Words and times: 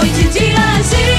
Noite 0.00 0.20
e 0.22 0.28
dia 0.28 1.09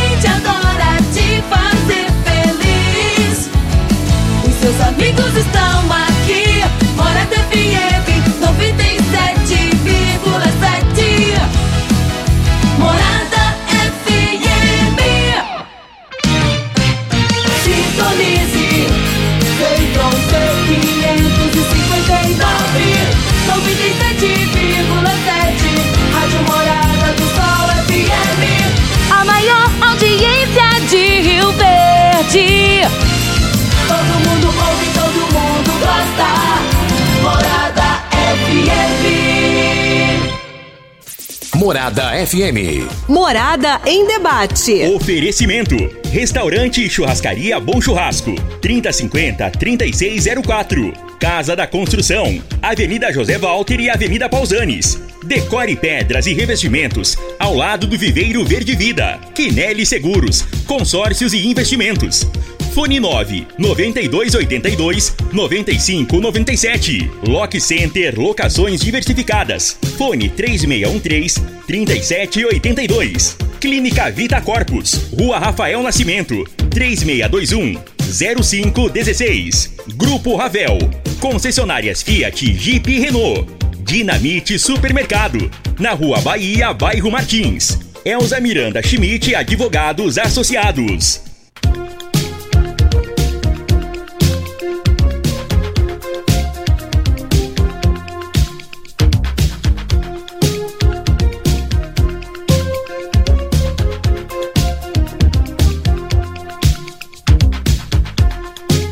Morada 41.71 42.11
FM. 42.27 42.83
Morada 43.07 43.79
em 43.85 44.05
debate. 44.05 44.73
Oferecimento: 44.93 45.77
Restaurante 46.11 46.85
e 46.85 46.89
Churrascaria 46.89 47.57
Bom 47.61 47.79
Churrasco. 47.79 48.35
3050-3604. 48.61 50.93
Casa 51.17 51.55
da 51.55 51.65
Construção. 51.65 52.43
Avenida 52.61 53.13
José 53.13 53.37
Walter 53.37 53.79
e 53.79 53.89
Avenida 53.89 54.27
Pausanes. 54.27 55.01
Decore 55.23 55.77
pedras 55.77 56.27
e 56.27 56.33
revestimentos 56.33 57.17
ao 57.39 57.55
lado 57.55 57.87
do 57.87 57.97
Viveiro 57.97 58.43
Verde 58.43 58.75
Vida. 58.75 59.17
Quinelli 59.33 59.85
Seguros. 59.85 60.41
Consórcios 60.67 61.31
e 61.31 61.47
investimentos. 61.47 62.27
Fone 62.71 62.99
9 62.99 63.47
9282 63.57 65.15
9597. 65.33 67.11
Lock 67.27 67.59
Center 67.59 68.17
Locações 68.17 68.79
Diversificadas. 68.79 69.77
Fone 69.97 70.29
3613 70.29 71.41
3782. 71.67 73.37
Clínica 73.59 74.09
Vita 74.09 74.39
Corpus. 74.41 75.09
Rua 75.11 75.37
Rafael 75.37 75.83
Nascimento. 75.83 76.45
3621 76.69 77.77
0516. 77.97 79.73
Grupo 79.95 80.35
Ravel. 80.37 80.79
Concessionárias 81.19 82.01
Fiat, 82.01 82.53
Jeep 82.53 82.89
e 82.89 82.99
Renault. 82.99 83.47
Dinamite 83.79 84.57
Supermercado. 84.57 85.51
Na 85.77 85.91
Rua 85.91 86.21
Bahia, 86.21 86.73
Bairro 86.73 87.11
Martins. 87.11 87.77
Elza 88.05 88.39
Miranda 88.39 88.81
Schmidt 88.81 89.35
Advogados 89.35 90.17
Associados. 90.17 91.30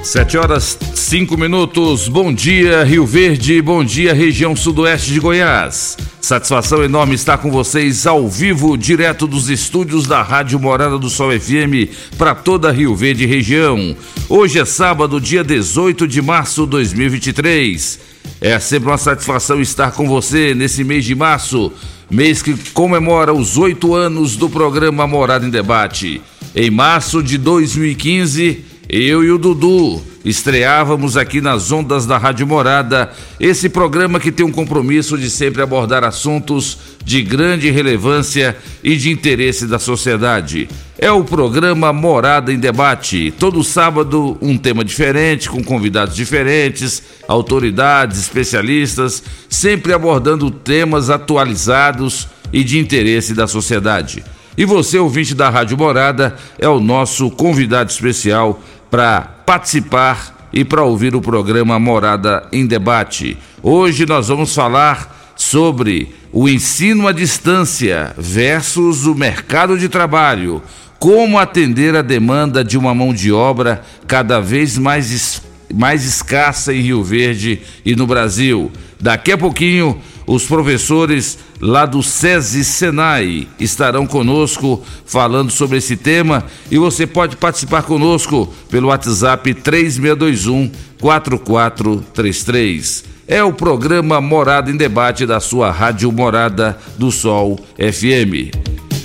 Sete 0.09 0.39
horas, 0.39 0.75
cinco 0.95 1.37
minutos. 1.37 2.07
Bom 2.07 2.33
dia, 2.33 2.83
Rio 2.83 3.05
Verde. 3.05 3.61
Bom 3.61 3.83
dia, 3.83 4.11
região 4.11 4.55
sudoeste 4.55 5.13
de 5.13 5.19
Goiás. 5.19 5.95
Satisfação 6.19 6.83
enorme 6.83 7.13
estar 7.13 7.37
com 7.37 7.51
vocês 7.51 8.07
ao 8.07 8.27
vivo, 8.27 8.75
direto 8.75 9.27
dos 9.27 9.51
estúdios 9.51 10.07
da 10.07 10.23
Rádio 10.23 10.59
Morada 10.59 10.97
do 10.97 11.11
Sol 11.11 11.29
FM 11.39 11.93
para 12.17 12.33
toda 12.33 12.71
Rio 12.71 12.95
Verde 12.95 13.27
região. 13.27 13.95
Hoje 14.27 14.57
é 14.57 14.65
sábado, 14.65 15.21
dia 15.21 15.43
18 15.43 16.07
de 16.07 16.23
março 16.23 16.63
de 16.63 16.71
2023. 16.71 17.99
É 18.41 18.57
sempre 18.57 18.89
uma 18.89 18.97
satisfação 18.97 19.61
estar 19.61 19.91
com 19.91 20.07
você 20.07 20.55
nesse 20.55 20.83
mês 20.83 21.05
de 21.05 21.13
março, 21.13 21.71
mês 22.09 22.41
que 22.41 22.55
comemora 22.73 23.31
os 23.31 23.59
oito 23.59 23.93
anos 23.93 24.35
do 24.35 24.49
programa 24.49 25.05
Morada 25.05 25.45
em 25.45 25.51
Debate. 25.51 26.19
Em 26.55 26.71
março 26.71 27.21
de 27.21 27.37
2015, 27.37 28.68
eu 28.89 29.23
e 29.23 29.29
o 29.29 29.37
Dudu 29.37 30.01
estreávamos 30.25 31.15
aqui 31.15 31.39
nas 31.39 31.71
ondas 31.71 32.07
da 32.07 32.17
Rádio 32.17 32.47
Morada 32.47 33.11
esse 33.39 33.69
programa 33.69 34.19
que 34.19 34.31
tem 34.31 34.43
um 34.43 34.51
compromisso 34.51 35.15
de 35.15 35.29
sempre 35.29 35.61
abordar 35.61 36.03
assuntos 36.03 36.75
de 37.05 37.21
grande 37.21 37.69
relevância 37.69 38.57
e 38.83 38.97
de 38.97 39.11
interesse 39.11 39.67
da 39.67 39.77
sociedade. 39.77 40.67
É 40.97 41.11
o 41.11 41.23
programa 41.23 41.93
Morada 41.93 42.51
em 42.51 42.57
Debate. 42.57 43.31
Todo 43.37 43.63
sábado, 43.63 44.35
um 44.41 44.57
tema 44.57 44.83
diferente, 44.83 45.49
com 45.49 45.63
convidados 45.63 46.15
diferentes, 46.15 47.03
autoridades, 47.27 48.19
especialistas, 48.19 49.21
sempre 49.47 49.93
abordando 49.93 50.49
temas 50.49 51.11
atualizados 51.11 52.27
e 52.51 52.63
de 52.63 52.79
interesse 52.79 53.35
da 53.35 53.45
sociedade. 53.47 54.23
E 54.59 54.65
você, 54.65 54.99
ouvinte 54.99 55.33
da 55.33 55.49
Rádio 55.49 55.77
Morada, 55.77 56.35
é 56.57 56.67
o 56.67 56.81
nosso 56.81 57.31
convidado 57.31 57.91
especial 57.91 58.61
para 58.89 59.21
participar 59.45 60.49
e 60.51 60.65
para 60.65 60.83
ouvir 60.83 61.15
o 61.15 61.21
programa 61.21 61.77
Morada 61.79 62.47
em 62.51 62.65
Debate. 62.65 63.37
Hoje 63.61 64.05
nós 64.05 64.27
vamos 64.27 64.53
falar 64.53 65.33
sobre 65.35 66.13
o 66.31 66.49
ensino 66.49 67.07
à 67.07 67.11
distância 67.11 68.13
versus 68.17 69.05
o 69.05 69.15
mercado 69.15 69.77
de 69.77 69.87
trabalho. 69.87 70.61
Como 70.97 71.39
atender 71.39 71.95
a 71.95 72.01
demanda 72.01 72.63
de 72.63 72.77
uma 72.77 72.93
mão 72.93 73.13
de 73.13 73.31
obra 73.31 73.81
cada 74.05 74.41
vez 74.41 74.77
mais, 74.77 75.41
mais 75.73 76.03
escassa 76.03 76.73
em 76.73 76.81
Rio 76.81 77.03
Verde 77.03 77.61
e 77.85 77.95
no 77.95 78.05
Brasil. 78.05 78.69
Daqui 78.99 79.31
a 79.31 79.37
pouquinho, 79.37 80.01
os 80.29 80.45
professores 80.45 81.37
lá 81.59 81.85
do 81.87 82.03
SESI 82.03 82.63
Senai 82.63 83.47
estarão 83.59 84.05
conosco 84.05 84.79
falando 85.03 85.49
sobre 85.49 85.79
esse 85.79 85.97
tema 85.97 86.45
e 86.69 86.77
você 86.77 87.07
pode 87.07 87.35
participar 87.35 87.81
conosco 87.81 88.53
pelo 88.69 88.89
WhatsApp 88.89 89.55
3621 89.55 90.71
4433. 91.01 93.05
É 93.27 93.43
o 93.43 93.51
programa 93.51 94.21
Morada 94.21 94.69
em 94.69 94.77
Debate 94.77 95.25
da 95.25 95.39
sua 95.39 95.71
Rádio 95.71 96.11
Morada 96.11 96.77
do 96.95 97.11
Sol 97.11 97.59
FM. 97.77 98.55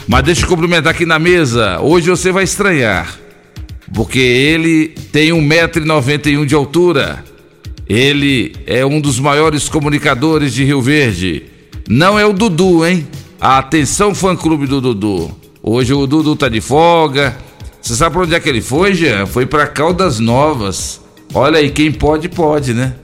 Mas 0.06 0.24
deixa 0.24 0.44
eu 0.44 0.48
cumprimentar 0.48 0.92
aqui 0.92 1.06
na 1.06 1.18
mesa. 1.18 1.80
Hoje 1.80 2.10
você 2.10 2.30
vai 2.30 2.44
estranhar, 2.44 3.18
porque 3.94 4.18
ele 4.18 4.88
tem 5.10 5.30
1,91m 5.30 6.44
de 6.44 6.54
altura. 6.54 7.24
Ele 7.88 8.54
é 8.66 8.84
um 8.84 9.00
dos 9.00 9.18
maiores 9.18 9.68
comunicadores 9.68 10.54
de 10.54 10.64
Rio 10.64 10.80
Verde. 10.80 11.44
Não 11.88 12.18
é 12.18 12.24
o 12.24 12.32
Dudu, 12.32 12.84
hein? 12.86 13.06
Atenção, 13.40 14.14
fã 14.14 14.34
clube 14.34 14.66
do 14.66 14.80
Dudu. 14.80 15.30
Hoje 15.62 15.92
o 15.92 16.06
Dudu 16.06 16.34
tá 16.34 16.48
de 16.48 16.60
folga. 16.60 17.36
Você 17.80 17.94
sabe 17.94 18.14
pra 18.14 18.22
onde 18.22 18.34
é 18.34 18.40
que 18.40 18.48
ele 18.48 18.62
foi, 18.62 18.94
Jean? 18.94 19.26
Foi 19.26 19.44
pra 19.44 19.66
Caldas 19.66 20.18
Novas. 20.18 21.00
Olha 21.34 21.58
aí, 21.58 21.70
quem 21.70 21.92
pode, 21.92 22.28
pode, 22.28 22.72
né? 22.72 22.94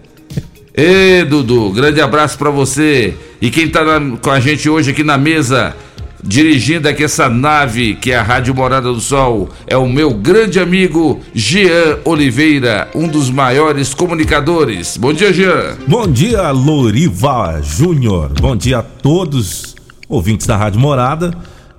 Ê, 0.74 1.24
Dudu, 1.24 1.70
grande 1.72 2.00
abraço 2.00 2.38
pra 2.38 2.48
você. 2.48 3.14
E 3.40 3.50
quem 3.50 3.68
tá 3.68 3.84
na- 3.84 4.16
com 4.16 4.30
a 4.30 4.40
gente 4.40 4.68
hoje 4.70 4.92
aqui 4.92 5.04
na 5.04 5.18
mesa, 5.18 5.76
dirigindo 6.22 6.88
aqui 6.88 7.04
essa 7.04 7.28
nave 7.28 7.94
que 7.94 8.12
é 8.12 8.16
a 8.16 8.22
Rádio 8.22 8.54
Morada 8.54 8.92
do 8.92 9.00
Sol, 9.00 9.48
é 9.66 9.76
o 9.76 9.88
meu 9.88 10.12
grande 10.12 10.60
amigo 10.60 11.20
Jean 11.34 11.98
Oliveira, 12.04 12.88
um 12.94 13.08
dos 13.08 13.30
maiores 13.30 13.94
comunicadores. 13.94 14.96
Bom 14.96 15.12
dia, 15.12 15.32
Jean. 15.32 15.76
Bom 15.86 16.06
dia, 16.06 16.50
Loriva 16.50 17.60
Júnior. 17.62 18.32
Bom 18.40 18.56
dia 18.56 18.78
a 18.78 18.82
todos 18.82 19.74
ouvintes 20.08 20.46
da 20.46 20.56
Rádio 20.56 20.80
Morada. 20.80 21.32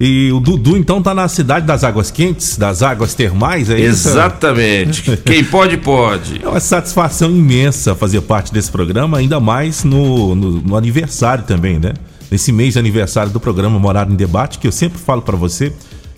E 0.03 0.31
o 0.31 0.39
Dudu 0.39 0.75
então 0.75 0.99
tá 0.99 1.13
na 1.13 1.27
cidade 1.27 1.67
das 1.67 1.83
águas 1.83 2.09
quentes, 2.09 2.57
das 2.57 2.81
águas 2.81 3.13
termais, 3.13 3.69
é 3.69 3.79
isso? 3.79 4.09
Exatamente. 4.09 5.15
Quem 5.23 5.43
pode, 5.43 5.77
pode. 5.77 6.41
É 6.43 6.47
uma 6.47 6.59
satisfação 6.59 7.29
imensa 7.29 7.93
fazer 7.93 8.19
parte 8.21 8.51
desse 8.51 8.71
programa, 8.71 9.19
ainda 9.19 9.39
mais 9.39 9.83
no, 9.83 10.33
no, 10.33 10.51
no 10.53 10.75
aniversário 10.75 11.43
também, 11.43 11.77
né? 11.77 11.93
Nesse 12.31 12.53
mês 12.53 12.73
de 12.73 12.79
aniversário 12.79 13.29
do 13.29 13.41
programa 13.41 13.77
Morada 13.77 14.09
em 14.09 14.15
Debate, 14.15 14.57
que 14.57 14.65
eu 14.65 14.71
sempre 14.71 14.97
falo 14.97 15.21
para 15.21 15.35
você, 15.35 15.73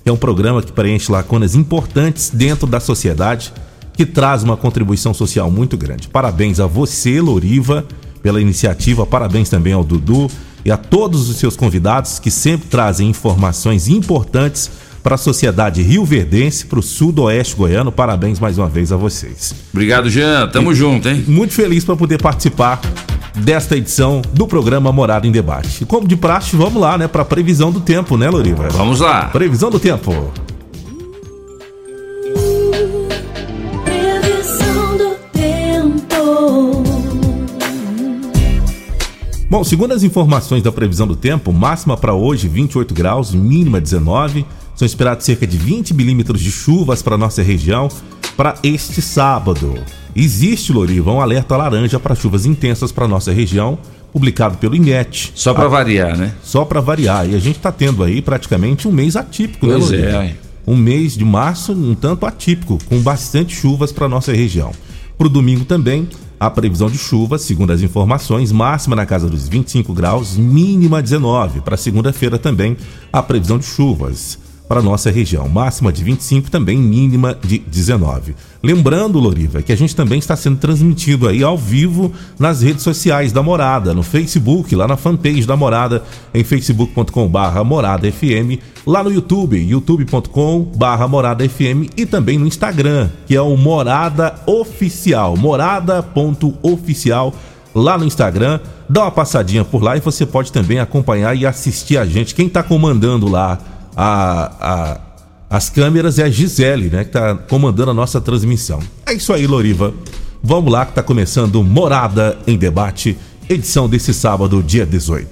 é 0.05 0.11
um 0.11 0.15
programa 0.15 0.61
que 0.61 0.71
preenche 0.71 1.11
lacunas 1.11 1.55
importantes 1.55 2.29
dentro 2.29 2.67
da 2.67 2.79
sociedade, 2.79 3.51
que 3.93 4.05
traz 4.05 4.43
uma 4.43 4.55
contribuição 4.55 5.11
social 5.11 5.49
muito 5.49 5.75
grande. 5.75 6.07
Parabéns 6.07 6.59
a 6.59 6.67
você, 6.67 7.19
Loriva, 7.19 7.83
pela 8.21 8.39
iniciativa, 8.39 9.07
parabéns 9.07 9.49
também 9.49 9.73
ao 9.73 9.83
Dudu 9.83 10.29
e 10.63 10.69
a 10.69 10.77
todos 10.77 11.29
os 11.29 11.37
seus 11.37 11.55
convidados 11.55 12.19
que 12.19 12.29
sempre 12.29 12.67
trazem 12.67 13.09
informações 13.09 13.87
importantes 13.87 14.69
para 15.01 15.15
a 15.15 15.17
sociedade 15.17 15.81
rioverdense, 15.81 16.67
para 16.67 16.79
o 16.79 16.83
sudoeste 16.83 17.55
goiano. 17.55 17.91
Parabéns 17.91 18.39
mais 18.39 18.59
uma 18.59 18.69
vez 18.69 18.91
a 18.91 18.95
vocês. 18.95 19.55
Obrigado, 19.73 20.11
Jean. 20.11 20.47
Tamo 20.47 20.75
junto, 20.75 21.09
hein? 21.09 21.25
Muito 21.27 21.55
feliz 21.55 21.83
para 21.83 21.95
poder 21.95 22.21
participar 22.21 22.79
desta 23.35 23.75
edição 23.75 24.21
do 24.33 24.47
programa 24.47 24.91
Morada 24.91 25.27
em 25.27 25.31
Debate. 25.31 25.85
Como 25.85 26.07
de 26.07 26.15
praxe, 26.15 26.55
vamos 26.55 26.81
lá, 26.81 26.97
né, 26.97 27.07
para 27.07 27.25
previsão 27.25 27.71
do 27.71 27.79
tempo, 27.79 28.17
né, 28.17 28.29
Loriva? 28.29 28.69
Vamos 28.69 28.99
lá. 28.99 29.25
Previsão 29.25 29.69
do 29.69 29.79
tempo. 29.79 30.31
Previsão 33.83 34.97
do 34.97 35.15
tempo. 35.31 36.83
Bom, 39.49 39.63
segundo 39.63 39.93
as 39.93 40.03
informações 40.03 40.63
da 40.63 40.71
previsão 40.71 41.07
do 41.07 41.15
tempo, 41.15 41.51
máxima 41.51 41.97
para 41.97 42.13
hoje 42.13 42.47
28 42.47 42.93
graus, 42.93 43.33
mínima 43.33 43.79
19. 43.79 44.45
São 44.75 44.85
esperados 44.85 45.25
cerca 45.25 45.45
de 45.45 45.57
20 45.57 45.93
milímetros 45.93 46.41
de 46.41 46.51
chuvas 46.51 47.01
para 47.01 47.17
nossa 47.17 47.43
região 47.43 47.89
para 48.35 48.55
este 48.63 49.01
sábado. 49.01 49.75
Existe, 50.15 50.71
Loriva, 50.71 51.11
um 51.11 51.19
alerta 51.19 51.57
laranja 51.57 51.99
para 51.99 52.15
chuvas 52.15 52.45
intensas 52.45 52.91
para 52.91 53.07
nossa 53.07 53.31
região, 53.31 53.77
publicado 54.11 54.57
pelo 54.57 54.75
INET. 54.75 55.31
Só 55.35 55.53
para 55.53 55.67
variar, 55.67 56.15
né? 56.17 56.33
Só 56.43 56.63
para 56.65 56.79
variar. 56.81 57.27
E 57.29 57.35
a 57.35 57.39
gente 57.39 57.57
está 57.57 57.71
tendo 57.71 58.03
aí 58.03 58.21
praticamente 58.21 58.87
um 58.87 58.91
mês 58.91 59.15
atípico, 59.15 59.65
Pois 59.65 59.89
né, 59.89 59.97
é, 59.97 60.01
Loriva? 60.01 60.17
ué. 60.19 60.35
Um 60.65 60.75
mês 60.77 61.17
de 61.17 61.25
março 61.25 61.73
um 61.73 61.93
tanto 61.93 62.25
atípico, 62.25 62.77
com 62.87 62.99
bastante 62.99 63.53
chuvas 63.53 63.91
para 63.91 64.07
nossa 64.07 64.31
região. 64.31 64.71
Para 65.17 65.27
o 65.27 65.29
domingo 65.29 65.65
também, 65.65 66.07
a 66.39 66.49
previsão 66.49 66.89
de 66.89 66.97
chuvas, 66.97 67.41
segundo 67.41 67.71
as 67.71 67.81
informações, 67.81 68.51
máxima 68.51 68.95
na 68.95 69.05
casa 69.05 69.29
dos 69.29 69.47
25 69.47 69.93
graus, 69.93 70.37
mínima 70.37 71.01
19. 71.01 71.61
Para 71.61 71.75
segunda-feira 71.75 72.37
também, 72.37 72.77
a 73.11 73.21
previsão 73.21 73.57
de 73.57 73.65
chuvas 73.65 74.37
para 74.67 74.81
nossa 74.81 75.11
região, 75.11 75.47
máxima 75.47 75.91
de 75.91 76.03
25 76.03 76.49
também 76.49 76.77
mínima 76.77 77.37
de 77.43 77.59
19. 77.59 78.35
Lembrando, 78.61 79.19
Loriva, 79.19 79.61
que 79.61 79.71
a 79.73 79.77
gente 79.77 79.95
também 79.95 80.19
está 80.19 80.35
sendo 80.35 80.57
transmitido 80.57 81.27
aí 81.27 81.43
ao 81.43 81.57
vivo 81.57 82.11
nas 82.39 82.61
redes 82.61 82.81
sociais 82.81 83.31
da 83.31 83.43
Morada, 83.43 83.93
no 83.93 84.03
Facebook, 84.03 84.75
lá 84.75 84.87
na 84.87 84.95
fanpage 84.95 85.45
da 85.45 85.57
Morada, 85.57 86.03
em 86.33 86.43
facebook.com/barra 86.43 87.63
Morada 87.63 88.09
FM, 88.09 88.57
lá 88.87 89.03
no 89.03 89.11
YouTube, 89.11 89.57
youtube.com/barra 89.57 91.07
Morada 91.07 91.47
FM 91.47 91.91
e 91.97 92.05
também 92.05 92.37
no 92.37 92.47
Instagram, 92.47 93.09
que 93.27 93.35
é 93.35 93.41
o 93.41 93.57
Morada 93.57 94.35
Oficial, 94.45 95.35
morada.oficial 95.35 97.33
lá 97.75 97.97
no 97.97 98.05
Instagram. 98.05 98.59
Dá 98.89 99.01
uma 99.03 99.11
passadinha 99.11 99.65
por 99.65 99.83
lá 99.83 99.97
e 99.97 99.99
você 99.99 100.25
pode 100.25 100.51
também 100.51 100.79
acompanhar 100.79 101.35
e 101.35 101.45
assistir 101.45 101.97
a 101.97 102.05
gente. 102.05 102.35
Quem 102.35 102.47
está 102.47 102.61
comandando 102.63 103.27
lá 103.27 103.59
a, 103.95 104.51
a- 104.61 104.97
as 105.49 105.69
câmeras 105.69 106.17
é 106.17 106.23
a 106.23 106.29
Gisele, 106.29 106.89
né? 106.89 107.03
Que 107.03 107.09
está 107.09 107.35
comandando 107.35 107.91
a 107.91 107.93
nossa 107.93 108.19
transmissão. 108.19 108.79
É 109.05 109.13
isso 109.13 109.31
aí, 109.31 109.45
Loriva. 109.45 109.93
Vamos 110.41 110.71
lá 110.73 110.83
que 110.83 110.91
está 110.91 111.03
começando 111.03 111.63
Morada 111.63 112.37
em 112.47 112.57
Debate, 112.57 113.15
edição 113.47 113.87
desse 113.87 114.13
sábado, 114.13 114.63
dia 114.63 114.85
18. 114.85 115.27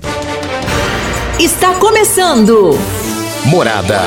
Está 1.39 1.73
começando. 1.75 2.77
Morada. 3.45 3.99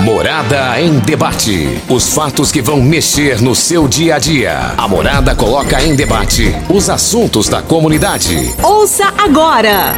Morada 0.00 0.80
em 0.80 0.98
debate. 0.98 1.80
Os 1.88 2.12
fatos 2.12 2.50
que 2.50 2.60
vão 2.60 2.80
mexer 2.82 3.40
no 3.40 3.54
seu 3.54 3.86
dia 3.86 4.16
a 4.16 4.18
dia. 4.18 4.74
A 4.76 4.88
Morada 4.88 5.36
coloca 5.36 5.80
em 5.82 5.94
debate 5.94 6.52
os 6.68 6.90
assuntos 6.90 7.48
da 7.48 7.62
comunidade. 7.62 8.52
Ouça 8.60 9.04
agora. 9.16 9.94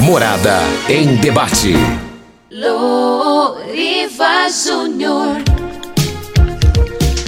Morada 0.00 0.58
em 0.90 1.16
debate. 1.16 1.74
Loriva 2.62 4.48
Júnior. 4.48 5.42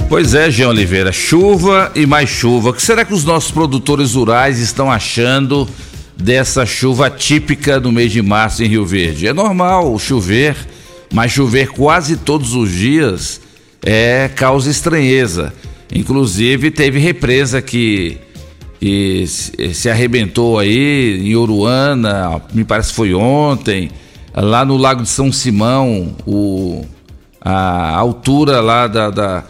Pois 0.09 0.33
é, 0.33 0.49
Jean 0.49 0.69
Oliveira, 0.69 1.11
chuva 1.11 1.91
e 1.93 2.07
mais 2.07 2.31
chuva. 2.31 2.71
O 2.71 2.73
que 2.73 2.81
será 2.81 3.05
que 3.05 3.13
os 3.13 3.25
nossos 3.25 3.51
produtores 3.51 4.15
rurais 4.15 4.61
estão 4.61 4.93
achando 4.93 5.69
dessa 6.17 6.65
chuva 6.65 7.11
típica 7.11 7.81
do 7.81 7.91
mês 7.91 8.13
de 8.13 8.23
março 8.23 8.63
em 8.63 8.69
Rio 8.69 8.87
Verde? 8.87 9.27
É 9.27 9.33
normal 9.33 9.99
chover, 9.99 10.55
mas 11.13 11.33
chover 11.33 11.71
quase 11.71 12.17
todos 12.17 12.55
os 12.55 12.71
dias 12.71 13.41
é 13.83 14.31
causa 14.37 14.71
estranheza. 14.71 15.53
Inclusive 15.93 16.71
teve 16.71 17.01
represa 17.01 17.61
que, 17.61 18.19
que 18.79 19.27
se 19.27 19.75
se 19.75 19.91
arrebentou 19.91 20.61
aí 20.61 21.29
em 21.29 21.35
Uruana, 21.35 22.41
me 22.53 22.63
parece 22.63 22.91
que 22.91 22.95
foi 22.95 23.13
ontem, 23.15 23.91
lá 24.35 24.65
no 24.65 24.77
Lago 24.77 25.03
de 25.03 25.09
São 25.09 25.31
Simão, 25.33 26.15
o, 26.27 26.85
a 27.41 27.91
altura 27.97 28.61
lá 28.61 28.87
da, 28.87 29.11
da- 29.11 29.45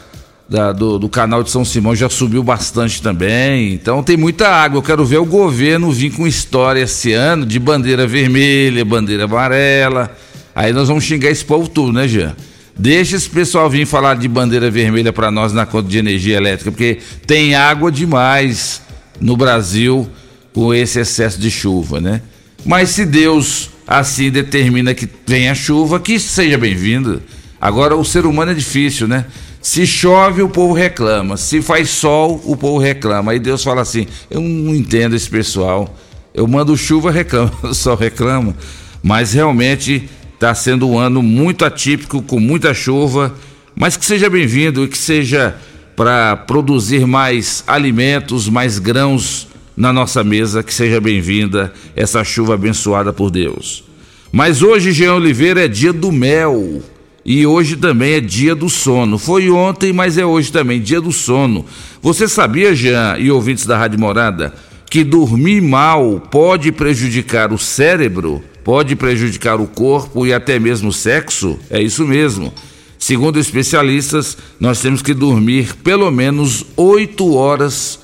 da- 0.49 0.73
do, 0.73 0.99
do 0.99 1.09
canal 1.09 1.43
de 1.43 1.51
São 1.51 1.65
Simão 1.65 1.97
já 1.97 2.09
subiu 2.11 2.43
bastante 2.43 3.01
também. 3.01 3.73
Então 3.73 4.03
tem 4.03 4.17
muita 4.17 4.49
água. 4.49 4.79
Eu 4.79 4.83
quero 4.83 5.05
ver 5.05 5.19
o 5.19 5.25
governo 5.25 5.91
vir 5.91 6.11
com 6.13 6.27
história 6.27 6.83
esse 6.83 7.13
ano 7.13 7.47
de 7.47 7.59
bandeira 7.59 8.07
vermelha, 8.07 8.85
bandeira 8.85 9.25
amarela. 9.25 10.15
Aí 10.55 10.73
nós 10.73 10.89
vamos 10.89 11.05
xingar 11.05 11.31
esse 11.31 11.45
povo 11.45 11.67
tudo, 11.69 11.93
né, 11.93 12.07
Jean? 12.07 12.37
Deixa 12.77 13.17
esse 13.17 13.31
pessoal 13.31 13.71
vir 13.71 13.87
falar 13.87 14.17
de 14.17 14.29
bandeira 14.29 14.71
vermelha 14.71 15.13
para 15.13 15.31
nós 15.31 15.53
na 15.53 15.65
conta 15.65 15.89
de 15.89 15.97
energia 15.97 16.37
elétrica, 16.37 16.71
porque 16.73 16.99
tem 17.27 17.55
água 17.55 17.91
demais 17.91 18.83
no 19.21 19.37
Brasil 19.37 20.09
com 20.53 20.75
esse 20.75 20.99
excesso 21.01 21.39
de 21.41 21.51
chuva, 21.51 22.01
né? 22.01 22.21
Mas 22.65 22.91
se 22.91 23.05
Deus 23.05 23.71
assim 23.87 24.31
determina 24.31 24.95
que 24.95 25.09
venha 25.27 25.55
chuva, 25.55 26.01
que 26.01 26.19
seja 26.19 26.57
bem-vinda. 26.57 27.23
Agora 27.61 27.97
o 27.97 28.05
ser 28.05 28.27
humano 28.27 28.53
é 28.53 28.55
difícil, 28.55 29.07
né? 29.07 29.27
Se 29.61 29.87
chove, 29.87 30.43
o 30.43 30.49
povo 30.49 30.75
reclama. 30.75 31.37
Se 31.37 31.63
faz 31.63 31.91
sol, 31.91 32.41
o 32.45 32.57
povo 32.57 32.79
reclama. 32.79 33.33
Aí 33.33 33.39
Deus 33.39 33.63
fala 33.63 33.83
assim: 33.83 34.07
eu 34.31 34.41
não 34.41 34.75
entendo 34.75 35.15
esse 35.15 35.29
pessoal. 35.29 35.95
Eu 36.35 36.47
mando 36.47 36.77
chuva, 36.77 37.11
reclama, 37.13 37.73
só 37.73 37.95
reclama. 37.95 38.55
Mas 39.03 39.33
realmente 39.33 40.09
está 40.35 40.55
sendo 40.55 40.89
um 40.89 40.99
ano 40.99 41.23
muito 41.23 41.65
atípico, 41.65 42.23
com 42.23 42.41
muita 42.41 42.75
chuva. 42.75 43.35
Mas 43.75 43.97
que 43.97 44.05
seja 44.05 44.29
bem-vindo 44.29 44.85
e 44.85 44.89
que 44.89 44.99
seja 44.99 45.57
para 45.97 46.37
produzir 46.37 47.07
mais 47.07 47.65
alimentos, 47.67 48.49
mais 48.49 48.79
grãos 48.79 49.49
na 49.77 49.93
nossa 49.93 50.25
mesa. 50.25 50.63
Que 50.63 50.73
seja 50.73 51.01
bem-vinda 51.01 51.73
essa 51.95 52.23
chuva 52.25 52.55
abençoada 52.55 53.13
por 53.13 53.31
Deus. 53.31 53.85
Mas 54.33 54.63
hoje, 54.63 54.93
Jean 54.93 55.15
Oliveira, 55.15 55.65
é 55.65 55.69
dia 55.69 55.93
do 55.93 56.11
mel. 56.11 56.83
E 57.25 57.47
hoje 57.47 57.77
também 57.77 58.15
é 58.15 58.21
dia 58.21 58.55
do 58.55 58.69
sono. 58.69 59.19
Foi 59.19 59.49
ontem, 59.49 59.93
mas 59.93 60.19
é 60.19 60.27
hoje 60.27 60.53
também, 60.53 60.81
dia 60.81 61.01
do 61.01 61.11
sono. 61.11 61.65
Você 62.03 62.29
sabia, 62.29 62.75
Jean 62.75 63.17
e 63.19 63.31
ouvintes 63.31 63.65
da 63.65 63.79
Rádio 63.79 63.99
Morada, 63.99 64.53
que 64.91 65.03
dormir 65.03 65.63
mal 65.63 66.21
pode 66.31 66.71
prejudicar 66.71 67.51
o 67.51 67.59
cérebro, 67.59 68.45
pode 68.63 68.95
prejudicar 68.95 69.59
o 69.59 69.67
corpo 69.67 70.27
e 70.27 70.35
até 70.35 70.59
mesmo 70.59 70.91
o 70.91 70.93
sexo? 70.93 71.59
É 71.71 71.81
isso 71.81 72.07
mesmo. 72.07 72.53
Segundo 72.99 73.39
especialistas, 73.39 74.37
nós 74.61 74.81
temos 74.81 75.01
que 75.01 75.15
dormir 75.15 75.75
pelo 75.83 76.11
menos 76.11 76.65
8 76.77 77.35
horas 77.35 78.01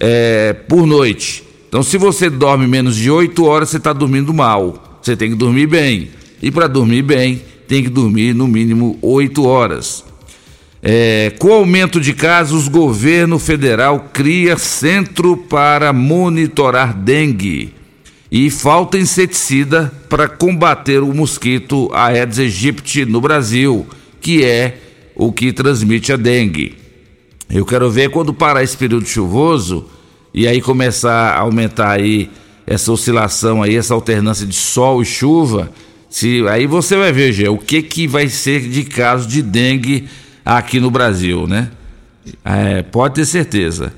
é, 0.00 0.52
por 0.52 0.86
noite. 0.86 1.44
Então, 1.68 1.82
se 1.82 1.98
você 1.98 2.30
dorme 2.30 2.66
menos 2.66 2.96
de 2.96 3.10
8 3.10 3.44
horas, 3.44 3.70
você 3.70 3.78
está 3.78 3.92
dormindo 3.92 4.32
mal. 4.32 5.00
Você 5.02 5.16
tem 5.16 5.30
que 5.30 5.36
dormir 5.36 5.66
bem. 5.66 6.10
E 6.40 6.50
para 6.50 6.66
dormir 6.66 7.02
bem, 7.02 7.42
tem 7.66 7.82
que 7.82 7.90
dormir 7.90 8.34
no 8.34 8.46
mínimo 8.46 8.98
8 9.02 9.44
horas. 9.44 10.04
É, 10.82 11.32
com 11.38 11.48
o 11.48 11.52
aumento 11.52 12.00
de 12.00 12.12
casos, 12.12 12.66
o 12.66 12.70
governo 12.70 13.38
federal 13.38 14.10
cria 14.12 14.58
centro 14.58 15.36
para 15.36 15.92
monitorar 15.92 16.94
dengue. 16.94 17.72
E 18.30 18.50
falta 18.50 18.98
inseticida 18.98 19.92
para 20.08 20.28
combater 20.28 21.02
o 21.02 21.14
mosquito 21.14 21.90
Aedes 21.94 22.38
aegypti 22.38 23.04
no 23.04 23.20
Brasil, 23.20 23.86
que 24.20 24.44
é 24.44 24.78
o 25.14 25.32
que 25.32 25.52
transmite 25.52 26.12
a 26.12 26.16
dengue. 26.16 26.83
Eu 27.54 27.64
quero 27.64 27.88
ver 27.88 28.10
quando 28.10 28.34
parar 28.34 28.64
esse 28.64 28.76
período 28.76 29.06
chuvoso 29.06 29.86
e 30.34 30.48
aí 30.48 30.60
começar 30.60 31.36
a 31.36 31.38
aumentar 31.38 31.92
aí 31.92 32.28
essa 32.66 32.90
oscilação 32.90 33.62
aí, 33.62 33.76
essa 33.76 33.94
alternância 33.94 34.44
de 34.44 34.56
sol 34.56 35.00
e 35.00 35.04
chuva, 35.04 35.70
se 36.10 36.44
aí 36.48 36.66
você 36.66 36.96
vai 36.96 37.12
ver, 37.12 37.32
Gê, 37.32 37.48
o 37.48 37.56
que 37.56 37.80
que 37.80 38.08
vai 38.08 38.28
ser 38.28 38.68
de 38.68 38.82
caso 38.82 39.28
de 39.28 39.40
dengue 39.40 40.08
aqui 40.44 40.80
no 40.80 40.90
Brasil, 40.90 41.46
né? 41.46 41.70
É, 42.44 42.82
pode 42.82 43.14
ter 43.14 43.24
certeza. 43.24 43.94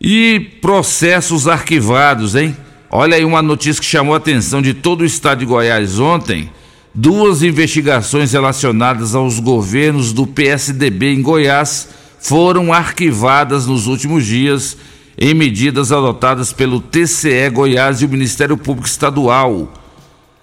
E 0.00 0.38
processos 0.60 1.48
arquivados, 1.48 2.36
hein? 2.36 2.56
Olha 2.88 3.16
aí 3.16 3.24
uma 3.24 3.42
notícia 3.42 3.80
que 3.80 3.88
chamou 3.88 4.14
a 4.14 4.18
atenção 4.18 4.62
de 4.62 4.72
todo 4.72 5.00
o 5.00 5.04
estado 5.04 5.40
de 5.40 5.46
Goiás 5.46 5.98
ontem. 5.98 6.48
Duas 6.94 7.42
investigações 7.42 8.32
relacionadas 8.32 9.16
aos 9.16 9.40
governos 9.40 10.12
do 10.12 10.28
PSDB 10.28 11.12
em 11.12 11.22
Goiás 11.22 11.88
foram 12.24 12.72
arquivadas 12.72 13.66
nos 13.66 13.86
últimos 13.86 14.24
dias 14.24 14.78
em 15.16 15.34
medidas 15.34 15.92
adotadas 15.92 16.54
pelo 16.54 16.80
TCE 16.80 17.50
Goiás 17.50 18.00
e 18.00 18.06
o 18.06 18.08
Ministério 18.08 18.56
Público 18.56 18.88
Estadual. 18.88 19.70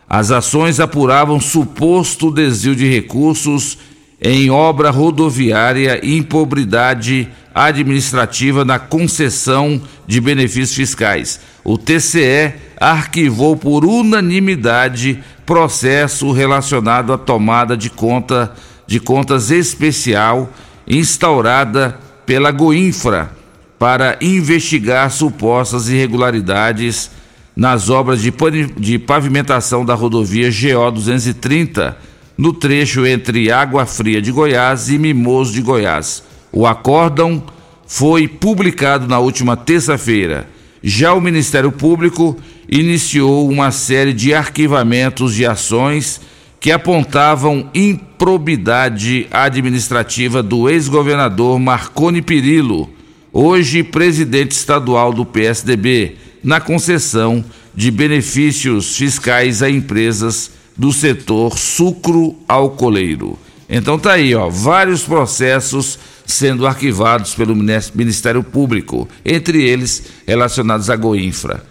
As 0.08 0.30
ações 0.30 0.80
apuravam 0.80 1.40
suposto 1.40 2.30
desvio 2.30 2.76
de 2.76 2.88
recursos 2.88 3.80
em 4.22 4.52
obra 4.52 4.92
rodoviária 4.92 6.00
e 6.06 6.16
impobridade 6.16 7.28
administrativa 7.54 8.64
na 8.64 8.78
concessão 8.78 9.82
de 10.06 10.22
benefícios 10.22 10.76
fiscais. 10.76 11.40
O 11.64 11.80
TCE 11.80 12.54
arquivou 12.80 13.58
por 13.58 13.84
unanimidade 13.86 15.24
processo 15.48 16.32
relacionado 16.32 17.12
à 17.12 17.18
tomada 17.18 17.76
de 17.76 17.90
conta 17.90 18.54
de 18.86 19.00
contas 19.00 19.50
especial 19.50 20.48
instaurada 20.92 21.98
pela 22.26 22.52
Goinfra 22.52 23.32
para 23.80 24.18
investigar 24.22 25.10
supostas 25.10 25.88
irregularidades 25.88 27.10
nas 27.56 27.90
obras 27.90 28.22
de, 28.22 29.00
pavimentação 29.00 29.86
da 29.86 29.94
rodovia 29.94 30.50
GO 30.50 30.92
230 30.92 31.98
no 32.38 32.52
trecho 32.54 33.06
entre 33.06 33.52
Água 33.52 33.86
Fria 33.86 34.22
de 34.22 34.32
Goiás 34.32 34.90
e 34.90 34.98
Mimoso 34.98 35.54
de 35.54 35.62
Goiás. 35.62 36.24
O 36.52 36.68
acórdão 36.68 37.42
foi 37.88 38.28
publicado 38.28 39.08
na 39.08 39.20
última 39.20 39.56
terça-feira. 39.56 40.48
Já 40.84 41.14
o 41.14 41.22
Ministério 41.22 41.72
Público 41.72 42.38
iniciou 42.70 43.50
uma 43.50 43.72
série 43.72 44.14
de 44.14 44.34
arquivamentos 44.34 45.36
de 45.36 45.46
ações 45.46 46.20
que 46.62 46.72
apontavam 46.72 47.68
improbidade 47.74 49.28
administrativa 49.32 50.44
do 50.44 50.70
ex-governador 50.70 51.60
Marconi 51.60 52.22
Perillo, 52.22 52.88
hoje 53.34 53.82
presidente 53.82 54.52
estadual 54.52 55.12
do 55.12 55.26
PSDB, 55.26 56.18
na 56.44 56.62
concessão 56.62 57.44
de 57.74 57.90
benefícios 57.90 58.96
fiscais 58.96 59.64
a 59.64 59.72
empresas 59.72 60.52
do 60.78 60.94
setor 60.94 61.58
sucro-alcooleiro. 61.58 63.40
Então 63.68 63.98
tá 63.98 64.14
aí, 64.14 64.36
ó, 64.36 64.48
vários 64.48 65.02
processos 65.02 65.98
sendo 66.28 66.68
arquivados 66.68 67.34
pelo 67.34 67.56
Ministério 67.56 68.44
Público, 68.44 69.10
entre 69.26 69.64
eles 69.64 70.04
relacionados 70.28 70.92
à 70.92 70.96
Goinfra. 70.96 71.66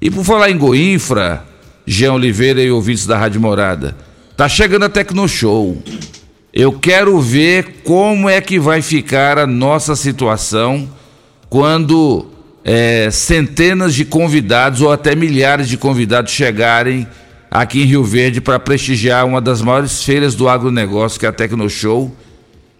E 0.00 0.08
por 0.08 0.24
falar 0.24 0.52
em 0.52 0.56
Goinfra, 0.56 1.44
Jean 1.84 2.12
Oliveira 2.12 2.62
e 2.62 2.70
ouvintes 2.70 3.06
da 3.06 3.18
Rádio 3.18 3.40
Morada, 3.40 4.05
tá 4.36 4.48
chegando 4.48 4.84
a 4.84 4.88
Tecnoshow. 4.88 5.82
Eu 6.52 6.72
quero 6.72 7.18
ver 7.20 7.82
como 7.84 8.28
é 8.28 8.40
que 8.40 8.58
vai 8.58 8.82
ficar 8.82 9.38
a 9.38 9.46
nossa 9.46 9.96
situação 9.96 10.88
quando 11.48 12.26
é, 12.64 13.10
centenas 13.10 13.94
de 13.94 14.04
convidados 14.04 14.80
ou 14.80 14.90
até 14.90 15.14
milhares 15.14 15.68
de 15.68 15.76
convidados 15.76 16.32
chegarem 16.32 17.06
aqui 17.50 17.82
em 17.82 17.86
Rio 17.86 18.04
Verde 18.04 18.40
para 18.40 18.58
prestigiar 18.58 19.24
uma 19.24 19.40
das 19.40 19.62
maiores 19.62 20.02
feiras 20.02 20.34
do 20.34 20.48
agronegócio, 20.48 21.18
que 21.18 21.26
é 21.26 21.28
a 21.28 21.32
Tecnoshow, 21.32 22.14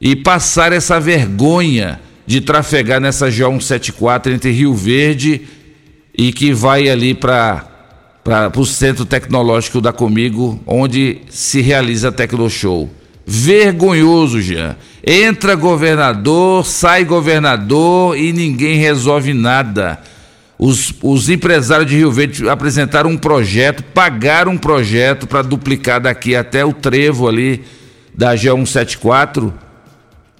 e 0.00 0.14
passar 0.16 0.72
essa 0.72 1.00
vergonha 1.00 2.00
de 2.26 2.40
trafegar 2.40 3.00
nessa 3.00 3.28
G174 3.28 4.32
entre 4.32 4.50
Rio 4.50 4.75
Verde 4.75 5.42
e 6.16 6.32
que 6.32 6.52
vai 6.52 6.88
ali 6.88 7.14
para 7.14 7.75
o 8.56 8.66
Centro 8.66 9.04
Tecnológico 9.04 9.80
da 9.80 9.92
Comigo, 9.92 10.61
onde 10.66 11.18
se 11.28 11.61
realiza 11.61 12.09
a 12.09 12.12
Tecnoshow. 12.12 12.90
Vergonhoso, 13.25 14.40
Jean. 14.40 14.76
Entra 15.04 15.54
governador, 15.54 16.64
sai 16.64 17.04
governador 17.04 18.16
e 18.16 18.33
ninguém 18.33 18.78
resolve 18.78 19.33
nada. 19.33 20.00
Os, 20.59 20.95
os 21.02 21.28
empresários 21.28 21.88
de 21.88 21.97
Rio 21.97 22.11
Verde 22.11 22.49
apresentaram 22.49 23.11
um 23.11 23.18
projeto, 23.18 23.83
pagaram 23.83 24.52
um 24.52 24.59
projeto 24.59 25.26
para 25.26 25.42
duplicar 25.42 26.00
daqui 26.00 26.35
até 26.35 26.64
o 26.64 26.73
trevo 26.73 27.28
ali 27.28 27.62
da 28.14 28.35
G174, 28.35 29.52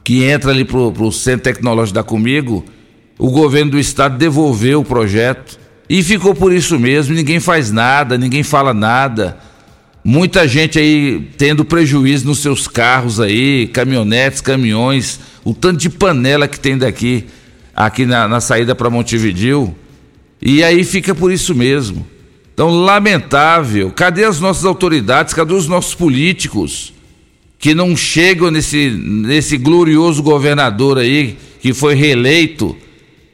que 0.03 0.25
entra 0.25 0.51
ali 0.51 0.65
para 0.65 0.79
o 0.79 1.13
Centro 1.13 1.45
Tecnológico 1.45 1.95
da 1.95 2.03
Comigo. 2.03 2.65
O 3.19 3.31
governo 3.31 3.73
do 3.73 3.79
estado 3.79 4.17
devolveu 4.17 4.81
o 4.81 4.85
projeto 4.85 5.66
e 5.89 6.03
ficou 6.03 6.35
por 6.35 6.53
isso 6.53 6.79
mesmo. 6.79 7.15
Ninguém 7.15 7.41
faz 7.41 7.71
nada, 7.71 8.19
ninguém 8.19 8.43
fala 8.43 8.75
nada. 8.75 9.39
Muita 10.05 10.47
gente 10.47 10.79
aí 10.79 11.29
tendo 11.37 11.65
prejuízo 11.65 12.27
nos 12.27 12.39
seus 12.39 12.69
carros 12.69 13.19
aí, 13.19 13.67
caminhonetes, 13.69 14.41
caminhões, 14.41 15.19
o 15.45 15.53
tanto 15.53 15.79
de 15.79 15.91
panela 15.91 16.47
que 16.47 16.61
tem 16.61 16.79
daqui, 16.79 17.27
aqui 17.75 18.07
na, 18.07 18.29
na 18.29 18.41
saída 18.41 18.75
para 18.75 18.91
Montevidil. 18.91 19.75
E 20.41 20.63
aí 20.63 20.85
fica 20.85 21.15
por 21.15 21.33
isso 21.33 21.55
mesmo. 21.55 22.07
Então, 22.55 22.71
lamentável. 22.71 23.91
Cadê 23.91 24.25
as 24.25 24.41
nossas 24.41 24.65
autoridades? 24.65 25.35
Cadê 25.35 25.53
os 25.53 25.69
nossos 25.69 25.95
políticos 25.95 26.93
que 27.59 27.75
não 27.75 27.97
chegam 27.97 28.51
nesse, 28.51 28.91
nesse 28.91 29.57
glorioso 29.57 30.23
governador 30.23 30.99
aí 30.99 31.37
que 31.61 31.75
foi 31.75 31.95
reeleito 31.95 32.77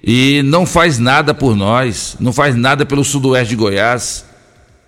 e 0.02 0.42
não 0.44 0.66
faz 0.66 0.98
nada 0.98 1.32
por 1.32 1.56
nós, 1.56 2.16
não 2.18 2.32
faz 2.32 2.56
nada 2.56 2.84
pelo 2.84 3.04
sudoeste 3.04 3.50
de 3.50 3.56
Goiás? 3.56 4.24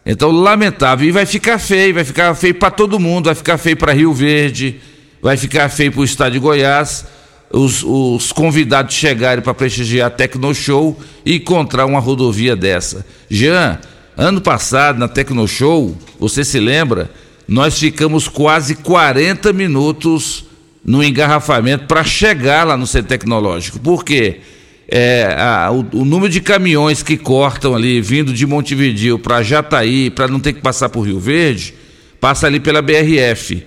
Então, 0.04 0.30
lamentável. 0.30 1.08
E 1.08 1.12
vai 1.12 1.24
ficar 1.24 1.58
feio, 1.58 1.94
vai 1.94 2.04
ficar 2.04 2.34
feio 2.34 2.54
para 2.54 2.70
todo 2.70 3.00
mundo, 3.00 3.26
vai 3.26 3.34
ficar 3.34 3.56
feio 3.56 3.76
para 3.76 3.92
Rio 3.92 4.12
Verde, 4.12 4.80
vai 5.22 5.36
ficar 5.36 5.68
feio 5.68 5.92
para 5.92 6.00
o 6.00 6.04
estado 6.04 6.32
de 6.32 6.38
Goiás 6.38 7.06
os, 7.54 7.84
os 7.84 8.32
convidados 8.32 8.94
chegarem 8.94 9.42
para 9.42 9.54
prestigiar 9.54 10.08
a 10.08 10.10
Tecnoshow 10.10 10.98
e 11.24 11.36
encontrar 11.36 11.86
uma 11.86 12.00
rodovia 12.00 12.56
dessa. 12.56 13.06
Jean, 13.30 13.78
ano 14.16 14.40
passado 14.40 14.98
na 14.98 15.08
Tecnoshow, 15.08 15.96
você 16.18 16.44
se 16.44 16.58
lembra? 16.58 17.10
Nós 17.46 17.78
ficamos 17.78 18.26
quase 18.26 18.74
40 18.76 19.52
minutos 19.52 20.44
no 20.84 21.02
engarrafamento 21.02 21.86
para 21.86 22.02
chegar 22.02 22.66
lá 22.66 22.76
no 22.76 22.86
centro 22.86 23.08
tecnológico. 23.08 23.78
Por 23.78 24.04
quê? 24.04 24.40
É, 24.88 25.34
a, 25.38 25.70
o, 25.70 26.00
o, 26.00 26.04
número 26.04 26.30
de 26.30 26.40
caminhões 26.40 27.02
que 27.02 27.16
cortam 27.16 27.74
ali, 27.74 28.00
vindo 28.00 28.32
de 28.32 28.46
Montevideo 28.46 29.18
para 29.18 29.42
Jataí, 29.42 30.10
para 30.10 30.28
não 30.28 30.38
ter 30.38 30.52
que 30.52 30.60
passar 30.60 30.88
por 30.90 31.02
Rio 31.02 31.18
Verde, 31.18 31.74
passa 32.20 32.46
ali 32.46 32.60
pela 32.60 32.82
BRF. 32.82 33.64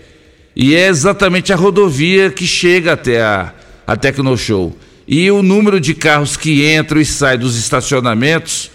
E 0.56 0.76
é 0.76 0.88
exatamente 0.88 1.52
a 1.52 1.56
rodovia 1.56 2.30
que 2.30 2.46
chega 2.46 2.94
até 2.94 3.22
a, 3.22 3.54
a 3.86 3.96
Tecnoshow. 3.96 4.76
E 5.08 5.30
o 5.32 5.42
número 5.42 5.80
de 5.80 5.94
carros 5.94 6.36
que 6.36 6.72
entram 6.76 7.00
e 7.00 7.06
saem 7.06 7.40
dos 7.40 7.58
estacionamentos, 7.58 8.70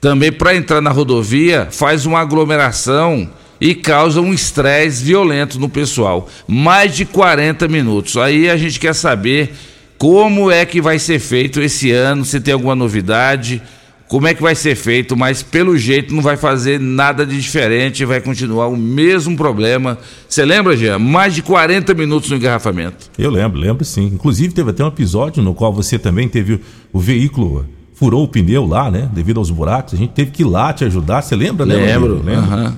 também 0.00 0.30
para 0.30 0.54
entrar 0.54 0.80
na 0.80 0.90
rodovia, 0.90 1.68
faz 1.70 2.06
uma 2.06 2.20
aglomeração 2.20 3.30
e 3.60 3.74
causa 3.74 4.20
um 4.20 4.34
estresse 4.34 5.04
violento 5.04 5.58
no 5.58 5.68
pessoal. 5.68 6.28
Mais 6.46 6.94
de 6.94 7.04
40 7.04 7.68
minutos. 7.68 8.16
Aí 8.16 8.50
a 8.50 8.56
gente 8.56 8.80
quer 8.80 8.92
saber 8.92 9.54
como 10.02 10.50
é 10.50 10.66
que 10.66 10.80
vai 10.80 10.98
ser 10.98 11.20
feito 11.20 11.60
esse 11.60 11.92
ano, 11.92 12.24
se 12.24 12.40
tem 12.40 12.52
alguma 12.52 12.74
novidade 12.74 13.62
como 14.08 14.26
é 14.26 14.34
que 14.34 14.42
vai 14.42 14.54
ser 14.54 14.74
feito, 14.74 15.16
mas 15.16 15.42
pelo 15.42 15.78
jeito 15.78 16.12
não 16.12 16.20
vai 16.20 16.36
fazer 16.36 16.78
nada 16.78 17.24
de 17.24 17.40
diferente, 17.40 18.04
vai 18.04 18.20
continuar 18.20 18.66
o 18.66 18.76
mesmo 18.76 19.34
problema. 19.38 19.96
Você 20.28 20.44
lembra, 20.44 20.76
Jean? 20.76 20.98
Mais 20.98 21.34
de 21.34 21.40
40 21.40 21.94
minutos 21.94 22.28
no 22.28 22.36
engarrafamento. 22.36 23.10
Eu 23.16 23.30
lembro, 23.30 23.58
lembro 23.58 23.84
sim. 23.86 24.04
Inclusive 24.12 24.52
teve 24.52 24.68
até 24.68 24.84
um 24.84 24.88
episódio 24.88 25.42
no 25.42 25.54
qual 25.54 25.72
você 25.72 25.98
também 25.98 26.28
teve 26.28 26.60
o 26.92 27.00
veículo 27.00 27.64
furou 27.94 28.24
o 28.24 28.28
pneu 28.28 28.66
lá, 28.66 28.90
né? 28.90 29.08
Devido 29.14 29.38
aos 29.38 29.50
buracos. 29.50 29.94
A 29.94 29.96
gente 29.96 30.10
teve 30.10 30.30
que 30.30 30.42
ir 30.42 30.46
lá 30.46 30.74
te 30.74 30.84
ajudar. 30.84 31.22
Você 31.22 31.34
lembra, 31.34 31.64
né? 31.64 31.76
Lembro. 31.76 32.16
Uhum. 32.16 32.72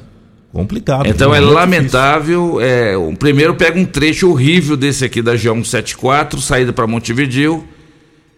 Complicado. 0.54 1.06
Então 1.06 1.34
é 1.34 1.40
lamentável. 1.40 2.60
É, 2.60 2.96
o 2.96 3.14
primeiro 3.14 3.54
pega 3.56 3.78
um 3.78 3.84
trecho 3.84 4.30
horrível 4.30 4.76
desse 4.76 5.04
aqui 5.04 5.20
da 5.20 5.34
G174, 5.34 6.38
saída 6.38 6.72
para 6.72 6.86
Montevideo, 6.86 7.62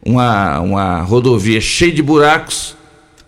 uma, 0.05 0.59
uma 0.61 1.03
rodovia 1.03 1.61
cheia 1.61 1.93
de 1.93 2.03
buracos 2.03 2.75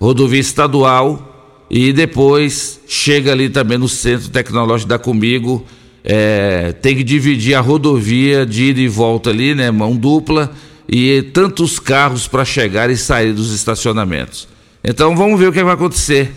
rodovia 0.00 0.40
estadual 0.40 1.66
e 1.70 1.92
depois 1.92 2.80
chega 2.86 3.32
ali 3.32 3.50
também 3.50 3.76
no 3.76 3.88
centro 3.88 4.28
tecnológico 4.28 4.88
da 4.88 4.98
Comigo. 4.98 5.64
É, 6.04 6.72
tem 6.80 6.96
que 6.96 7.04
dividir 7.04 7.54
a 7.54 7.60
rodovia 7.60 8.46
de 8.46 8.70
ida 8.70 8.80
e 8.80 8.88
volta 8.88 9.30
ali, 9.30 9.54
né? 9.54 9.70
Mão 9.70 9.94
dupla 9.94 10.50
e 10.88 11.22
tantos 11.34 11.78
carros 11.78 12.26
para 12.26 12.44
chegar 12.44 12.88
e 12.88 12.96
sair 12.96 13.34
dos 13.34 13.52
estacionamentos. 13.52 14.48
Então 14.82 15.14
vamos 15.14 15.38
ver 15.38 15.48
o 15.48 15.52
que 15.52 15.62
vai 15.62 15.74
acontecer. 15.74 16.32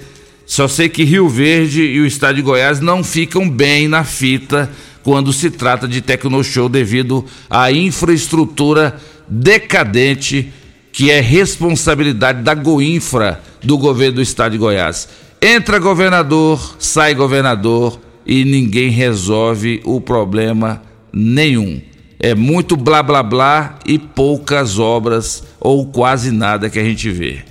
Só 0.51 0.67
sei 0.67 0.89
que 0.89 1.05
Rio 1.05 1.29
Verde 1.29 1.81
e 1.81 2.01
o 2.01 2.05
estado 2.05 2.35
de 2.35 2.41
Goiás 2.41 2.81
não 2.81 3.05
ficam 3.05 3.49
bem 3.49 3.87
na 3.87 4.03
fita 4.03 4.69
quando 5.01 5.31
se 5.31 5.49
trata 5.49 5.87
de 5.87 6.01
Tecnoshow 6.01 6.67
devido 6.67 7.23
à 7.49 7.71
infraestrutura 7.71 8.99
decadente 9.29 10.51
que 10.91 11.09
é 11.09 11.21
responsabilidade 11.21 12.43
da 12.43 12.53
Goinfra 12.53 13.41
do 13.63 13.77
governo 13.77 14.15
do 14.15 14.21
estado 14.21 14.51
de 14.51 14.57
Goiás. 14.57 15.07
Entra 15.41 15.79
governador, 15.79 16.75
sai 16.77 17.15
governador 17.15 17.97
e 18.25 18.43
ninguém 18.43 18.89
resolve 18.89 19.79
o 19.85 20.01
problema 20.01 20.81
nenhum. 21.13 21.81
É 22.19 22.35
muito 22.35 22.75
blá 22.75 23.01
blá 23.01 23.23
blá 23.23 23.79
e 23.85 23.97
poucas 23.97 24.77
obras 24.77 25.45
ou 25.61 25.85
quase 25.85 26.29
nada 26.29 26.69
que 26.69 26.77
a 26.77 26.83
gente 26.83 27.09
vê. 27.09 27.50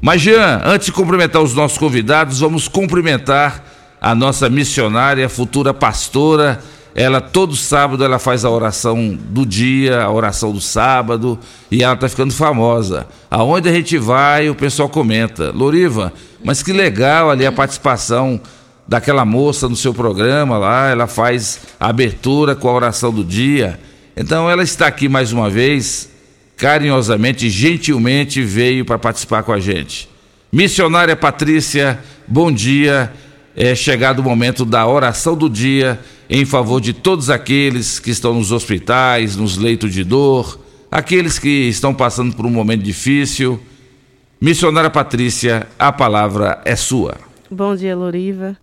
Mas 0.00 0.20
Jean, 0.20 0.62
antes 0.64 0.86
de 0.86 0.92
cumprimentar 0.92 1.42
os 1.42 1.54
nossos 1.54 1.78
convidados, 1.78 2.40
vamos 2.40 2.68
cumprimentar 2.68 3.64
a 4.00 4.14
nossa 4.14 4.48
missionária, 4.48 5.28
futura 5.28 5.72
pastora 5.72 6.60
Ela 6.98 7.20
todo 7.20 7.54
sábado 7.54 8.02
ela 8.02 8.18
faz 8.18 8.42
a 8.42 8.48
oração 8.48 9.14
do 9.14 9.44
dia, 9.44 10.02
a 10.02 10.10
oração 10.10 10.50
do 10.50 10.62
sábado, 10.62 11.38
e 11.70 11.84
ela 11.84 11.92
está 11.92 12.08
ficando 12.08 12.32
famosa. 12.32 13.06
Aonde 13.30 13.68
a 13.68 13.72
gente 13.72 13.98
vai, 13.98 14.48
o 14.48 14.54
pessoal 14.54 14.88
comenta: 14.88 15.52
"Loriva, 15.54 16.10
mas 16.42 16.62
que 16.62 16.72
legal 16.72 17.30
ali 17.30 17.44
a 17.44 17.52
participação 17.52 18.40
daquela 18.88 19.26
moça 19.26 19.68
no 19.68 19.76
seu 19.76 19.92
programa 19.92 20.56
lá, 20.56 20.88
ela 20.88 21.06
faz 21.06 21.60
a 21.78 21.90
abertura 21.90 22.54
com 22.54 22.66
a 22.66 22.72
oração 22.72 23.12
do 23.12 23.22
dia". 23.22 23.78
Então 24.16 24.48
ela 24.48 24.62
está 24.62 24.86
aqui 24.86 25.06
mais 25.06 25.34
uma 25.34 25.50
vez, 25.50 26.08
carinhosamente, 26.56 27.50
gentilmente 27.50 28.42
veio 28.42 28.84
para 28.84 28.98
participar 28.98 29.42
com 29.42 29.52
a 29.52 29.60
gente. 29.60 30.08
Missionária 30.52 31.14
Patrícia, 31.16 31.98
bom 32.26 32.50
dia. 32.50 33.12
É 33.54 33.74
chegado 33.74 34.18
o 34.18 34.22
momento 34.22 34.64
da 34.64 34.86
oração 34.86 35.34
do 35.36 35.48
dia 35.48 35.98
em 36.28 36.44
favor 36.44 36.80
de 36.80 36.92
todos 36.92 37.30
aqueles 37.30 37.98
que 37.98 38.10
estão 38.10 38.34
nos 38.34 38.52
hospitais, 38.52 39.36
nos 39.36 39.56
leitos 39.56 39.92
de 39.92 40.04
dor, 40.04 40.58
aqueles 40.90 41.38
que 41.38 41.48
estão 41.68 41.94
passando 41.94 42.34
por 42.36 42.44
um 42.44 42.50
momento 42.50 42.82
difícil. 42.82 43.60
Missionária 44.40 44.90
Patrícia, 44.90 45.66
a 45.78 45.90
palavra 45.90 46.60
é 46.64 46.76
sua. 46.76 47.16
Bom 47.50 47.74
dia, 47.74 47.96
Loriva. 47.96 48.56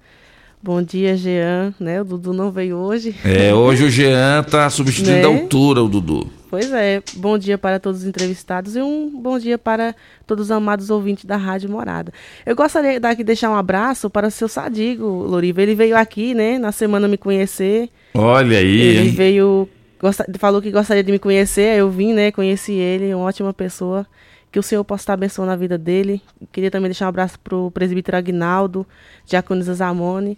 Bom 0.62 0.82
dia, 0.82 1.18
Jean, 1.18 1.74
né? 1.80 2.02
O 2.02 2.06
Dudu 2.06 2.32
não 2.32 2.52
veio 2.52 2.78
hoje. 2.78 3.16
É, 3.26 3.54
hoje 3.54 3.84
o 3.84 3.90
Jean 3.92 4.42
está 4.42 4.70
substituindo 4.70 5.18
Né? 5.18 5.24
a 5.26 5.28
altura 5.42 5.82
o 5.82 5.90
Dudu. 5.90 6.30
Pois 6.54 6.72
é, 6.72 7.02
bom 7.16 7.36
dia 7.36 7.58
para 7.58 7.80
todos 7.80 8.02
os 8.02 8.08
entrevistados 8.08 8.76
e 8.76 8.80
um 8.80 9.10
bom 9.10 9.40
dia 9.40 9.58
para 9.58 9.96
todos 10.28 10.46
os 10.46 10.52
amados 10.52 10.92
ouvintes 10.92 11.26
da 11.26 11.36
Rádio 11.36 11.68
Morada. 11.68 12.14
Eu 12.46 12.56
gostaria 12.56 13.00
daqui 13.00 13.24
de 13.24 13.24
deixar 13.24 13.50
um 13.50 13.56
abraço 13.56 14.08
para 14.08 14.28
o 14.28 14.30
seu 14.30 14.48
Sadigo, 14.48 15.04
Loriva. 15.04 15.64
Ele 15.64 15.74
veio 15.74 15.98
aqui, 15.98 16.36
né, 16.36 16.60
na 16.60 16.72
semana 16.72 17.08
me 17.08 17.18
conhecer. 17.18 17.90
Olha 18.14 18.60
aí, 18.60 18.82
Ele 18.82 19.08
hein? 19.08 19.10
veio, 19.16 19.68
gosta- 20.00 20.28
falou 20.38 20.62
que 20.62 20.70
gostaria 20.70 21.04
de 21.04 21.12
me 21.12 21.18
conhecer, 21.18 21.76
eu 21.80 21.90
vim, 21.90 22.14
né, 22.14 22.32
conheci 22.32 22.74
ele, 22.74 23.12
uma 23.16 23.26
ótima 23.26 23.52
pessoa. 23.52 24.06
Que 24.52 24.60
o 24.60 24.64
Senhor 24.64 24.84
possa 24.84 25.02
estar 25.02 25.14
abençoando 25.14 25.52
a 25.52 25.56
vida 25.56 25.80
dele. 25.80 26.22
Queria 26.52 26.70
também 26.70 26.88
deixar 26.88 27.08
um 27.08 27.10
abraço 27.10 27.40
para 27.40 27.56
o 27.56 27.72
presbítero 27.72 28.16
Agnaldo, 28.16 28.86
Diaconisa 29.26 29.74
Zamone. 29.74 30.38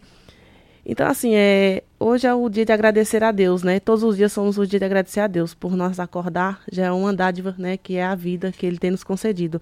Então, 0.85 1.07
assim, 1.07 1.33
é, 1.33 1.81
hoje 1.99 2.27
é 2.27 2.33
o 2.33 2.47
dia 2.47 2.63
de 2.63 2.71
agradecer 2.71 3.23
a 3.23 3.31
Deus, 3.31 3.63
né? 3.63 3.79
Todos 3.79 4.03
os 4.03 4.15
dias 4.15 4.31
somos 4.31 4.57
o 4.57 4.67
dia 4.67 4.77
de 4.77 4.85
agradecer 4.85 5.19
a 5.19 5.27
Deus 5.27 5.53
por 5.53 5.75
nós 5.75 5.99
acordar, 5.99 6.61
já 6.71 6.85
é 6.85 6.91
uma 6.91 7.11
dádiva, 7.11 7.55
né? 7.57 7.75
Que 7.75 7.95
é 7.95 8.03
a 8.05 8.13
vida 8.13 8.51
que 8.51 8.65
Ele 8.65 8.77
tem 8.77 8.91
nos 8.91 9.03
concedido. 9.03 9.59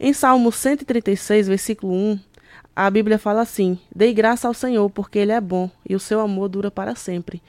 Em 0.00 0.14
Salmo 0.14 0.50
136, 0.50 1.48
versículo 1.48 1.92
1, 1.92 2.18
a 2.74 2.88
Bíblia 2.90 3.18
fala 3.18 3.42
assim: 3.42 3.78
Dei 3.94 4.14
graça 4.14 4.48
ao 4.48 4.54
Senhor, 4.54 4.88
porque 4.88 5.18
Ele 5.18 5.32
é 5.32 5.40
bom 5.40 5.70
e 5.86 5.94
o 5.94 6.00
seu 6.00 6.20
amor 6.20 6.48
dura 6.48 6.70
para 6.70 6.94
sempre. 6.94 7.42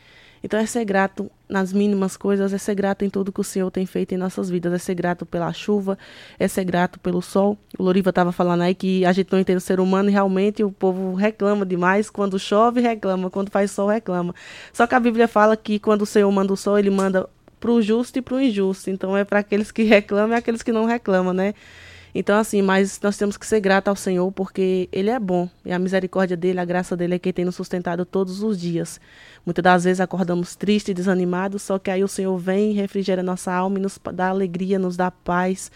Então 0.44 0.60
é 0.60 0.66
ser 0.66 0.84
grato 0.84 1.32
nas 1.54 1.72
mínimas 1.72 2.18
coisas, 2.18 2.52
é 2.52 2.58
ser 2.58 2.74
grato 2.74 3.06
em 3.06 3.10
tudo 3.12 3.32
que 3.32 3.40
o 3.40 3.44
Senhor 3.44 3.70
tem 3.70 3.86
feito 3.86 4.14
em 4.16 4.18
nossas 4.18 4.50
vidas, 4.50 4.74
é 4.74 4.80
ser 4.80 4.96
grato 4.96 5.24
pela 5.24 5.54
chuva, 5.54 5.98
é 6.40 6.48
ser 6.48 6.66
grato 6.66 7.00
pelo 7.00 7.22
sol. 7.22 7.56
O 7.78 7.84
Loriva 7.84 8.10
estava 8.10 8.32
falando 8.32 8.62
aí 8.62 8.74
que 8.74 9.06
a 9.06 9.14
gente 9.14 9.32
não 9.32 9.40
entende 9.40 9.58
o 9.58 9.62
ser 9.62 9.80
humano 9.80 10.10
e 10.10 10.12
realmente 10.12 10.64
o 10.64 10.72
povo 10.72 11.14
reclama 11.14 11.64
demais. 11.64 12.10
Quando 12.10 12.40
chove, 12.40 12.82
reclama, 12.82 13.30
quando 13.30 13.52
faz 13.52 13.70
sol, 13.70 13.88
reclama. 13.88 14.34
Só 14.74 14.88
que 14.88 14.96
a 14.96 15.00
Bíblia 15.00 15.28
fala 15.28 15.56
que 15.56 15.78
quando 15.78 16.02
o 16.02 16.06
Senhor 16.08 16.32
manda 16.32 16.52
o 16.52 16.58
sol, 16.58 16.80
ele 16.80 16.90
manda 16.90 17.30
para 17.60 17.72
o 17.72 17.82
justo 17.82 18.18
e 18.18 18.22
para 18.22 18.34
o 18.34 18.42
injusto. 18.42 18.90
Então 18.90 19.16
é 19.16 19.24
para 19.24 19.38
aqueles 19.40 19.72
que 19.72 19.84
reclamam 19.88 20.36
e 20.36 20.40
aqueles 20.40 20.64
que 20.64 20.72
não 20.72 20.86
reclamam, 20.86 21.34
né? 21.34 21.54
Então, 22.16 22.38
assim, 22.38 22.62
mas 22.62 23.00
nós 23.02 23.18
temos 23.18 23.38
que 23.38 23.46
ser 23.46 23.60
gratos 23.60 23.90
ao 23.90 23.96
Senhor 23.96 24.32
porque 24.32 24.88
Ele 24.92 25.10
é 25.10 25.20
bom. 25.20 25.50
E 25.66 25.72
a 25.72 25.80
misericórdia 25.80 26.38
dele, 26.38 26.60
a 26.60 26.66
graça 26.66 26.96
dele 26.96 27.16
é 27.16 27.20
quem 27.20 27.34
tem 27.34 27.46
nos 27.46 27.56
sustentado 27.56 28.06
todos 28.06 28.44
os 28.44 28.60
dias. 28.60 29.02
Muitas 29.46 29.64
das 29.64 29.84
vezes 29.84 30.00
acordamos 30.00 30.56
tristes 30.56 30.92
e 30.92 30.94
desanimados, 30.94 31.64
só 31.64 31.80
que 31.80 31.90
aí 31.90 32.04
o 32.04 32.08
Senhor 32.08 32.38
vem 32.38 32.72
e 32.72 32.76
refrigera 32.76 33.24
nossa 33.24 33.52
alma 33.52 33.80
e 33.80 33.82
nos 33.82 34.00
dá 34.14 34.30
alegria, 34.30 34.78
nos 34.78 34.96
dá 34.96 35.10
paz 35.10 35.72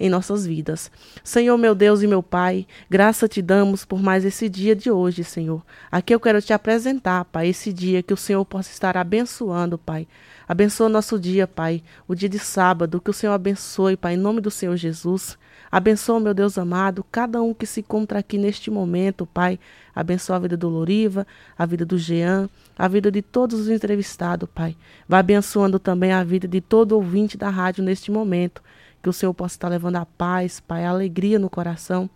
em 0.00 0.08
nossas 0.08 0.46
vidas. 0.46 0.90
Senhor, 1.22 1.58
meu 1.58 1.74
Deus 1.74 2.02
e 2.02 2.06
meu 2.06 2.22
Pai, 2.22 2.66
graça 2.88 3.28
te 3.28 3.42
damos 3.42 3.84
por 3.84 4.00
mais 4.00 4.24
esse 4.24 4.48
dia 4.48 4.74
de 4.74 4.90
hoje, 4.90 5.22
Senhor. 5.22 5.62
Aqui 5.92 6.14
eu 6.14 6.18
quero 6.18 6.40
te 6.40 6.54
apresentar, 6.54 7.26
Pai, 7.26 7.48
esse 7.48 7.70
dia 7.70 8.02
que 8.02 8.14
o 8.14 8.16
Senhor 8.16 8.44
possa 8.46 8.70
estar 8.70 8.96
abençoando, 8.96 9.76
Pai. 9.76 10.08
Abençoa 10.48 10.88
nosso 10.88 11.18
dia, 11.18 11.46
Pai, 11.46 11.82
o 12.08 12.14
dia 12.14 12.28
de 12.28 12.38
sábado, 12.38 13.00
que 13.00 13.10
o 13.10 13.12
Senhor 13.12 13.34
abençoe, 13.34 13.96
Pai, 13.96 14.14
em 14.14 14.16
nome 14.16 14.40
do 14.40 14.50
Senhor 14.50 14.76
Jesus. 14.76 15.38
Abençoa, 15.72 16.18
meu 16.18 16.34
Deus 16.34 16.58
amado, 16.58 17.04
cada 17.12 17.40
um 17.40 17.54
que 17.54 17.64
se 17.64 17.78
encontra 17.78 18.18
aqui 18.18 18.36
neste 18.36 18.72
momento, 18.72 19.24
Pai. 19.24 19.56
Abençoa 19.94 20.34
a 20.34 20.38
vida 20.40 20.56
do 20.56 20.68
Loriva, 20.68 21.24
a 21.56 21.64
vida 21.64 21.84
do 21.84 21.96
Jean, 21.96 22.50
a 22.76 22.88
vida 22.88 23.08
de 23.08 23.22
todos 23.22 23.60
os 23.60 23.68
entrevistados, 23.68 24.48
Pai. 24.52 24.76
Vai 25.08 25.20
abençoando 25.20 25.78
também 25.78 26.10
a 26.10 26.24
vida 26.24 26.48
de 26.48 26.60
todo 26.60 26.92
ouvinte 26.92 27.38
da 27.38 27.48
rádio 27.50 27.84
neste 27.84 28.10
momento. 28.10 28.60
Que 29.00 29.08
o 29.08 29.12
Senhor 29.12 29.32
possa 29.32 29.54
estar 29.54 29.68
levando 29.68 29.96
a 29.96 30.04
paz, 30.04 30.58
Pai, 30.58 30.84
a 30.84 30.90
alegria 30.90 31.38
no 31.38 31.48
coração. 31.48 32.10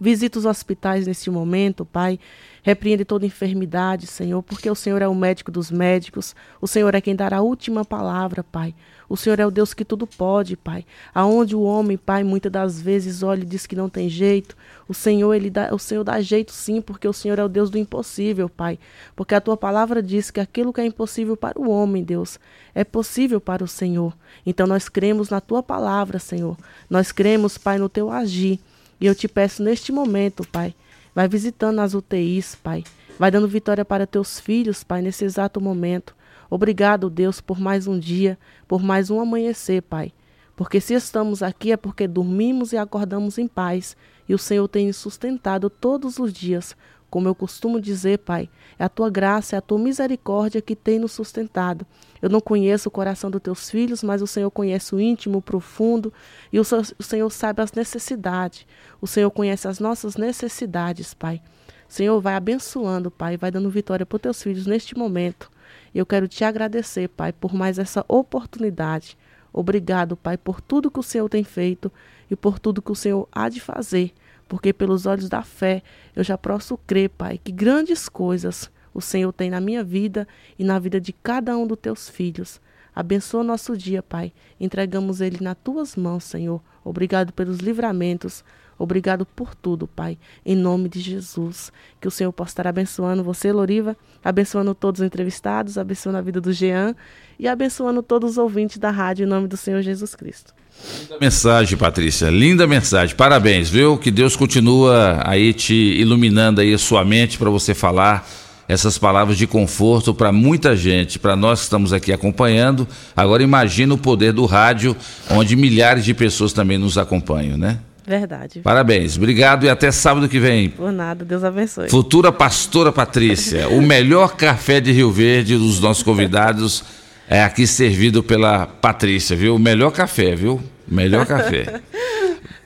Visita 0.00 0.38
os 0.38 0.44
hospitais 0.44 1.06
neste 1.06 1.30
momento, 1.30 1.84
Pai. 1.84 2.18
Repreende 2.62 3.04
toda 3.04 3.26
enfermidade, 3.26 4.06
Senhor, 4.06 4.42
porque 4.42 4.68
o 4.68 4.74
Senhor 4.74 5.02
é 5.02 5.08
o 5.08 5.14
médico 5.14 5.50
dos 5.50 5.70
médicos. 5.70 6.34
O 6.60 6.66
Senhor 6.66 6.94
é 6.94 7.00
quem 7.00 7.16
dará 7.16 7.38
a 7.38 7.42
última 7.42 7.84
palavra, 7.84 8.44
Pai. 8.44 8.74
O 9.08 9.16
Senhor 9.16 9.40
é 9.40 9.46
o 9.46 9.50
Deus 9.50 9.72
que 9.72 9.84
tudo 9.84 10.06
pode, 10.06 10.56
Pai. 10.56 10.84
Aonde 11.14 11.56
o 11.56 11.62
homem, 11.62 11.96
Pai, 11.96 12.22
muitas 12.22 12.52
das 12.52 12.80
vezes 12.80 13.22
olha 13.22 13.42
e 13.42 13.46
diz 13.46 13.66
que 13.66 13.74
não 13.74 13.88
tem 13.88 14.08
jeito, 14.08 14.54
o 14.86 14.92
Senhor, 14.92 15.32
ele 15.32 15.48
dá, 15.48 15.74
o 15.74 15.78
Senhor 15.78 16.04
dá 16.04 16.20
jeito 16.20 16.52
sim, 16.52 16.80
porque 16.80 17.08
o 17.08 17.12
Senhor 17.12 17.38
é 17.38 17.44
o 17.44 17.48
Deus 17.48 17.70
do 17.70 17.78
impossível, 17.78 18.48
Pai. 18.48 18.78
Porque 19.16 19.34
a 19.34 19.40
tua 19.40 19.56
palavra 19.56 20.02
diz 20.02 20.30
que 20.30 20.40
aquilo 20.40 20.72
que 20.72 20.80
é 20.80 20.84
impossível 20.84 21.36
para 21.36 21.58
o 21.58 21.70
homem, 21.70 22.04
Deus, 22.04 22.38
é 22.74 22.84
possível 22.84 23.40
para 23.40 23.64
o 23.64 23.68
Senhor. 23.68 24.14
Então 24.44 24.66
nós 24.66 24.88
cremos 24.88 25.30
na 25.30 25.40
tua 25.40 25.62
palavra, 25.62 26.18
Senhor. 26.18 26.56
Nós 26.90 27.10
cremos, 27.10 27.56
Pai, 27.56 27.78
no 27.78 27.88
teu 27.88 28.10
agir. 28.10 28.60
E 29.00 29.06
eu 29.06 29.14
te 29.14 29.28
peço 29.28 29.62
neste 29.62 29.92
momento, 29.92 30.46
Pai, 30.46 30.74
vai 31.14 31.28
visitando 31.28 31.80
as 31.80 31.94
UTIs, 31.94 32.54
Pai. 32.56 32.84
Vai 33.18 33.30
dando 33.30 33.48
vitória 33.48 33.84
para 33.84 34.06
teus 34.06 34.38
filhos, 34.38 34.84
Pai, 34.84 35.02
nesse 35.02 35.24
exato 35.24 35.60
momento. 35.60 36.14
Obrigado, 36.50 37.10
Deus, 37.10 37.40
por 37.40 37.60
mais 37.60 37.86
um 37.86 37.98
dia, 37.98 38.38
por 38.66 38.82
mais 38.82 39.10
um 39.10 39.20
amanhecer, 39.20 39.82
Pai. 39.82 40.12
Porque 40.56 40.80
se 40.80 40.94
estamos 40.94 41.42
aqui 41.42 41.72
é 41.72 41.76
porque 41.76 42.08
dormimos 42.08 42.72
e 42.72 42.76
acordamos 42.76 43.38
em 43.38 43.46
paz. 43.46 43.96
E 44.28 44.34
o 44.34 44.38
Senhor 44.38 44.66
tem 44.66 44.88
nos 44.88 44.96
sustentado 44.96 45.70
todos 45.70 46.18
os 46.18 46.32
dias. 46.32 46.74
Como 47.10 47.28
eu 47.28 47.34
costumo 47.34 47.80
dizer, 47.80 48.18
Pai, 48.18 48.50
é 48.78 48.84
a 48.84 48.88
tua 48.88 49.08
graça, 49.08 49.56
é 49.56 49.58
a 49.58 49.62
tua 49.62 49.78
misericórdia 49.78 50.60
que 50.60 50.76
tem 50.76 50.98
nos 50.98 51.12
sustentado. 51.12 51.86
Eu 52.20 52.28
não 52.28 52.40
conheço 52.40 52.88
o 52.88 52.92
coração 52.92 53.30
dos 53.30 53.40
teus 53.40 53.70
filhos, 53.70 54.02
mas 54.02 54.20
o 54.20 54.26
Senhor 54.26 54.50
conhece 54.50 54.94
o 54.94 55.00
íntimo, 55.00 55.38
o 55.38 55.42
profundo, 55.42 56.12
e 56.52 56.58
o, 56.58 56.64
Senhor- 56.64 57.30
sabe 57.30 57.62
as 57.62 57.72
necessidades. 57.72 58.66
O 59.00 59.06
Senhor 59.06 59.30
conhece 59.30 59.68
as 59.68 59.78
nossas 59.78 60.16
necessidades, 60.16 61.14
Pai. 61.14 61.40
Senhor, 61.88 62.20
vai 62.20 62.34
abençoando, 62.34 63.10
Pai, 63.10 63.38
vai 63.38 63.50
dando 63.50 63.70
vitória 63.70 64.04
para 64.04 64.16
os 64.16 64.22
teus 64.22 64.42
filhos 64.42 64.66
neste 64.66 64.98
momento. 64.98 65.50
Eu 65.94 66.06
quero 66.06 66.28
te 66.28 66.44
agradecer, 66.44 67.08
Pai, 67.08 67.32
por 67.32 67.54
mais 67.54 67.78
essa 67.78 68.04
oportunidade. 68.08 69.16
Obrigado, 69.52 70.16
Pai, 70.16 70.36
por 70.36 70.60
tudo 70.60 70.90
que 70.90 71.00
o 71.00 71.02
Senhor 71.02 71.28
tem 71.28 71.42
feito 71.42 71.90
e 72.30 72.36
por 72.36 72.58
tudo 72.58 72.82
que 72.82 72.92
o 72.92 72.94
Senhor 72.94 73.28
há 73.32 73.48
de 73.48 73.60
fazer, 73.60 74.12
porque 74.46 74.72
pelos 74.72 75.06
olhos 75.06 75.28
da 75.28 75.42
fé 75.42 75.82
eu 76.14 76.22
já 76.22 76.36
posso 76.36 76.76
crer, 76.78 77.10
Pai, 77.10 77.40
que 77.42 77.50
grandes 77.50 78.08
coisas 78.08 78.70
o 78.92 79.00
Senhor 79.00 79.32
tem 79.32 79.50
na 79.50 79.60
minha 79.60 79.82
vida 79.82 80.26
e 80.58 80.64
na 80.64 80.78
vida 80.78 81.00
de 81.00 81.12
cada 81.12 81.56
um 81.56 81.66
dos 81.66 81.78
teus 81.78 82.08
filhos. 82.08 82.60
Abençoa 82.94 83.44
nosso 83.44 83.76
dia, 83.76 84.02
Pai. 84.02 84.32
Entregamos 84.58 85.20
ele 85.20 85.38
nas 85.40 85.56
tuas 85.62 85.94
mãos, 85.94 86.24
Senhor. 86.24 86.60
Obrigado 86.84 87.32
pelos 87.32 87.58
livramentos. 87.58 88.44
Obrigado 88.78 89.26
por 89.26 89.54
tudo, 89.54 89.88
Pai. 89.88 90.16
Em 90.46 90.54
nome 90.54 90.88
de 90.88 91.00
Jesus. 91.00 91.72
Que 92.00 92.06
o 92.06 92.10
Senhor 92.10 92.32
possa 92.32 92.52
estar 92.52 92.66
abençoando 92.66 93.24
você, 93.24 93.50
Loriva, 93.50 93.96
abençoando 94.24 94.74
todos 94.74 95.00
os 95.00 95.06
entrevistados, 95.06 95.76
abençoando 95.76 96.18
a 96.18 96.22
vida 96.22 96.40
do 96.40 96.52
Jean 96.52 96.94
e 97.38 97.48
abençoando 97.48 98.02
todos 98.02 98.32
os 98.32 98.38
ouvintes 98.38 98.78
da 98.78 98.90
rádio 98.90 99.24
em 99.24 99.28
nome 99.28 99.48
do 99.48 99.56
Senhor 99.56 99.82
Jesus 99.82 100.14
Cristo. 100.14 100.54
Linda 101.00 101.18
mensagem, 101.20 101.76
Patrícia. 101.76 102.30
Linda 102.30 102.66
mensagem. 102.66 103.16
Parabéns, 103.16 103.68
viu? 103.68 103.98
Que 103.98 104.12
Deus 104.12 104.36
continua 104.36 105.20
aí 105.24 105.52
te 105.52 105.74
iluminando 105.74 106.60
aí 106.60 106.72
a 106.72 106.78
sua 106.78 107.04
mente 107.04 107.36
para 107.36 107.50
você 107.50 107.74
falar 107.74 108.28
essas 108.68 108.98
palavras 108.98 109.38
de 109.38 109.46
conforto 109.46 110.14
para 110.14 110.30
muita 110.30 110.76
gente, 110.76 111.18
para 111.18 111.34
nós 111.34 111.60
que 111.60 111.64
estamos 111.64 111.92
aqui 111.92 112.12
acompanhando. 112.12 112.86
Agora 113.16 113.42
imagina 113.42 113.94
o 113.94 113.98
poder 113.98 114.32
do 114.32 114.44
rádio, 114.44 114.94
onde 115.30 115.56
milhares 115.56 116.04
de 116.04 116.12
pessoas 116.12 116.52
também 116.52 116.76
nos 116.76 116.98
acompanham, 116.98 117.56
né? 117.56 117.78
Verdade. 118.08 118.60
Parabéns. 118.60 119.18
Obrigado 119.18 119.66
e 119.66 119.68
até 119.68 119.90
sábado 119.92 120.28
que 120.28 120.40
vem. 120.40 120.70
Por 120.70 120.90
nada. 120.90 121.26
Deus 121.26 121.44
abençoe. 121.44 121.90
Futura 121.90 122.32
pastora 122.32 122.90
Patrícia, 122.90 123.68
o 123.68 123.82
melhor 123.82 124.34
café 124.34 124.80
de 124.80 124.90
Rio 124.92 125.10
Verde 125.10 125.58
dos 125.58 125.78
nossos 125.78 126.02
convidados 126.02 126.82
é 127.28 127.42
aqui 127.42 127.66
servido 127.66 128.22
pela 128.22 128.66
Patrícia, 128.66 129.36
viu? 129.36 129.54
O 129.54 129.58
melhor 129.58 129.92
café, 129.92 130.34
viu? 130.34 130.58
Melhor 130.86 131.26
café. 131.26 131.80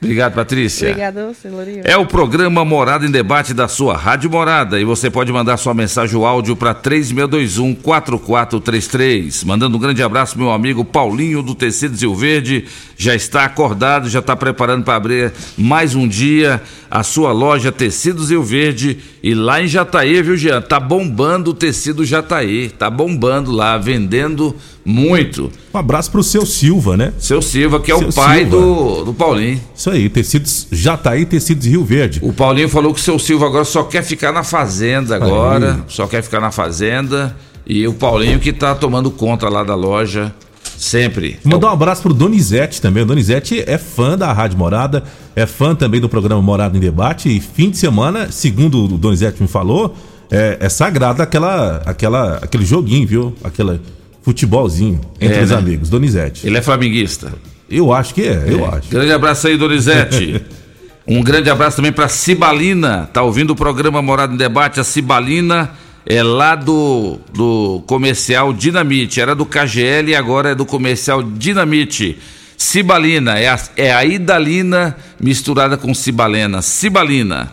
Obrigado, 0.03 0.33
Patrícia. 0.33 0.89
Obrigada 0.89 1.23
a 1.23 1.27
você, 1.27 1.49
Lorian. 1.49 1.83
É 1.85 1.95
o 1.95 2.05
programa 2.05 2.65
Morada 2.65 3.05
em 3.05 3.11
Debate 3.11 3.53
da 3.53 3.69
sua 3.69 3.95
Rádio 3.95 4.29
Morada 4.29 4.77
e 4.79 4.83
você 4.83 5.09
pode 5.09 5.31
mandar 5.31 5.55
sua 5.55 5.73
mensagem 5.73 6.17
ou 6.17 6.25
áudio 6.25 6.57
para 6.57 6.75
3621-4433. 6.75 9.45
Mandando 9.45 9.77
um 9.77 9.79
grande 9.79 10.03
abraço, 10.03 10.37
meu 10.37 10.51
amigo 10.51 10.83
Paulinho 10.83 11.41
do 11.41 11.55
Tecidos 11.55 12.01
Rio 12.01 12.13
Verde. 12.13 12.65
Já 12.97 13.15
está 13.15 13.45
acordado, 13.45 14.09
já 14.09 14.19
está 14.19 14.35
preparando 14.35 14.83
para 14.83 14.95
abrir 14.95 15.31
mais 15.57 15.95
um 15.95 16.05
dia 16.05 16.61
a 16.91 17.01
sua 17.01 17.31
loja 17.31 17.71
Tecidos 17.71 18.29
Rio 18.29 18.43
Verde. 18.43 18.99
E 19.23 19.33
lá 19.33 19.63
em 19.63 19.67
Jataí, 19.67 20.21
viu, 20.21 20.35
Jean? 20.35 20.61
Tá 20.61 20.81
bombando 20.81 21.51
o 21.51 21.53
tecido 21.53 22.03
Jataí. 22.03 22.67
Tá 22.69 22.89
bombando 22.89 23.51
lá, 23.51 23.77
vendendo 23.77 24.53
muito. 24.85 25.51
Um 25.73 25.77
abraço 25.77 26.11
pro 26.11 26.21
seu 26.21 26.45
Silva, 26.45 26.97
né? 26.97 27.13
Seu 27.17 27.41
Silva, 27.41 27.79
que 27.79 27.91
é 27.91 27.97
Seu 27.97 28.09
o 28.09 28.13
pai 28.13 28.39
Silva. 28.39 28.57
do, 28.57 29.05
do 29.05 29.13
Paulinho. 29.13 29.61
Isso 29.75 29.89
aí, 29.89 30.09
tecidos 30.09 30.67
Jataí, 30.71 31.25
tecidos 31.25 31.65
Rio 31.65 31.83
Verde. 31.83 32.19
O 32.21 32.33
Paulinho 32.33 32.69
falou 32.69 32.93
que 32.93 32.99
o 32.99 33.03
seu 33.03 33.17
Silva 33.17 33.45
agora 33.45 33.65
só 33.65 33.83
quer 33.83 34.03
ficar 34.03 34.31
na 34.31 34.43
fazenda 34.43 35.15
agora, 35.15 35.85
só 35.87 36.05
quer 36.07 36.21
ficar 36.21 36.39
na 36.39 36.51
fazenda. 36.51 37.35
E 37.65 37.87
o 37.87 37.93
Paulinho 37.93 38.39
que 38.39 38.51
tá 38.51 38.75
tomando 38.75 39.09
conta 39.09 39.47
lá 39.47 39.63
da 39.63 39.75
loja 39.75 40.33
sempre. 40.77 41.39
Mandar 41.43 41.67
um 41.69 41.71
abraço 41.73 42.01
pro 42.01 42.13
Donizete 42.13 42.81
também. 42.81 43.03
O 43.03 43.05
Donizete 43.05 43.63
é 43.65 43.77
fã 43.77 44.17
da 44.17 44.33
Rádio 44.33 44.57
Morada, 44.57 45.03
é 45.35 45.45
fã 45.45 45.73
também 45.73 46.01
do 46.01 46.09
programa 46.09 46.41
Morada 46.41 46.75
em 46.77 46.79
Debate. 46.81 47.29
E 47.29 47.39
fim 47.39 47.69
de 47.69 47.77
semana, 47.77 48.31
segundo 48.31 48.83
o 48.83 48.97
Donizete 48.97 49.41
me 49.41 49.47
falou, 49.47 49.95
é, 50.29 50.57
é 50.59 50.69
sagrado 50.69 51.21
aquela, 51.21 51.77
aquela, 51.85 52.37
aquele 52.41 52.65
joguinho, 52.65 53.07
viu? 53.07 53.35
Aquele 53.43 53.79
futebolzinho 54.23 54.99
entre 55.21 55.37
É, 55.37 55.43
os 55.43 55.51
né? 55.51 55.57
amigos. 55.57 55.89
Donizete. 55.89 56.47
Ele 56.47 56.57
é 56.57 56.61
flamenguista. 56.61 57.33
Eu 57.69 57.93
acho 57.93 58.13
que 58.13 58.21
é, 58.21 58.45
eu 58.47 58.65
acho. 58.65 58.89
Grande 58.89 59.11
abraço 59.11 59.47
aí, 59.47 59.57
Donizete. 59.57 60.41
um 61.07 61.21
grande 61.21 61.49
abraço 61.49 61.75
também 61.75 61.91
para 61.91 62.07
Cibalina. 62.07 63.09
Tá 63.13 63.21
ouvindo 63.21 63.51
o 63.51 63.55
programa 63.55 64.01
Morada 64.01 64.33
em 64.33 64.37
Debate? 64.37 64.79
A 64.79 64.83
Cibalina 64.83 65.71
é 66.05 66.21
lá 66.23 66.55
do, 66.55 67.19
do 67.33 67.83
comercial 67.85 68.53
Dinamite. 68.53 69.19
Era 69.21 69.35
do 69.35 69.45
KGL 69.45 70.11
e 70.11 70.15
agora 70.15 70.49
é 70.51 70.55
do 70.55 70.65
comercial 70.65 71.21
Dinamite. 71.21 72.17
Cibalina, 72.57 73.37
é 73.37 73.49
a, 73.49 73.59
é 73.75 73.93
a 73.93 74.05
Idalina 74.05 74.95
misturada 75.19 75.75
com 75.77 75.93
Cibalena. 75.93 76.61
Cibalina. 76.61 77.51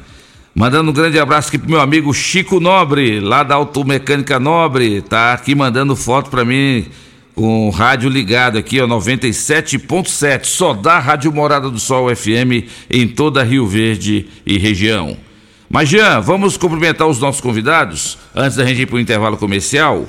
Mandando 0.54 0.90
um 0.90 0.92
grande 0.92 1.18
abraço 1.18 1.48
aqui 1.48 1.58
pro 1.58 1.70
meu 1.70 1.80
amigo 1.80 2.12
Chico 2.12 2.58
Nobre, 2.58 3.20
lá 3.20 3.44
da 3.44 3.54
Automecânica 3.54 4.40
Nobre. 4.40 5.00
Tá 5.00 5.32
aqui 5.32 5.54
mandando 5.54 5.94
foto 5.94 6.28
para 6.28 6.44
mim 6.44 6.86
com 7.36 7.68
o 7.68 7.70
rádio 7.70 8.10
ligado 8.10 8.58
aqui, 8.58 8.80
ó, 8.80 8.86
97.7, 8.86 10.44
só 10.44 10.74
da 10.74 10.98
Rádio 10.98 11.32
Morada 11.32 11.70
do 11.70 11.78
Sol 11.78 12.14
FM 12.14 12.66
em 12.90 13.06
toda 13.06 13.44
Rio 13.44 13.66
Verde 13.66 14.26
e 14.44 14.58
região. 14.58 15.16
Mas, 15.68 15.88
Jean, 15.88 16.20
vamos 16.20 16.56
cumprimentar 16.56 17.06
os 17.06 17.20
nossos 17.20 17.40
convidados 17.40 18.18
antes 18.34 18.56
da 18.56 18.64
gente 18.64 18.82
ir 18.82 18.86
para 18.86 18.96
o 18.96 19.00
intervalo 19.00 19.36
comercial. 19.36 20.04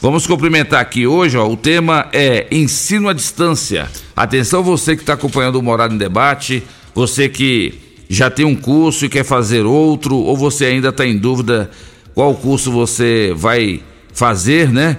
Vamos 0.00 0.26
cumprimentar 0.26 0.80
aqui 0.80 1.06
hoje, 1.06 1.36
ó, 1.36 1.46
o 1.46 1.56
tema 1.56 2.08
é 2.14 2.48
ensino 2.50 3.10
à 3.10 3.12
distância. 3.12 3.90
Atenção 4.16 4.62
você 4.62 4.96
que 4.96 5.02
está 5.02 5.12
acompanhando 5.12 5.56
o 5.56 5.62
Morada 5.62 5.94
em 5.94 5.98
Debate, 5.98 6.62
você 6.94 7.28
que 7.28 7.91
já 8.12 8.28
tem 8.28 8.44
um 8.44 8.54
curso 8.54 9.06
e 9.06 9.08
quer 9.08 9.24
fazer 9.24 9.64
outro, 9.64 10.14
ou 10.16 10.36
você 10.36 10.66
ainda 10.66 10.90
está 10.90 11.06
em 11.06 11.16
dúvida 11.16 11.70
qual 12.12 12.34
curso 12.34 12.70
você 12.70 13.32
vai 13.34 13.80
fazer, 14.12 14.70
né? 14.70 14.98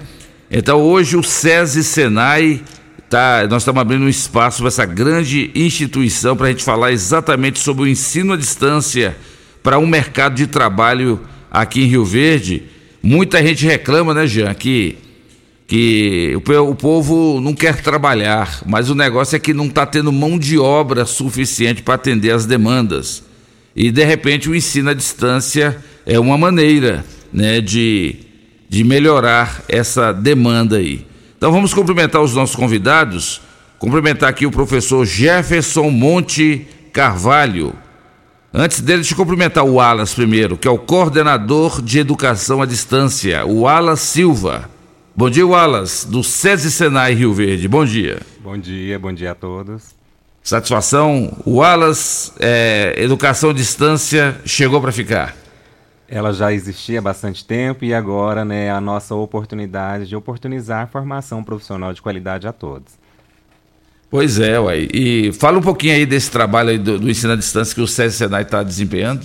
Então 0.50 0.82
hoje 0.82 1.16
o 1.16 1.22
SESI 1.22 1.84
Senai 1.84 2.60
tá, 3.08 3.46
nós 3.48 3.62
estamos 3.62 3.80
abrindo 3.80 4.04
um 4.04 4.08
espaço 4.08 4.58
para 4.58 4.66
essa 4.66 4.84
grande 4.84 5.48
instituição 5.54 6.36
para 6.36 6.48
a 6.48 6.50
gente 6.50 6.64
falar 6.64 6.90
exatamente 6.90 7.60
sobre 7.60 7.84
o 7.84 7.86
ensino 7.86 8.32
à 8.32 8.36
distância 8.36 9.16
para 9.62 9.78
um 9.78 9.86
mercado 9.86 10.34
de 10.34 10.48
trabalho 10.48 11.20
aqui 11.48 11.84
em 11.84 11.86
Rio 11.86 12.04
Verde. 12.04 12.64
Muita 13.00 13.40
gente 13.46 13.64
reclama, 13.64 14.12
né, 14.12 14.26
Jean, 14.26 14.52
que, 14.54 14.98
que 15.74 16.32
o, 16.36 16.74
povo 16.76 17.40
não 17.40 17.52
quer 17.52 17.82
trabalhar, 17.82 18.62
mas 18.64 18.90
o 18.90 18.94
negócio 18.94 19.34
é 19.34 19.40
que 19.40 19.52
não 19.52 19.66
está 19.66 19.84
tendo 19.84 20.12
mão 20.12 20.38
de 20.38 20.56
obra 20.56 21.04
suficiente 21.04 21.82
para 21.82 21.94
atender 21.94 22.30
as 22.30 22.46
demandas. 22.46 23.24
E 23.74 23.90
de 23.90 24.04
repente 24.04 24.48
o 24.48 24.54
ensino 24.54 24.90
à 24.90 24.94
distância 24.94 25.76
é 26.06 26.16
uma 26.16 26.38
maneira 26.38 27.04
né, 27.32 27.60
de, 27.60 28.14
de 28.68 28.84
melhorar 28.84 29.64
essa 29.68 30.12
demanda 30.12 30.76
aí. 30.76 31.04
Então 31.36 31.50
vamos 31.50 31.74
cumprimentar 31.74 32.22
os 32.22 32.36
nossos 32.36 32.54
convidados. 32.54 33.40
Cumprimentar 33.76 34.30
aqui 34.30 34.46
o 34.46 34.52
professor 34.52 35.04
Jefferson 35.04 35.90
Monte 35.90 36.68
Carvalho. 36.92 37.74
Antes 38.52 38.80
dele, 38.80 39.02
eu 39.10 39.16
cumprimentar 39.16 39.64
o 39.64 39.80
Alas 39.80 40.14
primeiro, 40.14 40.56
que 40.56 40.68
é 40.68 40.70
o 40.70 40.78
coordenador 40.78 41.82
de 41.82 41.98
educação 41.98 42.62
à 42.62 42.66
distância, 42.66 43.44
o 43.44 43.66
Alas 43.66 43.98
Silva. 43.98 44.72
Bom 45.16 45.30
dia, 45.30 45.46
Wallace, 45.46 46.08
do 46.08 46.24
SESI 46.24 46.72
Senai 46.72 47.14
Rio 47.14 47.32
Verde. 47.32 47.68
Bom 47.68 47.84
dia. 47.84 48.18
Bom 48.40 48.58
dia, 48.58 48.98
bom 48.98 49.12
dia 49.12 49.30
a 49.30 49.34
todos. 49.36 49.94
Satisfação. 50.42 51.32
Wallace, 51.46 52.32
é, 52.40 52.96
educação 52.98 53.50
à 53.50 53.52
distância, 53.52 54.36
chegou 54.44 54.80
para 54.80 54.90
ficar. 54.90 55.36
Ela 56.08 56.32
já 56.32 56.52
existia 56.52 56.98
há 56.98 57.02
bastante 57.02 57.44
tempo 57.44 57.84
e 57.84 57.94
agora, 57.94 58.44
né, 58.44 58.72
a 58.72 58.80
nossa 58.80 59.14
oportunidade 59.14 60.08
de 60.08 60.16
oportunizar 60.16 60.88
formação 60.88 61.44
profissional 61.44 61.92
de 61.92 62.02
qualidade 62.02 62.48
a 62.48 62.52
todos. 62.52 62.94
Pois 64.10 64.40
é, 64.40 64.58
uai. 64.58 64.88
E 64.92 65.32
fala 65.34 65.58
um 65.58 65.62
pouquinho 65.62 65.94
aí 65.94 66.04
desse 66.04 66.28
trabalho 66.28 66.70
aí 66.70 66.78
do, 66.78 66.98
do 66.98 67.08
ensino 67.08 67.34
à 67.34 67.36
distância 67.36 67.72
que 67.72 67.80
o 67.80 67.86
SESI 67.86 68.16
Senai 68.16 68.42
está 68.42 68.64
desempenhando. 68.64 69.24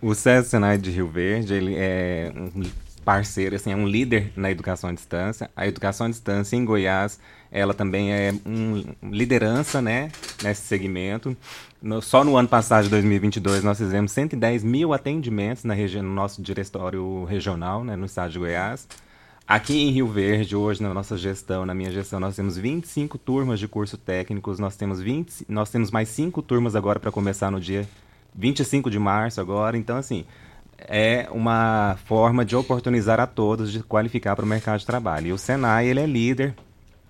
O 0.00 0.14
SESI 0.14 0.48
Senai 0.48 0.78
de 0.78 0.90
Rio 0.90 1.06
Verde, 1.06 1.52
ele 1.52 1.74
é 1.76 2.32
um 2.34 2.64
parceiro, 3.08 3.56
assim, 3.56 3.72
é 3.72 3.74
um 3.74 3.88
líder 3.88 4.30
na 4.36 4.50
educação 4.50 4.90
à 4.90 4.92
distância. 4.92 5.50
A 5.56 5.66
educação 5.66 6.08
à 6.08 6.10
distância 6.10 6.56
em 6.56 6.62
Goiás, 6.62 7.18
ela 7.50 7.72
também 7.72 8.12
é 8.12 8.34
um 8.44 8.84
liderança, 9.02 9.80
né, 9.80 10.12
nesse 10.42 10.66
segmento. 10.66 11.34
No- 11.80 12.02
só 12.02 12.22
no 12.22 12.36
ano 12.36 12.48
passado, 12.48 12.84
de 12.84 12.90
2022, 12.90 13.64
nós 13.64 13.78
fizemos 13.78 14.12
110 14.12 14.62
mil 14.62 14.92
atendimentos 14.92 15.64
na 15.64 15.72
região, 15.72 16.02
no 16.02 16.12
nosso 16.12 16.42
diretório 16.42 17.24
regional, 17.24 17.82
né, 17.82 17.96
no 17.96 18.04
estado 18.04 18.30
de 18.30 18.38
Goiás. 18.38 18.86
Aqui 19.46 19.80
em 19.80 19.90
Rio 19.90 20.08
Verde, 20.08 20.54
hoje, 20.54 20.82
na 20.82 20.92
nossa 20.92 21.16
gestão, 21.16 21.64
na 21.64 21.74
minha 21.74 21.90
gestão, 21.90 22.20
nós 22.20 22.36
temos 22.36 22.58
25 22.58 23.16
turmas 23.16 23.58
de 23.58 23.66
curso 23.66 23.96
técnicos, 23.96 24.58
nós 24.58 24.76
temos 24.76 25.00
20, 25.00 25.46
nós 25.48 25.70
temos 25.70 25.90
mais 25.90 26.10
5 26.10 26.42
turmas 26.42 26.76
agora 26.76 27.00
para 27.00 27.10
começar 27.10 27.50
no 27.50 27.58
dia 27.58 27.88
25 28.34 28.90
de 28.90 28.98
março 28.98 29.40
agora. 29.40 29.78
Então, 29.78 29.96
assim, 29.96 30.26
é 30.78 31.26
uma 31.30 31.96
forma 32.04 32.44
de 32.44 32.54
oportunizar 32.54 33.18
a 33.20 33.26
todos 33.26 33.72
de 33.72 33.82
qualificar 33.82 34.36
para 34.36 34.44
o 34.44 34.48
mercado 34.48 34.78
de 34.78 34.86
trabalho. 34.86 35.28
E 35.28 35.32
o 35.32 35.38
Senai, 35.38 35.88
ele 35.88 36.00
é 36.00 36.06
líder 36.06 36.54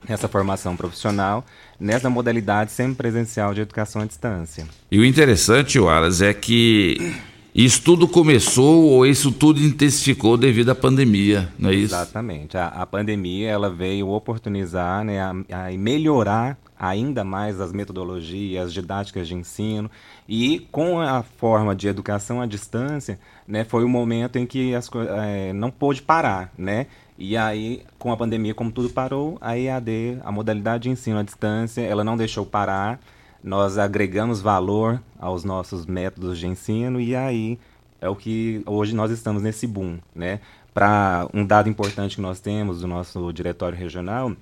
nessa 0.08 0.28
formação 0.28 0.76
profissional, 0.76 1.44
nessa 1.78 2.08
modalidade 2.08 2.72
semipresencial 2.72 3.52
de 3.52 3.60
educação 3.60 4.02
à 4.02 4.04
distância. 4.04 4.66
E 4.90 4.98
o 4.98 5.04
interessante, 5.04 5.78
Wallace, 5.78 6.24
é 6.24 6.32
que 6.32 7.14
isso 7.54 7.82
tudo 7.82 8.06
começou 8.06 8.84
ou 8.84 9.06
isso 9.06 9.32
tudo 9.32 9.60
intensificou 9.60 10.36
devido 10.36 10.70
à 10.70 10.74
pandemia, 10.74 11.52
não 11.58 11.70
é 11.70 11.74
isso? 11.74 11.94
Exatamente. 11.94 12.56
A, 12.56 12.68
a 12.68 12.86
pandemia 12.86 13.48
ela 13.48 13.68
veio 13.68 14.08
oportunizar, 14.08 15.04
né, 15.04 15.20
a, 15.20 15.30
a 15.66 15.70
melhorar 15.76 16.56
ainda 16.78 17.24
mais 17.24 17.60
as 17.60 17.72
metodologias, 17.72 18.66
as 18.66 18.72
didáticas 18.72 19.26
de 19.26 19.34
ensino 19.34 19.90
e 20.28 20.60
com 20.70 21.00
a 21.00 21.22
forma 21.22 21.74
de 21.74 21.88
educação 21.88 22.40
à 22.40 22.46
distância, 22.46 23.18
né, 23.46 23.64
foi 23.64 23.84
o 23.84 23.88
momento 23.88 24.36
em 24.36 24.46
que 24.46 24.74
as 24.74 24.88
eh, 24.94 25.52
não 25.52 25.70
pôde 25.70 26.02
parar, 26.02 26.52
né? 26.56 26.86
E 27.18 27.36
aí, 27.36 27.82
com 27.98 28.12
a 28.12 28.16
pandemia, 28.16 28.54
como 28.54 28.70
tudo 28.70 28.90
parou, 28.90 29.36
a 29.40 29.58
EAD, 29.58 30.20
a 30.22 30.30
modalidade 30.30 30.84
de 30.84 30.90
ensino 30.90 31.18
à 31.18 31.22
distância, 31.24 31.80
ela 31.80 32.04
não 32.04 32.16
deixou 32.16 32.46
parar. 32.46 33.00
Nós 33.42 33.76
agregamos 33.76 34.40
valor 34.40 35.02
aos 35.18 35.42
nossos 35.42 35.84
métodos 35.84 36.38
de 36.38 36.46
ensino 36.46 37.00
e 37.00 37.16
aí 37.16 37.58
é 38.00 38.08
o 38.08 38.14
que 38.14 38.62
hoje 38.66 38.94
nós 38.94 39.10
estamos 39.10 39.42
nesse 39.42 39.66
boom, 39.66 39.98
né? 40.14 40.40
Para 40.72 41.28
um 41.34 41.44
dado 41.44 41.68
importante 41.68 42.14
que 42.14 42.22
nós 42.22 42.38
temos 42.38 42.80
do 42.82 42.86
nosso 42.86 43.32
diretório 43.32 43.76
regional 43.76 44.36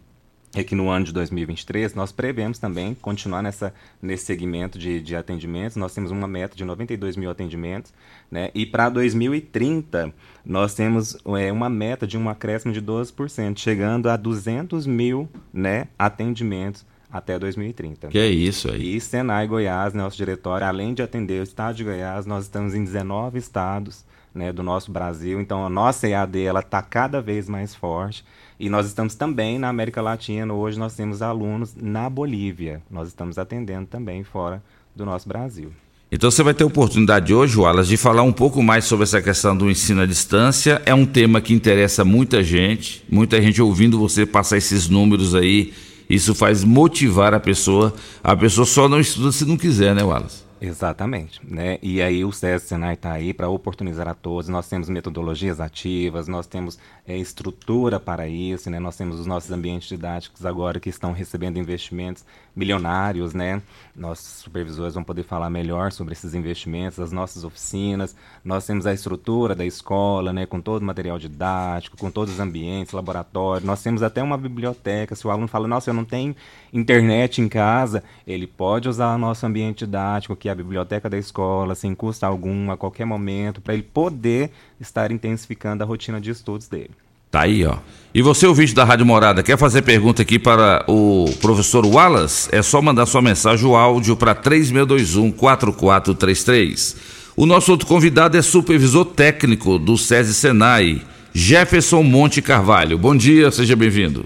é 0.55 0.65
que 0.65 0.75
no 0.75 0.89
ano 0.89 1.05
de 1.05 1.13
2023 1.13 1.95
nós 1.95 2.13
prevemos 2.13 2.59
também 2.59 2.95
continuar 2.95 3.43
nessa, 3.43 3.75
nesse 4.01 4.25
segmento 4.25 4.79
de, 4.79 5.01
de 5.01 5.15
atendimentos. 5.15 5.77
Nós 5.77 5.95
temos 5.95 6.11
uma 6.11 6.27
meta 6.27 6.57
de 6.57 6.65
92 6.65 7.17
mil 7.17 7.31
atendimentos, 7.31 7.93
né? 8.31 8.51
E 8.55 8.65
para 8.65 8.89
2030 8.89 10.13
nós 10.45 10.75
temos 10.75 11.17
é, 11.39 11.53
uma 11.53 11.69
meta 11.69 12.07
de 12.07 12.17
um 12.17 12.29
acréscimo 12.29 12.73
de 12.73 12.81
12%, 12.81 13.59
chegando 13.59 14.09
a 14.09 14.17
200 14.17 14.87
mil 14.87 15.29
né, 15.53 15.89
atendimentos 15.99 16.87
até 17.11 17.39
2030. 17.39 18.09
Que 18.09 18.19
é 18.19 18.29
isso 18.29 18.71
aí. 18.71 18.97
E 18.97 19.01
Senai 19.01 19.47
Goiás, 19.47 19.95
nosso 19.95 20.17
diretório, 20.17 20.67
além 20.67 20.95
de 20.95 21.03
atender 21.03 21.41
o 21.41 21.45
estado 21.45 21.77
de 21.77 21.85
Goiás, 21.85 22.27
nós 22.27 22.45
estamos 22.45 22.75
em 22.75 22.85
19 22.85 23.39
estados 23.39 24.05
né, 24.35 24.53
do 24.53 24.63
nosso 24.63 24.93
Brasil. 24.93 25.41
Então, 25.41 25.65
a 25.65 25.71
nossa 25.71 26.07
EAD 26.07 26.39
está 26.39 26.83
cada 26.83 27.21
vez 27.21 27.49
mais 27.49 27.75
forte. 27.75 28.25
E 28.59 28.71
nós 28.71 28.87
estamos 28.87 29.15
também 29.15 29.59
na 29.59 29.69
América 29.69 30.01
Latina. 30.01 30.53
Hoje 30.53 30.79
nós 30.79 30.95
temos 30.95 31.21
alunos 31.21 31.75
na 31.77 32.09
Bolívia. 32.09 32.83
Nós 32.91 33.09
estamos 33.09 33.39
atendendo 33.39 33.87
também 33.87 34.25
fora 34.25 34.63
do 34.95 35.05
nosso 35.05 35.29
Brasil. 35.29 35.71
Então 36.11 36.31
você 36.31 36.43
vai 36.43 36.55
ter 36.55 36.65
oportunidade 36.65 37.35
hoje, 37.35 37.59
Wallace, 37.59 37.91
de 37.91 37.97
falar 37.97 38.23
um 38.23 38.33
pouco 38.33 38.63
mais 38.63 38.85
sobre 38.85 39.03
essa 39.03 39.21
questão 39.21 39.57
do 39.57 39.71
ensino 39.71 40.01
à 40.01 40.07
distância. 40.07 40.81
É 40.87 40.95
um 40.95 41.05
tema 41.05 41.41
que 41.41 41.53
interessa 41.53 42.05
muita 42.05 42.43
gente, 42.43 43.05
muita 43.11 43.43
gente 43.43 43.61
ouvindo 43.61 43.99
você 43.99 44.25
passar 44.25 44.57
esses 44.57 44.89
números 44.89 45.35
aí. 45.35 45.75
Isso 46.09 46.35
faz 46.35 46.65
motivar 46.65 47.35
a 47.35 47.41
pessoa. 47.41 47.93
A 48.23 48.37
pessoa 48.37 48.65
só 48.65 48.89
não 48.89 49.01
estuda 49.01 49.33
se 49.33 49.45
não 49.45 49.57
quiser, 49.57 49.95
né, 49.95 50.03
Wallace? 50.03 50.46
Exatamente, 50.59 51.39
né? 51.47 51.79
E 51.83 52.01
aí 52.01 52.25
o 52.25 52.33
SESC 52.33 52.69
Senai 52.69 52.95
está 52.95 53.13
aí 53.13 53.35
para 53.35 53.47
oportunizar 53.47 54.09
a 54.09 54.15
todos. 54.15 54.49
Nós 54.49 54.67
temos 54.67 54.89
metodologias 54.89 55.61
ativas, 55.61 56.29
nós 56.29 56.47
temos 56.47 56.79
é, 57.07 57.15
estrutura 57.15 58.01
para 58.01 58.27
isso, 58.27 58.71
né? 58.71 58.79
Nós 58.79 58.97
temos 58.97 59.21
os 59.21 59.27
nossos 59.27 59.51
ambientes 59.51 59.87
didáticos 59.87 60.47
agora 60.47 60.81
que 60.81 60.89
estão 60.89 61.13
recebendo 61.13 61.59
investimentos 61.59 62.25
milionários, 62.57 63.35
né? 63.35 63.61
Nossos 63.95 64.43
supervisores 64.43 64.95
vão 64.95 65.05
poder 65.05 65.23
falar 65.23 65.51
melhor 65.51 65.93
sobre 65.93 66.15
esses 66.15 66.35
investimentos, 66.35 66.99
as 66.99 67.13
nossas 67.13 67.45
oficinas. 67.45 68.17
Nós 68.43 68.65
temos 68.67 68.87
a 68.87 68.95
estrutura 68.95 69.55
da 69.55 69.65
escola, 69.65 70.33
né? 70.33 70.47
Com 70.47 70.61
todo 70.61 70.81
o 70.83 70.85
material 70.85 71.19
didático, 71.19 71.97
com 71.99 72.11
todos 72.11 72.35
os 72.35 72.41
ambientes, 72.41 72.95
laboratório. 72.95 73.67
Nós 73.67 73.83
temos 73.83 74.03
até 74.03 74.23
uma 74.23 74.39
biblioteca. 74.39 75.15
Se 75.15 75.27
o 75.27 75.31
aluno 75.31 75.47
fala, 75.47 75.69
nossa, 75.69 75.91
eu 75.91 75.95
não 75.95 76.05
tenho 76.05 76.35
internet 76.73 77.43
em 77.43 77.49
casa, 77.49 78.03
ele 78.27 78.47
pode 78.47 78.89
usar 78.89 79.15
o 79.15 79.19
nosso 79.19 79.45
ambiente 79.45 79.85
didático, 79.85 80.35
que 80.35 80.49
é 80.49 80.53
a 80.53 80.55
biblioteca 80.55 81.11
da 81.11 81.19
escola, 81.19 81.75
sem 81.75 81.95
custo 81.95 82.25
algum, 82.25 82.71
a 82.71 82.77
qualquer 82.77 83.05
momento, 83.05 83.61
para 83.61 83.75
ele 83.75 83.83
poder 83.83 84.51
estar 84.81 85.13
intensificando 85.13 85.85
a 85.85 85.87
rotina 85.87 86.21
de 86.21 86.31
estudos 86.31 86.69
dele. 86.69 86.91
Tá 87.37 87.43
aí, 87.43 87.67
ó. 87.67 87.77
E 88.15 88.23
você, 88.23 88.47
ouvinte 88.47 88.75
da 88.75 88.83
Rádio 88.83 89.05
Morada, 89.05 89.43
quer 89.43 89.59
fazer 89.59 89.83
pergunta 89.83 90.23
aqui 90.23 90.39
para 90.39 90.83
o 90.89 91.27
professor 91.43 91.85
Wallace? 91.85 92.49
É 92.51 92.63
só 92.63 92.81
mandar 92.81 93.05
sua 93.05 93.21
mensagem, 93.21 93.67
o 93.67 93.77
áudio, 93.77 94.17
para 94.17 94.35
3621-4433. 94.35 96.97
O 97.37 97.45
nosso 97.45 97.71
outro 97.71 97.87
convidado 97.87 98.39
é 98.39 98.43
supervisor 98.43 99.05
técnico 99.05 99.79
do 99.79 99.99
SESI 99.99 100.33
Senai, 100.33 101.03
Jefferson 101.35 102.03
Monte 102.03 102.41
Carvalho. 102.41 102.97
Bom 102.97 103.15
dia, 103.15 103.51
seja 103.51 103.77
bem-vindo. 103.77 104.25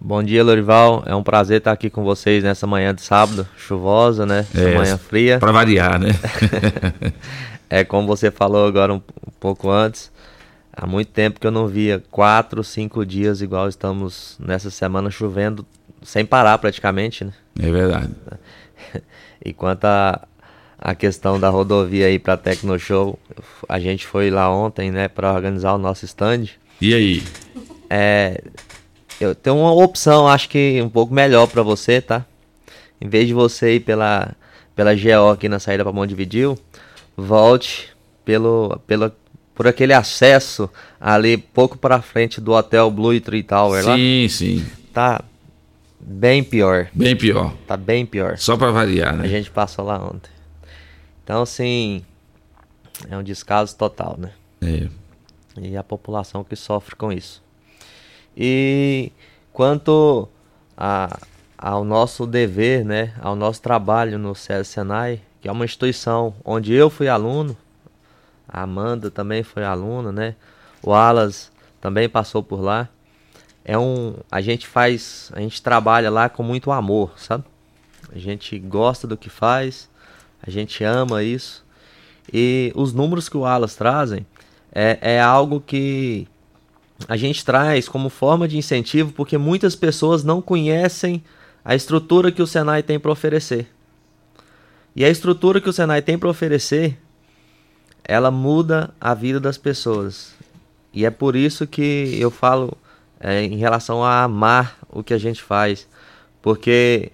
Bom 0.00 0.20
dia, 0.20 0.42
Lorival. 0.42 1.04
É 1.06 1.14
um 1.14 1.22
prazer 1.22 1.58
estar 1.58 1.70
aqui 1.70 1.88
com 1.88 2.02
vocês 2.02 2.42
nessa 2.42 2.66
manhã 2.66 2.92
de 2.92 3.02
sábado, 3.02 3.46
chuvosa, 3.56 4.26
né? 4.26 4.44
Essa 4.52 4.68
é, 4.68 4.76
manhã 4.76 4.98
fria. 4.98 5.38
Para 5.38 5.52
variar, 5.52 6.00
né? 6.00 6.10
é 7.70 7.84
como 7.84 8.08
você 8.08 8.32
falou 8.32 8.66
agora 8.66 8.92
um, 8.92 8.96
um 8.96 9.32
pouco 9.38 9.70
antes. 9.70 10.10
Há 10.82 10.86
muito 10.86 11.08
tempo 11.08 11.38
que 11.38 11.46
eu 11.46 11.50
não 11.50 11.68
via 11.68 12.02
quatro, 12.10 12.64
cinco 12.64 13.04
dias 13.04 13.42
igual 13.42 13.68
estamos 13.68 14.38
nessa 14.40 14.70
semana 14.70 15.10
chovendo 15.10 15.66
sem 16.02 16.24
parar 16.24 16.56
praticamente, 16.56 17.22
né? 17.22 17.34
É 17.58 17.70
verdade. 17.70 18.10
E 19.42 19.54
quanto 19.54 19.86
a, 19.86 20.20
a 20.78 20.94
questão 20.94 21.40
da 21.40 21.48
rodovia 21.48 22.06
aí 22.06 22.18
para 22.18 22.36
Tecno 22.36 22.78
Show, 22.78 23.18
a 23.66 23.78
gente 23.78 24.06
foi 24.06 24.30
lá 24.30 24.54
ontem, 24.54 24.90
né, 24.90 25.08
para 25.08 25.32
organizar 25.32 25.72
o 25.72 25.78
nosso 25.78 26.04
stand. 26.04 26.48
E 26.78 26.92
aí? 26.92 27.22
É, 27.88 28.42
eu 29.18 29.34
tenho 29.34 29.56
uma 29.56 29.72
opção, 29.72 30.28
acho 30.28 30.46
que 30.46 30.78
um 30.82 30.90
pouco 30.90 31.14
melhor 31.14 31.46
para 31.46 31.62
você, 31.62 32.02
tá? 32.02 32.26
Em 33.00 33.08
vez 33.08 33.26
de 33.26 33.32
você 33.32 33.76
ir 33.76 33.80
pela 33.80 34.34
pela 34.76 34.94
GO 34.94 35.30
aqui 35.32 35.48
na 35.48 35.58
saída 35.58 35.84
para 35.84 35.92
Montevideo, 35.92 36.58
volte 37.16 37.88
pelo 38.22 38.78
pelo 38.86 39.10
por 39.60 39.68
aquele 39.68 39.92
acesso 39.92 40.70
ali 40.98 41.36
pouco 41.36 41.76
para 41.76 42.00
frente 42.00 42.40
do 42.40 42.52
Hotel 42.52 42.90
Blue 42.90 43.20
Tree 43.20 43.42
Tower 43.42 43.82
sim, 43.82 43.88
lá. 43.90 43.94
Sim, 43.94 44.28
sim. 44.30 44.66
Tá 44.90 45.22
bem 46.00 46.42
pior. 46.42 46.88
Bem 46.94 47.14
pior. 47.14 47.52
Tá 47.66 47.76
bem 47.76 48.06
pior. 48.06 48.38
Só 48.38 48.56
para 48.56 48.70
variar, 48.70 49.14
né? 49.14 49.24
A 49.26 49.28
gente 49.28 49.50
passou 49.50 49.84
lá 49.84 50.02
ontem. 50.02 50.30
Então, 51.22 51.42
assim, 51.42 52.02
é 53.10 53.14
um 53.18 53.22
descaso 53.22 53.76
total, 53.76 54.16
né? 54.18 54.30
É. 54.62 54.88
E 55.60 55.76
a 55.76 55.84
população 55.84 56.42
que 56.42 56.56
sofre 56.56 56.96
com 56.96 57.12
isso. 57.12 57.42
E 58.34 59.12
quanto 59.52 60.26
a, 60.74 61.18
ao 61.58 61.84
nosso 61.84 62.26
dever, 62.26 62.82
né, 62.82 63.12
ao 63.20 63.36
nosso 63.36 63.60
trabalho 63.60 64.18
no 64.18 64.34
SESI 64.34 64.64
Senai, 64.64 65.20
que 65.38 65.48
é 65.50 65.52
uma 65.52 65.66
instituição 65.66 66.34
onde 66.42 66.72
eu 66.72 66.88
fui 66.88 67.08
aluno, 67.08 67.54
a 68.52 68.62
Amanda 68.62 69.10
também 69.12 69.44
foi 69.44 69.64
aluna, 69.64 70.10
né? 70.10 70.34
O 70.82 70.92
Alas 70.92 71.52
também 71.80 72.08
passou 72.08 72.42
por 72.42 72.60
lá. 72.60 72.88
É 73.64 73.78
um, 73.78 74.16
a 74.30 74.40
gente 74.40 74.66
faz, 74.66 75.30
a 75.32 75.40
gente 75.40 75.62
trabalha 75.62 76.10
lá 76.10 76.28
com 76.28 76.42
muito 76.42 76.72
amor, 76.72 77.12
sabe? 77.16 77.44
A 78.12 78.18
gente 78.18 78.58
gosta 78.58 79.06
do 79.06 79.16
que 79.16 79.30
faz, 79.30 79.88
a 80.42 80.50
gente 80.50 80.82
ama 80.82 81.22
isso. 81.22 81.64
E 82.32 82.72
os 82.74 82.92
números 82.92 83.28
que 83.28 83.36
o 83.36 83.44
Alas 83.44 83.76
trazem 83.76 84.26
é, 84.72 84.98
é 85.00 85.20
algo 85.20 85.60
que 85.60 86.26
a 87.08 87.16
gente 87.16 87.44
traz 87.44 87.88
como 87.88 88.08
forma 88.08 88.48
de 88.48 88.58
incentivo 88.58 89.12
porque 89.12 89.38
muitas 89.38 89.76
pessoas 89.76 90.24
não 90.24 90.42
conhecem 90.42 91.22
a 91.64 91.74
estrutura 91.76 92.32
que 92.32 92.42
o 92.42 92.46
Senai 92.46 92.82
tem 92.82 92.98
para 92.98 93.12
oferecer. 93.12 93.70
E 94.96 95.04
a 95.04 95.08
estrutura 95.08 95.60
que 95.60 95.68
o 95.68 95.72
Senai 95.72 96.02
tem 96.02 96.18
para 96.18 96.28
oferecer 96.28 96.98
ela 98.10 98.28
muda 98.28 98.90
a 99.00 99.14
vida 99.14 99.38
das 99.38 99.56
pessoas. 99.56 100.34
E 100.92 101.06
é 101.06 101.10
por 101.10 101.36
isso 101.36 101.64
que 101.64 102.18
eu 102.18 102.28
falo 102.28 102.76
é, 103.20 103.44
em 103.44 103.56
relação 103.56 104.02
a 104.02 104.24
amar 104.24 104.76
o 104.88 105.00
que 105.00 105.14
a 105.14 105.18
gente 105.18 105.40
faz. 105.40 105.86
Porque 106.42 107.12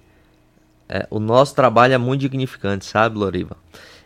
é, 0.88 1.06
o 1.10 1.20
nosso 1.20 1.54
trabalho 1.54 1.92
é 1.92 1.98
muito 1.98 2.22
dignificante, 2.22 2.86
sabe, 2.86 3.18
Loriva? 3.18 3.58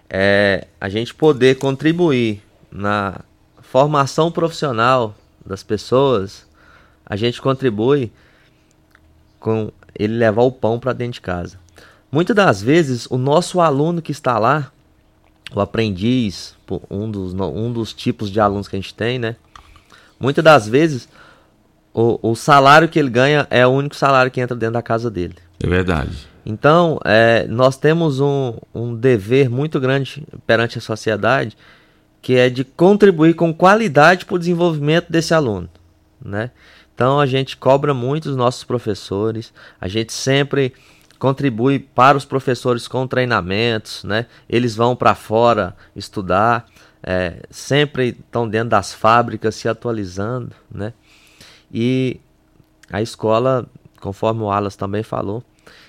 É, 0.09 0.67
a 0.81 0.89
gente 0.89 1.15
poder 1.15 1.59
contribuir 1.61 2.43
na 2.73 3.21
formação 3.63 4.33
profissional 4.33 5.15
das 5.47 5.63
pessoas, 5.63 6.45
a 7.07 7.15
gente 7.15 7.41
contribui 7.41 8.11
com 9.39 9.71
ele 9.97 10.17
levar 10.17 10.43
o 10.43 10.51
pão 10.51 10.81
para 10.81 10.93
dentro 10.93 11.13
de 11.13 11.21
casa. 11.21 11.57
Muitas 12.11 12.35
das 12.35 12.61
vezes, 12.61 13.07
o 13.07 13.17
nosso 13.17 13.61
aluno 13.61 14.03
que 14.03 14.11
está 14.11 14.41
lá, 14.41 14.73
o 15.55 15.61
aprendiz, 15.61 16.59
um 16.91 17.11
dos, 17.11 17.33
um 17.35 17.73
dos 17.73 17.93
tipos 17.93 18.31
de 18.31 18.41
alunos 18.41 18.69
que 18.69 18.77
a 18.77 18.79
gente 18.79 18.95
tem, 18.95 19.19
né? 19.19 19.37
Muitas 20.19 20.45
das 20.45 20.69
vezes, 20.69 21.09
o, 21.95 22.31
o 22.31 22.35
salário 22.35 22.89
que 22.89 22.99
ele 22.99 23.11
ganha 23.11 23.47
é 23.51 23.67
o 23.67 23.71
único 23.71 23.97
salário 23.97 24.31
que 24.31 24.41
entra 24.41 24.57
dentro 24.57 24.75
da 24.75 24.83
casa 24.83 25.11
dele. 25.11 25.35
É 25.63 25.67
verdade. 25.67 26.29
Então, 26.45 26.99
é, 27.05 27.47
nós 27.49 27.77
temos 27.77 28.21
um, 28.21 28.55
um 28.75 28.95
dever 28.95 29.49
muito 29.49 29.79
grande 29.79 30.27
perante 30.47 30.79
a 30.79 30.81
sociedade, 30.81 31.57
que 32.23 32.35
é 32.37 32.51
de 32.51 32.65
contribuir 32.65 33.35
com 33.35 33.53
qualidade 33.53 34.25
para 34.25 34.35
o 34.35 34.39
desenvolvimento 34.39 35.11
desse 35.11 35.33
aluno, 35.33 35.69
né? 36.23 36.51
Então, 36.95 37.19
a 37.19 37.25
gente 37.25 37.57
cobra 37.57 37.95
muito 37.95 38.29
os 38.29 38.37
nossos 38.37 38.63
professores, 38.63 39.55
a 39.81 39.89
gente 39.89 40.13
sempre 40.13 40.75
contribui 41.21 41.79
para 41.79 42.17
os 42.17 42.25
professores 42.25 42.89
com 42.89 43.07
treinamentos, 43.07 44.03
né? 44.03 44.27
Eles 44.49 44.75
vão 44.75 44.97
para 44.97 45.15
fora 45.15 45.77
estudar, 45.95 46.67
é, 47.03 47.43
sempre 47.51 48.09
estão 48.09 48.49
dentro 48.49 48.71
das 48.71 48.95
fábricas 48.95 49.55
se 49.55 49.69
atualizando, 49.69 50.57
né? 50.73 50.95
E 51.71 52.19
a 52.91 53.03
escola, 53.03 53.69
conforme 54.01 54.41
o 54.41 54.51
Alas 54.51 54.77
também 54.77 55.03
falou, 55.03 55.45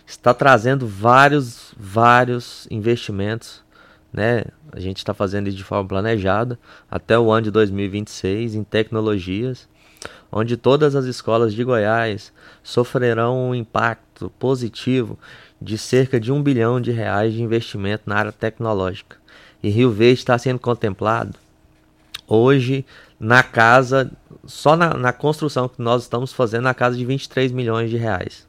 está 0.06 0.34
trazendo 0.34 0.86
vários, 0.86 1.74
vários 1.78 2.68
investimentos, 2.70 3.64
né? 4.12 4.44
A 4.74 4.82
gente 4.82 4.98
está 4.98 5.14
fazendo 5.14 5.48
isso 5.48 5.58
de 5.58 5.64
forma 5.64 5.88
planejada 5.88 6.60
até 6.90 7.18
o 7.18 7.32
ano 7.32 7.44
de 7.44 7.52
2026 7.52 8.54
em 8.54 8.66
tecnologias 8.66 9.68
onde 10.32 10.56
todas 10.58 10.96
as 10.96 11.06
escolas 11.06 11.54
de 11.54 11.64
Goiás 11.64 12.32
sofrerão 12.64 13.50
um 13.50 13.56
impacto 13.56 14.32
positivo 14.40 15.20
de 15.62 15.78
cerca 15.78 16.20
de 16.20 16.32
um 16.32 16.42
bilhão 16.42 16.80
de 16.80 16.92
reais 16.92 17.34
de 17.34 17.42
investimento 17.42 18.04
na 18.06 18.16
área 18.16 18.32
tecnológica. 18.32 19.18
E 19.62 19.70
Rio 19.70 19.92
Verde 19.92 20.20
está 20.20 20.38
sendo 20.38 20.60
contemplado 20.60 21.38
hoje 22.28 22.86
na 23.20 23.44
casa, 23.44 24.10
só 24.46 24.76
na, 24.76 24.94
na 24.94 25.14
construção 25.14 25.68
que 25.68 25.82
nós 25.82 26.04
estamos 26.04 26.34
fazendo, 26.34 26.64
na 26.64 26.74
casa 26.74 26.98
de 26.98 27.06
23 27.06 27.52
milhões 27.52 27.90
de 27.90 27.98
reais. 27.98 28.48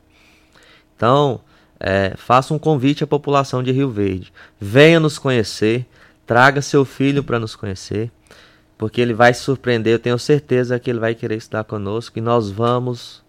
Então, 0.97 1.41
é, 1.79 2.15
faça 2.17 2.55
um 2.55 2.59
convite 2.59 3.03
à 3.03 3.07
população 3.07 3.62
de 3.62 3.73
Rio 3.73 3.91
Verde. 3.91 4.33
Venha 4.59 5.01
nos 5.01 5.19
conhecer, 5.19 5.85
traga 6.25 6.62
seu 6.62 6.85
filho 6.85 7.25
para 7.25 7.41
nos 7.41 7.57
conhecer 7.57 8.11
porque 8.83 9.01
ele 9.01 9.14
vai 9.14 9.33
surpreender. 9.33 9.92
Eu 9.92 9.99
tenho 10.01 10.18
certeza 10.18 10.77
que 10.77 10.90
ele 10.90 10.99
vai 10.99 11.14
querer 11.14 11.37
estudar 11.37 11.62
conosco 11.62 12.18
e 12.18 12.21
nós 12.21 12.51
vamos 12.51 13.23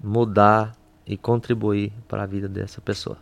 mudar 0.00 0.76
e 1.04 1.16
contribuir 1.16 1.92
para 2.06 2.22
a 2.22 2.26
vida 2.26 2.46
dessa 2.46 2.80
pessoa. 2.80 3.16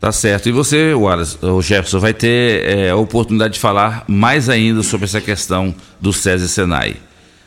Tá 0.00 0.10
certo. 0.10 0.48
E 0.48 0.52
você, 0.52 0.92
Wallace, 0.94 1.38
o 1.46 1.62
Jefferson, 1.62 2.00
vai 2.00 2.12
ter 2.12 2.64
é, 2.64 2.90
a 2.90 2.96
oportunidade 2.96 3.54
de 3.54 3.60
falar 3.60 4.04
mais 4.08 4.48
ainda 4.48 4.82
sobre 4.82 5.04
essa 5.04 5.20
questão 5.20 5.72
do 6.00 6.12
SESI 6.12 6.48
Senai. 6.48 6.96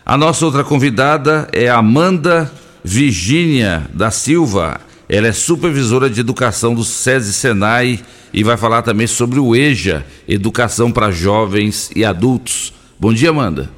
A 0.05 0.15
nossa 0.15 0.45
outra 0.45 0.63
convidada 0.63 1.49
é 1.51 1.67
Amanda 1.67 2.49
Virgínia 2.81 3.85
da 3.93 4.09
Silva. 4.09 4.79
Ela 5.09 5.27
é 5.27 5.33
supervisora 5.33 6.09
de 6.09 6.21
educação 6.21 6.73
do 6.73 6.85
SESI 6.85 7.33
Senai 7.33 7.99
e 8.31 8.41
vai 8.41 8.55
falar 8.55 8.83
também 8.83 9.05
sobre 9.05 9.37
o 9.37 9.53
EJA, 9.53 10.05
Educação 10.25 10.93
para 10.93 11.11
Jovens 11.11 11.91
e 11.93 12.05
Adultos. 12.05 12.78
Bom 12.99 13.13
dia, 13.13 13.29
Amanda. 13.29 13.69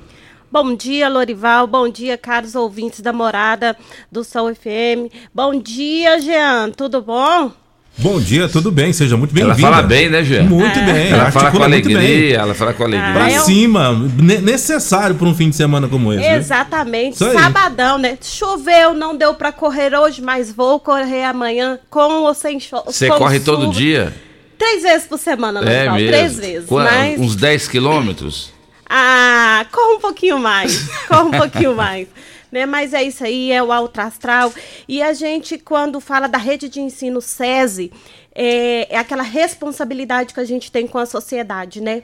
Bom 0.52 0.76
dia, 0.76 1.08
Lorival. 1.08 1.68
Bom 1.68 1.88
dia, 1.90 2.18
caros 2.18 2.56
ouvintes 2.56 3.00
da 3.02 3.14
morada 3.14 3.76
do 4.12 4.24
Sol 4.24 4.54
FM. 4.54 5.12
Bom 5.34 5.60
dia, 5.60 6.20
Jean. 6.20 6.72
Tudo 6.76 7.02
bom? 7.02 7.52
Bom 7.98 8.20
dia, 8.20 8.48
tudo 8.50 8.72
bem? 8.72 8.92
Seja 8.94 9.16
muito 9.18 9.34
bem-vinda. 9.34 9.60
Ela 9.62 9.62
fala 9.76 9.84
bem, 9.84 10.10
né, 10.10 10.24
Jean? 10.24 10.44
Muito 10.44 10.80
É. 10.80 10.86
bem. 10.86 11.10
Ela 11.12 11.32
fala 11.32 11.52
com 11.52 11.62
alegria, 11.64 12.38
ela 12.38 12.54
fala 12.54 12.74
com 12.74 12.84
alegria. 12.84 13.14
Pra 13.14 13.26
Ah, 13.26 13.32
eu- 13.32 13.44
cima, 13.44 13.94
ne- 14.18 14.40
necessário 14.40 15.16
para 15.16 15.28
um 15.28 15.36
fim 15.36 15.50
de 15.50 15.56
semana 15.56 15.88
como 15.88 16.12
esse. 16.14 16.26
Exatamente. 16.26 17.18
Sabadão, 17.18 17.98
né? 17.98 18.18
Choveu, 18.22 18.94
não 18.94 19.16
deu 19.16 19.34
pra 19.36 19.52
correr 19.52 19.94
hoje, 19.94 20.22
mas 20.22 20.52
vou 20.52 20.80
correr 20.80 21.24
amanhã 21.26 21.78
com 21.90 22.24
ou 22.24 22.34
sem 22.34 22.60
chuva. 22.60 22.84
Você 22.88 23.08
corre 23.10 23.40
todo 23.40 23.70
dia? 23.72 24.14
Três 24.58 24.84
vezes 24.84 25.08
por 25.08 25.18
semana, 25.20 25.60
É 25.62 25.64
Lorival. 25.90 25.96
mesmo? 25.96 26.10
Três 26.12 26.38
vezes. 26.40 26.70
Mas... 26.70 27.20
Uns 27.20 27.36
10 27.36 27.68
quilômetros? 27.68 28.51
Ah, 28.94 29.66
corre 29.72 29.96
um 29.96 30.00
pouquinho 30.02 30.38
mais. 30.38 30.86
Corre 31.08 31.22
um 31.24 31.32
pouquinho 31.32 31.76
mais. 31.76 32.08
Né? 32.52 32.66
Mas 32.66 32.94
é 32.94 33.02
isso 33.02 33.24
aí, 33.24 33.50
é 33.50 33.64
o 33.64 33.72
alto 33.72 33.98
astral. 34.02 34.54
E 34.86 35.02
a 35.02 35.14
gente, 35.14 35.58
quando 35.58 36.02
fala 36.02 36.28
da 36.28 36.38
rede 36.38 36.68
de 36.68 36.82
ensino 36.82 37.22
SESI, 37.22 37.94
é, 38.36 38.94
é 38.94 38.98
aquela 38.98 39.24
responsabilidade 39.24 40.34
que 40.34 40.40
a 40.42 40.44
gente 40.44 40.70
tem 40.70 40.86
com 40.86 40.98
a 40.98 41.06
sociedade, 41.06 41.80
né? 41.80 42.04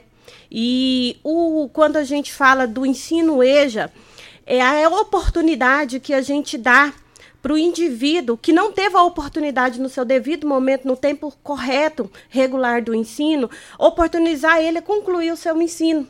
E 0.50 1.18
o, 1.22 1.68
quando 1.70 1.96
a 1.96 2.02
gente 2.02 2.32
fala 2.32 2.66
do 2.66 2.86
ensino 2.86 3.42
EJA, 3.42 3.92
é 4.46 4.62
a 4.62 4.88
oportunidade 4.88 6.00
que 6.00 6.14
a 6.14 6.22
gente 6.22 6.56
dá 6.56 6.94
para 7.42 7.52
o 7.52 7.58
indivíduo 7.58 8.38
que 8.38 8.50
não 8.50 8.72
teve 8.72 8.96
a 8.96 9.02
oportunidade 9.02 9.78
no 9.78 9.90
seu 9.90 10.04
devido 10.04 10.46
momento, 10.46 10.88
no 10.88 10.96
tempo 10.96 11.30
correto, 11.42 12.10
regular 12.30 12.80
do 12.80 12.94
ensino, 12.94 13.50
oportunizar 13.78 14.62
ele 14.62 14.78
a 14.78 14.82
concluir 14.82 15.30
o 15.30 15.36
seu 15.36 15.60
ensino, 15.60 16.08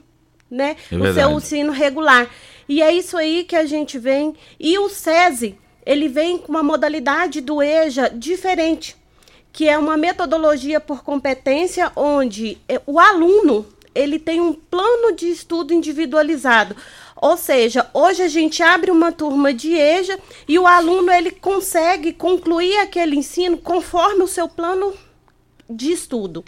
né? 0.51 0.77
É 0.91 0.97
o 0.97 1.15
seu 1.15 1.31
ensino 1.33 1.73
regular. 1.73 2.29
E 2.69 2.83
é 2.83 2.93
isso 2.93 3.17
aí 3.17 3.45
que 3.45 3.57
a 3.57 3.65
gente 3.65 3.99
vem. 3.99 4.35
E 4.59 4.79
o 4.79 4.89
SESI, 4.89 5.59
ele 5.85 6.09
vem 6.09 6.39
com 6.39 6.49
uma 6.49 6.63
modalidade 6.63 7.41
do 7.41 7.63
EJA 7.63 8.11
diferente, 8.11 8.97
que 9.53 9.69
é 9.69 9.79
uma 9.79 9.97
metodologia 9.97 10.79
por 10.79 11.03
competência 11.03 11.91
onde 11.97 12.59
eh, 12.69 12.81
o 12.87 12.99
aluno 12.99 13.67
ele 13.95 14.19
tem 14.19 14.41
um 14.41 14.53
plano 14.53 15.17
de 15.17 15.29
estudo 15.31 15.73
individualizado. 15.73 16.77
Ou 17.17 17.37
seja, 17.37 17.89
hoje 17.93 18.23
a 18.23 18.29
gente 18.29 18.63
abre 18.63 18.91
uma 18.91 19.11
turma 19.11 19.53
de 19.53 19.75
EJA 19.75 20.19
e 20.47 20.59
o 20.59 20.67
aluno 20.67 21.11
ele 21.11 21.33
consegue 21.33 22.13
concluir 22.13 22.77
aquele 22.79 23.17
ensino 23.17 23.57
conforme 23.57 24.23
o 24.23 24.29
seu 24.29 24.49
plano 24.49 24.95
de 25.69 25.93
estudo. 25.93 26.45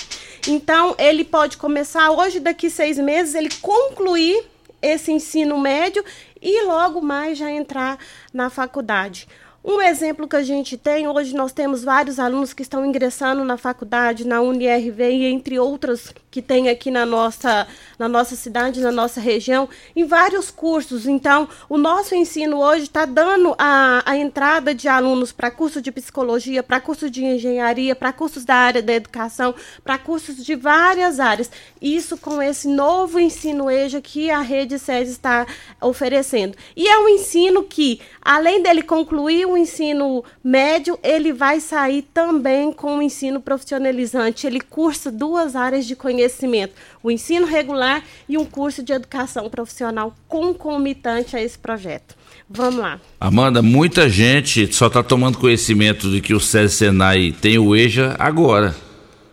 Então, 0.49 0.95
ele 0.99 1.25
pode 1.25 1.57
começar 1.57 2.11
hoje, 2.11 2.41
daqui 2.41 2.71
seis 2.71 2.99
meses, 2.99 3.35
ele 3.35 3.51
concluir 3.61 4.45
esse 4.81 5.13
ensino 5.13 5.59
médio 5.59 6.05
e 6.41 6.63
logo 6.65 7.03
mais 7.03 7.37
já 7.37 7.51
entrar 7.51 7.99
na 8.33 8.49
faculdade. 8.49 9.29
Um 9.63 9.83
exemplo 9.83 10.27
que 10.27 10.37
a 10.37 10.43
gente 10.43 10.79
tem, 10.79 11.07
hoje 11.07 11.35
nós 11.35 11.53
temos 11.53 11.85
vários 11.85 12.19
alunos 12.19 12.55
que 12.55 12.63
estão 12.63 12.85
ingressando 12.85 13.45
na 13.45 13.59
faculdade, 13.59 14.27
na 14.27 14.41
UniRV 14.41 15.11
e 15.11 15.27
entre 15.27 15.59
outras 15.59 16.15
que 16.31 16.41
tem 16.41 16.71
aqui 16.71 16.91
na 16.91 17.05
nossa, 17.05 17.67
na 17.99 18.09
nossa 18.09 18.37
cidade, 18.37 18.81
na 18.81 18.91
nossa 18.91 19.21
região, 19.21 19.69
em 19.95 20.05
vários 20.05 20.51
cursos. 20.51 21.07
Então, 21.07 21.47
o 21.69 21.77
nosso 21.77 22.15
ensino 22.15 22.59
hoje 22.59 22.85
está 22.85 23.05
dando 23.05 23.55
a, 23.59 24.03
a 24.07 24.17
entrada 24.17 24.75
de 24.75 24.89
alunos 24.89 25.31
para 25.31 25.51
curso 25.51 25.83
de 25.83 25.93
psicologia, 25.93 26.63
para 26.63 26.81
curso 26.81 27.11
de 27.11 27.23
engenharia, 27.23 27.95
para 27.95 28.15
cursos 28.15 28.47
da 28.47 28.55
área 28.55 28.81
da 28.81 28.95
educação, 28.95 29.55
para 29.85 29.99
cursos 29.99 30.43
de 30.43 30.55
várias 30.55 31.21
áreas. 31.21 31.51
Isso 31.83 32.17
com 32.17 32.41
esse 32.41 32.67
novo 32.67 33.21
ensino 33.21 33.71
EJA 33.71 34.01
que 34.01 34.31
a 34.31 34.41
rede 34.41 34.79
SES 34.79 35.11
está 35.11 35.47
oferecendo. 35.83 36.57
E 36.75 36.89
é 36.89 36.99
um 36.99 37.11
ensino 37.11 37.63
que, 37.65 38.01
além 38.23 38.63
dele 38.63 38.83
concluir 38.83 39.50
o 39.53 39.59
ensino 39.59 40.25
médio, 40.43 40.99
ele 41.03 41.33
vai 41.33 41.61
sair 41.61 42.03
também 42.03 42.73
com 42.73 42.99
o 42.99 43.03
ensino 43.03 43.41
profissionalizante. 43.41 44.47
Ele 44.47 44.61
cursa 44.61 45.11
duas 45.11 45.57
áreas 45.57 45.87
de 45.87 45.95
conhecimento: 45.97 46.75
o 47.03 47.11
ensino 47.11 47.47
regular 47.47 48.03
e 48.29 48.37
um 48.37 48.45
curso 48.45 48.83
de 48.83 48.93
educação 48.93 49.49
profissional 49.49 50.15
concomitante 50.29 51.37
a 51.37 51.43
esse 51.43 51.59
projeto. 51.59 52.21
Vamos 52.53 52.81
lá. 52.81 53.01
Amanda, 53.21 53.63
muita 53.63 54.09
gente 54.09 54.75
só 54.75 54.89
está 54.89 55.05
tomando 55.05 55.39
conhecimento 55.39 56.11
de 56.11 56.21
que 56.21 56.35
o 56.35 56.41
SESI 56.41 56.75
Senai 56.75 57.33
tem 57.41 57.59
o 57.59 57.77
EJA 57.77 58.17
agora. 58.19 58.75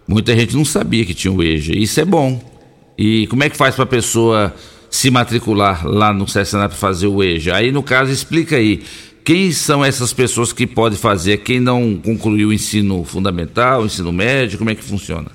Muita 0.08 0.38
gente 0.38 0.56
não 0.56 0.64
sabia 0.64 1.04
que 1.04 1.16
tinha 1.16 1.34
o 1.34 1.42
EJA. 1.42 1.76
Isso 1.76 2.00
é 2.00 2.06
bom. 2.06 2.40
E 2.96 3.26
como 3.26 3.44
é 3.44 3.50
que 3.50 3.58
faz 3.58 3.74
para 3.74 3.86
a 3.86 3.88
pessoa 3.88 4.54
se 4.90 5.10
matricular 5.10 5.86
lá 5.88 6.14
no 6.14 6.28
SESI 6.28 6.52
Senai 6.52 6.68
para 6.68 6.78
fazer 6.78 7.08
o 7.08 7.24
EJA? 7.24 7.56
Aí, 7.56 7.72
no 7.72 7.82
caso, 7.82 8.12
explica 8.12 8.56
aí. 8.56 8.84
Quem 9.28 9.52
são 9.52 9.84
essas 9.84 10.14
pessoas 10.14 10.54
que 10.54 10.66
podem 10.66 10.98
fazer? 10.98 11.40
Quem 11.40 11.60
não 11.60 12.00
concluiu 12.02 12.48
o 12.48 12.54
ensino 12.54 13.04
fundamental, 13.04 13.82
o 13.82 13.86
ensino 13.86 14.10
médio? 14.14 14.58
Como 14.58 14.70
é 14.70 14.76
que 14.76 14.82
funciona? 14.82 15.30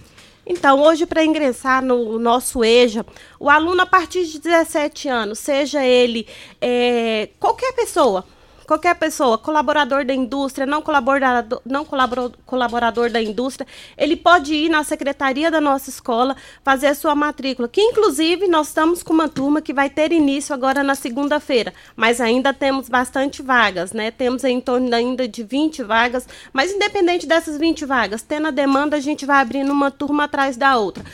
Então, 0.47 0.81
hoje, 0.81 1.05
para 1.05 1.23
ingressar 1.23 1.85
no 1.85 2.19
nosso 2.19 2.65
EJA, 2.65 3.05
o 3.39 3.51
aluno, 3.51 3.83
a 3.83 3.85
partir 3.85 4.25
de 4.25 4.39
17 4.39 5.11
anos, 5.11 5.41
seja 5.41 5.85
ele 5.85 6.27
é, 6.59 7.29
qualquer 7.39 7.75
pessoa, 7.75 8.25
qualquer 8.67 8.95
pessoa, 8.95 9.39
colaborador 9.39 10.05
da 10.05 10.15
indústria, 10.15 10.67
não 10.67 10.83
colaborador, 10.83 11.61
não 11.65 11.85
colaborador, 11.85 13.11
da 13.11 13.21
indústria, 13.21 13.67
ele 13.97 14.17
pode 14.17 14.55
ir 14.55 14.69
na 14.69 14.85
secretaria 14.85 15.51
da 15.51 15.61
nossa 15.61 15.91
escola 15.91 16.37
fazer 16.63 16.89
a 16.89 16.95
sua 16.95 17.15
matrícula, 17.15 17.69
que 17.69 17.81
inclusive 17.81 18.47
nós 18.49 18.69
estamos 18.69 19.03
com 19.03 19.13
uma 19.13 19.29
turma 19.29 19.61
que 19.61 19.73
vai 19.73 19.91
ter 19.91 20.13
início 20.13 20.55
agora 20.55 20.83
na 20.83 20.95
segunda-feira, 20.95 21.73
mas 21.97 22.21
ainda 22.21 22.53
temos 22.53 22.89
bastante 22.89 23.43
vagas, 23.43 23.93
né? 23.93 24.11
Temos 24.11 24.45
em 24.45 24.61
torno 24.61 24.95
ainda 24.95 25.27
de 25.27 25.43
20 25.43 25.83
vagas, 25.83 26.27
mas 26.53 26.73
independente 26.73 27.27
dessas 27.27 27.59
20 27.59 27.85
vagas, 27.85 28.23
tendo 28.23 28.49
a 28.49 28.51
demanda, 28.51 28.97
a 28.97 29.01
gente 29.01 29.27
vai 29.27 29.41
abrindo 29.41 29.73
uma 29.73 29.91
turma 29.91 30.25
atrás 30.25 30.57
da 30.57 30.77
outra. 30.77 31.05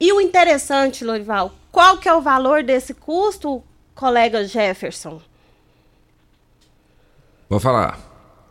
E 0.00 0.12
o 0.12 0.20
interessante, 0.20 1.04
Lorival, 1.04 1.52
qual 1.72 1.98
que 1.98 2.08
é 2.08 2.14
o 2.14 2.20
valor 2.20 2.62
desse 2.62 2.94
custo, 2.94 3.62
colega 3.94 4.44
Jefferson? 4.44 5.20
Vou 7.48 7.58
falar. 7.60 7.98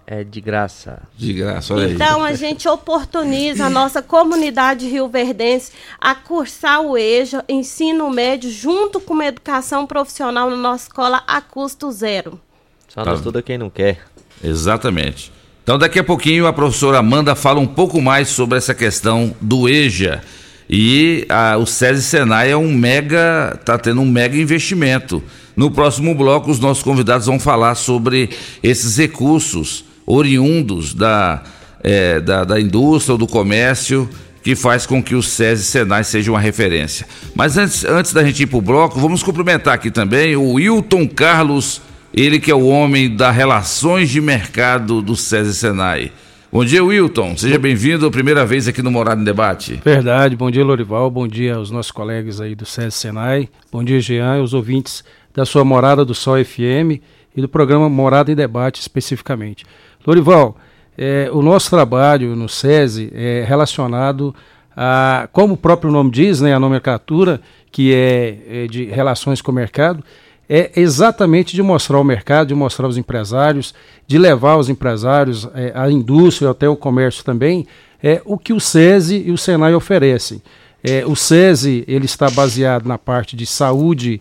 É 0.09 0.23
de 0.23 0.39
graça. 0.39 1.01
De 1.17 1.33
graça, 1.33 1.73
olha 1.73 1.87
aí. 1.87 1.93
Então 1.93 2.23
a 2.23 2.33
gente 2.33 2.65
oportuniza 2.67 3.65
a 3.65 3.69
nossa 3.69 4.01
comunidade 4.01 4.87
rioverdense 4.87 5.73
a 5.99 6.15
cursar 6.15 6.81
o 6.81 6.97
EJA, 6.97 7.43
ensino 7.49 8.09
médio, 8.09 8.49
junto 8.49 9.01
com 9.01 9.13
uma 9.13 9.25
educação 9.25 9.85
profissional 9.85 10.49
na 10.49 10.55
nossa 10.55 10.85
escola 10.85 11.21
a 11.27 11.41
custo 11.41 11.91
zero. 11.91 12.39
Só 12.87 13.03
Tá. 13.03 13.11
não 13.11 13.17
estuda 13.17 13.41
quem 13.41 13.57
não 13.57 13.69
quer. 13.69 13.99
Exatamente. 14.41 15.31
Então, 15.61 15.77
daqui 15.77 15.99
a 15.99 16.03
pouquinho, 16.05 16.47
a 16.47 16.53
professora 16.53 16.99
Amanda 16.99 17.35
fala 17.35 17.59
um 17.59 17.67
pouco 17.67 18.01
mais 18.01 18.29
sobre 18.29 18.57
essa 18.57 18.73
questão 18.73 19.35
do 19.41 19.67
EJA. 19.67 20.21
E 20.69 21.25
ah, 21.27 21.57
o 21.57 21.65
SESI 21.65 22.03
Senai 22.03 22.51
é 22.51 22.55
um 22.57 22.71
mega, 22.73 23.57
está 23.59 23.77
tendo 23.77 23.99
um 23.99 24.05
mega 24.09 24.37
investimento. 24.37 25.21
No 25.57 25.71
próximo 25.71 26.13
bloco, 26.13 26.51
os 26.51 26.59
nossos 26.59 26.83
convidados 26.83 27.25
vão 27.25 27.39
falar 27.39 27.73
sobre 27.73 28.29
esses 28.61 28.95
recursos 28.95 29.83
oriundos 30.05 30.93
da, 30.93 31.41
eh, 31.83 32.19
da, 32.19 32.43
da 32.43 32.61
indústria 32.61 33.13
ou 33.13 33.17
do 33.17 33.25
comércio 33.25 34.07
que 34.43 34.55
faz 34.55 34.85
com 34.85 35.01
que 35.01 35.15
o 35.15 35.23
SESI 35.23 35.63
Senai 35.63 36.03
seja 36.03 36.29
uma 36.29 36.39
referência. 36.39 37.07
Mas 37.33 37.57
antes, 37.57 37.83
antes 37.83 38.13
da 38.13 38.23
gente 38.23 38.43
ir 38.43 38.45
para 38.45 38.59
o 38.59 38.61
bloco, 38.61 38.99
vamos 38.99 39.23
cumprimentar 39.23 39.73
aqui 39.73 39.89
também 39.89 40.35
o 40.35 40.53
Wilton 40.53 41.07
Carlos, 41.07 41.81
ele 42.13 42.39
que 42.39 42.51
é 42.51 42.55
o 42.55 42.67
homem 42.67 43.15
da 43.15 43.31
Relações 43.31 44.11
de 44.11 44.21
Mercado 44.21 45.01
do 45.01 45.15
SESI 45.15 45.55
Senai. 45.55 46.11
Bom 46.51 46.63
dia, 46.63 46.83
Wilton. 46.83 47.35
Seja 47.35 47.57
bem-vindo 47.57 48.09
primeira 48.11 48.45
vez 48.45 48.67
aqui 48.67 48.83
no 48.83 48.91
Morado 48.91 49.19
em 49.19 49.25
Debate. 49.25 49.81
Verdade, 49.83 50.35
bom 50.35 50.51
dia 50.51 50.63
Lorival, 50.63 51.09
bom 51.09 51.27
dia 51.27 51.55
aos 51.55 51.71
nossos 51.71 51.91
colegas 51.91 52.39
aí 52.39 52.53
do 52.53 52.65
SESI 52.65 52.91
Senai, 52.91 53.49
bom 53.71 53.83
dia 53.83 53.99
Jean 53.99 54.37
e 54.37 54.39
aos 54.39 54.53
ouvintes 54.53 55.03
da 55.37 55.45
sua 55.45 55.63
Morada 55.63 56.03
do 56.03 56.15
Sol 56.15 56.43
FM 56.43 56.99
e 57.35 57.41
do 57.41 57.47
programa 57.47 57.87
Morada 57.87 58.31
em 58.31 58.35
Debate 58.35 58.81
especificamente. 58.81 59.63
Lorival, 60.03 60.57
é, 60.97 61.29
o 61.31 61.43
nosso 61.43 61.69
trabalho 61.69 62.35
no 62.35 62.49
SESI 62.49 63.11
é 63.13 63.45
relacionado 63.47 64.33
a, 64.75 65.29
como 65.31 65.53
o 65.53 65.57
próprio 65.57 65.91
nome 65.91 66.09
diz, 66.09 66.41
né, 66.41 66.55
a 66.55 66.59
nomenclatura, 66.59 67.39
que 67.71 67.93
é, 67.93 68.63
é 68.63 68.67
de 68.67 68.85
relações 68.85 69.39
com 69.39 69.51
o 69.51 69.53
mercado, 69.53 70.03
é 70.49 70.71
exatamente 70.75 71.55
de 71.55 71.61
mostrar 71.61 71.99
o 71.99 72.03
mercado, 72.03 72.47
de 72.47 72.55
mostrar 72.55 72.87
aos 72.87 72.97
empresários, 72.97 73.75
de 74.07 74.17
levar 74.17 74.57
os 74.57 74.69
empresários, 74.69 75.47
é, 75.53 75.71
a 75.75 75.91
indústria, 75.91 76.49
até 76.49 76.67
o 76.67 76.75
comércio 76.75 77.23
também, 77.23 77.67
é, 78.01 78.23
o 78.25 78.39
que 78.39 78.53
o 78.53 78.59
SESI 78.59 79.25
e 79.27 79.31
o 79.31 79.37
Senai 79.37 79.75
oferecem. 79.75 80.41
É, 80.83 81.05
o 81.05 81.15
SESI 81.15 81.83
ele 81.87 82.05
está 82.05 82.27
baseado 82.31 82.87
na 82.87 82.97
parte 82.97 83.35
de 83.35 83.45
saúde 83.45 84.19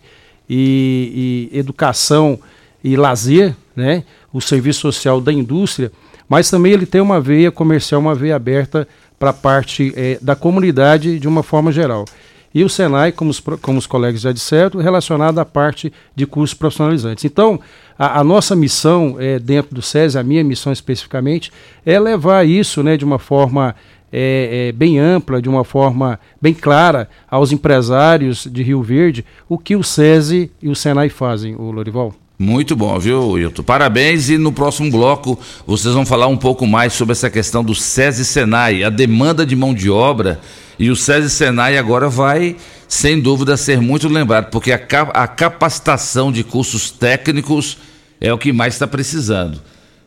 e, 0.49 1.49
e 1.51 1.57
educação 1.57 2.39
e 2.83 2.95
lazer, 2.95 3.55
né? 3.75 4.03
o 4.31 4.41
serviço 4.41 4.81
social 4.81 5.19
da 5.19 5.31
indústria, 5.31 5.91
mas 6.29 6.49
também 6.49 6.73
ele 6.73 6.85
tem 6.85 7.01
uma 7.01 7.19
veia 7.19 7.51
comercial, 7.51 8.01
uma 8.01 8.15
veia 8.15 8.35
aberta 8.35 8.87
para 9.17 9.31
a 9.31 9.33
parte 9.33 9.93
é, 9.95 10.19
da 10.21 10.35
comunidade 10.35 11.19
de 11.19 11.27
uma 11.27 11.41
forma 11.41 11.71
geral. 11.71 12.05
E 12.53 12.63
o 12.63 12.69
Senai, 12.69 13.11
como 13.11 13.29
os, 13.29 13.39
como 13.61 13.77
os 13.77 13.85
colegas 13.85 14.21
já 14.21 14.31
disseram, 14.31 14.79
relacionado 14.79 15.37
à 15.39 15.45
parte 15.45 15.91
de 16.15 16.25
cursos 16.25 16.53
profissionalizantes. 16.57 17.25
Então, 17.25 17.59
a, 17.97 18.19
a 18.19 18.23
nossa 18.23 18.55
missão 18.55 19.15
é, 19.19 19.37
dentro 19.37 19.75
do 19.75 19.81
SESI, 19.81 20.17
a 20.17 20.23
minha 20.23 20.43
missão 20.43 20.71
especificamente, 20.71 21.51
é 21.85 21.99
levar 21.99 22.47
isso 22.47 22.81
né, 22.81 22.97
de 22.97 23.05
uma 23.05 23.19
forma 23.19 23.75
é, 24.11 24.67
é, 24.69 24.71
bem 24.71 24.99
ampla, 24.99 25.41
de 25.41 25.49
uma 25.49 25.63
forma 25.63 26.19
bem 26.41 26.53
clara 26.53 27.09
aos 27.29 27.51
empresários 27.51 28.47
de 28.49 28.63
Rio 28.63 28.81
Verde, 28.81 29.25
o 29.47 29.57
que 29.57 29.75
o 29.75 29.83
SESI 29.83 30.51
e 30.61 30.69
o 30.69 30.75
Senai 30.75 31.09
fazem, 31.09 31.55
o 31.55 31.71
Lorival. 31.71 32.13
Muito 32.39 32.75
bom, 32.75 32.97
viu, 32.99 33.29
Wilton? 33.29 33.63
Parabéns 33.63 34.29
e 34.29 34.37
no 34.37 34.51
próximo 34.51 34.91
bloco 34.91 35.39
vocês 35.65 35.93
vão 35.93 36.05
falar 36.05 36.27
um 36.27 36.37
pouco 36.37 36.67
mais 36.67 36.93
sobre 36.93 37.13
essa 37.13 37.31
questão 37.31 37.63
do 37.63 37.73
SESI 37.73 38.23
Senai, 38.23 38.83
a 38.83 38.91
demanda 38.91 39.43
de 39.43 39.55
mão 39.55 39.73
de 39.73 39.89
obra 39.89 40.39
e 40.77 40.91
o 40.91 40.95
SESI 40.95 41.31
Senai 41.31 41.79
agora 41.79 42.07
vai, 42.07 42.55
sem 42.87 43.19
dúvida, 43.19 43.57
ser 43.57 43.81
muito 43.81 44.07
lembrado, 44.07 44.51
porque 44.51 44.71
a, 44.71 44.79
a 45.15 45.27
capacitação 45.27 46.31
de 46.31 46.43
cursos 46.43 46.91
técnicos 46.91 47.79
é 48.21 48.31
o 48.31 48.37
que 48.37 48.53
mais 48.53 48.75
está 48.75 48.85
precisando. 48.85 49.59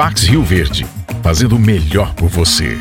Pax 0.01 0.23
Rio 0.23 0.41
Verde, 0.41 0.83
fazendo 1.21 1.55
o 1.55 1.59
melhor 1.59 2.15
por 2.15 2.27
você. 2.27 2.75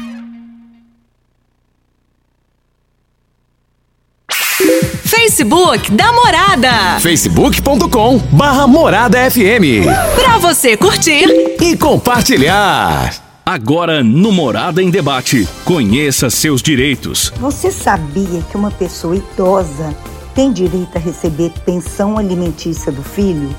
Facebook 5.04 5.92
da 5.92 6.12
Morada. 6.12 6.98
facebook.com 6.98 8.16
barra 8.32 8.66
Morada 8.66 9.30
FM. 9.30 9.84
Pra 10.14 10.38
você 10.38 10.78
curtir 10.78 11.26
e 11.60 11.76
compartilhar. 11.76 13.14
Agora 13.44 14.02
no 14.02 14.32
Morada 14.32 14.82
em 14.82 14.88
Debate, 14.88 15.46
conheça 15.62 16.30
seus 16.30 16.62
direitos. 16.62 17.30
Você 17.36 17.70
sabia 17.70 18.40
que 18.50 18.56
uma 18.56 18.70
pessoa 18.70 19.14
idosa 19.14 19.94
tem 20.34 20.50
direito 20.50 20.96
a 20.96 20.98
receber 20.98 21.52
pensão 21.66 22.16
alimentícia 22.16 22.90
do 22.90 23.02
filho? 23.02 23.54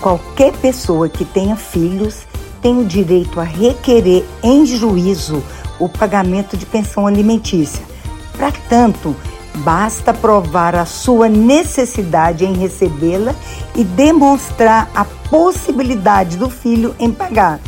Qualquer 0.00 0.54
pessoa 0.54 1.06
que 1.06 1.26
tenha 1.26 1.54
filhos 1.54 2.26
tem 2.60 2.78
o 2.78 2.84
direito 2.84 3.40
a 3.40 3.44
requerer 3.44 4.24
em 4.42 4.66
juízo 4.66 5.42
o 5.78 5.88
pagamento 5.88 6.56
de 6.56 6.66
pensão 6.66 7.06
alimentícia. 7.06 7.82
Para 8.36 8.52
tanto, 8.68 9.14
basta 9.58 10.12
provar 10.14 10.74
a 10.74 10.84
sua 10.84 11.28
necessidade 11.28 12.44
em 12.44 12.54
recebê-la 12.54 13.34
e 13.74 13.84
demonstrar 13.84 14.90
a 14.94 15.04
possibilidade 15.04 16.36
do 16.36 16.48
filho 16.48 16.94
em 16.98 17.10
pagar. 17.10 17.60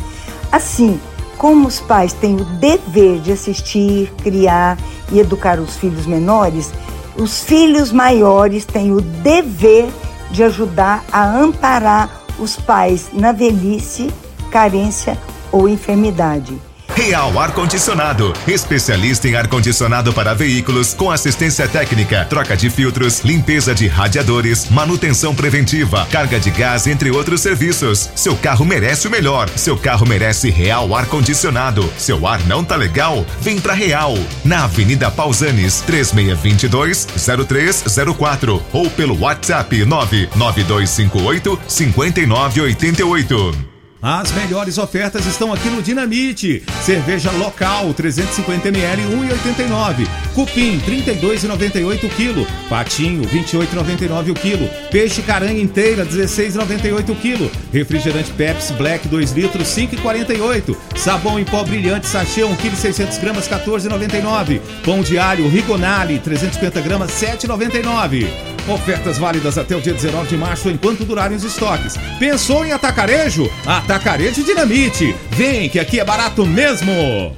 Assim, 0.51 0.99
como 1.37 1.67
os 1.67 1.79
pais 1.79 2.13
têm 2.13 2.35
o 2.35 2.45
dever 2.45 3.19
de 3.19 3.31
assistir, 3.31 4.13
criar 4.21 4.77
e 5.11 5.19
educar 5.19 5.59
os 5.59 5.75
filhos 5.75 6.05
menores, 6.05 6.71
os 7.17 7.43
filhos 7.43 7.91
maiores 7.91 8.65
têm 8.65 8.91
o 8.91 9.01
dever 9.01 9.89
de 10.31 10.43
ajudar 10.43 11.03
a 11.11 11.37
amparar 11.37 12.21
os 12.39 12.55
pais 12.55 13.09
na 13.13 13.31
velhice, 13.31 14.09
carência 14.51 15.17
ou 15.51 15.67
enfermidade. 15.67 16.61
Real 16.93 17.39
Ar 17.39 17.53
Condicionado, 17.53 18.33
especialista 18.45 19.27
em 19.27 19.35
ar 19.35 19.47
condicionado 19.47 20.13
para 20.13 20.33
veículos 20.33 20.93
com 20.93 21.09
assistência 21.09 21.67
técnica, 21.67 22.25
troca 22.29 22.55
de 22.55 22.69
filtros, 22.69 23.21
limpeza 23.21 23.73
de 23.73 23.87
radiadores, 23.87 24.69
manutenção 24.69 25.33
preventiva, 25.33 26.05
carga 26.11 26.39
de 26.39 26.51
gás, 26.51 26.87
entre 26.87 27.09
outros 27.09 27.41
serviços. 27.41 28.09
Seu 28.13 28.35
carro 28.35 28.65
merece 28.65 29.07
o 29.07 29.11
melhor. 29.11 29.49
Seu 29.55 29.77
carro 29.77 30.05
merece 30.05 30.49
Real 30.49 30.93
Ar 30.93 31.05
Condicionado. 31.05 31.91
Seu 31.97 32.27
ar 32.27 32.45
não 32.45 32.63
tá 32.63 32.75
legal? 32.75 33.25
Vem 33.39 33.59
pra 33.59 33.73
Real, 33.73 34.13
na 34.43 34.65
Avenida 34.65 35.09
Pausanes, 35.09 35.81
3622 35.81 37.07
0304 37.47 38.61
ou 38.73 38.89
pelo 38.91 39.21
WhatsApp 39.21 39.85
99258 39.85 41.59
5988. 41.67 43.70
As 44.03 44.31
melhores 44.31 44.79
ofertas 44.79 45.27
estão 45.27 45.53
aqui 45.53 45.69
no 45.69 45.79
Dinamite. 45.79 46.63
Cerveja 46.81 47.29
local 47.33 47.93
350ml 47.93 48.97
1,89. 48.97 50.07
Cupim 50.33 50.79
32,98 50.79 52.09
kg. 52.09 52.47
Patinho 52.67 53.21
28,99 53.29 54.31
o 54.31 54.33
quilo. 54.33 54.67
Peixe 54.89 55.21
caranha 55.21 55.61
inteira 55.61 56.03
16,98 56.03 57.15
kg. 57.15 57.51
Refrigerante 57.71 58.31
Pepsi 58.31 58.73
Black 58.73 59.07
2 59.07 59.33
litros 59.33 59.67
5,48. 59.67 60.75
Sabão 60.95 61.39
em 61.39 61.45
pó 61.45 61.63
brilhante 61.63 62.07
sachê 62.07 62.43
1 62.43 62.55
kg 62.55 62.75
600 62.75 63.19
gramas 63.19 63.47
14,99. 63.47 64.61
Pão 64.83 65.03
de 65.03 65.19
alho 65.19 65.47
Rigonale 65.47 66.17
350 66.17 66.81
gramas 66.81 67.11
7,99. 67.11 68.27
Ofertas 68.67 69.17
válidas 69.17 69.57
até 69.57 69.75
o 69.75 69.81
dia 69.81 69.93
19 69.93 70.29
de 70.29 70.37
março 70.37 70.69
enquanto 70.69 71.03
durarem 71.03 71.35
os 71.35 71.43
estoques. 71.43 71.95
Pensou 72.19 72.63
em 72.63 72.71
atacarejo? 72.71 73.49
Atacarejo 73.65 74.43
Dinamite. 74.43 75.15
Vem 75.31 75.67
que 75.67 75.79
aqui 75.79 75.99
é 75.99 76.05
barato 76.05 76.45
mesmo. 76.45 77.35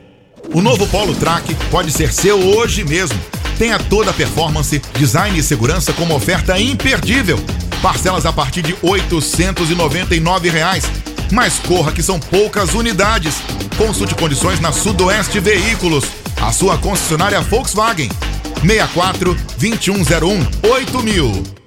O 0.53 0.61
novo 0.61 0.85
Polo 0.87 1.15
Track 1.15 1.55
pode 1.71 1.91
ser 1.91 2.11
seu 2.11 2.37
hoje 2.37 2.83
mesmo. 2.83 3.17
Tenha 3.57 3.79
toda 3.79 4.11
a 4.11 4.13
performance, 4.13 4.81
design 4.97 5.37
e 5.37 5.43
segurança 5.43 5.93
com 5.93 6.03
uma 6.03 6.15
oferta 6.15 6.59
imperdível. 6.59 7.39
Parcelas 7.81 8.25
a 8.25 8.33
partir 8.33 8.61
de 8.61 8.75
899 8.81 10.49
reais. 10.49 10.83
Mas 11.31 11.57
corra 11.59 11.91
que 11.91 12.03
são 12.03 12.19
poucas 12.19 12.73
unidades. 12.73 13.35
Consulte 13.77 14.13
condições 14.15 14.59
na 14.59 14.71
Sudoeste 14.71 15.39
Veículos, 15.39 16.05
a 16.41 16.51
sua 16.51 16.77
concessionária 16.77 17.41
Volkswagen. 17.41 18.09
64 18.61 19.35
2101 19.59 20.47
8000. 20.63 21.62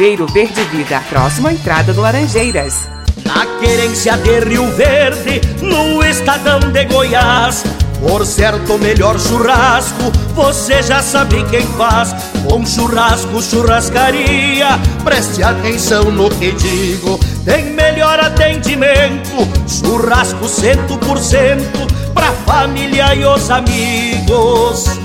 Verde 0.00 0.64
Vida, 0.72 1.02
próximo 1.10 1.48
à 1.48 1.52
entrada 1.52 1.92
do 1.92 2.00
Laranjeiras. 2.00 2.88
Na 3.22 3.44
querência 3.60 4.16
de 4.16 4.40
Rio 4.40 4.66
Verde, 4.74 5.42
no 5.60 6.02
estadão 6.02 6.58
de 6.58 6.86
Goiás. 6.86 7.62
Por 8.00 8.24
certo, 8.24 8.78
melhor 8.78 9.20
churrasco, 9.20 10.10
você 10.34 10.82
já 10.82 11.02
sabe 11.02 11.44
quem 11.50 11.66
faz. 11.76 12.14
Bom 12.48 12.64
churrasco, 12.64 13.42
churrascaria, 13.42 14.68
preste 15.04 15.42
atenção 15.42 16.04
no 16.04 16.30
que 16.30 16.50
digo. 16.52 17.20
Tem 17.44 17.66
melhor 17.66 18.18
atendimento, 18.20 19.46
churrasco 19.68 20.48
cento 20.48 20.96
por 20.96 21.18
cento, 21.18 21.86
pra 22.14 22.32
família 22.46 23.14
e 23.14 23.26
os 23.26 23.50
amigos. 23.50 24.98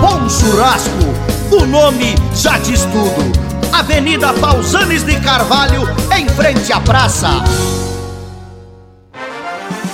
Bom 0.00 0.28
churrasco, 0.28 1.12
o 1.50 1.66
nome 1.66 2.14
já 2.36 2.56
diz 2.58 2.82
tudo. 2.82 3.48
Avenida 3.72 4.32
Pausanes 4.34 5.04
de 5.04 5.18
Carvalho, 5.20 5.82
em 6.16 6.28
frente 6.28 6.72
à 6.72 6.80
praça. 6.80 7.28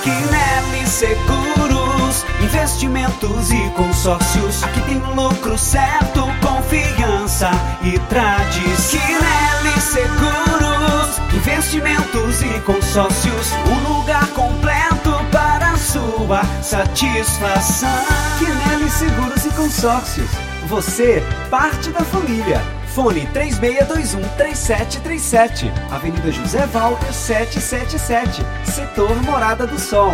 Quinelli 0.01 0.87
Seguros, 0.87 2.25
investimentos 2.41 3.51
e 3.51 3.69
consórcios. 3.71 4.63
Aqui 4.63 4.81
tem 4.81 4.99
lucro 5.15 5.57
certo, 5.57 6.23
confiança 6.41 7.51
e 7.83 7.99
tradição. 8.09 8.99
Quinelli 8.99 9.81
Seguros, 9.81 11.19
investimentos 11.33 12.41
e 12.41 12.59
consórcios. 12.61 13.51
Um 13.67 13.93
lugar 13.93 14.27
completo 14.27 15.11
para 15.31 15.75
sua 15.77 16.43
satisfação. 16.61 17.89
Quinelli 18.39 18.89
Seguros 18.89 19.45
e 19.45 19.49
Consórcios. 19.49 20.29
Você, 20.67 21.23
parte 21.49 21.89
da 21.89 22.01
família. 22.01 22.61
Fone 22.95 23.27
3621-3737. 23.33 25.69
Avenida 25.91 26.31
José 26.31 26.65
Walter 26.73 27.11
777. 27.11 28.41
Setor 28.63 29.13
Morada 29.23 29.67
do 29.67 29.77
Sol. 29.77 30.13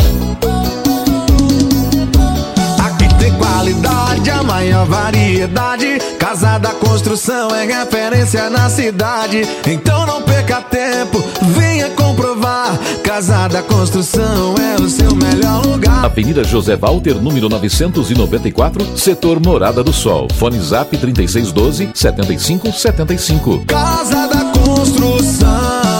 Aqui 2.84 3.08
tem 3.18 3.32
qualidade, 3.36 4.30
a 4.30 4.42
maior 4.42 4.86
variedade. 4.86 6.00
Casa 6.18 6.58
da 6.58 6.70
Construção 6.70 7.54
é 7.54 7.64
referência 7.64 8.50
na 8.50 8.68
cidade. 8.68 9.42
Então 9.66 10.04
não 10.06 10.22
perca 10.22 10.60
tempo, 10.62 11.22
venha 11.42 11.88
comprovar. 11.90 11.99
Casa 13.04 13.48
da 13.48 13.62
Construção 13.62 14.54
é 14.56 14.80
o 14.80 14.88
seu 14.88 15.14
melhor 15.14 15.66
lugar. 15.66 16.04
Avenida 16.04 16.44
José 16.44 16.76
Walter, 16.76 17.14
número 17.14 17.48
994, 17.48 18.96
setor 18.96 19.40
Morada 19.44 19.82
do 19.82 19.92
Sol. 19.92 20.28
Fone 20.34 20.58
Zap 20.60 20.96
3612 20.96 21.90
7575. 21.94 23.64
Casa 23.66 24.26
da 24.28 24.44
Construção. 24.58 25.99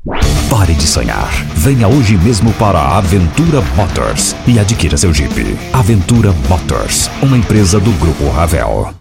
Pare 0.51 0.73
de 0.73 0.85
sonhar. 0.85 1.31
Venha 1.55 1.87
hoje 1.87 2.17
mesmo 2.17 2.51
para 2.55 2.77
a 2.77 2.97
Aventura 2.97 3.61
Motors 3.73 4.35
e 4.45 4.59
adquira 4.59 4.97
seu 4.97 5.13
Jeep. 5.13 5.57
Aventura 5.71 6.33
Motors, 6.49 7.09
uma 7.23 7.37
empresa 7.37 7.79
do 7.79 7.89
Grupo 7.91 8.27
Ravel. 8.27 8.93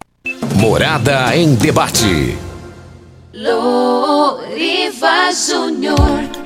Morada 0.55 1.37
em 1.37 1.57
debate. 1.57 2.39
Loriva 3.35 5.33
Júnior. 5.33 6.40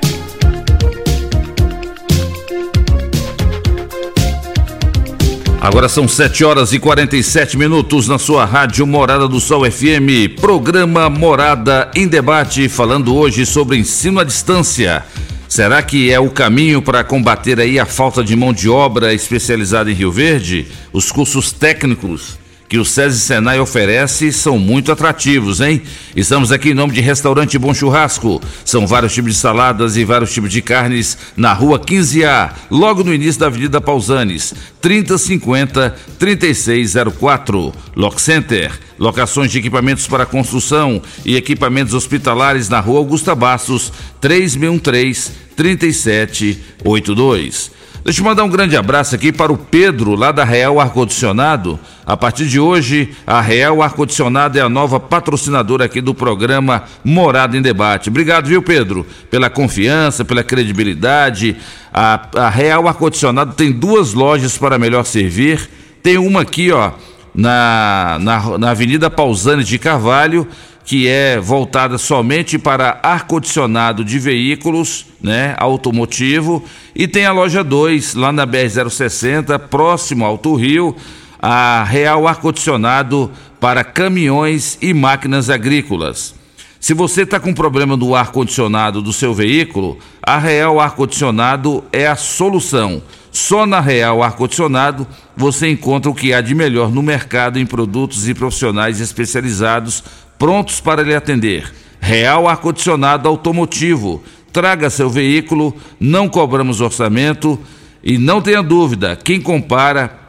Agora 5.65 5.89
são 5.89 6.07
7 6.07 6.45
horas 6.45 6.73
e 6.73 6.79
47 6.79 7.57
minutos 7.57 8.07
na 8.07 8.19
sua 8.19 8.45
rádio 8.45 8.85
Morada 8.85 9.27
do 9.27 9.39
Sol 9.39 9.63
FM, 9.69 10.39
programa 10.39 11.09
Morada 11.09 11.89
em 11.95 12.07
Debate, 12.07 12.69
falando 12.69 13.15
hoje 13.15 13.47
sobre 13.47 13.75
ensino 13.75 14.19
à 14.19 14.23
distância. 14.23 15.03
Será 15.49 15.81
que 15.81 16.11
é 16.11 16.19
o 16.19 16.29
caminho 16.29 16.83
para 16.83 17.03
combater 17.03 17.59
aí 17.59 17.79
a 17.79 17.85
falta 17.87 18.23
de 18.23 18.35
mão 18.35 18.53
de 18.53 18.69
obra 18.69 19.11
especializada 19.11 19.89
em 19.89 19.95
Rio 19.95 20.11
Verde? 20.11 20.67
Os 20.93 21.11
cursos 21.11 21.51
técnicos 21.51 22.37
que 22.67 22.77
o 22.77 22.85
SESI 22.85 23.19
Senai 23.19 23.59
oferece 23.59 24.31
são 24.31 24.57
muito 24.57 24.91
atrativos, 24.91 25.61
hein? 25.61 25.81
Estamos 26.15 26.51
aqui 26.51 26.69
em 26.69 26.73
nome 26.73 26.93
de 26.93 27.01
Restaurante 27.01 27.57
Bom 27.57 27.73
Churrasco. 27.73 28.41
São 28.63 28.87
vários 28.87 29.13
tipos 29.13 29.33
de 29.33 29.39
saladas 29.39 29.97
e 29.97 30.03
vários 30.03 30.33
tipos 30.33 30.51
de 30.51 30.61
carnes 30.61 31.17
na 31.37 31.53
rua 31.53 31.79
15A, 31.79 32.51
logo 32.71 33.03
no 33.03 33.13
início 33.13 33.39
da 33.39 33.47
Avenida 33.47 33.79
Pausanes, 33.79 34.53
3050 34.81 35.95
3604. 36.17 37.73
Lock 37.95 38.21
Center, 38.21 38.71
locações 38.97 39.51
de 39.51 39.59
equipamentos 39.59 40.07
para 40.07 40.25
construção 40.25 41.01
e 41.23 41.35
equipamentos 41.35 41.93
hospitalares 41.93 42.67
na 42.67 42.79
rua 42.79 42.97
Augusta 42.99 43.35
Bastos, 43.35 43.93
3613 44.19 45.45
3782. 45.55 47.71
Deixa 48.05 48.21
eu 48.21 48.25
mandar 48.25 48.43
um 48.43 48.49
grande 48.49 48.77
abraço 48.77 49.15
aqui 49.15 49.31
para 49.31 49.51
o 49.51 49.57
Pedro, 49.57 50.13
lá 50.13 50.31
da 50.31 50.43
Real 50.43 50.79
Ar-Condicionado. 50.79 51.79
A 52.05 52.15
partir 52.15 52.45
de 52.45 52.59
hoje, 52.59 53.09
a 53.25 53.41
Real 53.41 53.81
Ar-Condicionado 53.81 54.59
é 54.59 54.61
a 54.61 54.69
nova 54.69 54.99
patrocinadora 54.99 55.85
aqui 55.85 55.99
do 56.01 56.13
programa 56.13 56.83
Morada 57.03 57.57
em 57.57 57.63
Debate. 57.63 58.09
Obrigado, 58.09 58.45
viu, 58.45 58.61
Pedro, 58.61 59.07
pela 59.31 59.49
confiança, 59.49 60.23
pela 60.23 60.43
credibilidade. 60.43 61.57
A, 61.91 62.27
a 62.35 62.47
Real 62.47 62.87
Ar-Condicionado 62.87 63.55
tem 63.55 63.71
duas 63.71 64.13
lojas 64.13 64.55
para 64.55 64.77
melhor 64.77 65.03
servir. 65.03 65.67
Tem 66.03 66.19
uma 66.19 66.41
aqui, 66.41 66.71
ó, 66.71 66.91
na, 67.33 68.19
na, 68.21 68.57
na 68.59 68.69
Avenida 68.69 69.09
Pausani 69.09 69.63
de 69.63 69.79
Carvalho 69.79 70.47
que 70.85 71.07
é 71.07 71.39
voltada 71.39 71.97
somente 71.97 72.59
para 72.59 72.99
ar-condicionado 73.01 74.05
de 74.05 74.19
veículos, 74.19 75.07
né, 75.19 75.55
automotivo, 75.57 76.63
e 76.95 77.07
tem 77.07 77.25
a 77.25 77.31
loja 77.31 77.63
2 77.63 78.13
lá 78.13 78.31
na 78.31 78.45
BR-060, 78.45 79.57
próximo 79.57 80.23
ao 80.23 80.31
Alto 80.31 80.53
Rio, 80.53 80.95
a 81.41 81.83
Real 81.83 82.27
Ar-Condicionado 82.27 83.31
para 83.59 83.83
caminhões 83.83 84.77
e 84.79 84.93
máquinas 84.93 85.49
agrícolas. 85.49 86.35
Se 86.79 86.93
você 86.93 87.23
está 87.23 87.39
com 87.39 87.51
problema 87.51 87.97
do 87.97 88.13
ar-condicionado 88.13 89.01
do 89.01 89.11
seu 89.11 89.33
veículo, 89.33 89.97
a 90.21 90.37
Real 90.37 90.79
Ar-Condicionado 90.79 91.83
é 91.91 92.05
a 92.05 92.15
solução. 92.15 93.01
Só 93.31 93.65
na 93.65 93.79
Real 93.79 94.21
Ar-Condicionado 94.21 95.07
você 95.35 95.67
encontra 95.67 96.11
o 96.11 96.15
que 96.15 96.31
há 96.31 96.41
de 96.41 96.53
melhor 96.53 96.91
no 96.91 97.01
mercado 97.01 97.57
em 97.57 97.65
produtos 97.65 98.29
e 98.29 98.35
profissionais 98.35 99.01
especializados 99.01 100.03
prontos 100.37 100.79
para 100.79 101.03
lhe 101.03 101.15
atender. 101.15 101.73
Real 101.99 102.47
Ar-Condicionado 102.47 103.27
Automotivo. 103.27 104.23
Traga 104.51 104.89
seu 104.89 105.09
veículo, 105.09 105.75
não 105.99 106.29
cobramos 106.29 106.81
orçamento 106.81 107.59
e 108.03 108.17
não 108.17 108.41
tenha 108.41 108.61
dúvida, 108.61 109.15
quem 109.15 109.39
compara, 109.41 110.19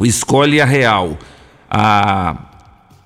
escolhe 0.00 0.60
a 0.60 0.64
Real. 0.64 1.18
A, 1.70 2.36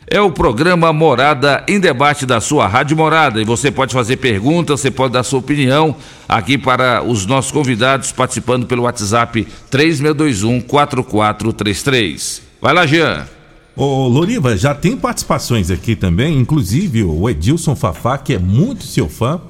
É 0.07 0.21
o 0.21 0.31
programa 0.31 0.93
Morada 0.93 1.65
em 1.67 1.81
Debate 1.81 2.27
da 2.27 2.39
sua 2.41 2.67
Rádio 2.67 2.95
Morada 2.97 3.41
e 3.41 3.45
você 3.45 3.71
pode 3.71 3.95
fazer 3.95 4.19
perguntas, 4.19 4.81
você 4.81 4.91
pode 4.91 5.15
dar 5.15 5.23
sua 5.23 5.39
opinião 5.39 5.97
aqui 6.29 6.59
para 6.59 7.03
os 7.03 7.25
nossos 7.25 7.51
convidados 7.51 8.13
participando 8.13 8.67
pelo 8.67 8.83
WhatsApp 8.83 9.47
3621 9.71 10.61
4433. 10.61 12.43
Vai 12.61 12.75
lá, 12.75 12.85
Jean. 12.85 13.27
Ô, 13.75 14.07
Loriva, 14.07 14.55
já 14.55 14.75
tem 14.75 14.97
participações 14.97 15.71
aqui 15.71 15.97
também, 15.97 16.39
inclusive 16.39 17.05
o 17.05 17.29
Edilson 17.29 17.75
Fafá, 17.75 18.19
que 18.19 18.35
é 18.35 18.39
muito 18.39 18.85
seu 18.85 19.09
fã, 19.09 19.41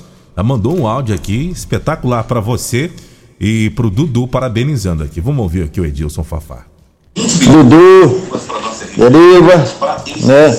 mandou 0.44 0.78
um 0.78 0.86
áudio 0.86 1.12
aqui 1.12 1.50
espetacular 1.50 2.22
para 2.24 2.38
você 2.38 2.92
e 3.40 3.70
pro 3.70 3.90
Dudu 3.90 4.28
parabenizando 4.28 5.02
aqui. 5.02 5.20
Vamos 5.20 5.42
ouvir 5.42 5.64
aqui 5.64 5.80
o 5.80 5.84
Edilson 5.84 6.22
Fafá. 6.22 6.66
Dudu, 7.16 8.22
Loriva, 8.96 9.56
né? 10.20 10.56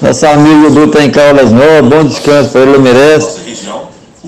Nosso 0.00 0.26
amigo 0.26 0.70
Dudu 0.70 0.92
tá 0.92 1.04
em 1.04 1.10
Caldas 1.10 1.52
Novas, 1.52 1.90
bom 1.90 2.04
descanso 2.04 2.50
para 2.50 2.62
ele, 2.62 2.78
merece. 2.78 3.38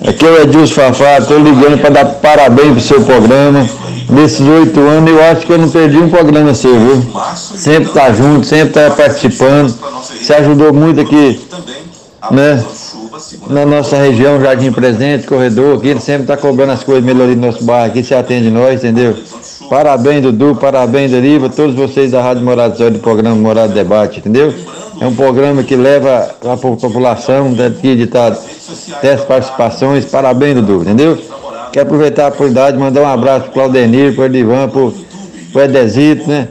Aqui 0.07 0.23
é 0.23 0.29
o 0.29 0.41
Edilson 0.43 0.93
Fafá, 0.93 1.19
tô 1.27 1.39
ligando 1.39 1.81
para 1.81 1.89
dar 1.89 2.05
parabéns 2.05 2.73
pro 2.73 2.81
seu 2.81 3.03
programa 3.03 3.80
nesses 4.11 4.45
oito 4.45 4.79
anos, 4.81 5.09
eu 5.09 5.23
acho 5.23 5.45
que 5.45 5.53
eu 5.53 5.57
não 5.57 5.69
perdi 5.69 5.97
um 5.97 6.09
programa 6.09 6.53
seu, 6.53 6.77
viu? 6.77 7.03
Sempre 7.35 7.91
tá 7.91 8.11
junto, 8.11 8.45
sempre 8.45 8.73
tá 8.73 8.91
participando. 8.91 9.73
Você 10.03 10.33
ajudou 10.33 10.73
muito 10.73 10.99
aqui, 10.99 11.41
né? 12.29 12.63
Na 13.47 13.65
nossa 13.65 13.97
região, 13.97 14.41
Jardim 14.41 14.71
Presente, 14.71 15.27
corredor, 15.27 15.77
aqui, 15.77 15.89
ele 15.89 15.99
sempre 15.99 16.27
tá 16.27 16.35
cobrando 16.35 16.71
as 16.73 16.83
coisas 16.83 17.03
melhorias 17.03 17.37
do 17.37 17.45
nosso 17.45 17.63
bairro 17.63 17.91
aqui, 17.91 18.03
você 18.03 18.15
atende 18.15 18.49
nós, 18.49 18.83
entendeu? 18.83 19.15
Parabéns, 19.69 20.21
Dudu, 20.21 20.55
parabéns, 20.55 21.11
Deriva, 21.11 21.49
todos 21.49 21.75
vocês 21.75 22.11
da 22.11 22.21
Rádio 22.21 22.43
Morada 22.43 22.75
do 22.75 22.91
do 22.91 22.99
programa 22.99 23.35
Morada 23.35 23.73
Debate, 23.73 24.19
entendeu? 24.19 24.53
É 24.99 25.05
um 25.05 25.15
programa 25.15 25.63
que 25.63 25.75
leva 25.75 26.35
a 26.43 26.57
população 26.57 27.53
daqui 27.53 27.95
de 27.95 28.07
tá, 28.07 28.35
10 29.01 29.21
participações, 29.25 30.05
parabéns, 30.05 30.55
Dudu, 30.55 30.81
entendeu? 30.81 31.17
Quero 31.71 31.85
aproveitar 31.85 32.25
a 32.25 32.27
oportunidade 32.27 32.75
de 32.75 32.83
mandar 32.83 33.01
um 33.01 33.07
abraço 33.07 33.41
para 33.45 33.49
o 33.49 33.53
Claudenir, 33.53 34.13
para 34.13 34.23
o 34.23 34.25
Edivan, 34.25 34.67
para 34.69 34.81
o 34.81 35.63
Edesito, 35.63 36.27
né? 36.27 36.49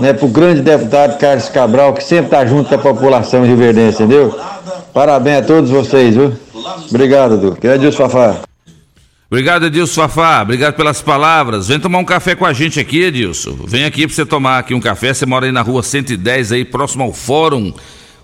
né? 0.00 0.12
Para 0.12 0.26
o 0.26 0.28
grande 0.28 0.60
deputado 0.60 1.18
Carlos 1.18 1.48
Cabral, 1.48 1.94
que 1.94 2.04
sempre 2.04 2.26
está 2.26 2.44
junto 2.44 2.68
com 2.68 2.74
a 2.74 2.78
população 2.78 3.44
rioverdense, 3.44 4.02
entendeu? 4.02 4.38
Parabéns 4.92 5.38
a 5.38 5.42
todos 5.42 5.70
vocês, 5.70 6.14
viu? 6.14 6.32
Obrigado, 6.90 7.34
Edu. 7.34 7.56
Que 7.56 7.66
é 7.66 7.74
Edilson 7.76 8.08
Fafá. 8.08 8.40
Obrigado, 9.30 9.66
Edilson 9.66 10.02
Fafá. 10.02 10.42
Obrigado 10.42 10.74
pelas 10.74 11.00
palavras. 11.00 11.68
Vem 11.68 11.80
tomar 11.80 11.98
um 11.98 12.04
café 12.04 12.34
com 12.34 12.44
a 12.44 12.52
gente 12.52 12.78
aqui, 12.78 13.02
Edilson. 13.02 13.56
Vem 13.66 13.84
aqui 13.84 14.06
para 14.06 14.14
você 14.14 14.26
tomar 14.26 14.58
aqui 14.58 14.74
um 14.74 14.80
café. 14.80 15.14
Você 15.14 15.24
mora 15.24 15.46
aí 15.46 15.52
na 15.52 15.62
rua 15.62 15.82
110, 15.82 16.52
aí 16.52 16.64
próximo 16.64 17.04
ao 17.04 17.12
Fórum. 17.12 17.72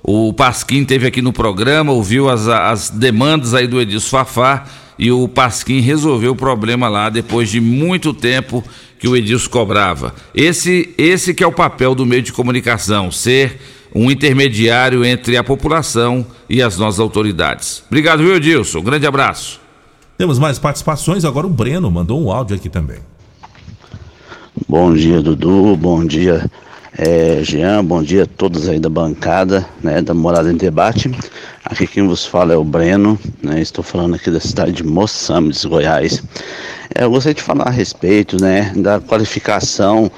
O 0.02 0.32
Pasquim 0.34 0.84
teve 0.84 1.06
aqui 1.06 1.22
no 1.22 1.32
programa, 1.32 1.92
ouviu 1.92 2.28
as, 2.28 2.46
as 2.46 2.90
demandas 2.90 3.54
aí 3.54 3.66
do 3.66 3.80
Edilson 3.80 4.10
Fafá 4.10 4.64
e 4.98 5.10
o 5.10 5.28
Pasquim 5.28 5.80
resolveu 5.80 6.32
o 6.32 6.36
problema 6.36 6.88
lá 6.88 7.10
depois 7.10 7.50
de 7.50 7.60
muito 7.60 8.12
tempo 8.12 8.62
que 8.98 9.08
o 9.08 9.16
Edilson 9.16 9.50
cobrava. 9.50 10.14
Esse, 10.34 10.94
esse 10.96 11.34
que 11.34 11.44
é 11.44 11.46
o 11.46 11.52
papel 11.52 11.94
do 11.94 12.06
meio 12.06 12.22
de 12.22 12.32
comunicação, 12.32 13.10
ser 13.10 13.60
um 13.94 14.10
intermediário 14.10 15.04
entre 15.04 15.36
a 15.36 15.44
população 15.44 16.26
e 16.48 16.60
as 16.62 16.76
nossas 16.78 17.00
autoridades. 17.00 17.82
Obrigado, 17.86 18.22
viu, 18.22 18.34
Edilson? 18.34 18.78
Um 18.78 18.84
grande 18.84 19.06
abraço. 19.06 19.60
Temos 20.16 20.38
mais 20.38 20.58
participações, 20.58 21.24
agora 21.24 21.46
o 21.46 21.50
Breno 21.50 21.90
mandou 21.90 22.22
um 22.22 22.30
áudio 22.30 22.56
aqui 22.56 22.68
também. 22.68 22.98
Bom 24.68 24.94
dia, 24.94 25.20
Dudu. 25.20 25.76
Bom 25.76 26.04
dia, 26.04 26.48
é, 26.96 27.40
Jean. 27.42 27.84
Bom 27.84 28.02
dia 28.02 28.22
a 28.22 28.26
todos 28.26 28.68
aí 28.68 28.78
da 28.78 28.88
bancada, 28.88 29.66
né, 29.82 30.00
da 30.00 30.14
Morada 30.14 30.50
em 30.50 30.56
Debate. 30.56 31.10
Aqui 31.66 31.86
quem 31.86 32.06
vos 32.06 32.26
fala 32.26 32.52
é 32.52 32.56
o 32.58 32.62
Breno, 32.62 33.18
né? 33.42 33.58
Estou 33.58 33.82
falando 33.82 34.14
aqui 34.16 34.30
da 34.30 34.38
cidade 34.38 34.72
de 34.72 34.84
Moçambique, 34.84 35.66
Goiás. 35.66 36.22
É, 36.94 37.04
eu 37.04 37.10
gostaria 37.10 37.32
de 37.34 37.42
falar 37.42 37.68
a 37.68 37.70
respeito, 37.70 38.36
né, 38.38 38.70
da 38.76 39.00
qualificação, 39.00 40.12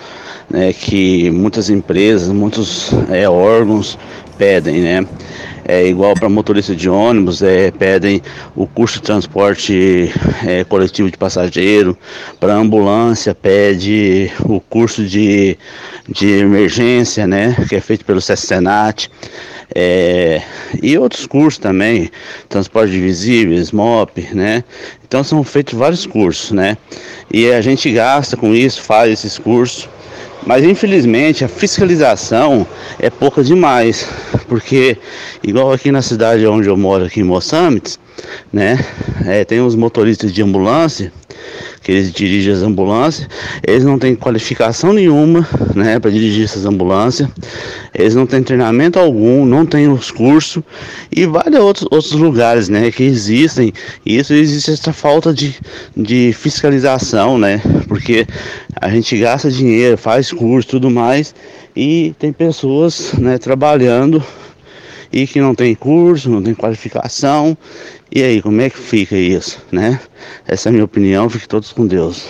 né, 0.50 0.72
que 0.72 1.30
muitas 1.30 1.70
empresas, 1.70 2.30
muitos 2.30 2.90
é, 3.10 3.28
órgãos 3.28 3.96
pedem, 4.36 4.80
né? 4.80 5.06
É 5.68 5.86
igual 5.86 6.14
para 6.14 6.28
motorista 6.28 6.74
de 6.74 6.88
ônibus, 6.90 7.40
é, 7.42 7.70
pedem 7.70 8.20
o 8.56 8.66
custo 8.66 8.98
de 8.98 9.04
transporte 9.04 10.12
é, 10.44 10.64
coletivo 10.64 11.08
de 11.10 11.16
passageiro, 11.16 11.96
para 12.40 12.54
ambulância 12.54 13.34
pede 13.34 14.32
o 14.44 14.60
curso 14.60 15.04
de, 15.04 15.56
de 16.08 16.38
emergência, 16.38 17.24
né, 17.24 17.56
que 17.68 17.76
é 17.76 17.80
feito 17.80 18.04
pelo 18.04 18.20
SESCENAT. 18.20 19.08
É, 19.74 20.40
e 20.82 20.96
outros 20.96 21.26
cursos 21.26 21.58
também, 21.58 22.10
transporte 22.48 22.92
de 22.92 23.00
visíveis, 23.00 23.72
MOP, 23.72 24.34
né? 24.34 24.64
Então 25.06 25.24
são 25.24 25.42
feitos 25.42 25.74
vários 25.74 26.06
cursos, 26.06 26.52
né? 26.52 26.76
E 27.32 27.50
a 27.50 27.60
gente 27.60 27.90
gasta 27.90 28.36
com 28.36 28.54
isso, 28.54 28.80
faz 28.82 29.12
esses 29.12 29.38
cursos, 29.38 29.88
mas 30.46 30.64
infelizmente 30.64 31.44
a 31.44 31.48
fiscalização 31.48 32.66
é 32.98 33.10
pouca 33.10 33.42
demais, 33.42 34.08
porque 34.48 34.96
igual 35.42 35.72
aqui 35.72 35.90
na 35.90 36.02
cidade 36.02 36.46
onde 36.46 36.68
eu 36.68 36.76
moro, 36.76 37.04
aqui 37.04 37.20
em 37.20 37.24
Moçambique, 37.24 37.98
né? 38.52 38.78
É, 39.24 39.44
tem 39.44 39.60
os 39.60 39.74
motoristas 39.74 40.32
de 40.32 40.42
ambulância 40.42 41.12
que 41.86 41.92
eles 41.92 42.10
dirigem 42.10 42.52
as 42.52 42.62
ambulâncias, 42.62 43.28
eles 43.64 43.84
não 43.84 43.96
têm 43.96 44.16
qualificação 44.16 44.92
nenhuma, 44.92 45.48
né, 45.72 46.00
para 46.00 46.10
dirigir 46.10 46.42
essas 46.42 46.66
ambulâncias, 46.66 47.28
eles 47.94 48.12
não 48.12 48.26
têm 48.26 48.42
treinamento 48.42 48.98
algum, 48.98 49.46
não 49.46 49.64
têm 49.64 49.86
os 49.86 50.10
cursos. 50.10 50.64
E 51.14 51.26
vários 51.26 51.60
outros, 51.60 51.86
outros 51.88 52.10
lugares, 52.10 52.68
né, 52.68 52.90
que 52.90 53.04
existem, 53.04 53.72
isso 54.04 54.34
existe 54.34 54.72
essa 54.72 54.92
falta 54.92 55.32
de, 55.32 55.54
de 55.96 56.32
fiscalização, 56.32 57.38
né, 57.38 57.62
porque 57.86 58.26
a 58.80 58.90
gente 58.90 59.16
gasta 59.16 59.48
dinheiro, 59.48 59.96
faz 59.96 60.32
curso, 60.32 60.66
tudo 60.66 60.90
mais, 60.90 61.36
e 61.76 62.16
tem 62.18 62.32
pessoas, 62.32 63.12
né, 63.12 63.38
trabalhando 63.38 64.20
e 65.12 65.24
que 65.24 65.40
não 65.40 65.54
tem 65.54 65.72
curso, 65.74 66.28
não 66.28 66.42
tem 66.42 66.52
qualificação 66.52 67.56
e 68.10 68.22
aí, 68.22 68.40
como 68.40 68.60
é 68.60 68.70
que 68.70 68.78
fica 68.78 69.16
isso, 69.16 69.60
né? 69.70 70.00
Essa 70.46 70.68
é 70.68 70.70
a 70.70 70.72
minha 70.72 70.84
opinião, 70.84 71.28
fique 71.28 71.48
todos 71.48 71.72
com 71.72 71.86
Deus. 71.86 72.26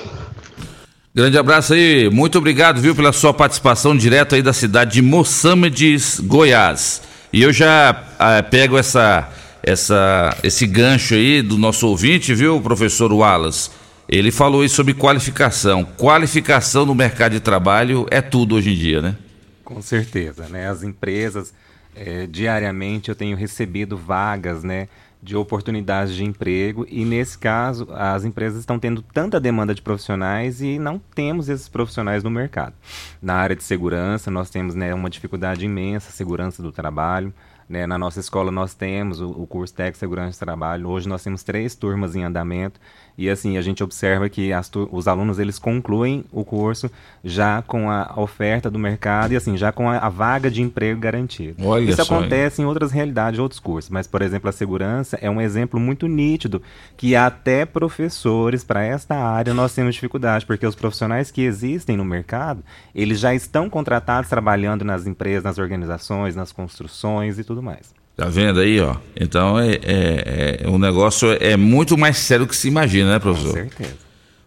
Grande 1.14 1.38
abraço 1.38 1.72
aí, 1.72 2.10
muito 2.10 2.38
obrigado, 2.38 2.80
viu, 2.80 2.94
pela 2.94 3.12
sua 3.12 3.32
participação 3.32 3.96
direto 3.96 4.34
aí 4.34 4.42
da 4.42 4.52
cidade 4.52 4.92
de 4.94 5.02
Moçambiques, 5.02 6.20
Goiás. 6.20 7.02
E 7.32 7.42
eu 7.42 7.52
já 7.52 8.04
ah, 8.18 8.42
pego 8.42 8.76
essa, 8.76 9.32
essa, 9.62 10.36
esse 10.42 10.66
gancho 10.66 11.14
aí 11.14 11.40
do 11.40 11.56
nosso 11.56 11.86
ouvinte, 11.88 12.34
viu, 12.34 12.60
professor 12.60 13.12
Wallace? 13.12 13.70
Ele 14.08 14.30
falou 14.30 14.62
aí 14.62 14.68
sobre 14.68 14.94
qualificação. 14.94 15.84
Qualificação 15.84 16.86
no 16.86 16.94
mercado 16.94 17.32
de 17.32 17.40
trabalho 17.40 18.06
é 18.10 18.20
tudo 18.20 18.54
hoje 18.54 18.70
em 18.70 18.76
dia, 18.76 19.02
né? 19.02 19.16
Com 19.64 19.82
certeza, 19.82 20.46
né? 20.48 20.68
As 20.68 20.82
empresas, 20.82 21.52
eh, 21.96 22.28
diariamente 22.30 23.08
eu 23.08 23.16
tenho 23.16 23.36
recebido 23.36 23.96
vagas, 23.96 24.62
né? 24.62 24.86
De 25.22 25.36
oportunidades 25.36 26.14
de 26.14 26.24
emprego 26.24 26.86
e 26.88 27.04
nesse 27.04 27.38
caso 27.38 27.88
as 27.92 28.24
empresas 28.24 28.60
estão 28.60 28.78
tendo 28.78 29.02
tanta 29.02 29.40
demanda 29.40 29.74
de 29.74 29.82
profissionais 29.82 30.60
e 30.60 30.78
não 30.78 30.98
temos 30.98 31.48
esses 31.48 31.68
profissionais 31.68 32.22
no 32.22 32.30
mercado. 32.30 32.74
Na 33.20 33.34
área 33.34 33.56
de 33.56 33.64
segurança 33.64 34.30
nós 34.30 34.50
temos 34.50 34.74
né, 34.74 34.94
uma 34.94 35.10
dificuldade 35.10 35.64
imensa, 35.64 36.10
segurança 36.12 36.62
do 36.62 36.70
trabalho. 36.70 37.32
Né? 37.68 37.86
Na 37.86 37.98
nossa 37.98 38.20
escola 38.20 38.52
nós 38.52 38.74
temos 38.74 39.20
o, 39.20 39.30
o 39.30 39.46
curso 39.46 39.74
de 39.74 39.96
segurança 39.96 40.38
do 40.38 40.44
trabalho. 40.44 40.88
Hoje 40.88 41.08
nós 41.08 41.22
temos 41.22 41.42
três 41.42 41.74
turmas 41.74 42.14
em 42.14 42.22
andamento 42.22 42.78
e 43.18 43.30
assim 43.30 43.56
a 43.56 43.62
gente 43.62 43.82
observa 43.82 44.28
que 44.28 44.50
os 44.90 45.08
alunos 45.08 45.38
eles 45.38 45.58
concluem 45.58 46.24
o 46.30 46.44
curso 46.44 46.90
já 47.24 47.62
com 47.62 47.90
a 47.90 48.14
oferta 48.16 48.70
do 48.70 48.78
mercado 48.78 49.32
e 49.32 49.36
assim 49.36 49.56
já 49.56 49.72
com 49.72 49.88
a, 49.88 49.98
a 49.98 50.08
vaga 50.08 50.50
de 50.50 50.62
emprego 50.62 51.00
garantida. 51.00 51.62
Olha 51.64 51.90
Isso 51.90 52.02
acontece 52.02 52.60
em 52.60 52.64
outras 52.64 52.92
realidades, 52.92 53.40
outros 53.40 53.60
cursos, 53.60 53.90
mas 53.90 54.06
por 54.06 54.22
exemplo 54.22 54.48
a 54.48 54.52
segurança 54.52 55.18
é 55.20 55.30
um 55.30 55.40
exemplo 55.40 55.80
muito 55.80 56.06
nítido 56.06 56.62
que 56.96 57.16
até 57.16 57.64
professores 57.64 58.62
para 58.62 58.84
esta 58.84 59.14
área 59.14 59.54
nós 59.54 59.74
temos 59.74 59.94
dificuldade 59.94 60.44
porque 60.44 60.66
os 60.66 60.74
profissionais 60.74 61.30
que 61.30 61.42
existem 61.42 61.96
no 61.96 62.04
mercado 62.04 62.62
eles 62.94 63.18
já 63.18 63.34
estão 63.34 63.70
contratados 63.70 64.28
trabalhando 64.28 64.84
nas 64.84 65.06
empresas, 65.06 65.44
nas 65.44 65.58
organizações, 65.58 66.36
nas 66.36 66.52
construções 66.52 67.38
e 67.38 67.44
tudo 67.44 67.62
mais. 67.62 67.95
Tá 68.16 68.26
vendo 68.30 68.60
aí, 68.60 68.80
ó? 68.80 68.96
Então 69.14 69.58
é, 69.58 69.72
é, 69.82 70.60
é, 70.62 70.68
o 70.68 70.78
negócio 70.78 71.30
é 71.38 71.54
muito 71.56 71.98
mais 71.98 72.16
sério 72.16 72.46
do 72.46 72.48
que 72.48 72.56
se 72.56 72.66
imagina, 72.66 73.12
né, 73.12 73.18
professor? 73.18 73.50
Com 73.50 73.54
certeza. 73.54 73.96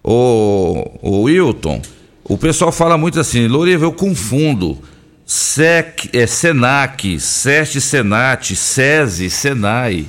Ô, 0.03 0.99
ô 1.01 1.21
Wilton, 1.23 1.79
o 2.23 2.37
pessoal 2.37 2.71
fala 2.71 2.97
muito 2.97 3.19
assim, 3.19 3.47
Loriva, 3.47 3.85
eu 3.85 3.93
confundo. 3.93 4.77
SEC, 5.23 6.09
é, 6.11 6.25
Senac, 6.25 7.19
SEST, 7.19 7.79
Senat, 7.79 8.55
SESI, 8.55 9.29
Senai. 9.29 10.07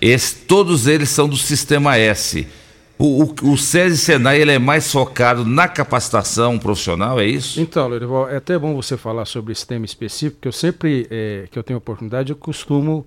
Esse, 0.00 0.34
todos 0.34 0.86
eles 0.86 1.10
são 1.10 1.28
do 1.28 1.36
Sistema 1.36 1.98
S. 1.98 2.46
O, 3.02 3.24
o, 3.24 3.50
o 3.50 3.58
SESI 3.58 3.98
Senai 3.98 4.40
ele 4.40 4.52
é 4.52 4.60
mais 4.60 4.92
focado 4.92 5.44
na 5.44 5.66
capacitação 5.66 6.56
profissional, 6.56 7.18
é 7.18 7.26
isso? 7.26 7.60
Então, 7.60 7.88
Lorival, 7.88 8.28
é 8.28 8.36
até 8.36 8.56
bom 8.56 8.76
você 8.76 8.96
falar 8.96 9.24
sobre 9.24 9.50
esse 9.50 9.66
tema 9.66 9.84
específico, 9.84 10.42
que 10.42 10.46
eu 10.46 10.52
sempre 10.52 11.08
é, 11.10 11.48
que 11.50 11.58
eu 11.58 11.64
tenho 11.64 11.78
oportunidade, 11.78 12.30
eu 12.30 12.36
costumo 12.36 13.04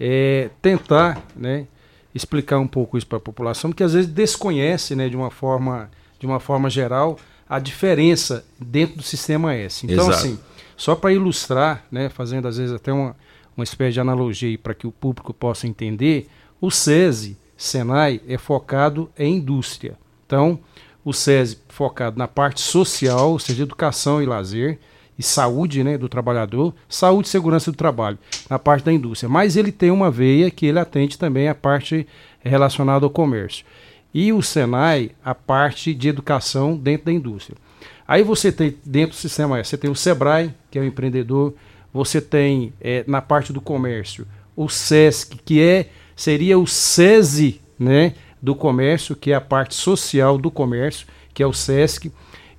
é, 0.00 0.50
tentar 0.60 1.24
né, 1.36 1.68
explicar 2.12 2.58
um 2.58 2.66
pouco 2.66 2.98
isso 2.98 3.06
para 3.06 3.18
a 3.18 3.20
população, 3.20 3.70
porque 3.70 3.84
às 3.84 3.92
vezes 3.92 4.10
desconhece 4.10 4.96
né, 4.96 5.08
de, 5.08 5.14
uma 5.14 5.30
forma, 5.30 5.88
de 6.18 6.26
uma 6.26 6.40
forma 6.40 6.68
geral 6.68 7.16
a 7.48 7.60
diferença 7.60 8.44
dentro 8.58 8.96
do 8.96 9.04
sistema 9.04 9.54
S. 9.54 9.86
Então, 9.86 10.08
Exato. 10.08 10.16
assim, 10.16 10.38
só 10.76 10.96
para 10.96 11.12
ilustrar, 11.12 11.84
né, 11.92 12.08
fazendo 12.08 12.48
às 12.48 12.56
vezes 12.56 12.74
até 12.74 12.92
uma, 12.92 13.14
uma 13.56 13.62
espécie 13.62 13.92
de 13.92 14.00
analogia 14.00 14.58
para 14.58 14.74
que 14.74 14.88
o 14.88 14.90
público 14.90 15.32
possa 15.32 15.68
entender, 15.68 16.26
o 16.60 16.72
SESI, 16.72 17.38
Senai, 17.58 18.20
é 18.28 18.38
focado 18.38 19.10
em 19.18 19.38
indústria. 19.38 19.98
Então, 20.24 20.60
o 21.04 21.12
SESI 21.12 21.58
focado 21.68 22.16
na 22.16 22.28
parte 22.28 22.60
social, 22.60 23.32
ou 23.32 23.38
seja, 23.40 23.64
educação 23.64 24.22
e 24.22 24.26
lazer, 24.26 24.78
e 25.18 25.22
saúde 25.24 25.82
né, 25.82 25.98
do 25.98 26.08
trabalhador, 26.08 26.72
saúde 26.88 27.26
e 27.26 27.30
segurança 27.32 27.72
do 27.72 27.76
trabalho, 27.76 28.16
na 28.48 28.60
parte 28.60 28.84
da 28.84 28.92
indústria. 28.92 29.28
Mas 29.28 29.56
ele 29.56 29.72
tem 29.72 29.90
uma 29.90 30.08
veia 30.08 30.52
que 30.52 30.66
ele 30.66 30.78
atende 30.78 31.18
também 31.18 31.48
a 31.48 31.54
parte 31.54 32.06
relacionada 32.38 33.04
ao 33.04 33.10
comércio. 33.10 33.66
E 34.14 34.32
o 34.32 34.40
Senai, 34.40 35.10
a 35.24 35.34
parte 35.34 35.92
de 35.92 36.08
educação 36.08 36.76
dentro 36.76 37.06
da 37.06 37.12
indústria. 37.12 37.58
Aí 38.06 38.22
você 38.22 38.52
tem, 38.52 38.76
dentro 38.84 39.16
do 39.16 39.20
sistema, 39.20 39.62
você 39.62 39.76
tem 39.76 39.90
o 39.90 39.96
Sebrae, 39.96 40.54
que 40.70 40.78
é 40.78 40.80
o 40.80 40.84
empreendedor, 40.84 41.54
você 41.92 42.20
tem 42.20 42.72
é, 42.80 43.02
na 43.08 43.20
parte 43.20 43.52
do 43.52 43.60
comércio 43.60 44.26
o 44.54 44.68
SESC, 44.68 45.36
que 45.44 45.60
é 45.60 45.88
seria 46.18 46.58
o 46.58 46.66
SESI 46.66 47.60
né, 47.78 48.12
do 48.42 48.52
comércio, 48.52 49.14
que 49.14 49.30
é 49.30 49.36
a 49.36 49.40
parte 49.40 49.76
social 49.76 50.36
do 50.36 50.50
comércio, 50.50 51.06
que 51.32 51.44
é 51.44 51.46
o 51.46 51.52
SESC. 51.52 52.10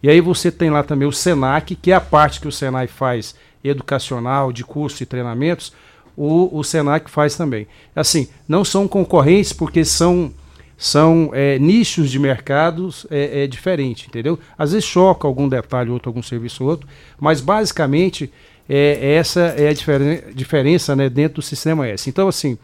E 0.01 0.10
aí 0.10 0.22
você 0.22 0.49
tem 0.49 0.70
lá 0.70 0.82
também 0.82 1.05
o 1.05 1.12
SENAC, 1.12 1.76
que 1.76 1.91
é 1.91 1.95
a 1.95 1.99
parte 1.99 2.39
que 2.39 2.47
o 2.47 2.51
Senai 2.53 2.88
faz 2.88 3.36
educacional, 3.62 4.53
de 4.53 4.64
cursos 4.64 5.01
e 5.01 5.05
treinamentos, 5.05 5.74
o, 6.16 6.57
o 6.57 6.64
Senac 6.64 7.12
faz 7.12 7.36
também. 7.36 7.68
Assim, 7.93 8.30
não 8.47 8.64
são 8.64 8.88
concorrentes 8.88 9.51
porque 9.51 9.84
são, 9.84 10.32
são 10.78 11.32
é, 11.34 11.60
nichos 11.60 12.10
de 12.10 12.18
mercados 12.18 13.05
é, 13.12 13.43
é 13.43 13.47
diferente, 13.47 14.07
entendeu? 14.07 14.39
Às 14.57 14.72
vezes 14.72 14.88
choca 14.88 15.28
algum 15.28 15.49
detalhe 15.49 15.89
outro, 15.89 16.10
algum 16.10 16.24
serviço 16.24 16.64
outro, 16.64 16.88
mas 17.20 17.41
basicamente 17.41 18.32
é, 18.70 19.16
essa 19.16 19.41
é 19.57 19.68
a 19.68 19.74
diferen 19.74 20.22
diferença 20.34 20.95
né, 20.95 21.10
dentro 21.10 21.36
do 21.36 21.41
sistema 21.41 21.86
S. 21.89 22.10
Então, 22.10 22.30
assim, 22.30 22.57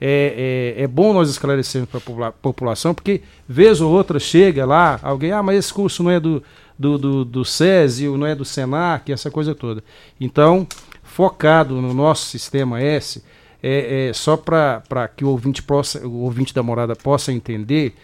é, 0.00 0.74
é, 0.78 0.82
é 0.82 0.86
bom 0.86 1.12
nós 1.12 1.28
esclarecermos 1.28 1.90
para 1.90 2.28
a 2.28 2.32
população, 2.32 2.94
porque 2.94 3.22
vez 3.48 3.80
ou 3.80 3.92
outra 3.92 4.18
chega 4.18 4.64
lá 4.64 4.98
alguém, 5.02 5.32
ah, 5.32 5.42
mas 5.42 5.58
esse 5.58 5.74
curso 5.74 6.02
não 6.02 6.10
é 6.10 6.20
do, 6.20 6.42
do, 6.78 6.96
do, 6.96 7.24
do 7.24 7.44
SESI, 7.44 8.08
não 8.08 8.26
é 8.26 8.34
do 8.34 8.44
SENAC, 8.44 9.10
essa 9.12 9.30
coisa 9.30 9.54
toda. 9.54 9.82
Então, 10.20 10.66
focado 11.02 11.80
no 11.80 11.92
nosso 11.92 12.26
sistema 12.26 12.80
S, 12.80 13.22
é, 13.60 14.08
é 14.08 14.12
só 14.12 14.36
para 14.36 15.08
que 15.16 15.24
o 15.24 15.30
ouvinte, 15.30 15.62
possa, 15.62 16.06
o 16.06 16.20
ouvinte 16.20 16.54
da 16.54 16.62
morada 16.62 16.94
possa 16.94 17.32
entender, 17.32 17.94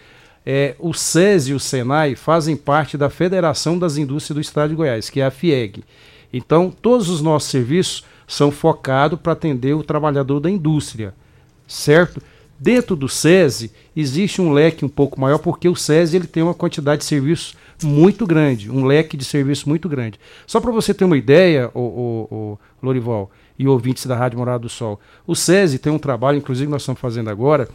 é, 0.44 0.74
o 0.78 0.92
SESI 0.92 1.52
e 1.52 1.54
o 1.54 1.60
SENAI 1.60 2.16
fazem 2.16 2.56
parte 2.56 2.98
da 2.98 3.08
Federação 3.08 3.78
das 3.78 3.96
Indústrias 3.96 4.34
do 4.34 4.40
Estado 4.40 4.70
de 4.70 4.76
Goiás, 4.76 5.08
que 5.08 5.20
é 5.20 5.26
a 5.26 5.30
FIEG. 5.30 5.84
Então, 6.32 6.70
todos 6.70 7.08
os 7.08 7.22
nossos 7.22 7.50
serviços 7.50 8.04
são 8.26 8.50
focados 8.50 9.18
para 9.20 9.32
atender 9.32 9.74
o 9.74 9.84
trabalhador 9.84 10.40
da 10.40 10.50
indústria 10.50 11.14
certo? 11.66 12.20
Dentro 12.58 12.94
do 12.94 13.08
SESI 13.08 13.70
existe 13.96 14.40
um 14.40 14.52
leque 14.52 14.84
um 14.84 14.88
pouco 14.88 15.20
maior, 15.20 15.38
porque 15.38 15.68
o 15.68 15.74
SESI 15.74 16.16
ele 16.16 16.26
tem 16.26 16.42
uma 16.42 16.54
quantidade 16.54 17.00
de 17.00 17.04
serviços 17.04 17.54
muito 17.82 18.26
grande, 18.26 18.70
um 18.70 18.84
leque 18.84 19.16
de 19.16 19.24
serviços 19.24 19.64
muito 19.64 19.88
grande. 19.88 20.18
Só 20.46 20.60
para 20.60 20.70
você 20.70 20.94
ter 20.94 21.04
uma 21.04 21.16
ideia, 21.16 21.70
o, 21.74 21.80
o, 21.80 22.28
o 22.30 22.58
Lorival 22.80 23.30
e 23.58 23.66
ouvintes 23.66 24.06
da 24.06 24.16
Rádio 24.16 24.38
Morada 24.38 24.60
do 24.60 24.68
Sol, 24.68 25.00
o 25.26 25.34
SESI 25.34 25.78
tem 25.78 25.92
um 25.92 25.98
trabalho, 25.98 26.38
inclusive 26.38 26.70
nós 26.70 26.82
estamos 26.82 27.00
fazendo 27.00 27.28
agora, 27.28 27.68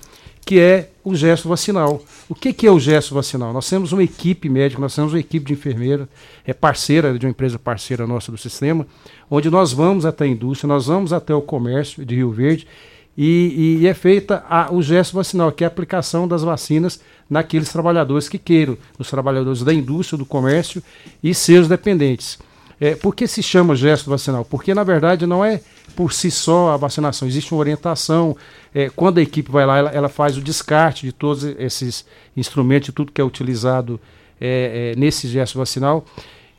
que 0.45 0.59
é 0.59 0.89
o 1.03 1.13
gesto 1.13 1.47
vacinal. 1.47 2.01
O 2.27 2.33
que, 2.33 2.53
que 2.53 2.65
é 2.65 2.71
o 2.71 2.79
gesto 2.79 3.13
vacinal? 3.13 3.53
Nós 3.53 3.69
temos 3.69 3.91
uma 3.91 4.03
equipe 4.03 4.49
médica, 4.49 4.81
nós 4.81 4.95
temos 4.95 5.13
uma 5.13 5.19
equipe 5.19 5.45
de 5.45 5.53
enfermeira, 5.53 6.07
é 6.45 6.53
parceira 6.53 7.19
de 7.19 7.25
uma 7.25 7.29
empresa 7.29 7.59
parceira 7.59 8.07
nossa 8.07 8.31
do 8.31 8.37
sistema, 8.37 8.87
onde 9.29 9.49
nós 9.49 9.73
vamos 9.73 10.05
até 10.05 10.23
a 10.23 10.27
indústria, 10.27 10.67
nós 10.67 10.87
vamos 10.87 11.13
até 11.13 11.35
o 11.35 11.41
comércio 11.41 12.05
de 12.05 12.15
Rio 12.15 12.31
Verde 12.31 12.65
e, 13.18 13.80
e, 13.82 13.88
é 13.88 13.93
feita 13.93 14.43
a, 14.49 14.72
o 14.72 14.82
gesto 14.82 15.16
vacinal, 15.16 15.51
que 15.51 15.64
é 15.64 15.68
a 15.68 15.68
aplicação 15.68 16.28
das 16.28 16.41
vacinas 16.41 17.01
naqueles 17.30 17.70
trabalhadores 17.70 18.30
que 18.30 18.38
queiram, 18.38 18.78
os 18.97 19.10
trabalhadores 19.10 19.62
da 19.62 19.74
indústria, 19.74 20.18
do 20.18 20.26
comércio 20.26 20.82
e 21.22 21.34
seus 21.34 21.68
dependentes. 21.68 22.39
É, 22.80 22.95
por 22.95 23.14
que 23.14 23.28
se 23.28 23.43
chama 23.43 23.76
gesto 23.76 24.10
vacinal? 24.10 24.45
Porque, 24.45 24.74
na 24.74 24.84
verdade, 24.86 25.26
não 25.26 25.43
é 25.43 25.60
por 25.95 26.14
si 26.14 26.32
só 26.32 26.72
a 26.72 26.78
vacinação, 26.78 27.28
existe 27.28 27.51
uma 27.53 27.60
orientação. 27.60 28.38
É, 28.74 28.89
quando 28.89 29.18
a 29.18 29.22
equipe 29.22 29.51
vai 29.51 29.66
lá, 29.66 29.78
ela, 29.78 29.89
ela, 29.89 30.10
faz 30.10 30.38
o 30.38 30.41
descarte 30.41 31.05
de 31.05 31.12
todos 31.12 31.43
esses 31.43 32.05
instrumentos, 32.38 32.86
de 32.86 32.93
tudo 32.93 33.12
que 33.12 33.20
é 33.20 33.24
utilizado 33.24 33.99
é, 34.39 34.93
é, 34.95 34.99
nesse 34.99 35.28
gesto 35.28 35.57
vacinal. 35.57 36.05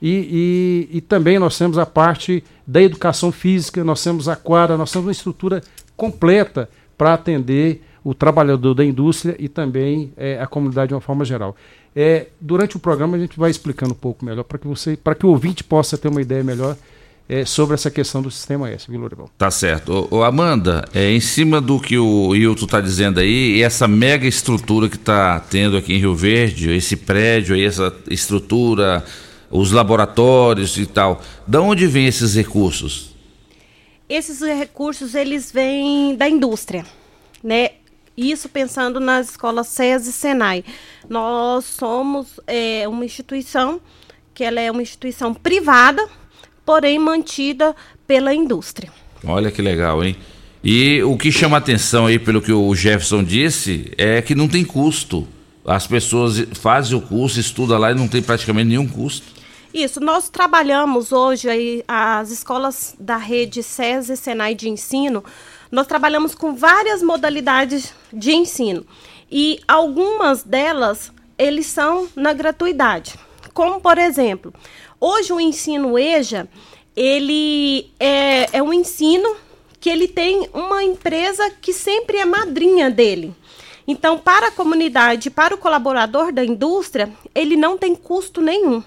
E, 0.03 0.89
e, 0.93 0.99
e, 0.99 1.01
também 1.01 1.39
nós 1.39 1.57
temos 1.57 1.79
a 1.79 1.85
parte 1.85 2.43
da 2.67 2.83
educação 2.83 3.31
física, 3.31 3.85
nós 3.85 4.03
temos 4.03 4.29
a 4.29 4.37
quadra, 4.37 4.77
nós 4.77 4.91
temos 4.91 5.07
uma 5.07 5.13
estrutura 5.13 5.63
completa 6.01 6.67
para 6.97 7.13
atender 7.13 7.83
o 8.03 8.15
trabalhador 8.15 8.73
da 8.73 8.83
indústria 8.83 9.37
e 9.39 9.51
também 9.51 10.15
é, 10.17 10.41
a 10.41 10.47
comunidade 10.47 10.89
de 10.89 10.95
uma 10.95 11.01
forma 11.03 11.27
geral. 11.27 11.55
É, 11.95 12.29
durante 12.41 12.75
o 12.75 12.81
programa 12.81 13.19
a 13.19 13.21
gente 13.21 13.39
vai 13.39 13.51
explicando 13.51 13.93
um 13.93 13.97
pouco 13.97 14.25
melhor 14.25 14.45
para 14.45 14.59
que 14.59 14.67
você, 14.67 14.97
para 14.97 15.15
que 15.15 15.27
o 15.27 15.29
ouvinte 15.29 15.63
possa 15.63 15.99
ter 15.99 16.09
uma 16.09 16.23
ideia 16.23 16.43
melhor 16.43 16.75
é, 17.29 17.45
sobre 17.45 17.75
essa 17.75 17.91
questão 17.91 18.23
do 18.23 18.31
sistema 18.31 18.71
S, 18.71 18.91
viu, 18.91 18.99
Lorival? 18.99 19.29
Tá 19.37 19.51
certo. 19.51 20.09
Ô, 20.11 20.23
Amanda, 20.23 20.89
é, 20.95 21.13
em 21.13 21.21
cima 21.21 21.61
do 21.61 21.79
que 21.79 21.99
o 21.99 22.35
Hilton 22.35 22.65
está 22.65 22.81
dizendo 22.81 23.21
aí, 23.21 23.61
essa 23.61 23.87
mega 23.87 24.27
estrutura 24.27 24.89
que 24.89 24.97
está 24.97 25.39
tendo 25.39 25.77
aqui 25.77 25.93
em 25.93 25.99
Rio 25.99 26.15
Verde, 26.15 26.71
esse 26.71 26.97
prédio 26.97 27.55
aí, 27.55 27.65
essa 27.67 27.95
estrutura, 28.09 29.05
os 29.51 29.71
laboratórios 29.71 30.79
e 30.79 30.87
tal, 30.87 31.21
da 31.47 31.61
onde 31.61 31.87
vêm 31.87 32.07
esses 32.07 32.35
recursos? 32.35 33.10
Esses 34.11 34.41
recursos 34.41 35.15
eles 35.15 35.51
vêm 35.53 36.17
da 36.17 36.29
indústria, 36.29 36.85
né? 37.43 37.71
Isso 38.17 38.49
pensando 38.49 39.01
nas 39.01 39.31
escolas 39.31 39.69
SES 39.69 40.07
e 40.07 40.13
SENAI. 40.13 40.65
Nós 41.09 41.65
somos 41.65 42.39
é, 42.47 42.87
uma 42.87 43.05
instituição 43.05 43.81
porque 44.41 44.45
ela 44.45 44.59
é 44.59 44.71
uma 44.71 44.81
instituição 44.81 45.35
privada, 45.35 46.03
porém 46.65 46.99
mantida 46.99 47.77
pela 48.07 48.33
indústria. 48.33 48.91
Olha 49.23 49.51
que 49.51 49.61
legal, 49.61 50.03
hein? 50.03 50.17
E 50.65 51.03
o 51.03 51.17
que 51.17 51.31
chama 51.31 51.59
atenção 51.59 52.07
aí, 52.07 52.19
pelo 52.19 52.41
que 52.41 52.51
o 52.51 52.75
Jefferson 52.75 53.23
disse, 53.23 53.93
é 53.99 54.23
que 54.23 54.35
não 54.35 54.49
tem 54.49 54.65
custo. 54.65 55.29
As 55.63 55.87
pessoas 55.87 56.43
fazem 56.55 56.97
o 56.97 57.03
curso, 57.03 57.39
estudam 57.39 57.79
lá 57.79 57.91
e 57.91 57.95
não 57.95 58.09
tem 58.09 58.23
praticamente 58.23 58.69
nenhum 58.69 58.89
custo. 58.89 59.40
Isso, 59.73 60.01
nós 60.01 60.29
trabalhamos 60.29 61.13
hoje 61.13 61.49
aí 61.49 61.85
as 61.87 62.33
escolas 62.33 62.97
da 62.99 63.17
rede 63.17 63.63
SESI 63.63 64.15
e 64.15 64.17
Senai 64.17 64.53
de 64.53 64.69
ensino, 64.69 65.23
nós 65.71 65.87
trabalhamos 65.87 66.35
com 66.35 66.57
várias 66.57 67.01
modalidades 67.03 67.95
de 68.13 68.33
ensino 68.33 68.85
e 69.31 69.61
algumas 69.69 70.43
delas 70.43 71.13
eles 71.39 71.67
são 71.67 72.09
na 72.17 72.33
gratuidade. 72.33 73.15
Como 73.55 73.81
por 73.81 73.97
exemplo, 73.97 74.53
hoje 74.99 75.33
o 75.33 75.41
ensino 75.41 75.97
EJA, 75.97 76.49
ele 76.97 77.93
é, 78.01 78.59
é 78.59 78.61
um 78.61 78.73
ensino 78.73 79.37
que 79.79 79.89
ele 79.89 80.09
tem 80.09 80.51
uma 80.53 80.83
empresa 80.83 81.49
que 81.61 81.73
sempre 81.73 82.19
é 82.19 82.25
madrinha 82.25 82.91
dele. 82.91 83.33
Então, 83.87 84.19
para 84.19 84.49
a 84.49 84.53
comunidade, 84.53 85.31
para 85.31 85.55
o 85.55 85.59
colaborador 85.59 86.33
da 86.33 86.45
indústria, 86.45 87.11
ele 87.35 87.57
não 87.57 87.79
tem 87.79 87.95
custo 87.95 88.41
nenhum. 88.41 88.83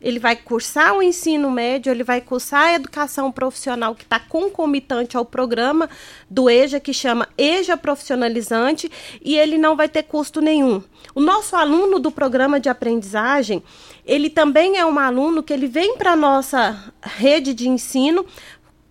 Ele 0.00 0.18
vai 0.18 0.36
cursar 0.36 0.96
o 0.96 1.02
ensino 1.02 1.50
médio, 1.50 1.90
ele 1.90 2.04
vai 2.04 2.20
cursar 2.20 2.62
a 2.62 2.74
educação 2.74 3.32
profissional 3.32 3.94
que 3.94 4.04
está 4.04 4.20
concomitante 4.20 5.16
ao 5.16 5.24
programa 5.24 5.90
do 6.30 6.48
EJA, 6.48 6.78
que 6.78 6.92
chama 6.92 7.28
EJA 7.36 7.76
Profissionalizante, 7.76 8.90
e 9.22 9.36
ele 9.36 9.58
não 9.58 9.74
vai 9.74 9.88
ter 9.88 10.04
custo 10.04 10.40
nenhum. 10.40 10.82
O 11.14 11.20
nosso 11.20 11.56
aluno 11.56 11.98
do 11.98 12.12
programa 12.12 12.60
de 12.60 12.68
aprendizagem, 12.68 13.62
ele 14.06 14.30
também 14.30 14.78
é 14.78 14.86
um 14.86 14.98
aluno 14.98 15.42
que 15.42 15.52
ele 15.52 15.66
vem 15.66 15.96
para 15.96 16.12
a 16.12 16.16
nossa 16.16 16.92
rede 17.02 17.52
de 17.52 17.68
ensino 17.68 18.24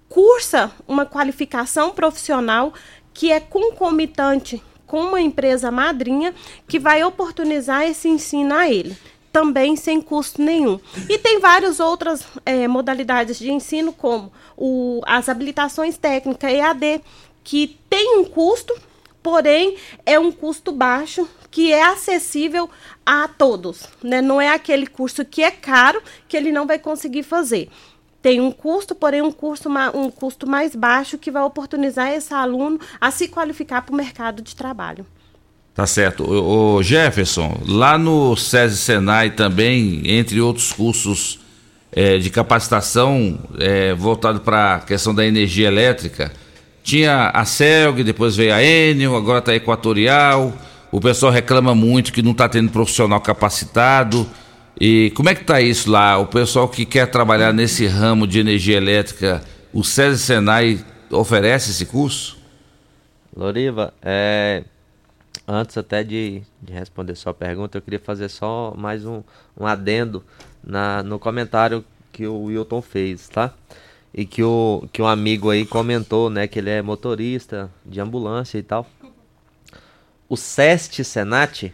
cursa 0.09 0.71
uma 0.87 1.05
qualificação 1.05 1.91
profissional 1.91 2.73
que 3.13 3.31
é 3.31 3.39
concomitante 3.39 4.61
com 4.85 5.01
uma 5.01 5.21
empresa 5.21 5.69
madrinha 5.69 6.33
que 6.67 6.79
vai 6.79 7.03
oportunizar 7.03 7.83
esse 7.83 8.07
ensino 8.07 8.53
a 8.53 8.69
ele 8.69 8.97
também 9.31 9.75
sem 9.75 10.01
custo 10.01 10.41
nenhum. 10.41 10.79
E 11.09 11.17
tem 11.17 11.39
várias 11.39 11.79
outras 11.79 12.23
é, 12.45 12.67
modalidades 12.67 13.37
de 13.37 13.51
ensino, 13.51 13.93
como 13.93 14.31
o, 14.55 15.01
as 15.05 15.29
habilitações 15.29 15.97
técnicas 15.97 16.51
EAD, 16.51 17.01
que 17.43 17.77
tem 17.89 18.17
um 18.17 18.25
custo, 18.25 18.75
porém 19.21 19.77
é 20.05 20.19
um 20.19 20.31
custo 20.31 20.71
baixo 20.71 21.27
que 21.49 21.71
é 21.71 21.83
acessível 21.83 22.69
a 23.05 23.27
todos. 23.27 23.87
Né? 24.03 24.21
Não 24.21 24.39
é 24.39 24.49
aquele 24.49 24.87
curso 24.87 25.23
que 25.23 25.43
é 25.43 25.51
caro 25.51 26.01
que 26.27 26.35
ele 26.35 26.51
não 26.51 26.67
vai 26.67 26.79
conseguir 26.79 27.23
fazer 27.23 27.69
tem 28.21 28.41
um 28.41 28.51
custo, 28.51 28.93
porém 28.93 29.21
um, 29.21 29.31
curso, 29.31 29.69
um 29.93 30.11
custo 30.11 30.45
mais 30.45 30.75
baixo 30.75 31.17
que 31.17 31.31
vai 31.31 31.43
oportunizar 31.43 32.11
esse 32.11 32.33
aluno 32.33 32.77
a 32.99 33.09
se 33.09 33.29
qualificar 33.29 33.83
para 33.83 33.93
o 33.93 33.95
mercado 33.95 34.41
de 34.41 34.53
trabalho. 34.53 35.05
Tá 35.77 35.85
certo. 35.85 36.23
O, 36.23 36.81
Jefferson, 36.81 37.61
lá 37.67 37.99
no 37.99 38.35
SESI 38.35 38.77
Senai 38.77 39.29
também, 39.29 40.01
entre 40.05 40.41
outros 40.41 40.73
cursos 40.73 41.39
é, 41.91 42.17
de 42.17 42.31
capacitação 42.31 43.37
é, 43.59 43.93
voltado 43.93 44.39
para 44.39 44.73
a 44.73 44.79
questão 44.79 45.13
da 45.13 45.23
energia 45.23 45.67
elétrica, 45.67 46.31
tinha 46.81 47.29
a 47.29 47.45
CELG, 47.45 48.03
depois 48.03 48.35
veio 48.35 48.55
a 48.55 48.63
Enel, 48.63 49.15
agora 49.15 49.37
está 49.37 49.51
a 49.51 49.55
Equatorial. 49.55 50.51
O 50.91 50.99
pessoal 50.99 51.31
reclama 51.31 51.75
muito 51.75 52.11
que 52.11 52.23
não 52.23 52.31
está 52.31 52.49
tendo 52.49 52.71
profissional 52.71 53.21
capacitado. 53.21 54.27
E 54.81 55.11
como 55.15 55.29
é 55.29 55.35
que 55.35 55.41
está 55.41 55.61
isso 55.61 55.91
lá? 55.91 56.17
O 56.17 56.25
pessoal 56.25 56.67
que 56.67 56.85
quer 56.85 57.05
trabalhar 57.05 57.53
nesse 57.53 57.85
ramo 57.85 58.25
de 58.25 58.39
energia 58.39 58.77
elétrica, 58.77 59.43
o 59.71 59.83
SESI 59.83 60.23
Senai 60.23 60.83
oferece 61.11 61.69
esse 61.69 61.85
curso? 61.85 62.35
Loriva, 63.35 63.93
é, 64.01 64.63
antes 65.47 65.77
até 65.77 66.03
de, 66.03 66.41
de, 66.61 66.73
responder 66.73 67.15
sua 67.15 67.33
pergunta, 67.33 67.77
eu 67.77 67.81
queria 67.81 67.99
fazer 67.99 68.27
só 68.27 68.73
mais 68.75 69.05
um, 69.05 69.23
um 69.57 69.65
adendo 69.65 70.23
na, 70.61 71.01
no 71.01 71.17
comentário 71.17 71.85
que 72.11 72.27
o 72.27 72.43
Wilton 72.43 72.81
fez, 72.81 73.29
tá? 73.29 73.53
E 74.13 74.25
que 74.25 74.43
o, 74.43 74.87
que 74.91 75.01
um 75.01 75.07
amigo 75.07 75.49
aí 75.49 75.65
comentou, 75.65 76.29
né, 76.29 76.47
que 76.47 76.59
ele 76.59 76.69
é 76.69 76.81
motorista 76.81 77.71
de 77.85 78.01
ambulância 78.01 78.57
e 78.57 78.63
tal. 78.63 78.85
O 80.27 80.35
SEST 80.35 81.03
Senat, 81.03 81.71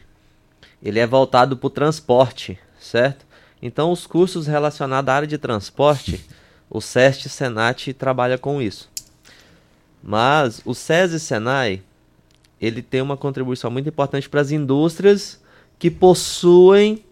ele 0.82 1.00
é 1.00 1.08
voltado 1.08 1.58
para 1.58 1.68
o 1.68 1.70
transporte, 1.70 2.60
certo? 2.80 3.26
Então, 3.62 3.92
os 3.92 4.06
cursos 4.06 4.46
relacionados 4.46 5.10
à 5.10 5.16
área 5.16 5.28
de 5.28 5.38
transporte, 5.38 6.24
o 6.70 6.82
SEST 6.82 7.30
Senat 7.30 7.94
trabalha 7.94 8.38
com 8.38 8.62
isso. 8.62 8.90
Mas 10.04 10.62
o 10.66 10.76
SESI 10.76 11.20
Senai, 11.20 11.82
ele 12.66 12.82
tem 12.82 13.02
uma 13.02 13.18
contribuição 13.18 13.70
muito 13.70 13.90
importante 13.90 14.30
para 14.30 14.42
as 14.42 14.52
indústrias 14.52 15.42
que 15.78 15.92
possuem 15.92 17.04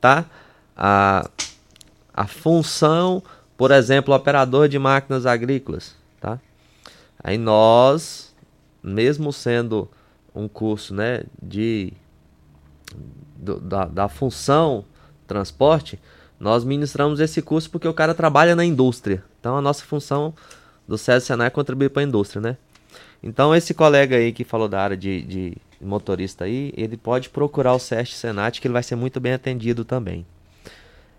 tá, 0.00 0.24
a, 0.76 1.28
a 2.12 2.26
função, 2.26 3.22
por 3.56 3.70
exemplo, 3.70 4.14
operador 4.14 4.68
de 4.68 4.78
máquinas 4.78 5.26
agrícolas. 5.26 5.96
Tá? 6.20 6.38
Aí 7.22 7.36
nós, 7.36 8.34
mesmo 8.82 9.32
sendo 9.32 9.90
um 10.34 10.46
curso 10.46 10.94
né, 10.94 11.24
de, 11.42 11.92
do, 13.36 13.58
da, 13.58 13.86
da 13.86 14.08
função 14.08 14.84
transporte, 15.26 15.98
nós 16.38 16.62
ministramos 16.62 17.20
esse 17.20 17.40
curso 17.40 17.70
porque 17.70 17.88
o 17.88 17.94
cara 17.94 18.14
trabalha 18.14 18.54
na 18.54 18.64
indústria. 18.64 19.24
Então 19.40 19.56
a 19.56 19.60
nossa 19.60 19.84
função 19.84 20.34
do 20.86 20.98
SESI 20.98 21.26
Senai 21.26 21.46
é 21.46 21.50
contribuir 21.50 21.90
para 21.90 22.02
a 22.02 22.04
indústria, 22.04 22.40
né? 22.40 22.56
Então 23.22 23.54
esse 23.54 23.72
colega 23.72 24.16
aí 24.16 24.32
que 24.32 24.44
falou 24.44 24.68
da 24.68 24.80
área 24.80 24.96
de, 24.96 25.22
de 25.22 25.56
motorista 25.80 26.44
aí, 26.44 26.72
ele 26.76 26.96
pode 26.96 27.28
procurar 27.30 27.74
o 27.74 27.78
SEST 27.78 28.14
Senat 28.14 28.60
que 28.60 28.66
ele 28.66 28.72
vai 28.72 28.82
ser 28.82 28.96
muito 28.96 29.20
bem 29.20 29.32
atendido 29.32 29.84
também. 29.84 30.26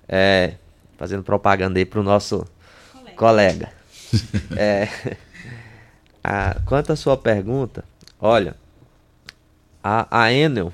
É, 0.08 0.56
fazendo 0.98 1.24
propaganda 1.24 1.80
aí 1.80 1.86
para 1.86 2.00
o 2.00 2.04
nosso 2.04 2.46
colega. 3.16 3.16
colega. 3.16 3.70
é, 4.56 5.18
a, 6.24 6.58
quanto 6.66 6.94
à 6.94 6.96
sua 6.96 7.18
pergunta, 7.18 7.84
olha, 8.20 8.56
a, 9.84 10.24
a 10.24 10.32
Enel, 10.32 10.74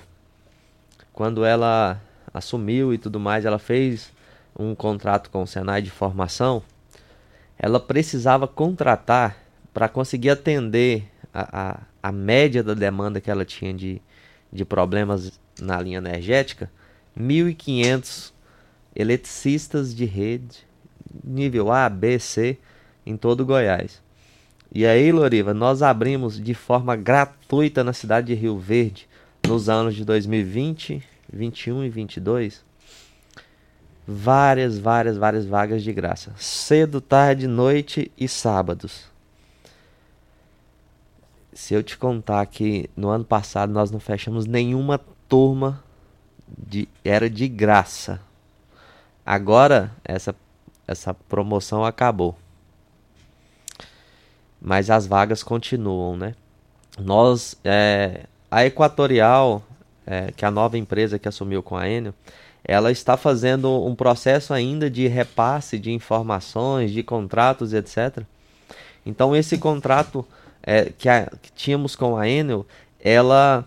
quando 1.13 1.43
ela 1.45 2.01
assumiu 2.33 2.93
e 2.93 2.97
tudo 2.97 3.19
mais, 3.19 3.45
ela 3.45 3.59
fez 3.59 4.11
um 4.57 4.75
contrato 4.75 5.29
com 5.29 5.43
o 5.43 5.47
Senai 5.47 5.81
de 5.81 5.89
formação, 5.89 6.61
ela 7.57 7.79
precisava 7.79 8.47
contratar 8.47 9.37
para 9.73 9.87
conseguir 9.87 10.29
atender 10.29 11.05
a, 11.33 11.71
a, 11.71 11.79
a, 12.03 12.11
média 12.11 12.63
da 12.63 12.73
demanda 12.73 13.21
que 13.21 13.31
ela 13.31 13.45
tinha 13.45 13.73
de, 13.73 14.01
de 14.51 14.65
problemas 14.65 15.39
na 15.59 15.79
linha 15.81 15.97
energética, 15.97 16.71
1.500 17.17 18.33
eletricistas 18.95 19.95
de 19.95 20.05
rede, 20.05 20.67
nível 21.23 21.71
A, 21.71 21.87
B, 21.89 22.19
C, 22.19 22.57
em 23.05 23.15
todo 23.15 23.45
Goiás. 23.45 24.01
E 24.73 24.85
aí, 24.85 25.11
Loriva, 25.11 25.53
nós 25.53 25.81
abrimos 25.81 26.41
de 26.41 26.53
forma 26.53 26.95
gratuita 26.95 27.83
na 27.83 27.93
cidade 27.93 28.27
de 28.27 28.35
Rio 28.35 28.57
Verde 28.57 29.07
nos 29.45 29.67
anos 29.67 29.95
de 29.95 30.05
2020, 30.05 31.03
21 31.31 31.83
e 31.83 31.89
22, 31.89 32.63
várias, 34.07 34.79
várias, 34.79 35.17
várias 35.17 35.45
vagas 35.45 35.83
de 35.83 35.91
graça. 35.91 36.33
Cedo, 36.37 37.01
tarde, 37.01 37.47
noite 37.47 38.11
e 38.17 38.27
sábados. 38.27 39.10
Se 41.61 41.75
eu 41.75 41.83
te 41.83 41.95
contar 41.95 42.43
que 42.47 42.89
no 42.97 43.09
ano 43.09 43.23
passado 43.23 43.71
nós 43.71 43.91
não 43.91 43.99
fechamos 43.99 44.47
nenhuma 44.47 44.99
turma 45.29 45.83
de 46.57 46.89
era 47.05 47.29
de 47.29 47.47
graça. 47.47 48.19
Agora 49.23 49.91
essa 50.03 50.35
essa 50.87 51.13
promoção 51.13 51.85
acabou. 51.85 52.35
Mas 54.59 54.89
as 54.89 55.05
vagas 55.05 55.43
continuam, 55.43 56.17
né? 56.17 56.33
Nós 56.97 57.55
é, 57.63 58.25
a 58.49 58.65
Equatorial 58.65 59.61
é, 60.03 60.31
que 60.31 60.43
a 60.43 60.49
nova 60.49 60.79
empresa 60.79 61.19
que 61.19 61.27
assumiu 61.27 61.61
com 61.61 61.77
a 61.77 61.87
Enel, 61.87 62.15
ela 62.63 62.91
está 62.91 63.15
fazendo 63.15 63.85
um 63.85 63.93
processo 63.93 64.51
ainda 64.51 64.89
de 64.89 65.07
repasse 65.07 65.77
de 65.77 65.91
informações, 65.91 66.89
de 66.89 67.03
contratos, 67.03 67.71
etc. 67.71 68.23
Então 69.05 69.35
esse 69.35 69.59
contrato 69.59 70.25
é, 70.63 70.85
que, 70.85 71.09
a, 71.09 71.25
que 71.41 71.51
tínhamos 71.51 71.95
com 71.95 72.17
a 72.17 72.27
Enel, 72.27 72.65
ela 72.99 73.65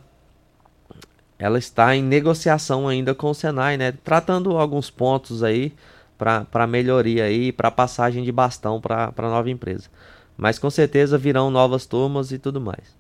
ela 1.39 1.59
está 1.59 1.95
em 1.95 2.03
negociação 2.03 2.89
ainda 2.89 3.15
com 3.15 3.31
o 3.31 3.35
Senai, 3.35 3.77
né? 3.77 3.93
Tratando 3.93 4.57
alguns 4.57 4.89
pontos 4.89 5.43
aí 5.43 5.75
para 6.17 6.67
melhoria 6.67 7.25
aí, 7.25 7.53
para 7.53 7.71
passagem 7.71 8.23
de 8.23 8.31
bastão 8.33 8.81
para 8.81 9.13
a 9.15 9.23
nova 9.23 9.51
empresa. 9.51 9.89
Mas 10.37 10.59
com 10.59 10.71
certeza 10.71 11.19
virão 11.19 11.51
novas 11.51 11.87
turmas 11.87 12.33
e 12.33 12.39
tudo 12.39 12.61
mais. 12.61 12.95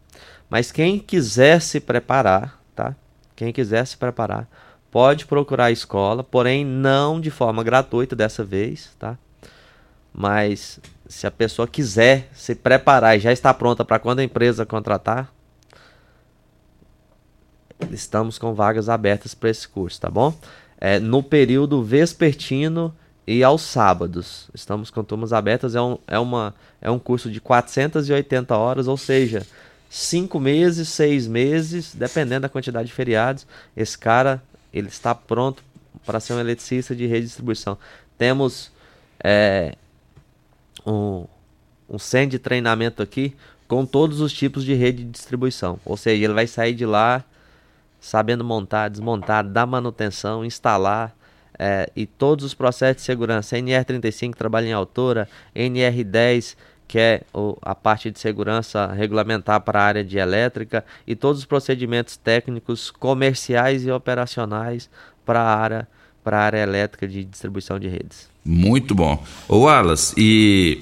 Mas 0.51 0.71
quem 0.71 0.99
quiser 0.99 1.61
se 1.61 1.81
preparar, 1.81 2.61
tá? 2.75 2.95
Quem 3.35 3.53
quiser 3.53 3.87
se 3.87 3.97
preparar, 3.97 4.49
pode 4.91 5.27
procurar 5.27 5.67
a 5.67 5.73
escola, 5.73 6.23
porém 6.23 6.65
não 6.65 7.21
de 7.21 7.31
forma 7.31 7.65
gratuita 7.65 8.15
dessa 8.15 8.45
vez, 8.45 8.91
tá? 8.99 9.17
Mas 10.13 10.81
se 11.07 11.27
a 11.27 11.31
pessoa 11.31 11.69
quiser 11.69 12.29
se 12.35 12.55
preparar 12.55 13.17
e 13.17 13.21
já 13.21 13.33
está 13.33 13.53
pronta 13.53 13.85
para 13.85 13.99
quando 13.99 14.21
a 14.21 14.25
empresa 14.25 14.65
contratar, 14.65 15.33
estamos 17.91 18.39
com 18.39 18.55
vagas 18.55 18.89
abertas 18.89 19.35
para 19.35 19.51
esse 19.51 19.69
curso, 19.69 20.01
tá 20.01 20.11
bom? 20.11 20.35
É, 20.81 20.99
no 20.99 21.23
período 21.23 21.83
vespertino 21.83 22.95
e 23.27 23.43
aos 23.43 23.63
sábados. 23.63 24.49
Estamos 24.55 24.91
com 24.91 25.03
turmas 25.03 25.33
abertas, 25.33 25.75
é 25.75 25.81
um, 25.81 25.99
é 26.07 26.19
uma, 26.19 26.55
é 26.81 26.91
um 26.91 26.99
curso 26.99 27.31
de 27.31 27.41
480 27.41 28.57
horas, 28.57 28.89
ou 28.89 28.97
seja, 28.97 29.47
cinco 29.89 30.41
meses, 30.41 30.89
seis 30.89 31.27
meses, 31.27 31.95
dependendo 31.95 32.43
da 32.43 32.49
quantidade 32.49 32.89
de 32.89 32.95
feriados. 32.95 33.47
Esse 33.77 33.97
cara 33.97 34.43
ele 34.73 34.89
está 34.89 35.15
pronto 35.15 35.63
para 36.05 36.21
ser 36.21 36.35
um 36.35 36.41
eletricista 36.41 36.95
de 36.95 37.07
rede 37.07 37.23
de 37.23 37.27
distribuição. 37.27 37.79
Temos 38.19 38.73
é, 39.23 39.77
um, 40.87 41.27
um 41.89 41.99
centro 41.99 42.31
de 42.31 42.39
treinamento 42.39 43.03
aqui 43.03 43.35
com 43.67 43.85
todos 43.87 44.21
os 44.21 44.33
tipos 44.33 44.65
de 44.65 44.75
rede 44.75 45.05
de 45.05 45.11
distribuição. 45.11 45.79
Ou 45.85 45.97
seja, 45.97 46.25
ele 46.25 46.35
vai 46.35 46.47
sair 46.47 46.75
de 46.75 46.87
lá 46.87 47.25
sabendo 48.01 48.45
montar, 48.45 48.89
desmontar, 48.89 49.43
dar 49.45 49.67
manutenção, 49.67 50.45
instalar 50.45 51.17
é, 51.59 51.91
e 51.97 52.05
todos 52.05 52.45
os 52.45 52.55
processos 52.55 52.97
de 52.97 53.07
segurança. 53.07 53.57
NR35 53.57 54.35
trabalha 54.35 54.67
em 54.67 54.73
altura, 54.73 55.29
NR10 55.57 56.57
que 56.87 56.99
é 56.99 57.23
a 57.63 57.75
parte 57.75 58.11
de 58.11 58.19
segurança 58.19 58.87
regulamentar 58.93 59.61
para 59.63 59.81
a 59.81 59.85
área 59.85 60.05
de 60.05 60.19
elétrica 60.19 60.85
e 61.07 61.17
todos 61.17 61.41
os 61.41 61.47
procedimentos 61.47 62.17
técnicos 62.17 62.91
comerciais 62.91 63.87
e 63.87 63.91
operacionais 63.91 64.91
para 65.25 65.41
a 65.41 65.57
área 65.57 65.89
para 66.25 66.39
a 66.39 66.43
área 66.43 66.63
elétrica 66.63 67.07
de 67.07 67.23
distribuição 67.23 67.79
de 67.79 67.87
redes. 67.87 68.29
Muito 68.43 68.95
bom. 68.95 69.23
O 69.47 69.59
Wallace, 69.59 70.15
e 70.17 70.81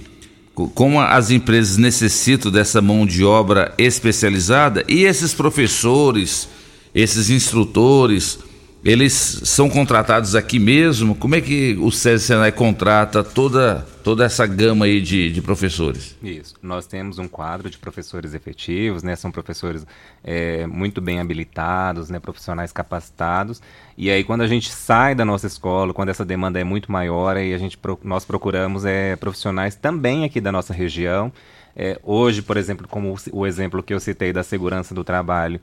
como 0.74 1.00
as 1.00 1.30
empresas 1.30 1.76
necessitam 1.76 2.50
dessa 2.50 2.80
mão 2.80 3.04
de 3.04 3.24
obra 3.24 3.74
especializada 3.76 4.84
e 4.88 5.02
esses 5.02 5.34
professores, 5.34 6.48
esses 6.94 7.28
instrutores, 7.28 8.38
eles 8.84 9.12
são 9.12 9.70
contratados 9.70 10.34
aqui 10.34 10.58
mesmo? 10.58 11.14
Como 11.14 11.34
é 11.36 11.40
que 11.40 11.76
o 11.80 11.90
SESI 11.90 12.26
Senai 12.26 12.50
contrata 12.50 13.22
toda, 13.22 13.86
toda 14.02 14.24
essa 14.24 14.44
gama 14.44 14.86
aí 14.86 15.00
de, 15.00 15.30
de 15.30 15.40
professores? 15.40 16.16
Isso. 16.22 16.54
Nós 16.60 16.86
temos 16.86 17.18
um 17.18 17.28
quadro 17.28 17.70
de 17.70 17.78
professores 17.78 18.34
efetivos, 18.34 19.04
né? 19.04 19.14
São 19.14 19.30
professores 19.30 19.86
é, 20.24 20.66
muito 20.66 21.00
bem 21.00 21.20
habilitados, 21.20 22.10
né? 22.10 22.18
Profissionais 22.18 22.72
capacitados. 22.72 23.62
E 23.96 24.10
aí, 24.10 24.24
quando 24.24 24.40
a 24.40 24.48
gente 24.48 24.70
sai 24.70 25.14
da 25.14 25.24
nossa 25.24 25.46
escola, 25.46 25.94
quando 25.94 26.08
essa 26.08 26.24
demanda 26.24 26.58
é 26.58 26.64
muito 26.64 26.90
maior, 26.90 27.36
aí 27.36 27.54
a 27.54 27.58
gente, 27.58 27.78
nós 28.02 28.24
procuramos 28.24 28.84
é, 28.84 29.14
profissionais 29.14 29.76
também 29.76 30.24
aqui 30.24 30.40
da 30.40 30.50
nossa 30.50 30.74
região. 30.74 31.32
É, 31.74 31.98
hoje, 32.02 32.42
por 32.42 32.56
exemplo, 32.56 32.86
como 32.88 33.14
o, 33.32 33.46
exemplo 33.46 33.82
que 33.82 33.94
eu 33.94 34.00
citei 34.00 34.32
da 34.32 34.42
segurança 34.42 34.94
do 34.94 35.02
trabalho, 35.02 35.60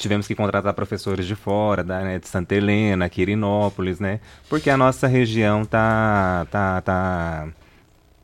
tivemos 0.00 0.26
que 0.26 0.34
contratar 0.34 0.72
professores 0.74 1.26
de 1.26 1.34
fora, 1.34 1.84
da, 1.84 2.00
né, 2.00 2.18
de 2.18 2.26
Santa 2.26 2.54
Helena, 2.54 3.08
Quirinópolis, 3.08 4.00
né? 4.00 4.20
Porque 4.48 4.70
a 4.70 4.76
nossa 4.76 5.06
região 5.06 5.64
tá, 5.64 6.46
tá, 6.50 6.80
tá, 6.80 7.48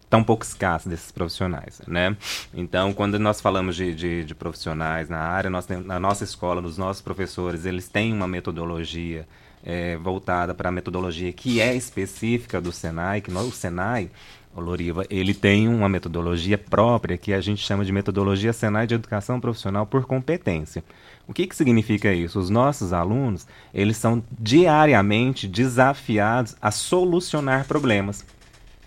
tá 0.09 0.17
um 0.17 0.25
pouco 0.25 0.45
escassa 0.45 0.89
desses 0.89 1.13
profissionais, 1.13 1.81
né? 1.87 2.17
Então, 2.55 2.93
quando 2.93 3.19
nós 3.19 3.41
falamos 3.41 3.77
de, 3.77 3.95
de, 3.95 4.25
de 4.25 4.35
profissionais 4.35 5.09
na 5.09 5.19
área, 5.19 5.51
nós, 5.51 5.69
na 5.69 6.01
nossa 6.01 6.25
escola, 6.25 6.61
nos 6.61 6.79
nossos 6.79 7.03
professores, 7.03 7.67
eles 7.67 7.89
têm 7.89 8.13
uma 8.13 8.27
metodologia 8.27 9.27
é, 9.63 9.97
voltada 9.97 10.55
para 10.55 10.69
a 10.71 10.73
metodologia 10.73 11.33
que 11.33 11.61
é 11.61 11.75
específica 11.75 12.61
do 12.61 12.73
Senai, 12.73 13.21
que 13.21 13.31
nós, 13.31 13.47
o 13.47 13.53
Senai, 13.53 14.11
o 14.55 14.61
Loriva, 14.61 15.05
ele 15.11 15.35
tem 15.35 15.69
uma 15.69 15.89
metodologia 15.89 16.57
própria 16.57 17.19
que 17.19 17.33
a 17.33 17.41
gente 17.41 17.63
chama 17.63 17.85
de 17.85 17.93
metodologia 17.93 18.53
Senai 18.55 18.87
de 18.87 18.95
Educação 18.95 19.39
Profissional 19.39 19.87
por 19.87 20.07
Competência. 20.07 20.83
O 21.29 21.35
que, 21.35 21.47
que 21.47 21.57
significa 21.57 22.13
isso? 22.13 22.39
Os 22.39 22.49
nossos 22.49 22.93
alunos, 22.93 23.47
eles 23.75 23.97
são 23.97 24.23
diariamente 24.39 25.49
desafiados 25.49 26.55
a 26.63 26.71
solucionar 26.71 27.67
problemas. 27.67 28.25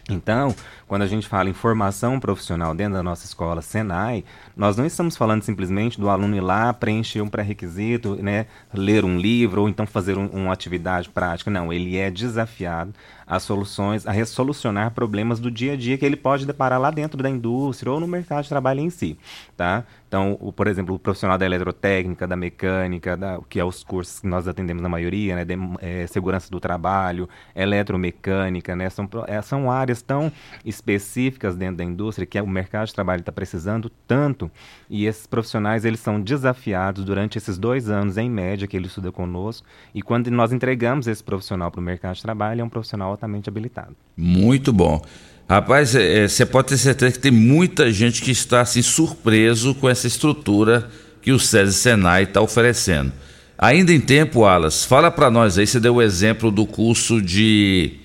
Então, 0.09 0.55
quando 0.89 1.03
a 1.03 1.07
gente 1.07 1.27
fala 1.27 1.47
em 1.47 1.53
formação 1.53 2.19
profissional 2.19 2.73
dentro 2.73 2.95
da 2.95 3.03
nossa 3.03 3.23
escola 3.23 3.61
Senai, 3.61 4.25
nós 4.57 4.75
não 4.75 4.87
estamos 4.87 5.15
falando 5.15 5.43
simplesmente 5.43 5.99
do 5.99 6.09
aluno 6.09 6.35
ir 6.35 6.41
lá, 6.41 6.73
preencher 6.73 7.21
um 7.21 7.29
pré-requisito, 7.29 8.15
né, 8.15 8.47
ler 8.73 9.05
um 9.05 9.19
livro 9.19 9.61
ou 9.61 9.69
então 9.69 9.85
fazer 9.85 10.17
um, 10.17 10.25
uma 10.25 10.51
atividade 10.51 11.07
prática. 11.07 11.51
Não, 11.51 11.71
ele 11.71 11.95
é 11.95 12.09
desafiado 12.09 12.91
a 13.29 13.39
soluções, 13.39 14.07
a 14.07 14.11
resolucionar 14.11 14.89
problemas 14.89 15.39
do 15.39 15.51
dia 15.51 15.73
a 15.73 15.75
dia 15.77 15.95
que 15.95 16.03
ele 16.03 16.15
pode 16.15 16.47
deparar 16.47 16.81
lá 16.81 16.89
dentro 16.89 17.21
da 17.21 17.29
indústria 17.29 17.91
ou 17.91 17.99
no 17.99 18.07
mercado 18.07 18.41
de 18.41 18.49
trabalho 18.49 18.79
em 18.79 18.89
si, 18.89 19.15
tá? 19.55 19.85
Então, 20.07 20.35
o, 20.41 20.51
por 20.51 20.65
exemplo, 20.65 20.95
o 20.95 20.99
profissional 20.99 21.37
da 21.37 21.45
eletrotécnica, 21.45 22.25
da 22.25 22.35
mecânica, 22.35 23.15
da, 23.15 23.39
que 23.47 23.59
é 23.59 23.63
os 23.63 23.83
cursos 23.83 24.19
que 24.19 24.25
nós 24.25 24.47
atendemos 24.47 24.81
na 24.81 24.89
maioria, 24.89 25.35
né, 25.35 25.45
de, 25.45 25.55
é, 25.79 26.07
segurança 26.07 26.49
do 26.49 26.59
trabalho, 26.59 27.29
eletromecânica, 27.55 28.75
né, 28.75 28.89
são, 28.89 29.07
é, 29.27 29.39
são 29.43 29.69
áreas 29.69 30.01
tão 30.01 30.31
específicas 30.79 31.55
dentro 31.55 31.77
da 31.77 31.83
indústria 31.83 32.25
que 32.25 32.39
o 32.39 32.47
mercado 32.47 32.87
de 32.87 32.93
trabalho 32.93 33.19
está 33.19 33.31
precisando 33.31 33.91
tanto 34.07 34.49
e 34.89 35.05
esses 35.05 35.27
profissionais 35.27 35.85
eles 35.85 35.99
são 35.99 36.19
desafiados 36.19 37.03
durante 37.03 37.37
esses 37.37 37.57
dois 37.57 37.89
anos 37.89 38.17
em 38.17 38.29
média 38.29 38.67
que 38.67 38.75
ele 38.75 38.87
estuda 38.87 39.11
conosco 39.11 39.67
e 39.93 40.01
quando 40.01 40.31
nós 40.31 40.51
entregamos 40.51 41.07
esse 41.07 41.23
profissional 41.23 41.69
para 41.69 41.79
o 41.79 41.83
mercado 41.83 42.15
de 42.15 42.21
trabalho 42.21 42.61
é 42.61 42.63
um 42.63 42.69
profissional 42.69 43.11
altamente 43.11 43.49
habilitado. 43.49 43.95
Muito 44.17 44.73
bom. 44.73 45.01
Rapaz, 45.49 45.93
você 45.93 46.43
é, 46.43 46.45
pode 46.45 46.69
ter 46.69 46.77
certeza 46.77 47.13
que 47.13 47.19
tem 47.19 47.31
muita 47.31 47.91
gente 47.91 48.21
que 48.21 48.31
está 48.31 48.61
assim 48.61 48.81
surpreso 48.81 49.73
com 49.75 49.89
essa 49.89 50.07
estrutura 50.07 50.89
que 51.21 51.31
o 51.31 51.39
SESI 51.39 51.73
Senai 51.73 52.23
está 52.23 52.39
oferecendo. 52.39 53.11
Ainda 53.57 53.91
em 53.91 53.99
tempo, 53.99 54.45
Alas, 54.45 54.85
fala 54.85 55.11
para 55.11 55.29
nós 55.29 55.57
aí, 55.57 55.67
você 55.67 55.79
deu 55.79 55.95
o 55.95 56.01
exemplo 56.01 56.49
do 56.49 56.65
curso 56.65 57.21
de. 57.21 57.99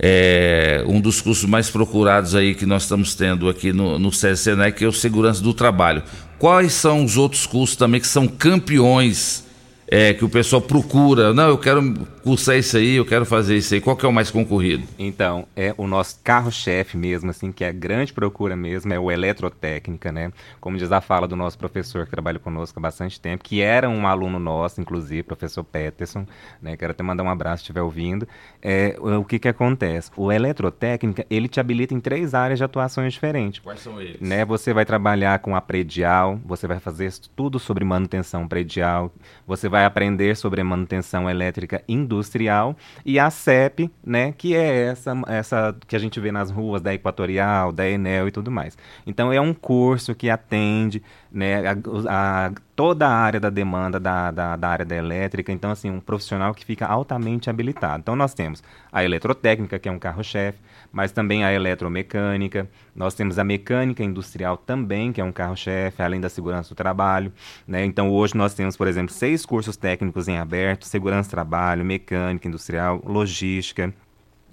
É, 0.00 0.84
um 0.86 1.00
dos 1.00 1.20
cursos 1.20 1.44
mais 1.44 1.68
procurados 1.70 2.34
aí 2.34 2.54
que 2.54 2.64
nós 2.64 2.82
estamos 2.82 3.14
tendo 3.16 3.48
aqui 3.48 3.72
no, 3.72 3.98
no 3.98 4.12
SESI 4.12 4.44
Senai, 4.44 4.70
que 4.70 4.84
é 4.84 4.88
o 4.88 4.92
Segurança 4.92 5.42
do 5.42 5.52
Trabalho. 5.52 6.02
Quais 6.38 6.72
são 6.72 7.04
os 7.04 7.16
outros 7.16 7.46
cursos 7.46 7.76
também 7.76 8.00
que 8.00 8.06
são 8.06 8.28
campeões 8.28 9.47
é, 9.90 10.12
que 10.12 10.24
o 10.24 10.28
pessoal 10.28 10.60
procura? 10.60 11.32
Não, 11.32 11.48
eu 11.48 11.56
quero 11.56 11.94
cursar 12.22 12.56
isso 12.56 12.76
aí, 12.76 12.96
eu 12.96 13.06
quero 13.06 13.24
fazer 13.24 13.56
isso 13.56 13.72
aí. 13.72 13.80
Qual 13.80 13.96
que 13.96 14.04
é 14.04 14.08
o 14.08 14.12
mais 14.12 14.30
concorrido? 14.30 14.86
Então, 14.98 15.46
é 15.56 15.74
o 15.78 15.86
nosso 15.86 16.20
carro-chefe 16.22 16.94
mesmo, 16.96 17.30
assim, 17.30 17.50
que 17.50 17.64
é 17.64 17.68
a 17.68 17.72
grande 17.72 18.12
procura 18.12 18.54
mesmo, 18.54 18.92
é 18.92 18.98
o 18.98 19.10
eletrotécnica, 19.10 20.12
né? 20.12 20.30
Como 20.60 20.76
diz 20.76 20.92
a 20.92 21.00
fala 21.00 21.26
do 21.26 21.34
nosso 21.34 21.56
professor 21.56 22.04
que 22.04 22.10
trabalha 22.10 22.38
conosco 22.38 22.78
há 22.78 22.82
bastante 22.82 23.18
tempo, 23.18 23.42
que 23.42 23.62
era 23.62 23.88
um 23.88 24.06
aluno 24.06 24.38
nosso, 24.38 24.78
inclusive, 24.78 25.22
professor 25.22 25.64
Peterson, 25.64 26.26
né? 26.60 26.76
Quero 26.76 26.90
até 26.90 27.02
mandar 27.02 27.22
um 27.22 27.30
abraço 27.30 27.58
se 27.58 27.62
estiver 27.62 27.80
ouvindo. 27.80 28.28
É, 28.60 28.94
o 29.00 29.24
que 29.24 29.38
que 29.38 29.48
acontece? 29.48 30.10
O 30.16 30.30
eletrotécnica, 30.30 31.24
ele 31.30 31.48
te 31.48 31.60
habilita 31.60 31.94
em 31.94 32.00
três 32.00 32.34
áreas 32.34 32.58
de 32.58 32.64
atuações 32.64 33.14
diferentes. 33.14 33.60
Quais 33.60 33.80
são 33.80 33.98
eles? 33.98 34.20
Né? 34.20 34.44
Você 34.44 34.74
vai 34.74 34.84
trabalhar 34.84 35.38
com 35.38 35.56
a 35.56 35.62
predial, 35.62 36.38
você 36.44 36.66
vai 36.66 36.78
fazer 36.78 37.10
tudo 37.34 37.58
sobre 37.58 37.86
manutenção 37.86 38.46
predial, 38.46 39.10
você 39.46 39.66
vai 39.66 39.77
aprender 39.86 40.36
sobre 40.36 40.62
manutenção 40.62 41.28
elétrica 41.28 41.82
industrial, 41.88 42.28
industrial 42.28 42.76
e 43.04 43.18
a 43.18 43.30
CEP, 43.30 43.90
né, 44.04 44.32
que 44.36 44.54
é 44.54 44.86
essa, 44.88 45.12
essa 45.26 45.76
que 45.86 45.96
a 45.96 45.98
gente 45.98 46.20
vê 46.20 46.30
nas 46.30 46.50
ruas 46.50 46.82
da 46.82 46.94
Equatorial, 46.94 47.72
da 47.72 47.88
Enel 47.88 48.28
e 48.28 48.30
tudo 48.30 48.50
mais. 48.50 48.76
Então 49.06 49.32
é 49.32 49.40
um 49.40 49.54
curso 49.54 50.14
que 50.14 50.30
atende 50.30 51.02
né, 51.30 51.62
a, 51.66 51.76
a, 52.08 52.52
toda 52.74 53.06
a 53.06 53.12
área 53.12 53.40
da 53.40 53.50
demanda 53.50 54.00
da, 54.00 54.30
da, 54.30 54.56
da, 54.56 54.68
área 54.68 54.84
da 54.84 54.96
elétrica, 54.96 55.52
então 55.52 55.70
assim, 55.70 55.90
um 55.90 56.00
profissional 56.00 56.54
que 56.54 56.64
fica 56.64 56.86
altamente 56.86 57.50
habilitado. 57.50 58.00
Então 58.00 58.16
nós 58.16 58.34
temos 58.34 58.62
a 58.92 59.04
eletrotécnica, 59.04 59.78
que 59.78 59.88
é 59.88 59.92
um 59.92 59.98
carro-chefe, 59.98 60.58
mas 60.92 61.12
também 61.12 61.44
a 61.44 61.52
eletromecânica, 61.52 62.68
nós 62.94 63.14
temos 63.14 63.38
a 63.38 63.44
mecânica 63.44 64.02
industrial 64.02 64.56
também, 64.56 65.12
que 65.12 65.20
é 65.20 65.24
um 65.24 65.32
carro-chefe, 65.32 66.02
além 66.02 66.20
da 66.20 66.28
segurança 66.28 66.70
do 66.70 66.74
trabalho. 66.74 67.32
Né? 67.66 67.84
Então 67.84 68.10
hoje 68.10 68.36
nós 68.36 68.54
temos, 68.54 68.76
por 68.76 68.86
exemplo, 68.86 69.12
seis 69.12 69.44
cursos 69.44 69.76
técnicos 69.76 70.28
em 70.28 70.38
aberto, 70.38 70.86
segurança 70.86 71.28
do 71.28 71.32
trabalho, 71.32 71.84
mecânica 71.84 72.48
industrial, 72.48 73.02
logística, 73.04 73.92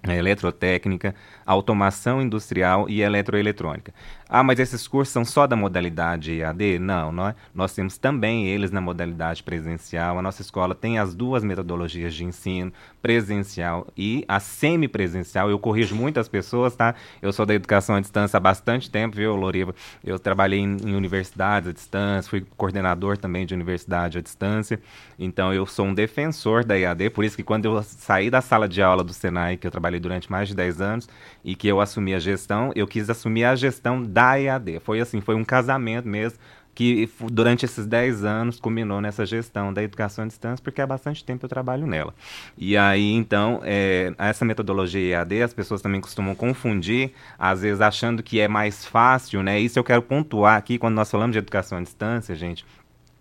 é, 0.07 0.17
eletrotécnica, 0.17 1.15
automação 1.45 2.21
industrial 2.21 2.89
e 2.89 3.01
eletroeletrônica. 3.01 3.93
Ah, 4.27 4.43
mas 4.43 4.59
esses 4.59 4.87
cursos 4.87 5.13
são 5.13 5.23
só 5.23 5.45
da 5.45 5.55
modalidade 5.55 6.39
EAD? 6.39 6.79
Não, 6.79 7.11
não 7.11 7.27
é? 7.27 7.35
nós 7.53 7.73
temos 7.73 7.95
também 7.97 8.47
eles 8.47 8.71
na 8.71 8.81
modalidade 8.81 9.43
presencial. 9.43 10.17
A 10.17 10.21
nossa 10.21 10.41
escola 10.41 10.73
tem 10.73 10.97
as 10.97 11.13
duas 11.13 11.43
metodologias 11.43 12.13
de 12.15 12.25
ensino, 12.25 12.73
presencial 13.03 13.85
e 13.95 14.25
a 14.27 14.39
semipresencial. 14.39 15.49
Eu 15.49 15.59
corrijo 15.59 15.95
muitas 15.95 16.27
pessoas, 16.27 16.75
tá? 16.75 16.95
Eu 17.21 17.31
sou 17.31 17.45
da 17.45 17.53
educação 17.53 17.95
à 17.95 17.99
distância 18.01 18.37
há 18.37 18.39
bastante 18.39 18.89
tempo, 18.89 19.15
viu, 19.15 19.35
Loriva? 19.35 19.75
Eu 20.03 20.17
trabalhei 20.17 20.59
em, 20.59 20.75
em 20.83 20.95
universidades 20.95 21.69
à 21.69 21.71
distância, 21.71 22.29
fui 22.29 22.43
coordenador 22.57 23.17
também 23.17 23.45
de 23.45 23.53
universidade 23.53 24.17
à 24.17 24.21
distância. 24.21 24.79
Então, 25.19 25.53
eu 25.53 25.67
sou 25.67 25.85
um 25.85 25.93
defensor 25.93 26.65
da 26.65 26.77
EAD, 26.77 27.11
por 27.11 27.23
isso 27.23 27.35
que 27.35 27.43
quando 27.43 27.65
eu 27.65 27.83
saí 27.83 28.31
da 28.31 28.41
sala 28.41 28.67
de 28.67 28.81
aula 28.81 29.03
do 29.03 29.13
Senai, 29.13 29.55
que 29.55 29.67
eu 29.67 29.71
trabalhei 29.71 29.99
durante 29.99 30.31
mais 30.31 30.47
de 30.47 30.55
10 30.55 30.81
anos, 30.81 31.09
e 31.45 31.55
que 31.55 31.67
eu 31.67 31.79
assumi 31.79 32.15
a 32.15 32.19
gestão, 32.19 32.71
eu 32.75 32.87
quis 32.87 33.07
assumir 33.07 33.43
a 33.43 33.55
gestão 33.55 34.01
da 34.01 34.41
EAD. 34.41 34.79
Foi 34.79 34.99
assim, 34.99 35.21
foi 35.21 35.35
um 35.35 35.45
casamento 35.45 36.07
mesmo, 36.07 36.39
que 36.73 37.07
durante 37.31 37.63
esses 37.63 37.85
10 37.85 38.25
anos 38.25 38.59
culminou 38.59 38.99
nessa 38.99 39.27
gestão 39.27 39.71
da 39.71 39.83
educação 39.83 40.25
à 40.25 40.27
distância, 40.27 40.61
porque 40.61 40.81
há 40.81 40.87
bastante 40.87 41.23
tempo 41.23 41.45
eu 41.45 41.49
trabalho 41.49 41.85
nela. 41.85 42.15
E 42.57 42.75
aí, 42.75 43.13
então, 43.13 43.61
é, 43.63 44.11
essa 44.17 44.43
metodologia 44.43 45.19
EAD, 45.19 45.43
as 45.43 45.53
pessoas 45.53 45.83
também 45.83 46.01
costumam 46.01 46.33
confundir, 46.33 47.13
às 47.37 47.61
vezes 47.61 47.79
achando 47.79 48.23
que 48.23 48.39
é 48.39 48.47
mais 48.47 48.83
fácil, 48.83 49.43
né? 49.43 49.59
Isso 49.59 49.77
eu 49.77 49.83
quero 49.83 50.01
pontuar 50.01 50.57
aqui, 50.57 50.79
quando 50.79 50.95
nós 50.95 51.11
falamos 51.11 51.33
de 51.33 51.37
educação 51.37 51.77
à 51.77 51.81
distância, 51.81 52.33
gente, 52.33 52.65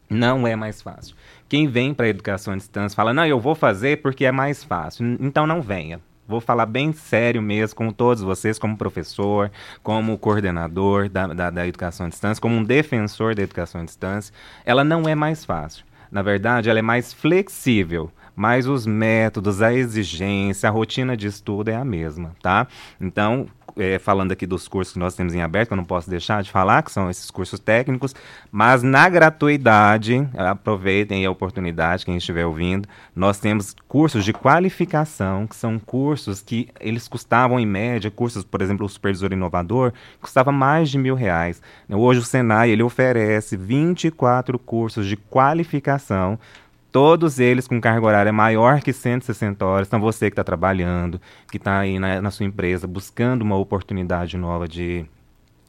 não 0.08 0.46
é 0.46 0.56
mais 0.56 0.80
fácil. 0.80 1.14
Quem 1.46 1.68
vem 1.68 1.92
para 1.92 2.06
a 2.06 2.08
educação 2.08 2.54
à 2.54 2.56
distância 2.56 2.96
fala, 2.96 3.12
não, 3.12 3.26
eu 3.26 3.38
vou 3.38 3.54
fazer 3.54 4.00
porque 4.00 4.24
é 4.24 4.32
mais 4.32 4.64
fácil. 4.64 5.16
Então 5.20 5.46
não 5.46 5.60
venha. 5.60 6.00
Vou 6.26 6.40
falar 6.40 6.66
bem 6.66 6.92
sério 6.92 7.42
mesmo 7.42 7.76
com 7.76 7.90
todos 7.90 8.22
vocês, 8.22 8.58
como 8.58 8.76
professor, 8.76 9.50
como 9.82 10.16
coordenador 10.18 11.08
da, 11.08 11.26
da, 11.28 11.50
da 11.50 11.66
educação 11.66 12.06
à 12.06 12.08
distância, 12.08 12.40
como 12.40 12.56
um 12.56 12.64
defensor 12.64 13.34
da 13.34 13.42
educação 13.42 13.80
à 13.80 13.84
distância. 13.84 14.32
Ela 14.64 14.84
não 14.84 15.08
é 15.08 15.14
mais 15.14 15.44
fácil. 15.44 15.84
Na 16.10 16.22
verdade, 16.22 16.70
ela 16.70 16.78
é 16.78 16.82
mais 16.82 17.12
flexível 17.12 18.10
mas 18.36 18.66
os 18.66 18.86
métodos, 18.86 19.62
a 19.62 19.72
exigência, 19.72 20.68
a 20.68 20.72
rotina 20.72 21.16
de 21.16 21.26
estudo 21.26 21.68
é 21.68 21.76
a 21.76 21.84
mesma, 21.84 22.34
tá? 22.42 22.66
Então, 23.00 23.46
é, 23.76 23.98
falando 23.98 24.32
aqui 24.32 24.46
dos 24.46 24.68
cursos 24.68 24.92
que 24.92 24.98
nós 24.98 25.14
temos 25.14 25.34
em 25.34 25.42
aberto, 25.42 25.68
que 25.68 25.72
eu 25.72 25.76
não 25.76 25.84
posso 25.84 26.08
deixar 26.08 26.42
de 26.42 26.50
falar, 26.50 26.82
que 26.82 26.92
são 26.92 27.10
esses 27.10 27.30
cursos 27.30 27.58
técnicos, 27.58 28.14
mas 28.50 28.82
na 28.82 29.08
gratuidade, 29.08 30.28
aproveitem 30.36 31.24
a 31.26 31.30
oportunidade, 31.30 32.04
quem 32.04 32.16
estiver 32.16 32.46
ouvindo, 32.46 32.88
nós 33.14 33.38
temos 33.38 33.74
cursos 33.88 34.24
de 34.24 34.32
qualificação, 34.32 35.46
que 35.46 35.56
são 35.56 35.78
cursos 35.78 36.42
que 36.42 36.68
eles 36.80 37.08
custavam 37.08 37.58
em 37.58 37.66
média, 37.66 38.10
cursos, 38.10 38.44
por 38.44 38.62
exemplo, 38.62 38.86
o 38.86 38.88
Supervisor 38.88 39.32
Inovador, 39.32 39.92
custava 40.20 40.52
mais 40.52 40.90
de 40.90 40.98
mil 40.98 41.14
reais. 41.14 41.60
Hoje 41.90 42.20
o 42.20 42.24
Senai, 42.24 42.70
ele 42.70 42.82
oferece 42.82 43.56
24 43.56 44.58
cursos 44.58 45.06
de 45.06 45.16
qualificação 45.16 46.38
todos 46.94 47.40
eles 47.40 47.66
com 47.66 47.80
carga 47.80 48.06
horária 48.06 48.32
maior 48.32 48.80
que 48.80 48.92
160 48.92 49.66
horas. 49.66 49.88
Então, 49.88 49.98
você 49.98 50.26
que 50.30 50.34
está 50.34 50.44
trabalhando, 50.44 51.20
que 51.50 51.56
está 51.56 51.80
aí 51.80 51.98
na, 51.98 52.22
na, 52.22 52.30
sua 52.30 52.46
empresa 52.46 52.86
buscando 52.86 53.42
uma 53.42 53.56
oportunidade 53.56 54.36
nova 54.36 54.68
de, 54.68 55.04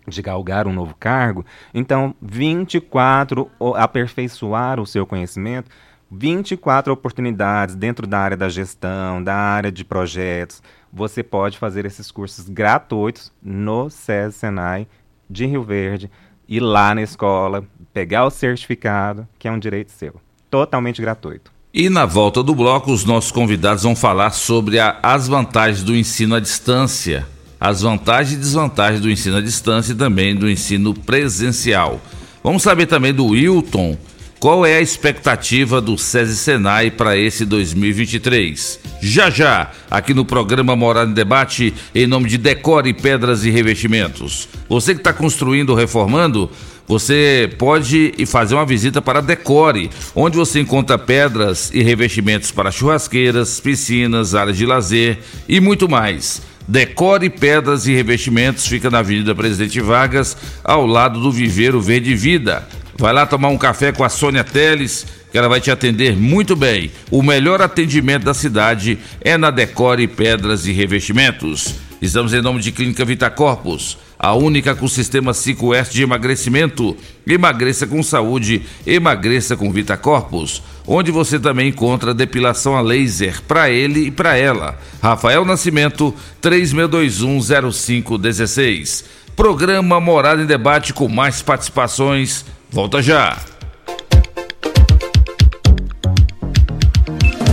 de 0.07 0.21
galgar 0.21 0.67
um 0.67 0.71
novo 0.71 0.93
cargo, 0.93 1.43
então, 1.73 2.13
24, 2.21 3.49
aperfeiçoar 3.76 4.80
o 4.80 4.86
seu 4.86 5.03
conhecimento, 5.03 5.71
24 6.11 6.93
oportunidades 6.93 7.73
dentro 7.73 8.05
da 8.05 8.19
área 8.19 8.38
da 8.38 8.47
gestão, 8.47 9.23
da 9.23 9.36
área 9.36 9.71
de 9.71 9.84
projetos. 9.84 10.61
Você 10.93 11.23
pode 11.23 11.57
fazer 11.57 11.88
esses 11.88 12.11
cursos 12.11 12.47
gratuitos 12.47 13.34
no 13.41 13.89
SESI 13.89 14.38
Senai 14.38 14.88
de 15.28 15.47
Rio 15.47 15.63
Verde, 15.63 16.11
ir 16.47 16.59
lá 16.59 16.93
na 16.93 17.01
escola, 17.01 17.65
pegar 17.91 18.26
o 18.26 18.30
certificado, 18.30 19.28
que 19.39 19.47
é 19.47 19.51
um 19.51 19.57
direito 19.57 19.89
seu 19.91 20.23
totalmente 20.56 21.01
gratuito. 21.01 21.51
E 21.74 21.89
na 21.89 22.06
volta 22.06 22.41
do 22.41 22.56
bloco, 22.56 22.91
os 22.91 23.03
nossos 23.03 23.32
convidados 23.32 23.84
vão 23.84 23.95
falar 23.95 24.32
sobre 24.32 24.80
a, 24.80 24.97
as 25.03 25.28
vantagens 25.28 25.84
do 25.84 25.93
ensino 25.93 26.36
à 26.36 26.39
distância, 26.39 27.28
as 27.60 27.82
vantagens 27.82 28.38
e 28.38 28.39
desvantagens 28.39 29.01
do 29.01 29.12
ensino 29.12 29.38
à 29.38 29.41
distância 29.41 29.91
e 29.91 29.95
também 29.95 30.34
do 30.34 30.49
ensino 30.49 30.93
presencial. 30.93 31.99
Vamos 32.41 32.64
saber 32.64 32.86
também 32.86 33.14
do 33.14 33.26
Wilton, 33.26 33.97
qual 34.39 34.66
é 34.66 34.78
a 34.78 34.82
expectativa 34.82 35.82
do 35.82 35.97
SESI 35.97 36.38
Senai 36.38 36.91
para 36.91 37.18
esse 37.18 37.45
2023? 37.45 38.80
Já 39.01 39.30
já, 39.30 39.72
aqui 39.89 40.14
no 40.14 40.24
programa 40.24 40.76
Morada 40.76 41.10
em 41.10 41.14
Debate, 41.14 41.74
em 41.93 42.06
nome 42.06 42.30
de 42.30 42.38
Decore 42.38 42.93
Pedras 42.93 43.43
e 43.43 43.49
Revestimentos. 43.49 44.47
Você 44.70 44.93
que 44.93 44.99
está 44.99 45.12
construindo 45.12 45.72
ou 45.72 45.76
reformando, 45.76 46.49
você 46.88 47.50
pode 47.58 48.14
fazer 48.28 48.56
uma 48.56 48.66
visita 48.66 49.02
para 49.02 49.22
Decore, 49.22 49.90
onde 50.16 50.38
você 50.38 50.60
encontra 50.60 50.98
pedras 50.98 51.72
e 51.74 51.82
revestimentos 51.82 52.52
para 52.52 52.72
churrasqueiras, 52.72 53.60
piscinas, 53.60 54.36
áreas 54.36 54.58
de 54.58 54.66
lazer 54.66 55.20
e 55.50 55.60
muito 55.60 55.90
mais. 55.90 56.42
Decore 56.68 57.30
Pedras 57.30 57.86
e 57.86 57.94
Revestimentos 57.94 58.66
fica 58.68 58.90
na 58.90 59.00
Avenida 59.00 59.36
Presidente 59.36 59.80
Vargas, 59.80 60.36
ao 60.64 60.86
lado 60.86 61.20
do 61.20 61.32
Viveiro 61.32 61.80
Verde 61.80 62.16
Vida. 62.16 62.68
Vai 62.98 63.14
lá 63.14 63.26
tomar 63.26 63.50
um 63.50 63.58
café 63.58 63.92
com 63.92 64.04
a 64.04 64.10
Sônia 64.10 64.44
Teles, 64.44 65.06
que 65.32 65.38
ela 65.38 65.50
vai 65.50 65.62
te 65.62 65.70
atender 65.70 66.16
muito 66.16 66.56
bem. 66.56 66.92
O 67.12 67.22
melhor 67.22 67.62
atendimento 67.62 68.24
da 68.24 68.34
cidade 68.34 68.98
é 69.22 69.38
na 69.38 69.52
Decore 69.52 70.08
Pedras 70.08 70.66
e 70.66 70.72
Revestimentos. 70.72 71.85
Estamos 72.02 72.34
em 72.34 72.41
nome 72.41 72.62
de 72.62 72.72
Clínica 72.72 73.06
Vita 73.06 73.30
Corpus 73.30 73.98
a 74.18 74.34
única 74.34 74.74
com 74.76 74.88
sistema 74.88 75.34
5S 75.34 75.91
de 75.91 76.02
emagrecimento. 76.04 76.96
Emagreça 77.28 77.86
com 77.86 78.02
saúde, 78.02 78.62
emagreça 78.86 79.58
com 79.58 79.72
Vita 79.72 79.96
Corpus, 79.98 80.62
onde 80.88 81.12
você 81.12 81.39
também 81.39 81.70
encontra 81.70 82.14
depilação 82.14 82.76
a 82.76 82.82
laser 82.82 83.41
para 83.43 83.70
ele 83.70 84.08
e 84.08 84.12
para 84.12 84.36
ela. 84.38 84.78
Rafael 85.02 85.46
Nascimento, 85.46 86.14
36210516. 86.41 89.06
Programa 89.36 90.00
Morada 90.00 90.41
em 90.41 90.46
Debate 90.46 90.93
com 90.93 91.10
mais 91.10 91.41
participações. 91.41 92.46
Volta 92.72 93.02
já. 93.02 93.38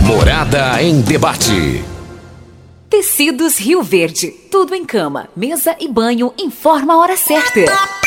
Morada 0.01 0.81
em 0.81 1.01
Debate. 1.01 1.92
Tecidos 2.93 3.57
Rio 3.57 3.81
Verde. 3.81 4.29
Tudo 4.51 4.75
em 4.75 4.85
cama, 4.85 5.27
mesa 5.35 5.75
e 5.79 5.87
banho. 5.87 6.31
Informa 6.37 6.93
a 6.93 6.97
hora 6.99 7.17
certa. 7.17 8.02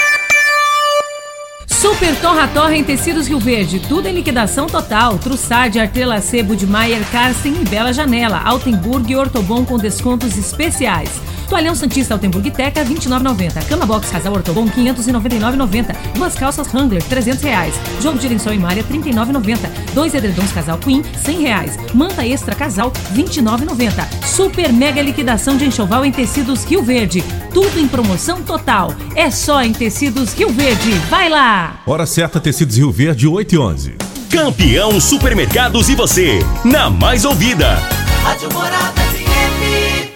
Super 1.81 2.16
Torra 2.22 2.49
Torra 2.49 2.74
em 2.74 2.83
Tecidos 2.83 3.29
Rio 3.29 3.39
Verde. 3.39 3.79
Tudo 3.81 4.09
em 4.09 4.14
liquidação 4.14 4.66
total. 4.66 5.18
Trussard, 5.18 5.79
Artrela 5.79 6.22
Sebo 6.22 6.57
de 6.57 6.66
Maier, 6.66 7.05
Carsten 7.12 7.55
e 7.61 7.68
Bela 7.68 7.93
Janela. 7.93 8.41
Altenburg 8.43 9.12
e 9.12 9.14
Ortobon 9.14 9.62
com 9.62 9.77
descontos 9.77 10.39
especiais. 10.39 11.11
Toalhão 11.49 11.74
Santista 11.74 12.14
Altenburg 12.14 12.51
Teca, 12.51 12.85
29,90. 12.85 13.64
Cama 13.68 13.87
Box 13.87 14.11
Casal 14.11 14.33
Ortobon, 14.33 14.66
599,90. 14.68 15.95
Duas 16.14 16.35
calças 16.35 16.72
Wrangler, 16.72 17.03
300 17.03 17.43
reais. 17.43 17.74
Jogo 18.01 18.18
de 18.18 18.29
lençol 18.29 18.53
e 18.53 18.59
malha, 18.59 18.83
39,90. 18.83 19.59
Dois 19.95 20.14
edredons 20.14 20.53
Casal 20.53 20.79
Queen, 20.79 21.03
100 21.24 21.41
reais. 21.41 21.79
Manta 21.95 22.27
Extra 22.27 22.55
Casal, 22.55 22.93
29,90. 23.14 24.24
Super 24.24 24.72
mega 24.72 25.01
liquidação 25.01 25.57
de 25.57 25.66
enxoval 25.66 26.05
em 26.05 26.12
tecidos 26.12 26.64
Rio 26.64 26.83
Verde. 26.83 27.22
Tudo 27.53 27.79
em 27.79 27.89
promoção 27.89 28.43
total. 28.43 28.95
É 29.14 29.31
só 29.31 29.62
em 29.62 29.72
tecidos 29.72 30.33
Rio 30.35 30.51
Verde. 30.51 30.91
Vai 31.09 31.29
lá! 31.29 31.65
Hora 31.86 32.06
certa, 32.06 32.40
tecidos 32.40 32.76
Rio 32.76 32.90
Verde, 32.90 33.26
8 33.26 33.54
e 33.54 33.58
11. 33.58 33.94
Campeão 34.30 35.00
Supermercados 35.00 35.88
e 35.88 35.94
você, 35.94 36.40
na 36.64 36.90
mais 36.90 37.24
ouvida. 37.24 37.74
Rádio 38.22 38.52
Morada 38.52 39.00
FM. 39.00 40.10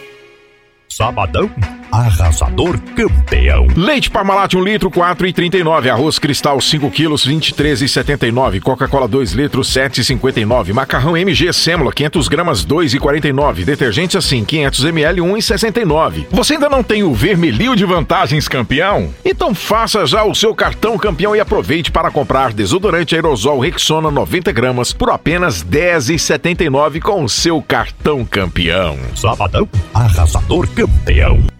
Sabadão 0.88 1.50
arrasador 1.92 2.78
campeão. 2.94 3.66
Leite 3.76 4.10
Parmalat 4.10 4.54
1 4.54 4.62
litro 4.62 4.90
4,39. 4.90 5.90
Arroz 5.90 6.18
Cristal 6.18 6.60
5 6.60 6.90
quilos 6.90 7.26
23,79. 7.26 8.60
Coca-Cola 8.60 9.08
2 9.08 9.32
litros 9.32 9.72
7,59. 9.72 10.72
Macarrão 10.72 11.16
MG 11.16 11.52
Sêmula 11.52 11.92
500 11.92 12.28
gramas 12.28 12.64
2,49. 12.64 13.64
Detergente 13.64 14.16
assim 14.16 14.44
500 14.44 14.84
ml 14.84 15.20
1,69. 15.20 16.26
Você 16.30 16.54
ainda 16.54 16.68
não 16.68 16.82
tem 16.82 17.02
o 17.02 17.14
vermelhinho 17.14 17.74
de 17.74 17.84
vantagens 17.84 18.48
campeão? 18.48 19.12
Então 19.24 19.54
faça 19.54 20.06
já 20.06 20.24
o 20.24 20.34
seu 20.34 20.54
cartão 20.54 20.96
campeão 20.98 21.34
e 21.34 21.40
aproveite 21.40 21.90
para 21.90 22.10
comprar 22.10 22.52
desodorante 22.52 23.14
aerosol 23.14 23.60
Rexona 23.60 24.10
90 24.10 24.52
gramas 24.52 24.92
por 24.92 25.10
apenas 25.10 25.64
10,79 25.64 27.00
com 27.00 27.24
o 27.24 27.28
seu 27.28 27.60
cartão 27.62 28.24
campeão. 28.24 28.98
Sabadão 29.14 29.68
arrasador 29.94 30.68
campeão. 30.68 31.59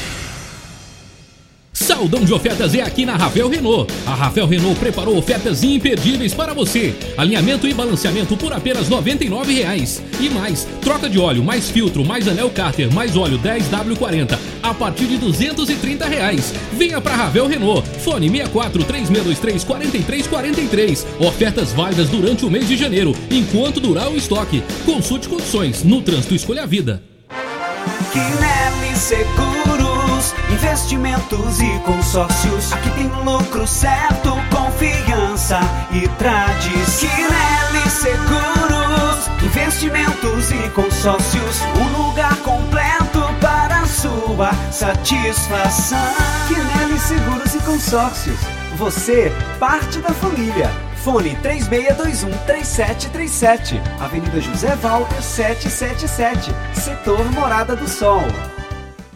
Saldão 1.81 2.23
de 2.23 2.31
ofertas 2.31 2.75
é 2.75 2.81
aqui 2.81 3.05
na 3.05 3.15
Ravel 3.15 3.49
Renault. 3.49 3.91
A 4.05 4.13
Ravel 4.13 4.45
Renault 4.45 4.79
preparou 4.79 5.17
ofertas 5.17 5.63
imperdíveis 5.63 6.31
para 6.31 6.53
você. 6.53 6.93
Alinhamento 7.17 7.67
e 7.67 7.73
balanceamento 7.73 8.37
por 8.37 8.53
apenas 8.53 8.87
R$ 8.87 8.95
99,00. 8.97 10.01
E 10.19 10.29
mais, 10.29 10.67
troca 10.79 11.09
de 11.09 11.17
óleo, 11.17 11.43
mais 11.43 11.71
filtro, 11.71 12.05
mais 12.05 12.27
anel 12.27 12.51
cárter, 12.51 12.93
mais 12.93 13.17
óleo 13.17 13.39
10W40 13.39 14.37
a 14.61 14.73
partir 14.75 15.05
de 15.05 15.17
230 15.17 16.05
reais. 16.05 16.53
Venha 16.73 17.01
para 17.01 17.15
Ravel 17.15 17.47
Renault. 17.47 17.87
Fone 17.99 18.29
64 18.29 18.83
3623 18.83 19.63
4343. 19.63 21.07
Ofertas 21.19 21.73
válidas 21.73 22.09
durante 22.09 22.45
o 22.45 22.49
mês 22.51 22.67
de 22.67 22.77
janeiro, 22.77 23.15
enquanto 23.31 23.79
durar 23.79 24.09
o 24.11 24.15
estoque. 24.15 24.63
Consulte 24.85 25.27
condições. 25.27 25.83
No 25.83 26.01
trânsito 26.03 26.35
escolha 26.35 26.61
a 26.61 26.67
vida. 26.67 27.01
Quinelli 28.11 28.95
Investimentos 30.51 31.59
e 31.59 31.79
consórcios. 31.79 32.71
Aqui 32.71 32.91
tem 32.91 33.07
lucro 33.23 33.65
certo, 33.65 34.35
confiança 34.51 35.59
e 35.91 36.07
tradição. 36.17 37.09
Quinelli 37.09 37.89
Seguros, 37.89 39.27
investimentos 39.43 40.51
e 40.51 40.69
consórcios. 40.69 41.61
Um 41.75 41.87
lugar 42.07 42.37
completo 42.37 43.21
para 43.41 43.83
sua 43.87 44.53
satisfação. 44.71 45.97
Quinelli 46.47 46.99
Seguros 46.99 47.55
e 47.55 47.59
Consórcios. 47.59 48.39
Você, 48.77 49.31
parte 49.59 49.97
da 49.99 50.13
família. 50.13 50.69
Fone 51.03 51.35
3621-3737. 51.37 53.81
Avenida 53.99 54.39
José 54.39 54.75
Walter 54.75 55.19
777. 55.21 56.53
Setor 56.73 57.25
Morada 57.31 57.75
do 57.75 57.89
Sol. 57.89 58.21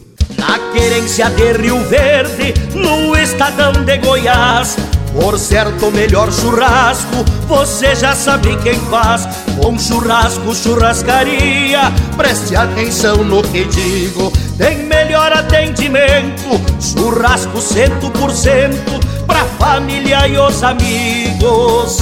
Na 0.41 0.57
querência 0.73 1.29
de 1.29 1.53
Rio 1.53 1.87
Verde, 1.87 2.55
no 2.73 3.15
estadão 3.15 3.73
de 3.73 3.97
Goiás. 3.97 4.75
Por 5.13 5.37
certo, 5.37 5.85
o 5.85 5.91
melhor 5.91 6.31
churrasco, 6.31 7.23
você 7.47 7.93
já 7.93 8.15
sabe 8.15 8.57
quem 8.63 8.73
faz. 8.89 9.27
Bom 9.49 9.77
churrasco, 9.77 10.55
churrascaria, 10.55 11.91
preste 12.17 12.55
atenção 12.55 13.17
no 13.17 13.43
que 13.43 13.65
digo. 13.65 14.33
Tem 14.57 14.79
melhor 14.79 15.31
atendimento, 15.31 16.59
churrasco 16.81 17.61
cento 17.61 18.09
por 18.09 18.31
cento, 18.31 18.99
pra 19.27 19.45
família 19.59 20.27
e 20.27 20.39
os 20.39 20.63
amigos. 20.63 21.99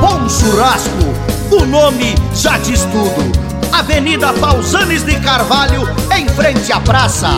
Bom 0.00 0.28
churrasco, 0.28 1.14
o 1.50 1.64
nome 1.64 2.14
já 2.32 2.58
diz 2.58 2.82
tudo. 2.82 3.45
Avenida 3.78 4.32
Pausanes 4.32 5.04
de 5.04 5.20
Carvalho, 5.20 5.82
em 6.16 6.26
frente 6.30 6.72
à 6.72 6.80
praça. 6.80 7.28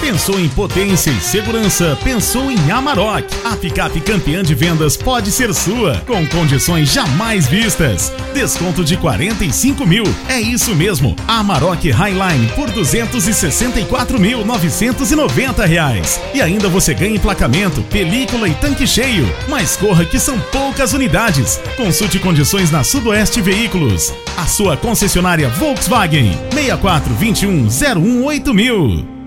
Pensou 0.00 0.40
em 0.40 0.48
potência 0.48 1.10
e 1.10 1.20
segurança? 1.20 1.94
Pensou 2.02 2.50
em 2.50 2.70
Amarok. 2.70 3.26
A 3.44 3.54
picape 3.54 4.00
campeã 4.00 4.42
de 4.42 4.54
vendas 4.54 4.96
pode 4.96 5.30
ser 5.30 5.52
sua, 5.52 5.96
com 6.06 6.26
condições 6.26 6.90
jamais 6.90 7.46
vistas. 7.46 8.10
Desconto 8.32 8.82
de 8.82 8.96
45 8.96 9.86
mil. 9.86 10.04
É 10.26 10.40
isso 10.40 10.74
mesmo. 10.74 11.14
Amarok 11.28 11.90
Highline 11.90 12.48
por 12.56 12.70
264.990 12.70 15.66
reais. 15.66 16.18
E 16.32 16.40
ainda 16.40 16.66
você 16.68 16.94
ganha 16.94 17.16
emplacamento, 17.16 17.82
película 17.82 18.48
e 18.48 18.54
tanque 18.54 18.86
cheio. 18.86 19.30
Mas 19.48 19.76
corra 19.76 20.06
que 20.06 20.18
são 20.18 20.40
poucas 20.50 20.94
unidades. 20.94 21.60
Consulte 21.76 22.18
condições 22.18 22.70
na 22.70 22.82
Sudoeste 22.82 23.42
Veículos. 23.42 24.14
A 24.38 24.46
sua 24.46 24.78
concessionária 24.78 25.50
Volkswagen. 25.50 26.32
64 26.52 27.14
21 27.14 27.68
018000 27.68 28.54
mil. 28.54 29.19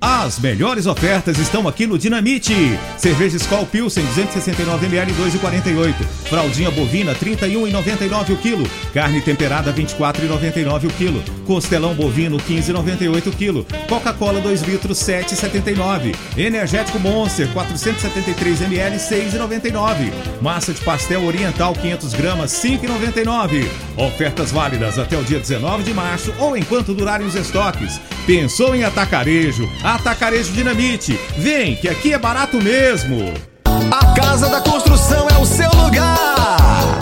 As 0.00 0.38
melhores 0.38 0.86
ofertas 0.86 1.38
estão 1.38 1.66
aqui 1.66 1.84
no 1.84 1.98
Dinamite. 1.98 2.54
Cerveja 2.96 3.36
Skol 3.36 3.66
Pilsen 3.66 4.04
269ml 4.14 5.08
2,48. 5.12 5.94
Fraldinha 6.28 6.70
bovina 6.70 7.16
31,99 7.16 8.34
o 8.34 8.36
quilo. 8.36 8.64
Carne 8.94 9.20
temperada 9.20 9.72
24,99 9.72 10.84
o 10.84 10.92
quilo. 10.92 11.20
Costelão 11.44 11.94
bovino 11.94 12.36
15,98 12.36 13.26
o 13.26 13.32
quilo. 13.32 13.66
Coca-Cola 13.88 14.40
2 14.40 14.62
litros 14.62 14.98
7,79. 14.98 16.14
Energético 16.36 17.00
Monster 17.00 17.48
473ml 17.48 18.98
6,99. 18.98 20.12
Massa 20.40 20.72
de 20.72 20.80
pastel 20.82 21.24
oriental 21.24 21.72
500 21.72 22.14
gramas 22.14 22.52
5,99. 22.52 23.68
Ofertas 23.96 24.52
válidas 24.52 24.96
até 24.96 25.18
o 25.18 25.24
dia 25.24 25.40
19 25.40 25.82
de 25.82 25.92
março 25.92 26.32
ou 26.38 26.56
enquanto 26.56 26.94
durarem 26.94 27.26
os 27.26 27.34
estoques. 27.34 28.00
Pensou 28.28 28.76
em 28.76 28.84
atacarejo? 28.84 29.68
Atacarejo 29.88 30.52
Dinamite. 30.52 31.18
Vem, 31.38 31.74
que 31.74 31.88
aqui 31.88 32.12
é 32.12 32.18
barato 32.18 32.62
mesmo. 32.62 33.32
A 33.90 34.14
Casa 34.14 34.46
da 34.50 34.60
Construção 34.60 35.26
é 35.30 35.38
o 35.38 35.46
seu 35.46 35.70
lugar. 35.70 36.98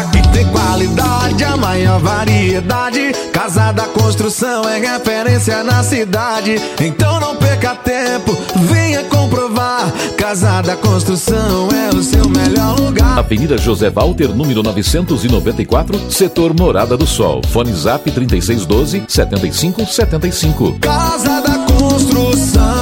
Aqui 0.00 0.26
tem 0.32 0.46
qualidade, 0.46 1.44
a 1.44 1.54
maior 1.54 2.00
variedade. 2.00 3.12
Casa 3.30 3.72
da 3.72 3.84
Construção 3.88 4.66
é 4.66 4.78
referência 4.78 5.62
na 5.62 5.82
cidade. 5.84 6.56
Então 6.80 7.20
não 7.20 7.36
perca 7.36 7.74
tempo, 7.74 8.34
venha 8.72 9.04
comprovar. 9.04 9.92
Casa 10.30 10.62
da 10.62 10.76
Construção 10.76 11.68
é 11.72 11.92
o 11.92 12.00
seu 12.04 12.28
melhor 12.28 12.78
lugar. 12.78 13.18
Avenida 13.18 13.58
José 13.58 13.90
Walter, 13.90 14.28
número 14.28 14.62
994, 14.62 16.08
setor 16.08 16.54
Morada 16.56 16.96
do 16.96 17.04
Sol. 17.04 17.42
Fone 17.48 17.72
Zap 17.72 18.08
3612 18.08 19.06
7575. 19.08 20.78
Casa 20.78 21.40
da 21.40 21.58
Construção. 21.66 21.80
construção. 21.80 22.79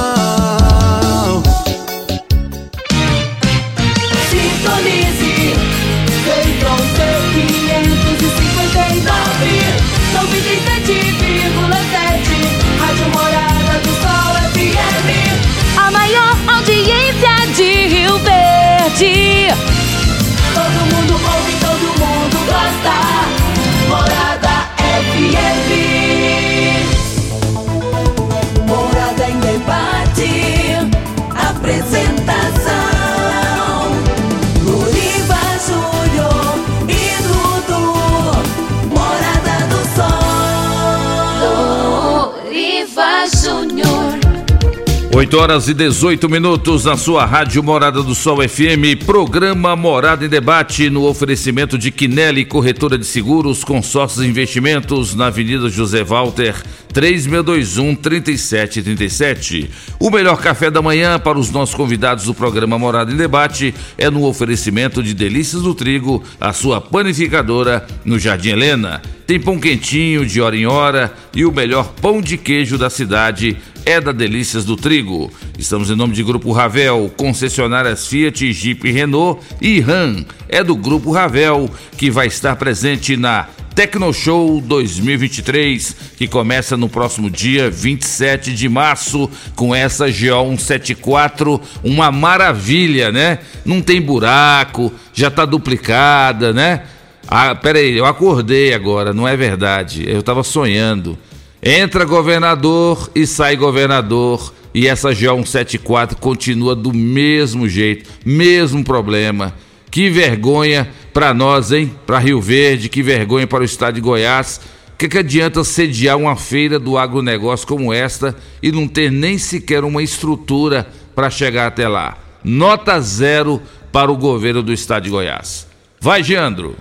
8 45.11 45.37
horas 45.37 45.67
e 45.67 45.73
18 45.73 46.29
minutos 46.29 46.85
na 46.85 46.95
sua 46.95 47.25
Rádio 47.25 47.63
Morada 47.63 48.03
do 48.03 48.13
Sol 48.13 48.47
FM, 48.47 49.03
programa 49.07 49.75
Morada 49.75 50.23
em 50.23 50.29
Debate, 50.29 50.87
no 50.87 51.07
oferecimento 51.07 51.79
de 51.79 51.89
Quinelli 51.89 52.45
Corretora 52.45 52.95
de 52.95 53.05
Seguros, 53.05 53.63
consórcios 53.63 54.23
e 54.23 54.27
investimentos, 54.27 55.15
na 55.15 55.25
Avenida 55.25 55.67
José 55.67 56.03
Walter, 56.03 56.53
3621-3737. 56.93 59.67
O 59.99 60.11
melhor 60.11 60.39
café 60.39 60.69
da 60.69 60.81
manhã 60.81 61.19
para 61.19 61.39
os 61.39 61.49
nossos 61.49 61.73
convidados 61.73 62.25
do 62.25 62.35
programa 62.35 62.77
Morada 62.77 63.11
em 63.11 63.17
Debate 63.17 63.73
é 63.97 64.11
no 64.11 64.25
oferecimento 64.25 65.01
de 65.01 65.15
Delícias 65.15 65.63
do 65.63 65.73
Trigo, 65.73 66.23
a 66.39 66.53
sua 66.53 66.79
panificadora 66.79 67.87
no 68.05 68.19
Jardim 68.19 68.49
Helena. 68.49 69.01
Tem 69.29 69.39
pão 69.39 69.59
quentinho 69.59 70.25
de 70.25 70.41
hora 70.41 70.57
em 70.57 70.65
hora 70.65 71.13
e 71.35 71.45
o 71.45 71.51
melhor 71.51 71.93
pão 72.01 72.19
de 72.19 72.35
queijo 72.35 72.79
da 72.79 72.89
cidade 72.89 73.55
é 73.85 73.99
da 73.99 74.11
Delícias 74.11 74.65
do 74.65 74.75
Trigo. 74.75 75.31
Estamos 75.57 75.89
em 75.89 75.95
nome 75.95 76.13
de 76.13 76.23
Grupo 76.23 76.51
Ravel, 76.51 77.11
concessionárias 77.17 78.07
Fiat, 78.07 78.51
Jeep, 78.51 78.91
Renault 78.91 79.41
e 79.61 79.79
Ram. 79.79 80.25
É 80.47 80.63
do 80.63 80.75
Grupo 80.75 81.11
Ravel 81.11 81.69
que 81.97 82.09
vai 82.09 82.27
estar 82.27 82.55
presente 82.55 83.17
na 83.17 83.47
Tecnoshow 83.75 84.59
2023, 84.59 85.95
que 86.17 86.27
começa 86.27 86.75
no 86.75 86.89
próximo 86.89 87.29
dia 87.29 87.69
27 87.69 88.53
de 88.53 88.67
março 88.67 89.29
com 89.55 89.73
essa 89.73 90.07
GO174, 90.07 91.61
uma 91.83 92.11
maravilha, 92.11 93.11
né? 93.11 93.39
Não 93.65 93.81
tem 93.81 94.01
buraco, 94.01 94.91
já 95.13 95.31
tá 95.31 95.45
duplicada, 95.45 96.51
né? 96.51 96.83
Ah, 97.27 97.53
peraí, 97.55 97.97
eu 97.97 98.05
acordei 98.05 98.73
agora, 98.73 99.13
não 99.13 99.27
é 99.27 99.37
verdade. 99.37 100.03
Eu 100.07 100.23
tava 100.23 100.43
sonhando. 100.43 101.17
Entra 101.61 102.05
governador 102.05 103.09
e 103.13 103.27
sai 103.27 103.55
governador. 103.55 104.53
E 104.73 104.87
essa 104.87 105.09
G174 105.09 106.15
continua 106.15 106.75
do 106.75 106.93
mesmo 106.93 107.67
jeito, 107.67 108.09
mesmo 108.23 108.83
problema. 108.83 109.53
Que 109.89 110.09
vergonha 110.09 110.87
para 111.11 111.33
nós, 111.33 111.71
hein? 111.71 111.91
Para 112.05 112.19
Rio 112.19 112.39
Verde, 112.39 112.87
que 112.87 113.01
vergonha 113.01 113.47
para 113.47 113.61
o 113.61 113.65
estado 113.65 113.95
de 113.95 114.01
Goiás. 114.01 114.61
O 114.93 114.97
que, 114.97 115.09
que 115.09 115.17
adianta 115.17 115.63
sediar 115.63 116.17
uma 116.17 116.35
feira 116.35 116.77
do 116.77 116.97
agronegócio 116.97 117.67
como 117.67 117.91
esta 117.91 118.35
e 118.61 118.71
não 118.71 118.87
ter 118.87 119.11
nem 119.11 119.37
sequer 119.37 119.83
uma 119.83 120.03
estrutura 120.03 120.87
para 121.15 121.29
chegar 121.29 121.67
até 121.67 121.87
lá? 121.87 122.17
Nota 122.43 122.99
zero 123.01 123.61
para 123.91 124.11
o 124.11 124.17
governo 124.17 124.61
do 124.61 124.71
estado 124.71 125.03
de 125.03 125.09
Goiás. 125.09 125.67
Vai, 125.99 126.23
Geandro. 126.23 126.75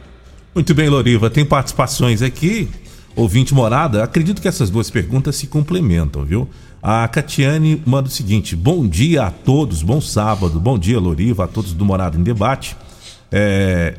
Muito 0.54 0.74
bem, 0.74 0.88
Loriva. 0.88 1.30
Tem 1.30 1.44
participações 1.44 2.20
aqui. 2.20 2.68
Ouvinte 3.18 3.52
morada, 3.52 4.04
acredito 4.04 4.40
que 4.40 4.46
essas 4.46 4.70
duas 4.70 4.88
perguntas 4.90 5.34
se 5.34 5.48
complementam, 5.48 6.24
viu? 6.24 6.48
A 6.80 7.08
Catiane 7.08 7.82
manda 7.84 8.06
o 8.06 8.12
seguinte: 8.12 8.54
bom 8.54 8.86
dia 8.86 9.24
a 9.24 9.30
todos, 9.32 9.82
bom 9.82 10.00
sábado, 10.00 10.60
bom 10.60 10.78
dia, 10.78 11.00
Loriva, 11.00 11.42
a 11.42 11.48
todos 11.48 11.72
do 11.72 11.84
Morada 11.84 12.16
em 12.16 12.22
Debate. 12.22 12.76
É, 13.32 13.94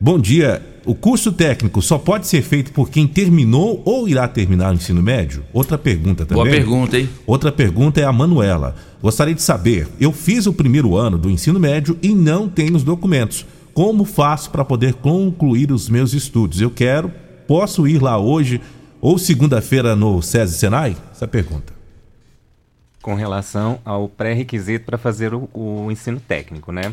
bom 0.00 0.18
dia. 0.18 0.60
O 0.84 0.96
curso 0.96 1.30
técnico 1.30 1.80
só 1.80 1.96
pode 1.96 2.26
ser 2.26 2.42
feito 2.42 2.72
por 2.72 2.90
quem 2.90 3.06
terminou 3.06 3.82
ou 3.84 4.08
irá 4.08 4.26
terminar 4.26 4.72
o 4.72 4.74
ensino 4.74 5.00
médio? 5.00 5.44
Outra 5.52 5.78
pergunta 5.78 6.26
também. 6.26 6.44
Boa 6.44 6.56
pergunta, 6.56 6.98
hein? 6.98 7.08
Outra 7.24 7.52
pergunta 7.52 8.00
é 8.00 8.04
a 8.04 8.12
Manuela. 8.12 8.74
Gostaria 9.00 9.34
de 9.34 9.42
saber: 9.42 9.86
eu 10.00 10.10
fiz 10.10 10.44
o 10.44 10.52
primeiro 10.52 10.96
ano 10.96 11.16
do 11.16 11.30
ensino 11.30 11.60
médio 11.60 11.96
e 12.02 12.08
não 12.08 12.48
tenho 12.48 12.74
os 12.74 12.82
documentos. 12.82 13.46
Como 13.72 14.04
faço 14.04 14.50
para 14.50 14.64
poder 14.64 14.94
concluir 14.94 15.70
os 15.70 15.88
meus 15.88 16.12
estudos? 16.12 16.60
Eu 16.60 16.70
quero, 16.70 17.12
posso 17.46 17.86
ir 17.86 18.02
lá 18.02 18.18
hoje 18.18 18.60
ou 19.00 19.18
segunda-feira 19.18 19.94
no 19.94 20.20
SESI 20.20 20.58
Senai? 20.58 20.96
Essa 21.12 21.28
pergunta. 21.28 21.72
Com 23.02 23.14
relação 23.14 23.78
ao 23.84 24.08
pré-requisito 24.08 24.84
para 24.84 24.98
fazer 24.98 25.32
o, 25.32 25.48
o 25.54 25.90
ensino 25.90 26.18
técnico, 26.18 26.72
né? 26.72 26.92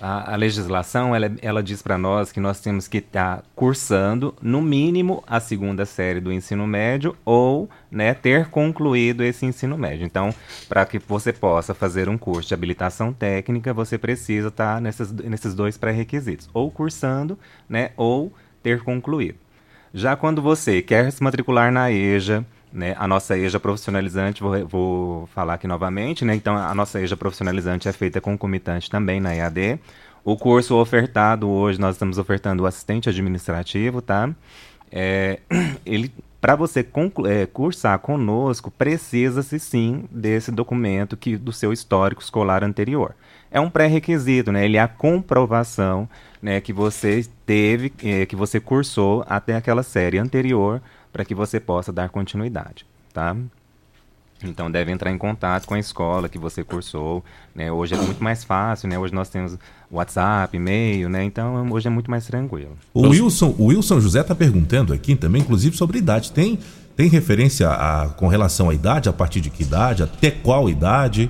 A, 0.00 0.34
a 0.34 0.36
legislação 0.36 1.14
ela, 1.14 1.32
ela 1.40 1.62
diz 1.62 1.80
para 1.80 1.96
nós 1.96 2.30
que 2.30 2.38
nós 2.38 2.60
temos 2.60 2.86
que 2.86 2.98
estar 2.98 3.42
cursando 3.54 4.34
no 4.42 4.60
mínimo 4.60 5.24
a 5.26 5.40
segunda 5.40 5.86
série 5.86 6.20
do 6.20 6.30
ensino 6.30 6.66
médio 6.66 7.16
ou 7.24 7.68
né, 7.90 8.12
ter 8.12 8.48
concluído 8.48 9.22
esse 9.22 9.46
ensino 9.46 9.78
médio. 9.78 10.04
Então, 10.04 10.34
para 10.68 10.84
que 10.84 10.98
você 10.98 11.32
possa 11.32 11.72
fazer 11.72 12.08
um 12.08 12.18
curso 12.18 12.48
de 12.48 12.54
habilitação 12.54 13.10
técnica, 13.12 13.72
você 13.72 13.96
precisa 13.96 14.48
estar 14.48 14.80
nesses, 14.80 15.10
nesses 15.10 15.54
dois 15.54 15.78
pré-requisitos, 15.78 16.50
ou 16.52 16.70
cursando, 16.70 17.38
né, 17.66 17.92
ou 17.96 18.30
ter 18.62 18.82
concluído. 18.82 19.45
Já 19.96 20.14
quando 20.14 20.42
você 20.42 20.82
quer 20.82 21.10
se 21.10 21.22
matricular 21.22 21.72
na 21.72 21.90
EJA, 21.90 22.44
né, 22.70 22.94
a 22.98 23.08
nossa 23.08 23.34
EJA 23.38 23.58
profissionalizante, 23.58 24.42
vou, 24.42 24.68
vou 24.68 25.26
falar 25.28 25.54
aqui 25.54 25.66
novamente, 25.66 26.22
né, 26.22 26.34
então 26.34 26.54
a 26.54 26.74
nossa 26.74 27.00
EJA 27.00 27.16
profissionalizante 27.16 27.88
é 27.88 27.92
feita 27.92 28.20
concomitante 28.20 28.90
também 28.90 29.20
na 29.20 29.34
EAD. 29.34 29.80
O 30.22 30.36
curso 30.36 30.76
ofertado 30.76 31.48
hoje, 31.48 31.80
nós 31.80 31.94
estamos 31.94 32.18
ofertando 32.18 32.64
o 32.64 32.66
assistente 32.66 33.08
administrativo, 33.08 34.02
tá? 34.02 34.28
É, 34.92 35.40
ele, 35.86 36.12
para 36.42 36.54
você 36.54 36.86
é, 37.24 37.46
cursar 37.46 37.98
conosco, 37.98 38.70
precisa-se 38.70 39.58
sim 39.58 40.04
desse 40.10 40.52
documento 40.52 41.16
que 41.16 41.38
do 41.38 41.54
seu 41.54 41.72
histórico 41.72 42.20
escolar 42.20 42.62
anterior. 42.62 43.14
É 43.50 43.58
um 43.58 43.70
pré-requisito, 43.70 44.52
né? 44.52 44.66
Ele 44.66 44.76
é 44.76 44.80
a 44.80 44.88
comprovação, 44.88 46.06
né, 46.46 46.60
que 46.60 46.72
você 46.72 47.26
teve, 47.44 47.92
eh, 48.04 48.24
que 48.24 48.36
você 48.36 48.60
cursou 48.60 49.24
até 49.28 49.56
aquela 49.56 49.82
série 49.82 50.16
anterior 50.16 50.80
para 51.12 51.24
que 51.24 51.34
você 51.34 51.58
possa 51.58 51.92
dar 51.92 52.08
continuidade, 52.08 52.86
tá? 53.12 53.36
Então 54.44 54.70
deve 54.70 54.92
entrar 54.92 55.10
em 55.10 55.18
contato 55.18 55.66
com 55.66 55.74
a 55.74 55.78
escola 55.80 56.28
que 56.28 56.38
você 56.38 56.62
cursou, 56.62 57.24
né? 57.52 57.72
Hoje 57.72 57.94
é 57.94 57.96
muito 57.96 58.22
mais 58.22 58.44
fácil, 58.44 58.88
né? 58.88 58.96
Hoje 58.96 59.12
nós 59.12 59.28
temos 59.28 59.58
WhatsApp, 59.90 60.56
e-mail, 60.56 61.08
né? 61.08 61.24
Então 61.24 61.68
hoje 61.68 61.88
é 61.88 61.90
muito 61.90 62.08
mais 62.08 62.24
tranquilo. 62.28 62.76
O 62.94 63.08
Wilson, 63.08 63.52
o 63.58 63.64
Wilson 63.64 63.98
José 63.98 64.20
está 64.20 64.34
perguntando 64.34 64.92
aqui 64.92 65.16
também, 65.16 65.42
inclusive, 65.42 65.76
sobre 65.76 65.98
idade. 65.98 66.30
Tem, 66.30 66.60
tem 66.94 67.08
referência 67.08 67.68
a, 67.70 68.10
com 68.10 68.28
relação 68.28 68.70
à 68.70 68.74
idade, 68.74 69.08
a 69.08 69.12
partir 69.12 69.40
de 69.40 69.50
que 69.50 69.64
idade, 69.64 70.04
até 70.04 70.30
qual 70.30 70.70
idade? 70.70 71.28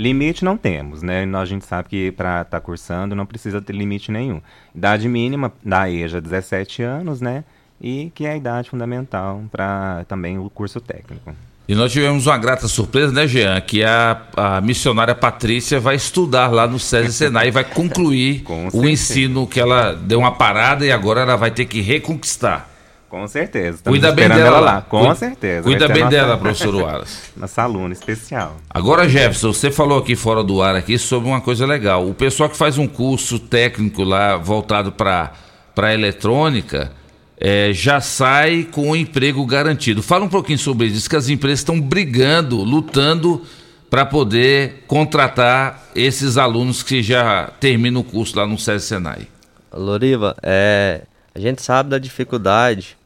Limite 0.00 0.42
não 0.42 0.56
temos, 0.56 1.02
né? 1.02 1.28
A 1.36 1.44
gente 1.44 1.66
sabe 1.66 1.90
que 1.90 2.12
para 2.12 2.40
estar 2.40 2.58
cursando 2.62 3.14
não 3.14 3.26
precisa 3.26 3.60
ter 3.60 3.74
limite 3.74 4.10
nenhum. 4.10 4.40
Idade 4.74 5.06
mínima 5.06 5.52
da 5.62 5.90
EJA 5.90 6.22
17 6.22 6.82
anos, 6.82 7.20
né? 7.20 7.44
E 7.78 8.10
que 8.14 8.24
é 8.24 8.30
a 8.30 8.36
idade 8.36 8.70
fundamental 8.70 9.42
para 9.52 10.06
também 10.08 10.38
o 10.38 10.48
curso 10.48 10.80
técnico. 10.80 11.34
E 11.68 11.74
nós 11.74 11.92
tivemos 11.92 12.26
uma 12.26 12.38
grata 12.38 12.66
surpresa, 12.66 13.12
né, 13.12 13.26
Jean? 13.26 13.60
Que 13.60 13.84
a, 13.84 14.22
a 14.34 14.60
missionária 14.62 15.14
Patrícia 15.14 15.78
vai 15.78 15.96
estudar 15.96 16.48
lá 16.48 16.66
no 16.66 16.78
SESI 16.78 17.12
Senai 17.12 17.48
e 17.48 17.50
vai 17.50 17.64
concluir 17.64 18.42
o 18.72 18.88
ensino 18.88 19.46
que 19.46 19.60
ela 19.60 19.92
deu 19.92 20.18
uma 20.18 20.32
parada 20.32 20.82
e 20.86 20.90
agora 20.90 21.20
ela 21.20 21.36
vai 21.36 21.50
ter 21.50 21.66
que 21.66 21.82
reconquistar. 21.82 22.69
Com 23.10 23.26
certeza. 23.26 23.78
Estamos 23.78 23.98
Cuida 23.98 24.12
bem 24.14 24.28
dela 24.28 24.40
ela 24.40 24.60
lá. 24.60 24.72
lá. 24.74 24.80
Com 24.82 25.00
Cuida- 25.00 25.14
certeza. 25.16 25.62
cuida 25.64 25.88
bem 25.88 26.04
nossa- 26.04 26.10
dela, 26.16 26.38
professor 26.38 26.74
Wallace. 26.76 27.18
Nossa 27.36 27.62
aluna 27.62 27.92
especial. 27.92 28.56
Agora, 28.70 29.08
Jefferson, 29.08 29.52
você 29.52 29.70
falou 29.70 29.98
aqui 29.98 30.14
fora 30.14 30.44
do 30.44 30.62
ar 30.62 30.76
aqui 30.76 30.96
sobre 30.96 31.28
uma 31.28 31.40
coisa 31.40 31.66
legal. 31.66 32.08
O 32.08 32.14
pessoal 32.14 32.48
que 32.48 32.56
faz 32.56 32.78
um 32.78 32.86
curso 32.86 33.38
técnico 33.40 34.04
lá 34.04 34.36
voltado 34.36 34.92
para 34.92 35.32
para 35.74 35.92
eletrônica 35.94 36.92
eh, 37.40 37.70
já 37.72 38.00
sai 38.00 38.64
com 38.70 38.90
o 38.90 38.96
emprego 38.96 39.44
garantido. 39.46 40.02
Fala 40.02 40.24
um 40.24 40.28
pouquinho 40.28 40.58
sobre 40.58 40.86
isso. 40.86 40.94
Diz 40.94 41.08
que 41.08 41.16
as 41.16 41.28
empresas 41.28 41.60
estão 41.60 41.80
brigando, 41.80 42.56
lutando 42.62 43.42
para 43.88 44.04
poder 44.06 44.84
contratar 44.86 45.90
esses 45.96 46.36
alunos 46.36 46.82
que 46.82 47.02
já 47.02 47.50
terminam 47.58 48.02
o 48.02 48.04
curso 48.04 48.36
lá 48.38 48.46
no 48.46 48.56
SESI 48.58 48.86
Senai. 48.86 49.26
Loriva, 49.72 50.36
é, 50.42 51.02
a 51.34 51.38
gente 51.40 51.62
sabe 51.62 51.90
da 51.90 51.98
dificuldade 51.98 52.96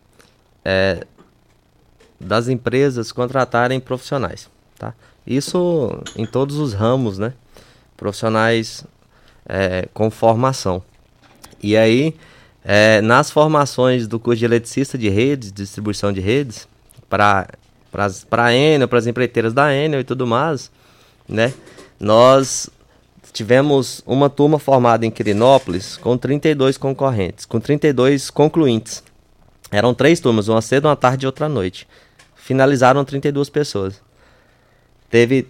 é, 0.65 1.05
das 2.19 2.49
empresas 2.49 3.13
contratarem 3.13 3.79
profissionais. 3.81 4.49
tá? 4.79 4.95
Isso 5.27 6.03
em 6.17 6.27
todos 6.27 6.57
os 6.57 6.73
ramos, 6.73 7.19
né? 7.19 7.35
Profissionais 7.97 8.85
é, 9.47 9.89
com 9.93 10.11
formação. 10.11 10.83
E 11.63 11.77
aí, 11.77 12.15
é, 12.65 13.01
nas 13.01 13.31
formações 13.31 14.07
do 14.07 14.19
curso 14.19 14.39
de 14.39 14.45
eletricista 14.45 14.99
de 14.99 15.09
redes, 15.09 15.53
distribuição 15.53 16.13
de 16.13 16.21
redes, 16.21 16.69
para 17.09 17.47
a 18.33 18.55
Enel, 18.55 18.89
para 18.89 18.99
as 18.99 19.07
empreiteiras 19.07 19.53
da 19.53 19.73
Enel 19.73 20.01
e 20.01 20.05
tudo 20.05 20.27
mais, 20.27 20.71
né? 21.29 21.53
Nós 21.99 22.69
tivemos 23.33 24.03
uma 24.07 24.29
turma 24.29 24.59
formada 24.59 25.07
em 25.07 25.11
Quirinópolis 25.11 25.97
com 25.97 26.17
32 26.17 26.77
concorrentes, 26.77 27.45
com 27.45 27.61
32 27.61 28.31
concluintes. 28.31 29.03
Eram 29.75 29.93
três 29.93 30.21
turmas, 30.21 30.47
uma 30.47 30.63
cedo, 30.63 30.87
uma 30.87 30.95
tarde 30.95 31.25
e 31.25 31.27
outra 31.27 31.49
noite. 31.49 31.85
Finalizaram 32.37 33.05
32 33.05 33.51
pessoas. 33.51 34.01
Teve 35.11 35.49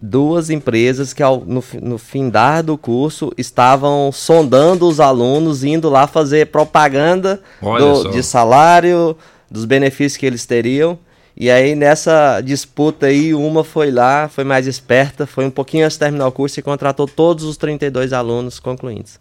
duas 0.00 0.50
empresas 0.50 1.12
que 1.12 1.22
ao, 1.22 1.44
no, 1.44 1.62
no 1.80 1.96
findar 1.96 2.64
do 2.64 2.76
curso 2.76 3.32
estavam 3.38 4.10
sondando 4.10 4.88
os 4.88 4.98
alunos, 4.98 5.62
indo 5.62 5.88
lá 5.88 6.08
fazer 6.08 6.48
propaganda 6.48 7.40
do, 7.62 8.10
de 8.10 8.20
salário, 8.20 9.16
dos 9.48 9.64
benefícios 9.64 10.16
que 10.16 10.26
eles 10.26 10.44
teriam. 10.44 10.98
E 11.36 11.48
aí 11.48 11.76
nessa 11.76 12.40
disputa 12.40 13.06
aí, 13.06 13.32
uma 13.32 13.62
foi 13.62 13.92
lá, 13.92 14.28
foi 14.28 14.42
mais 14.42 14.66
esperta, 14.66 15.24
foi 15.24 15.44
um 15.44 15.52
pouquinho 15.52 15.84
antes 15.84 15.94
de 15.94 16.00
terminar 16.00 16.26
o 16.26 16.32
curso 16.32 16.58
e 16.58 16.64
contratou 16.64 17.06
todos 17.06 17.44
os 17.44 17.56
32 17.56 18.12
alunos 18.12 18.58
concluintes. 18.58 19.20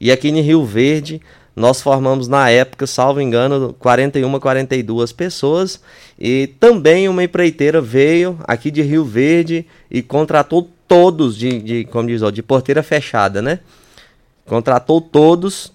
E 0.00 0.12
aqui 0.12 0.28
em 0.28 0.40
Rio 0.40 0.64
Verde, 0.64 1.20
nós 1.58 1.82
formamos 1.82 2.28
na 2.28 2.48
época, 2.48 2.86
salvo 2.86 3.20
engano, 3.20 3.74
41, 3.80 4.38
42 4.38 5.10
pessoas. 5.10 5.80
E 6.16 6.46
também 6.60 7.08
uma 7.08 7.24
empreiteira 7.24 7.80
veio 7.80 8.38
aqui 8.44 8.70
de 8.70 8.80
Rio 8.80 9.04
Verde 9.04 9.66
e 9.90 10.00
contratou 10.00 10.70
todos 10.86 11.36
de, 11.36 11.60
de 11.60 11.84
como 11.86 12.06
diz, 12.06 12.22
ó, 12.22 12.30
de 12.30 12.44
porteira 12.44 12.80
fechada, 12.80 13.42
né? 13.42 13.58
Contratou 14.46 15.00
todos. 15.00 15.72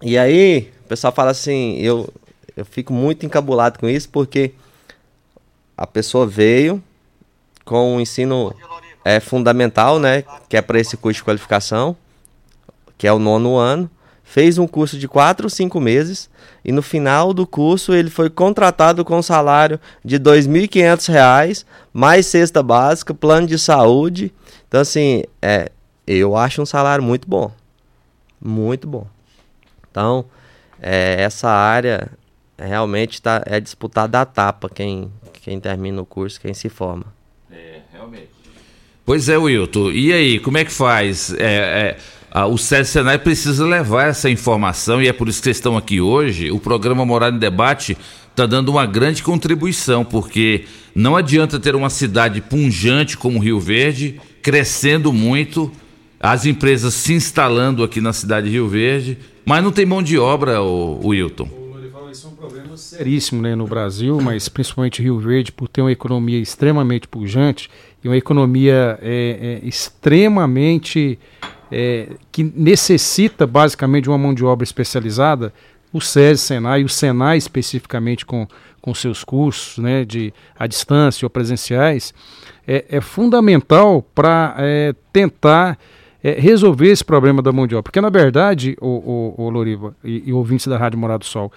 E 0.00 0.16
aí, 0.16 0.70
o 0.84 0.88
pessoal 0.88 1.12
fala 1.12 1.32
assim, 1.32 1.76
eu, 1.78 2.08
eu 2.56 2.64
fico 2.64 2.92
muito 2.92 3.26
encabulado 3.26 3.80
com 3.80 3.88
isso, 3.88 4.08
porque 4.08 4.52
a 5.76 5.88
pessoa 5.88 6.24
veio 6.24 6.80
com 7.64 7.96
o 7.96 8.00
ensino 8.00 8.54
é, 9.04 9.18
fundamental, 9.18 9.98
né? 9.98 10.22
Que 10.48 10.56
é 10.56 10.62
para 10.62 10.78
esse 10.78 10.96
curso 10.96 11.18
de 11.18 11.24
qualificação, 11.24 11.96
que 12.96 13.08
é 13.08 13.12
o 13.12 13.18
nono 13.18 13.56
ano 13.56 13.90
fez 14.26 14.58
um 14.58 14.66
curso 14.66 14.98
de 14.98 15.06
4 15.06 15.46
ou 15.46 15.50
5 15.50 15.80
meses 15.80 16.28
e 16.64 16.72
no 16.72 16.82
final 16.82 17.32
do 17.32 17.46
curso 17.46 17.94
ele 17.94 18.10
foi 18.10 18.28
contratado 18.28 19.04
com 19.04 19.16
um 19.16 19.22
salário 19.22 19.80
de 20.04 20.16
R$ 20.16 20.24
2.500, 20.24 21.64
mais 21.92 22.26
cesta 22.26 22.60
básica, 22.60 23.14
plano 23.14 23.46
de 23.46 23.56
saúde. 23.56 24.34
Então, 24.66 24.80
assim, 24.80 25.22
é, 25.40 25.70
eu 26.04 26.36
acho 26.36 26.60
um 26.60 26.66
salário 26.66 27.04
muito 27.04 27.28
bom. 27.28 27.52
Muito 28.44 28.88
bom. 28.88 29.06
Então, 29.88 30.26
é, 30.82 31.22
essa 31.22 31.48
área 31.48 32.10
realmente 32.58 33.22
tá, 33.22 33.42
é 33.46 33.60
disputada 33.60 34.20
a 34.20 34.26
tapa 34.26 34.68
quem, 34.68 35.10
quem 35.34 35.60
termina 35.60 36.02
o 36.02 36.04
curso, 36.04 36.40
quem 36.40 36.52
se 36.52 36.68
forma. 36.68 37.06
É, 37.50 37.80
realmente. 37.92 38.30
Pois 39.04 39.28
é, 39.28 39.38
Wilton. 39.38 39.92
E 39.92 40.12
aí, 40.12 40.40
como 40.40 40.58
é 40.58 40.64
que 40.64 40.72
faz? 40.72 41.32
É, 41.34 41.94
é 41.94 41.96
ah, 42.38 42.46
o 42.46 42.58
SESI 42.58 42.90
Senai 42.90 43.18
precisa 43.18 43.64
levar 43.64 44.08
essa 44.08 44.28
informação 44.28 45.00
e 45.00 45.08
é 45.08 45.12
por 45.14 45.26
isso 45.26 45.38
que 45.38 45.44
vocês 45.44 45.56
estão 45.56 45.74
aqui 45.74 46.02
hoje. 46.02 46.50
O 46.50 46.60
programa 46.60 47.02
Morar 47.02 47.32
em 47.32 47.38
Debate 47.38 47.96
está 48.30 48.44
dando 48.44 48.68
uma 48.68 48.84
grande 48.84 49.22
contribuição, 49.22 50.04
porque 50.04 50.66
não 50.94 51.16
adianta 51.16 51.58
ter 51.58 51.74
uma 51.74 51.88
cidade 51.88 52.42
punjante 52.42 53.16
como 53.16 53.38
Rio 53.38 53.58
Verde, 53.58 54.20
crescendo 54.42 55.14
muito, 55.14 55.72
as 56.20 56.44
empresas 56.44 56.92
se 56.92 57.14
instalando 57.14 57.82
aqui 57.82 58.02
na 58.02 58.12
cidade 58.12 58.48
de 58.48 58.52
Rio 58.52 58.68
Verde, 58.68 59.16
mas 59.42 59.64
não 59.64 59.72
tem 59.72 59.86
mão 59.86 60.02
de 60.02 60.18
obra, 60.18 60.60
o, 60.60 61.06
Wilton. 61.08 61.48
Isso 62.12 62.26
é 62.26 62.30
um 62.30 62.34
problema 62.34 62.76
seríssimo 62.76 63.40
né, 63.40 63.54
no 63.54 63.66
Brasil, 63.66 64.20
mas 64.20 64.46
principalmente 64.46 65.02
Rio 65.02 65.18
Verde, 65.18 65.52
por 65.52 65.68
ter 65.68 65.80
uma 65.80 65.92
economia 65.92 66.38
extremamente 66.38 67.08
pujante 67.08 67.70
e 68.04 68.08
uma 68.08 68.16
economia 68.16 68.98
é, 69.00 69.60
é, 69.62 69.66
extremamente 69.66 71.18
é, 71.70 72.08
que 72.30 72.44
necessita 72.44 73.46
basicamente 73.46 74.04
de 74.04 74.10
uma 74.10 74.18
mão 74.18 74.34
de 74.34 74.44
obra 74.44 74.64
especializada, 74.64 75.52
o 75.92 76.00
SESI, 76.00 76.42
Senai, 76.42 76.84
o 76.84 76.88
Senai 76.88 77.38
especificamente 77.38 78.26
com, 78.26 78.46
com 78.80 78.94
seus 78.94 79.24
cursos 79.24 79.78
né, 79.78 80.04
de 80.04 80.32
à 80.58 80.66
distância 80.66 81.24
ou 81.24 81.30
presenciais, 81.30 82.12
é, 82.66 82.84
é 82.88 83.00
fundamental 83.00 84.02
para 84.14 84.54
é, 84.58 84.94
tentar 85.12 85.78
é, 86.22 86.32
resolver 86.32 86.88
esse 86.88 87.04
problema 87.04 87.40
da 87.40 87.52
mão 87.52 87.66
de 87.66 87.74
obra. 87.74 87.84
Porque, 87.84 88.00
na 88.00 88.10
verdade, 88.10 88.76
o, 88.80 89.34
o, 89.38 89.44
o 89.44 89.50
Loriva 89.50 89.94
e, 90.04 90.24
e 90.26 90.32
ouvintes 90.32 90.66
da 90.66 90.76
Rádio 90.76 90.98
Morado 90.98 91.20
do 91.20 91.26
Sol, 91.26 91.52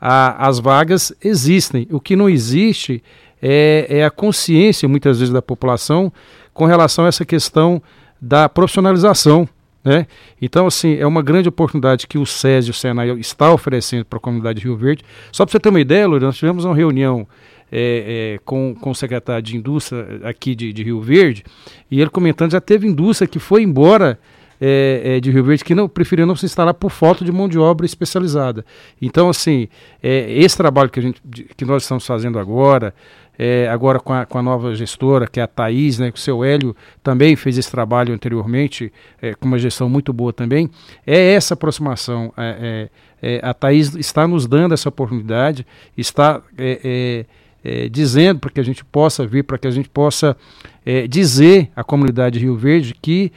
a, 0.00 0.48
as 0.48 0.58
vagas 0.58 1.14
existem. 1.22 1.86
O 1.90 2.00
que 2.00 2.16
não 2.16 2.28
existe 2.28 3.02
é, 3.40 3.86
é 3.88 4.04
a 4.04 4.10
consciência, 4.10 4.88
muitas 4.88 5.18
vezes, 5.18 5.32
da 5.32 5.42
população 5.42 6.12
com 6.52 6.64
relação 6.64 7.04
a 7.04 7.08
essa 7.08 7.24
questão 7.24 7.82
da 8.20 8.48
profissionalização. 8.48 9.48
Né? 9.84 10.06
Então, 10.40 10.66
assim, 10.66 10.96
é 10.96 11.06
uma 11.06 11.22
grande 11.22 11.48
oportunidade 11.48 12.06
que 12.06 12.16
o 12.16 12.24
SESI 12.24 12.70
o 12.70 12.74
Senai 12.74 13.10
está 13.18 13.52
oferecendo 13.52 14.04
para 14.04 14.16
a 14.16 14.20
comunidade 14.20 14.60
de 14.60 14.66
Rio 14.66 14.76
Verde. 14.76 15.04
Só 15.30 15.44
para 15.44 15.52
você 15.52 15.60
ter 15.60 15.68
uma 15.68 15.80
ideia, 15.80 16.06
Lourdes, 16.06 16.26
nós 16.26 16.36
tivemos 16.36 16.64
uma 16.64 16.74
reunião 16.74 17.26
é, 17.70 18.36
é, 18.36 18.40
com, 18.44 18.74
com 18.74 18.90
o 18.90 18.94
secretário 18.94 19.42
de 19.42 19.56
Indústria 19.56 20.20
aqui 20.24 20.54
de, 20.54 20.72
de, 20.72 20.82
Rio 20.82 21.00
Verde, 21.00 21.44
e 21.90 22.00
ele 22.00 22.08
comentando, 22.08 22.52
já 22.52 22.60
teve 22.60 22.86
indústria 22.86 23.26
que 23.26 23.38
foi 23.38 23.62
embora 23.62 24.18
é, 24.60 25.16
é 25.16 25.20
de 25.20 25.30
Rio 25.30 25.42
Verde 25.42 25.64
que 25.64 25.74
não 25.74 25.88
preferiu 25.88 26.24
não 26.24 26.36
se 26.36 26.46
instalar 26.46 26.72
por 26.72 26.90
falta 26.90 27.24
de 27.24 27.32
mão 27.32 27.48
de 27.48 27.58
obra 27.58 27.84
especializada. 27.84 28.64
Então, 29.02 29.28
assim, 29.28 29.68
é, 30.02 30.32
esse 30.32 30.56
trabalho 30.56 30.88
que, 30.88 31.00
a 31.00 31.02
gente, 31.02 31.20
que 31.56 31.64
nós 31.64 31.82
estamos 31.82 32.06
fazendo 32.06 32.38
agora, 32.38 32.94
é, 33.38 33.68
agora 33.68 33.98
com 33.98 34.12
a, 34.12 34.24
com 34.24 34.38
a, 34.38 34.42
nova 34.42 34.74
gestora, 34.74 35.26
que 35.26 35.40
é 35.40 35.42
a 35.42 35.46
Thaís, 35.46 35.98
né, 35.98 36.10
que 36.10 36.18
o 36.18 36.20
seu 36.20 36.44
Hélio 36.44 36.74
também 37.02 37.36
fez 37.36 37.58
esse 37.58 37.70
trabalho 37.70 38.14
anteriormente, 38.14 38.92
é, 39.20 39.34
com 39.34 39.46
uma 39.46 39.58
gestão 39.58 39.88
muito 39.88 40.12
boa 40.12 40.32
também, 40.32 40.70
é 41.06 41.32
essa 41.32 41.54
aproximação. 41.54 42.32
É, 42.36 42.88
é, 43.22 43.36
é 43.36 43.40
a 43.42 43.52
Thaís 43.52 43.94
está 43.94 44.26
nos 44.28 44.46
dando 44.46 44.74
essa 44.74 44.88
oportunidade, 44.88 45.66
está 45.96 46.42
é, 47.64 47.88
dizendo 47.88 48.40
para 48.40 48.50
que 48.50 48.60
a 48.60 48.64
gente 48.64 48.84
possa 48.84 49.26
vir, 49.26 49.42
para 49.42 49.56
que 49.58 49.66
a 49.66 49.70
gente 49.70 49.88
possa 49.88 50.36
dizer 51.08 51.70
à 51.74 51.82
comunidade 51.82 52.38
de 52.38 52.44
Rio 52.44 52.58
Verde 52.58 52.94
que 53.00 53.32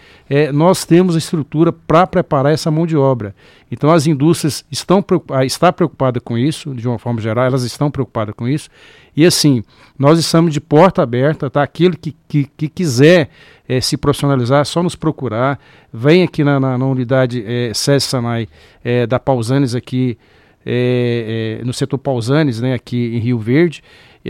nós 0.53 0.83
temos 0.83 1.15
a 1.15 1.17
estrutura 1.17 1.71
para 1.71 2.05
preparar 2.05 2.51
essa 2.51 2.69
mão 2.69 2.85
de 2.85 2.97
obra. 2.97 3.33
Então 3.71 3.89
as 3.89 4.05
indústrias 4.05 4.65
estão 4.69 5.01
está 5.45 5.71
preocupadas 5.71 6.21
com 6.23 6.37
isso, 6.37 6.75
de 6.75 6.85
uma 6.85 6.99
forma 6.99 7.21
geral, 7.21 7.45
elas 7.45 7.63
estão 7.63 7.89
preocupadas 7.89 8.35
com 8.35 8.49
isso, 8.49 8.69
e 9.15 9.25
assim, 9.25 9.63
nós 9.97 10.19
estamos 10.19 10.53
de 10.53 10.61
porta 10.61 11.01
aberta, 11.01 11.49
tá? 11.49 11.63
Aquele 11.63 11.97
que, 11.97 12.15
que, 12.27 12.47
que 12.55 12.69
quiser 12.69 13.29
é, 13.67 13.81
se 13.81 13.97
profissionalizar, 13.97 14.61
é 14.61 14.63
só 14.63 14.83
nos 14.83 14.95
procurar. 14.95 15.59
Vem 15.91 16.21
aqui 16.21 16.43
na, 16.43 16.59
na, 16.59 16.77
na 16.77 16.85
unidade 16.85 17.43
é, 17.43 17.73
SES 17.73 18.03
Sanai 18.03 18.47
é, 18.83 19.07
da 19.07 19.19
Pausanes 19.19 19.73
aqui, 19.73 20.15
é, 20.63 21.59
é, 21.61 21.65
no 21.65 21.73
setor 21.73 21.97
Pausanes, 21.97 22.61
né, 22.61 22.75
aqui 22.75 23.15
em 23.15 23.17
Rio 23.17 23.39
Verde 23.39 23.81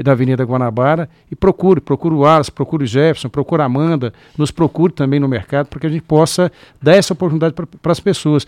da 0.04 0.12
Avenida 0.12 0.44
Guanabara 0.44 1.10
e 1.32 1.36
procure, 1.36 1.82
procure 1.82 2.14
o 2.16 2.26
Alas, 2.26 2.50
procure 2.50 2.84
o 2.84 2.88
Jefferson, 2.88 3.30
procure 3.30 3.62
a 3.62 3.66
Amanda, 3.66 4.14
nos 4.38 4.52
procure 4.52 4.94
também 4.94 5.20
no 5.20 5.28
mercado 5.28 5.68
para 5.68 5.80
que 5.80 5.88
a 5.88 5.90
gente 5.90 6.04
possa 6.04 6.52
dar 6.82 6.96
essa 6.96 7.14
oportunidade 7.14 7.54
para 7.54 7.92
as 7.92 8.00
pessoas. 8.00 8.46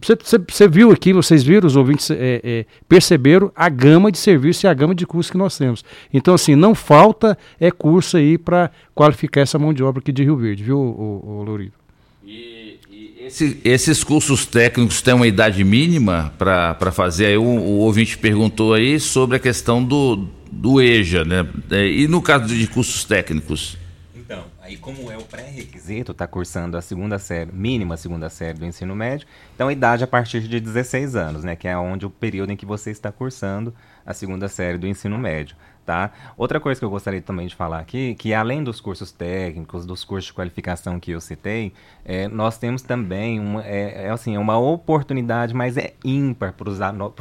Você, 0.00 0.68
viu 0.68 0.90
aqui, 0.90 1.12
vocês 1.12 1.42
viram, 1.42 1.66
os 1.66 1.76
ouvintes 1.76 2.10
é, 2.10 2.40
é, 2.42 2.66
perceberam 2.88 3.50
a 3.54 3.68
gama 3.68 4.10
de 4.10 4.18
serviços 4.18 4.64
e 4.64 4.66
a 4.66 4.74
gama 4.74 4.94
de 4.94 5.06
cursos 5.06 5.30
que 5.30 5.38
nós 5.38 5.56
temos. 5.56 5.84
Então, 6.12 6.34
assim, 6.34 6.54
não 6.54 6.74
falta 6.74 7.36
é 7.60 7.70
curso 7.70 8.16
aí 8.16 8.38
para 8.38 8.70
qualificar 8.94 9.40
essa 9.40 9.58
mão 9.58 9.72
de 9.72 9.82
obra 9.82 10.00
aqui 10.00 10.12
de 10.12 10.22
Rio 10.22 10.36
Verde, 10.36 10.62
viu, 10.62 10.78
o, 10.78 11.42
o 11.42 11.72
e 12.24 12.72
esse, 13.26 13.60
esses 13.64 14.02
cursos 14.02 14.44
técnicos 14.44 15.00
têm 15.00 15.14
uma 15.14 15.26
idade 15.26 15.62
mínima 15.62 16.34
para 16.36 16.90
fazer? 16.92 17.26
Aí 17.26 17.36
o, 17.36 17.42
o 17.42 17.78
ouvinte 17.78 18.18
perguntou 18.18 18.74
aí 18.74 18.98
sobre 18.98 19.36
a 19.36 19.40
questão 19.40 19.82
do 19.82 20.26
do 20.52 20.80
EJA, 20.80 21.24
né? 21.24 21.48
É, 21.70 21.86
e 21.86 22.06
no 22.06 22.20
caso 22.22 22.46
de 22.46 22.66
cursos 22.66 23.04
técnicos? 23.04 23.76
Então, 24.14 24.44
Aí, 24.72 24.76
como 24.76 25.10
é 25.10 25.18
o 25.18 25.22
pré-requisito, 25.22 26.12
está 26.12 26.24
cursando 26.24 26.76
a 26.76 26.80
segunda 26.80 27.18
série, 27.18 27.50
mínima 27.52 27.96
segunda 27.96 28.30
série 28.30 28.58
do 28.58 28.64
ensino 28.64 28.94
médio, 28.94 29.26
então 29.54 29.66
a 29.66 29.72
idade 29.72 30.04
a 30.04 30.06
partir 30.06 30.40
de 30.42 30.60
16 30.60 31.16
anos, 31.16 31.42
né? 31.42 31.56
Que 31.56 31.66
é 31.66 31.76
onde 31.76 32.06
o 32.06 32.10
período 32.10 32.52
em 32.52 32.56
que 32.56 32.64
você 32.64 32.92
está 32.92 33.10
cursando 33.10 33.74
a 34.06 34.14
segunda 34.14 34.46
série 34.46 34.78
do 34.78 34.86
ensino 34.86 35.18
médio. 35.18 35.56
Tá? 35.92 36.10
Outra 36.38 36.58
coisa 36.58 36.80
que 36.80 36.86
eu 36.86 36.88
gostaria 36.88 37.20
também 37.20 37.46
de 37.46 37.54
falar 37.54 37.78
aqui, 37.78 38.14
que 38.14 38.32
além 38.32 38.64
dos 38.64 38.80
cursos 38.80 39.12
técnicos, 39.12 39.84
dos 39.84 40.04
cursos 40.04 40.28
de 40.28 40.32
qualificação 40.32 40.98
que 40.98 41.10
eu 41.10 41.20
citei, 41.20 41.74
é, 42.02 42.28
nós 42.28 42.56
temos 42.56 42.80
também 42.80 43.38
uma, 43.38 43.62
é, 43.62 44.06
é 44.06 44.10
assim, 44.10 44.38
uma 44.38 44.58
oportunidade, 44.58 45.52
mas 45.52 45.76
é 45.76 45.92
ímpar 46.02 46.54
para 46.54 46.70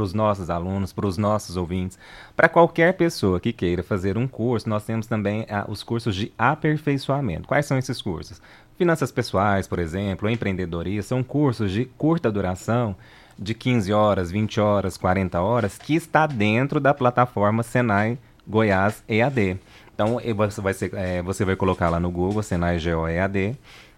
os 0.01 0.13
nossos 0.13 0.49
alunos, 0.49 0.93
para 0.93 1.05
os 1.05 1.17
nossos 1.17 1.57
ouvintes, 1.57 1.99
para 2.33 2.47
qualquer 2.47 2.93
pessoa 2.93 3.41
que 3.41 3.51
queira 3.51 3.83
fazer 3.83 4.17
um 4.17 4.25
curso, 4.25 4.69
nós 4.69 4.85
temos 4.85 5.05
também 5.05 5.45
a, 5.49 5.69
os 5.69 5.83
cursos 5.83 6.15
de 6.15 6.31
aperfeiçoamento. 6.37 7.49
Quais 7.49 7.65
são 7.65 7.77
esses 7.77 8.01
cursos? 8.01 8.41
Finanças 8.77 9.11
pessoais, 9.11 9.67
por 9.67 9.79
exemplo, 9.79 10.29
empreendedoria, 10.29 11.03
são 11.03 11.21
cursos 11.21 11.73
de 11.73 11.83
curta 11.97 12.31
duração 12.31 12.95
de 13.37 13.53
15 13.53 13.91
horas, 13.91 14.31
20 14.31 14.61
horas, 14.61 14.95
40 14.95 15.41
horas, 15.41 15.77
que 15.77 15.93
está 15.93 16.25
dentro 16.25 16.79
da 16.79 16.93
plataforma 16.93 17.63
Senai 17.63 18.17
Goiás 18.47 19.03
EAD. 19.07 19.57
Então 19.93 20.19
você 20.35 20.61
vai, 20.61 20.73
ser, 20.73 20.91
é, 20.95 21.21
você 21.21 21.45
vai 21.45 21.55
colocar 21.55 21.89
lá 21.89 21.99
no 21.99 22.09
Google 22.09 22.41
Senai 22.41 22.79
Geo 22.79 23.07
EAD 23.07 23.55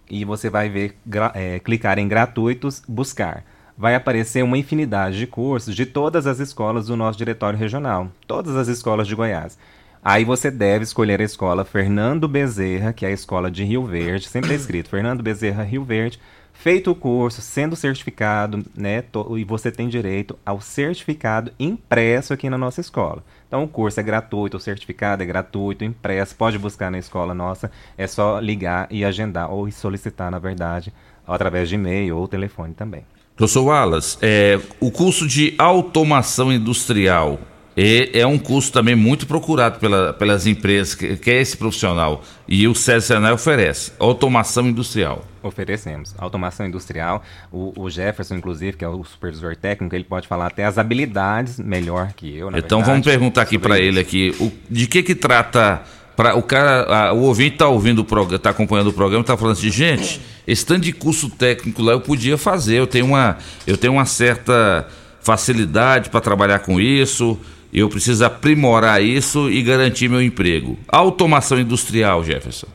e 0.09 0.25
você 0.25 0.49
vai 0.49 0.69
ver, 0.69 0.97
é, 1.33 1.59
clicar 1.59 1.97
em 1.97 2.07
gratuitos, 2.07 2.81
buscar. 2.87 3.43
Vai 3.77 3.95
aparecer 3.95 4.43
uma 4.43 4.57
infinidade 4.57 5.17
de 5.17 5.25
cursos 5.25 5.75
de 5.75 5.85
todas 5.85 6.27
as 6.27 6.39
escolas 6.39 6.87
do 6.87 6.95
nosso 6.95 7.17
diretório 7.17 7.57
regional, 7.57 8.09
todas 8.27 8.55
as 8.55 8.67
escolas 8.67 9.07
de 9.07 9.15
Goiás. 9.15 9.57
Aí 10.03 10.25
você 10.25 10.51
deve 10.51 10.83
escolher 10.83 11.21
a 11.21 11.23
escola 11.23 11.63
Fernando 11.63 12.27
Bezerra, 12.27 12.91
que 12.91 13.05
é 13.05 13.09
a 13.09 13.13
escola 13.13 13.49
de 13.49 13.63
Rio 13.63 13.85
Verde, 13.85 14.27
sempre 14.27 14.51
é 14.51 14.55
escrito 14.55 14.89
Fernando 14.89 15.23
Bezerra 15.23 15.63
Rio 15.63 15.83
Verde, 15.83 16.19
Feito 16.53 16.91
o 16.91 16.95
curso, 16.95 17.41
sendo 17.41 17.75
certificado, 17.75 18.63
né, 18.77 19.03
e 19.37 19.43
você 19.43 19.71
tem 19.71 19.89
direito 19.89 20.37
ao 20.45 20.61
certificado 20.61 21.51
impresso 21.59 22.31
aqui 22.31 22.49
na 22.49 22.57
nossa 22.57 22.79
escola. 22.79 23.23
Então 23.53 23.65
o 23.65 23.67
curso 23.67 23.99
é 23.99 24.03
gratuito, 24.03 24.57
o 24.57 24.59
certificado 24.59 25.21
é 25.21 25.27
gratuito, 25.27 25.83
impresso, 25.83 26.35
pode 26.35 26.57
buscar 26.57 26.89
na 26.89 26.97
escola 26.97 27.35
nossa, 27.35 27.69
é 27.95 28.07
só 28.07 28.39
ligar 28.39 28.87
e 28.89 29.05
agendar, 29.05 29.53
ou 29.53 29.69
solicitar, 29.69 30.31
na 30.31 30.39
verdade, 30.39 30.91
através 31.27 31.69
de 31.69 31.75
e-mail 31.75 32.17
ou 32.17 32.27
telefone 32.27 32.73
também. 32.73 33.05
Professor 33.35 33.65
Wallace, 33.65 34.17
é, 34.23 34.59
o 34.79 34.89
curso 34.89 35.27
de 35.27 35.53
automação 35.59 36.51
industrial 36.51 37.37
é, 37.75 38.19
é 38.19 38.27
um 38.27 38.37
curso 38.37 38.71
também 38.71 38.95
muito 38.95 39.25
procurado 39.25 39.79
pela, 39.79 40.13
pelas 40.13 40.45
empresas, 40.45 40.93
que, 40.95 41.15
que 41.17 41.31
é 41.31 41.41
esse 41.41 41.57
profissional. 41.57 42.23
E 42.47 42.67
o 42.67 42.75
Senai 42.75 43.33
oferece 43.33 43.91
automação 43.99 44.67
industrial. 44.67 45.25
Oferecemos. 45.41 46.13
Automação 46.17 46.65
industrial. 46.65 47.23
O, 47.51 47.73
o, 47.75 47.89
Jefferson, 47.89 48.35
inclusive, 48.35 48.77
que 48.77 48.85
é 48.85 48.87
o 48.87 49.03
supervisor 49.03 49.55
técnico, 49.55 49.95
ele 49.95 50.03
pode 50.03 50.27
falar 50.27 50.47
até 50.47 50.65
as 50.65 50.77
habilidades 50.77 51.59
melhor 51.59 52.13
que 52.15 52.37
eu. 52.37 52.49
então 52.49 52.79
verdade, 52.79 52.85
vamos 52.85 53.05
perguntar 53.05 53.41
aqui 53.41 53.57
para 53.57 53.79
ele 53.79 53.99
aqui. 53.99 54.35
O, 54.39 54.51
de 54.69 54.87
que 54.87 55.03
que 55.03 55.15
trata 55.15 55.81
para 56.15 56.35
o 56.35 56.43
cara, 56.43 56.83
a, 56.83 57.13
o 57.13 57.23
ouvinte 57.23 57.55
está 57.55 57.67
ouvindo 57.67 57.99
o 57.99 58.05
programa, 58.05 58.35
está 58.35 58.51
acompanhando 58.51 58.87
o 58.87 58.93
programa, 58.93 59.21
está 59.21 59.35
falando 59.35 59.53
assim, 59.53 59.71
gente, 59.71 60.21
esse 60.45 60.65
tanto 60.65 60.81
de 60.81 60.93
curso 60.93 61.29
técnico 61.29 61.81
lá 61.81 61.93
eu 61.93 62.01
podia 62.01 62.37
fazer, 62.37 62.75
eu 62.75 62.87
tenho 62.87 63.07
uma, 63.07 63.37
eu 63.65 63.75
tenho 63.75 63.93
uma 63.93 64.05
certa 64.05 64.87
facilidade 65.19 66.09
para 66.09 66.21
trabalhar 66.21 66.59
com 66.59 66.79
isso, 66.79 67.39
eu 67.73 67.89
preciso 67.89 68.23
aprimorar 68.23 69.01
isso 69.01 69.49
e 69.49 69.63
garantir 69.63 70.07
meu 70.07 70.21
emprego. 70.21 70.77
Automação 70.87 71.59
industrial, 71.59 72.23
Jefferson. 72.23 72.67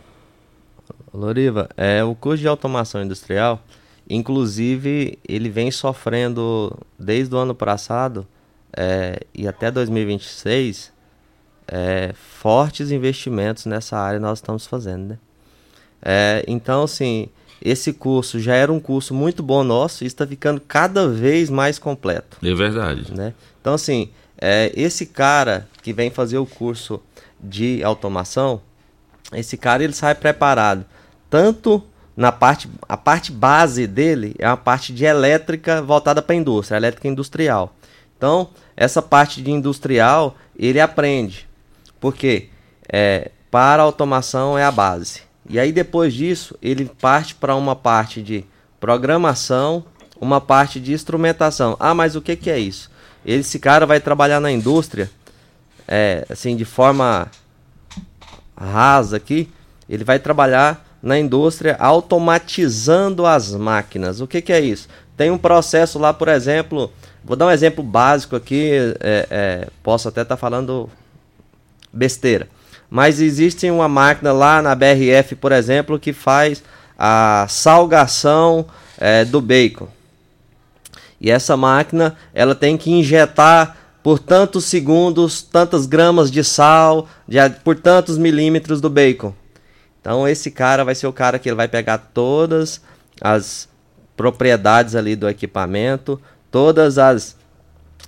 Loriva, 1.15 1.69
é, 1.77 2.03
o 2.03 2.15
curso 2.15 2.43
de 2.43 2.49
automação 2.49 3.03
industrial, 3.03 3.63
inclusive, 4.11 5.19
ele 5.27 5.49
vem 5.49 5.71
sofrendo 5.71 6.77
desde 6.99 7.35
o 7.35 7.39
ano 7.39 7.55
passado 7.55 8.27
é, 8.77 9.21
e 9.35 9.47
até 9.47 9.71
2026 9.71 10.93
é, 11.69 12.13
fortes 12.15 12.91
investimentos 12.91 13.67
nessa 13.67 13.97
área 13.97 14.19
nós 14.19 14.39
estamos 14.39 14.67
fazendo. 14.67 15.11
Né? 15.11 15.19
É, 16.03 16.45
então, 16.47 16.83
assim, 16.83 17.29
esse 17.63 17.93
curso 17.93 18.41
já 18.41 18.55
era 18.55 18.73
um 18.73 18.81
curso 18.81 19.15
muito 19.15 19.43
bom 19.43 19.63
nosso 19.63 20.05
e 20.05 20.07
está 20.07 20.27
ficando 20.27 20.61
cada 20.61 21.09
vez 21.09 21.51
mais 21.51 21.79
completo. 21.79 22.39
É 22.43 22.55
verdade. 22.55 23.13
Né? 23.15 23.35
Então, 23.61 23.75
assim, 23.75 24.11
é, 24.41 24.73
esse 24.75 25.07
cara 25.07 25.69
que 25.83 25.93
vem 25.93 26.11
fazer 26.11 26.39
o 26.39 26.47
curso 26.47 27.01
de 27.41 27.83
automação, 27.83 28.61
esse 29.33 29.57
cara 29.57 29.85
ele 29.85 29.93
sai 29.93 30.15
preparado 30.15 30.85
tanto 31.31 31.83
na 32.17 32.33
parte 32.33 32.69
a 32.89 32.97
parte 32.97 33.31
base 33.31 33.87
dele 33.87 34.35
é 34.39 34.47
uma 34.49 34.57
parte 34.57 34.93
de 34.93 35.05
elétrica 35.05 35.81
voltada 35.83 36.21
para 36.21 36.35
a 36.35 36.39
indústria, 36.39 36.77
elétrica 36.77 37.07
industrial. 37.07 37.75
Então 38.17 38.51
essa 38.77 39.01
parte 39.01 39.43
de 39.43 39.51
industrial 39.51 40.37
ele 40.59 40.81
aprende, 40.81 41.49
porque 42.01 42.49
é, 42.89 43.31
para 43.51 43.83
automação 43.83 44.59
é 44.59 44.65
a 44.65 44.73
base. 44.73 45.23
E 45.49 45.59
aí 45.59 45.71
depois 45.71 46.13
disso 46.13 46.57
ele 46.61 46.91
parte 47.01 47.35
para 47.35 47.55
uma 47.55 47.77
parte 47.77 48.21
de 48.23 48.45
programação, 48.81 49.85
uma 50.21 50.41
parte 50.41 50.81
de 50.81 50.93
instrumentação. 50.93 51.77
Ah, 51.79 51.95
mas 51.95 52.17
o 52.17 52.21
que, 52.21 52.35
que 52.35 52.51
é 52.51 52.59
isso? 52.59 52.91
Esse 53.31 53.59
cara 53.59 53.85
vai 53.85 54.01
trabalhar 54.01 54.41
na 54.41 54.51
indústria, 54.51 55.11
é, 55.87 56.25
assim 56.31 56.57
de 56.57 56.65
forma 56.65 57.31
rasa 58.57 59.19
aqui, 59.19 59.51
ele 59.87 60.03
vai 60.03 60.19
trabalhar 60.19 60.83
na 61.03 61.19
indústria 61.19 61.77
automatizando 61.79 63.27
as 63.27 63.55
máquinas. 63.55 64.23
O 64.23 64.27
que, 64.27 64.41
que 64.41 64.51
é 64.51 64.59
isso? 64.59 64.89
Tem 65.15 65.31
um 65.31 65.37
processo 65.37 65.99
lá, 65.99 66.15
por 66.15 66.29
exemplo, 66.29 66.91
vou 67.23 67.37
dar 67.37 67.45
um 67.45 67.51
exemplo 67.51 67.85
básico 67.85 68.35
aqui, 68.35 68.71
é, 68.99 69.27
é, 69.31 69.69
posso 69.83 70.09
até 70.09 70.23
estar 70.23 70.37
tá 70.37 70.41
falando 70.41 70.89
besteira, 71.93 72.49
mas 72.89 73.21
existe 73.21 73.71
uma 73.71 73.89
máquina 73.89 74.33
lá 74.33 74.63
na 74.63 74.75
BRF, 74.75 75.37
por 75.37 75.53
exemplo, 75.53 75.99
que 75.99 76.15
faz 76.15 76.63
a 76.99 77.45
salgação 77.47 78.65
é, 78.97 79.23
do 79.27 79.43
bacon. 79.43 79.98
E 81.21 81.31
essa 81.31 81.57
máquina 81.57 82.17
ela 82.33 82.55
tem 82.55 82.77
que 82.77 82.91
injetar 82.91 83.77
por 84.03 84.19
tantos 84.19 84.65
segundos, 84.65 85.43
tantas 85.43 85.85
gramas 85.85 86.31
de 86.31 86.43
sal, 86.45 87.09
de, 87.27 87.39
por 87.65 87.77
tantos 87.77 88.17
milímetros 88.17 88.81
do 88.81 88.89
bacon. 88.89 89.35
Então 90.01 90.27
esse 90.27 90.51
cara 90.51 90.85
vai 90.85 90.95
ser 90.95 91.07
o 91.07 91.13
cara 91.13 91.39
que 91.39 91.49
ele 91.49 91.57
vai 91.57 91.69
pegar 91.69 91.99
todas 91.99 92.81
as 93.21 93.69
propriedades 94.17 94.95
ali 94.95 95.15
do 95.15 95.29
equipamento, 95.29 96.21
todas 96.51 96.99
as, 96.99 97.37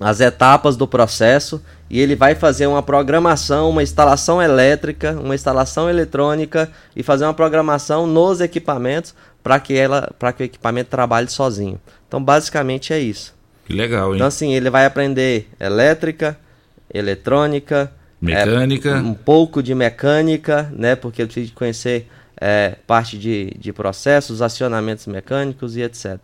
as 0.00 0.20
etapas 0.20 0.76
do 0.76 0.86
processo 0.86 1.62
e 1.90 2.00
ele 2.00 2.14
vai 2.14 2.34
fazer 2.34 2.66
uma 2.66 2.82
programação, 2.82 3.68
uma 3.68 3.82
instalação 3.82 4.40
elétrica, 4.40 5.12
uma 5.12 5.34
instalação 5.34 5.90
eletrônica 5.90 6.70
e 6.94 7.02
fazer 7.02 7.24
uma 7.24 7.34
programação 7.34 8.06
nos 8.06 8.40
equipamentos 8.40 9.14
para 9.42 9.58
que 9.58 9.76
ela, 9.76 10.12
para 10.18 10.32
que 10.32 10.42
o 10.42 10.44
equipamento 10.44 10.88
trabalhe 10.88 11.28
sozinho. 11.28 11.80
Então 12.10 12.20
basicamente 12.20 12.92
é 12.92 12.98
isso. 12.98 13.32
Que 13.64 13.72
legal, 13.72 14.08
hein? 14.08 14.16
Então 14.16 14.26
assim, 14.26 14.52
ele 14.52 14.68
vai 14.68 14.84
aprender 14.84 15.48
elétrica, 15.60 16.36
eletrônica, 16.92 17.92
Mecânica. 18.20 18.90
É, 18.90 18.96
um 18.96 19.14
pouco 19.14 19.62
de 19.62 19.74
mecânica, 19.74 20.70
né? 20.76 20.94
Porque 20.94 21.22
ele 21.22 21.30
precisa 21.30 21.52
conhecer 21.54 22.06
é, 22.38 22.76
parte 22.86 23.16
de, 23.16 23.54
de 23.58 23.72
processos, 23.72 24.42
acionamentos 24.42 25.06
mecânicos 25.06 25.76
e 25.76 25.82
etc. 25.82 26.18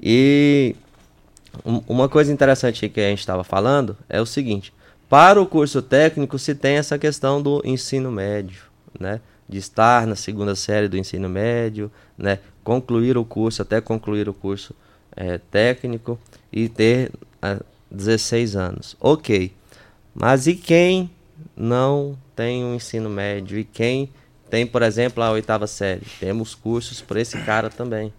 E 0.00 0.76
um, 1.64 1.80
uma 1.88 2.08
coisa 2.08 2.30
interessante 2.30 2.88
que 2.88 3.00
a 3.00 3.08
gente 3.08 3.20
estava 3.20 3.42
falando 3.42 3.96
é 4.06 4.20
o 4.20 4.26
seguinte: 4.26 4.72
para 5.08 5.40
o 5.40 5.46
curso 5.46 5.80
técnico 5.80 6.38
se 6.38 6.54
tem 6.54 6.76
essa 6.76 6.98
questão 6.98 7.40
do 7.40 7.62
ensino 7.64 8.10
médio, 8.10 8.64
né? 9.00 9.22
De 9.48 9.56
estar 9.56 10.06
na 10.06 10.14
segunda 10.14 10.54
série 10.54 10.88
do 10.88 10.98
ensino 10.98 11.26
médio, 11.26 11.90
né? 12.18 12.40
Concluir 12.62 13.16
o 13.16 13.24
curso, 13.24 13.62
até 13.62 13.80
concluir 13.80 14.28
o 14.28 14.34
curso 14.34 14.74
é, 15.18 15.38
técnico 15.38 16.18
e 16.52 16.68
ter 16.68 17.10
16 17.90 18.54
anos. 18.54 18.96
Ok. 19.00 19.52
Mas 20.14 20.46
e 20.46 20.54
quem 20.54 21.10
não 21.56 22.16
tem 22.36 22.64
um 22.64 22.74
ensino 22.74 23.10
médio? 23.10 23.58
E 23.58 23.64
quem 23.64 24.08
tem, 24.48 24.64
por 24.64 24.82
exemplo, 24.82 25.22
a 25.22 25.32
oitava 25.32 25.66
série? 25.66 26.06
Temos 26.20 26.54
cursos 26.54 27.00
para 27.00 27.20
esse 27.20 27.36
cara 27.42 27.68
também. 27.68 28.12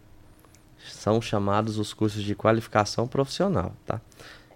São 0.92 1.22
chamados 1.22 1.78
os 1.78 1.94
cursos 1.94 2.24
de 2.24 2.36
qualificação 2.36 3.08
profissional, 3.08 3.74
tá? 3.86 4.02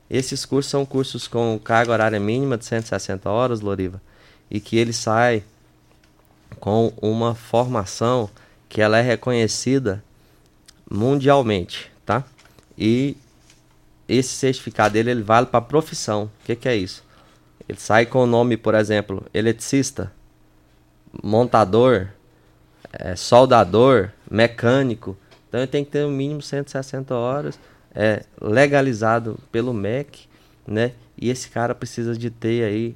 Esses 0.09 0.45
cursos 0.45 0.69
são 0.69 0.85
cursos 0.85 1.27
com 1.27 1.59
carga 1.63 1.93
horária 1.93 2.19
mínima 2.19 2.57
de 2.57 2.65
160 2.65 3.29
horas, 3.29 3.61
Loriva, 3.61 4.01
e 4.51 4.59
que 4.59 4.77
ele 4.77 4.93
sai 4.93 5.43
com 6.59 6.93
uma 7.01 7.33
formação 7.33 8.29
que 8.67 8.81
ela 8.81 8.97
é 8.97 9.01
reconhecida 9.01 10.03
mundialmente, 10.89 11.91
tá? 12.05 12.23
E 12.77 13.15
esse 14.07 14.29
certificado 14.29 14.93
dele 14.93 15.11
ele 15.11 15.23
vale 15.23 15.47
para 15.47 15.61
profissão. 15.61 16.25
O 16.25 16.45
que, 16.45 16.55
que 16.55 16.67
é 16.67 16.75
isso? 16.75 17.03
Ele 17.67 17.79
sai 17.79 18.05
com 18.05 18.23
o 18.23 18.27
nome, 18.27 18.57
por 18.57 18.75
exemplo, 18.75 19.25
eletricista, 19.33 20.11
montador, 21.23 22.09
é, 22.91 23.15
soldador, 23.15 24.09
mecânico. 24.29 25.17
Então 25.47 25.61
ele 25.61 25.67
tem 25.67 25.85
que 25.85 25.91
ter 25.91 26.03
no 26.03 26.11
mínimo 26.11 26.41
160 26.41 27.15
horas, 27.15 27.59
é, 27.93 28.25
legalizado 28.41 29.39
pelo 29.51 29.73
MEC, 29.73 30.27
né? 30.67 30.93
E 31.17 31.29
esse 31.29 31.49
cara 31.49 31.75
precisa 31.75 32.17
de 32.17 32.29
ter 32.29 32.63
aí 32.63 32.95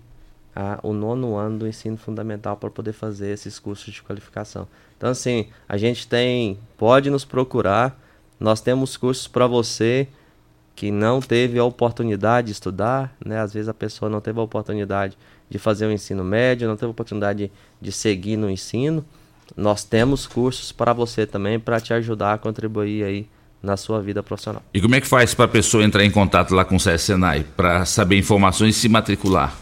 a, 0.56 0.80
o 0.82 0.92
nono 0.92 1.36
ano 1.36 1.60
do 1.60 1.68
ensino 1.68 1.98
fundamental 1.98 2.58
para 2.58 2.70
poder 2.70 2.94
fazer 2.94 3.30
esses 3.30 3.60
cursos 3.60 3.94
de 3.94 4.02
qualificação. 4.02 4.68
Então 4.98 5.10
assim, 5.12 5.48
a 5.70 5.78
gente 5.78 6.08
tem, 6.08 6.60
pode 6.78 7.10
nos 7.10 7.24
procurar, 7.24 7.98
nós 8.40 8.62
temos 8.62 8.98
cursos 8.98 9.28
para 9.28 9.48
você 9.48 10.08
que 10.76 10.92
não 10.92 11.20
teve 11.20 11.58
a 11.58 11.64
oportunidade 11.64 12.48
de 12.48 12.54
estudar, 12.54 13.16
né? 13.26 13.40
Às 13.40 13.54
vezes 13.54 13.68
a 13.68 13.74
pessoa 13.74 14.10
não 14.10 14.22
teve 14.22 14.40
a 14.40 14.44
oportunidade 14.44 15.18
de 15.50 15.58
fazer 15.58 15.88
o 15.88 15.92
ensino 15.92 16.24
médio, 16.24 16.68
não 16.68 16.76
teve 16.76 16.86
a 16.86 16.92
oportunidade 16.92 17.48
de, 17.48 17.52
de 17.82 17.92
seguir 17.92 18.38
no 18.38 18.50
ensino. 18.50 19.04
Nós 19.56 19.84
temos 19.84 20.28
cursos 20.28 20.72
para 20.72 20.94
você 20.94 21.26
também 21.26 21.60
para 21.60 21.80
te 21.80 21.94
ajudar 21.94 22.34
a 22.34 22.38
contribuir 22.38 23.04
aí 23.04 23.28
na 23.62 23.76
sua 23.76 24.00
vida 24.02 24.22
profissional. 24.22 24.62
E 24.72 24.80
como 24.80 24.94
é 24.94 25.02
que 25.02 25.08
faz 25.08 25.34
para 25.34 25.46
a 25.46 25.48
pessoa 25.48 25.84
entrar 25.84 26.04
em 26.06 26.12
contato 26.12 26.54
lá 26.54 26.64
com 26.64 26.76
o 26.76 26.80
CS 26.80 27.02
Senai 27.02 27.44
para 27.44 27.84
saber 27.86 28.18
informações 28.18 28.76
e 28.76 28.80
se 28.80 28.88
matricular? 28.88 29.56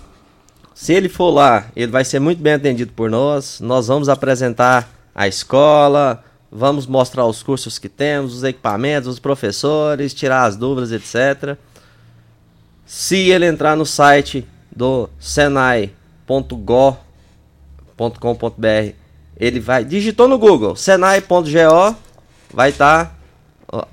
Se 0.73 0.93
ele 0.93 1.07
for 1.07 1.29
lá, 1.29 1.67
ele 1.75 1.91
vai 1.91 2.03
ser 2.03 2.19
muito 2.19 2.41
bem 2.41 2.53
atendido 2.53 2.91
por 2.91 3.09
nós. 3.09 3.61
Nós 3.61 3.87
vamos 3.87 4.09
apresentar 4.09 4.89
a 5.13 5.27
escola, 5.27 6.21
vamos 6.55 6.87
mostrar 6.87 7.25
os 7.25 7.43
cursos 7.43 7.77
que 7.77 7.89
temos, 7.89 8.33
os 8.33 8.43
equipamentos, 8.43 9.09
os 9.09 9.19
professores, 9.19 10.13
tirar 10.13 10.45
as 10.45 10.55
dúvidas, 10.55 10.91
etc. 10.91 11.57
Se 12.85 13.29
ele 13.29 13.45
entrar 13.45 13.75
no 13.75 13.85
site 13.85 14.47
do 14.73 15.09
senai.go.com.br, 15.19 15.85
ele 19.37 19.59
vai 19.59 19.83
digitou 19.83 20.29
no 20.29 20.39
Google 20.39 20.77
senai.go, 20.77 21.95
vai 22.53 22.69
estar 22.69 23.05
tá 23.05 23.15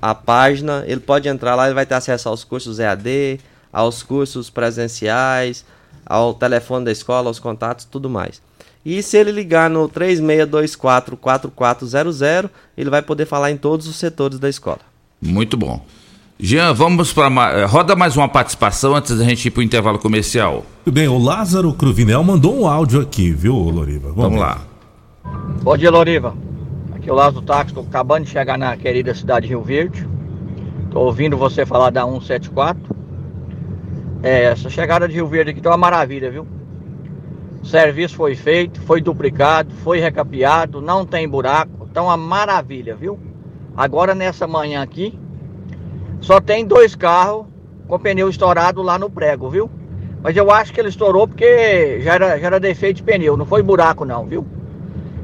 a 0.01 0.15
página, 0.15 0.83
ele 0.87 1.01
pode 1.01 1.27
entrar 1.27 1.55
lá, 1.55 1.65
ele 1.65 1.75
vai 1.75 1.85
ter 1.85 1.95
acesso 1.95 2.29
aos 2.29 2.45
cursos 2.45 2.79
EAD, 2.79 3.41
aos 3.73 4.03
cursos 4.03 4.49
presenciais, 4.49 5.65
ao 6.05 6.33
telefone 6.33 6.85
da 6.85 6.91
escola, 6.91 7.29
aos 7.29 7.39
contatos, 7.39 7.85
tudo 7.85 8.09
mais. 8.09 8.41
E 8.85 9.01
se 9.01 9.17
ele 9.17 9.31
ligar 9.31 9.69
no 9.69 9.87
36244400, 9.89 12.49
ele 12.77 12.89
vai 12.89 13.01
poder 13.01 13.25
falar 13.25 13.49
em 13.51 13.57
todos 13.57 13.87
os 13.87 13.95
setores 13.95 14.37
da 14.39 14.49
escola. 14.49 14.81
Muito 15.21 15.55
bom. 15.55 15.81
Jean, 16.39 16.73
vamos 16.73 17.13
para. 17.13 17.65
Roda 17.65 17.95
mais 17.95 18.17
uma 18.17 18.27
participação 18.27 18.93
antes 18.95 19.17
da 19.17 19.23
gente 19.23 19.45
ir 19.45 19.51
para 19.51 19.61
o 19.61 19.63
intervalo 19.63 19.99
comercial. 19.99 20.65
Bem, 20.85 21.07
o 21.07 21.17
Lázaro 21.17 21.71
Cruvinel 21.73 22.21
mandou 22.23 22.59
um 22.59 22.67
áudio 22.67 22.99
aqui, 22.99 23.31
viu, 23.31 23.55
Loriva? 23.55 24.09
Vamos, 24.09 24.23
Vamos 24.23 24.39
lá. 24.39 24.61
Bom 25.61 25.77
dia, 25.77 25.89
Loriva. 25.89 26.35
Aqui 26.93 27.09
é 27.09 27.13
o 27.13 27.15
Lázaro 27.15 27.41
Táxi, 27.41 27.67
estou 27.67 27.83
acabando 27.83 28.25
de 28.25 28.31
chegar 28.31 28.57
na 28.57 28.75
querida 28.75 29.15
cidade 29.15 29.45
de 29.45 29.53
Rio 29.53 29.61
Verde. 29.61 30.05
Estou 30.85 31.05
ouvindo 31.05 31.37
você 31.37 31.65
falar 31.65 31.89
da 31.89 32.03
174. 32.03 32.93
É, 34.23 34.45
essa 34.45 34.69
chegada 34.69 35.05
de 35.05 35.15
Rio 35.15 35.27
Verde 35.27 35.51
aqui 35.51 35.59
tá 35.59 35.69
uma 35.69 35.77
maravilha, 35.77 36.31
viu? 36.31 36.47
O 37.61 37.65
serviço 37.65 38.15
foi 38.15 38.35
feito, 38.35 38.79
foi 38.79 39.01
duplicado, 39.01 39.73
foi 39.83 39.99
recapeado, 39.99 40.81
não 40.81 41.05
tem 41.05 41.27
buraco, 41.27 41.89
tá 41.93 42.01
uma 42.01 42.15
maravilha, 42.15 42.95
viu? 42.95 43.19
Agora 43.75 44.15
nessa 44.15 44.47
manhã 44.47 44.81
aqui, 44.81 45.19
só 46.21 46.39
tem 46.39 46.65
dois 46.65 46.95
carros 46.95 47.45
com 47.85 47.99
pneu 47.99 48.29
estourado 48.29 48.81
lá 48.81 48.97
no 48.97 49.09
prego, 49.09 49.49
viu? 49.49 49.69
Mas 50.21 50.37
eu 50.37 50.49
acho 50.49 50.71
que 50.71 50.79
ele 50.79 50.87
estourou 50.87 51.27
porque 51.27 51.99
já 51.99 52.13
era, 52.13 52.39
já 52.39 52.47
era 52.47 52.59
defeito 52.61 52.97
de 52.97 53.03
pneu, 53.03 53.35
não 53.35 53.45
foi 53.45 53.61
buraco 53.61 54.05
não, 54.05 54.25
viu? 54.25 54.47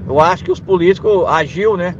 Eu 0.05 0.19
acho 0.19 0.43
que 0.43 0.51
os 0.51 0.59
políticos 0.59 1.25
agiu, 1.25 1.77
né? 1.77 1.95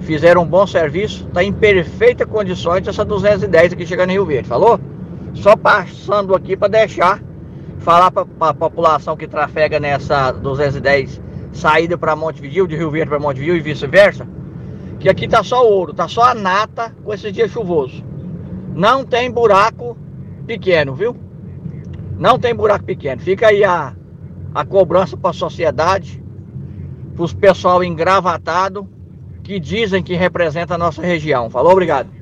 Fizeram 0.00 0.42
um 0.42 0.46
bom 0.46 0.66
serviço, 0.66 1.24
tá 1.26 1.44
em 1.44 1.52
perfeita 1.52 2.26
condições 2.26 2.88
essa 2.88 3.04
210 3.04 3.74
aqui 3.74 3.86
chegando 3.86 4.10
em 4.10 4.14
Rio 4.14 4.26
Verde, 4.26 4.48
falou? 4.48 4.80
Só 5.36 5.56
passando 5.56 6.34
aqui 6.34 6.56
para 6.56 6.68
deixar 6.68 7.22
falar 7.78 8.10
para 8.10 8.26
a 8.40 8.54
população 8.54 9.16
que 9.16 9.28
trafega 9.28 9.78
nessa 9.78 10.32
210 10.32 11.22
saída 11.52 11.96
para 11.96 12.16
Montevideo, 12.16 12.66
de 12.66 12.76
Rio 12.76 12.90
Verde 12.90 13.10
para 13.10 13.18
Montevideo 13.18 13.56
e 13.56 13.60
vice-versa, 13.60 14.26
que 14.98 15.08
aqui 15.08 15.28
tá 15.28 15.42
só 15.42 15.66
ouro, 15.66 15.94
tá 15.94 16.08
só 16.08 16.24
a 16.24 16.34
nata 16.34 16.94
com 17.04 17.12
esses 17.12 17.32
dias 17.32 17.50
chuvosos. 17.50 18.02
Não 18.74 19.04
tem 19.04 19.30
buraco 19.30 19.96
pequeno, 20.46 20.94
viu? 20.94 21.16
Não 22.18 22.38
tem 22.38 22.54
buraco 22.54 22.84
pequeno. 22.84 23.20
Fica 23.20 23.48
aí 23.48 23.62
a, 23.64 23.94
a 24.54 24.64
cobrança 24.64 25.16
para 25.16 25.30
a 25.30 25.34
sociedade, 25.34 26.22
para 27.14 27.24
os 27.24 27.32
pessoal 27.32 27.84
engravatado 27.84 28.88
que 29.42 29.60
dizem 29.60 30.02
que 30.02 30.14
representa 30.14 30.74
a 30.74 30.78
nossa 30.78 31.00
região. 31.02 31.48
Falou, 31.48 31.72
obrigado. 31.72 32.15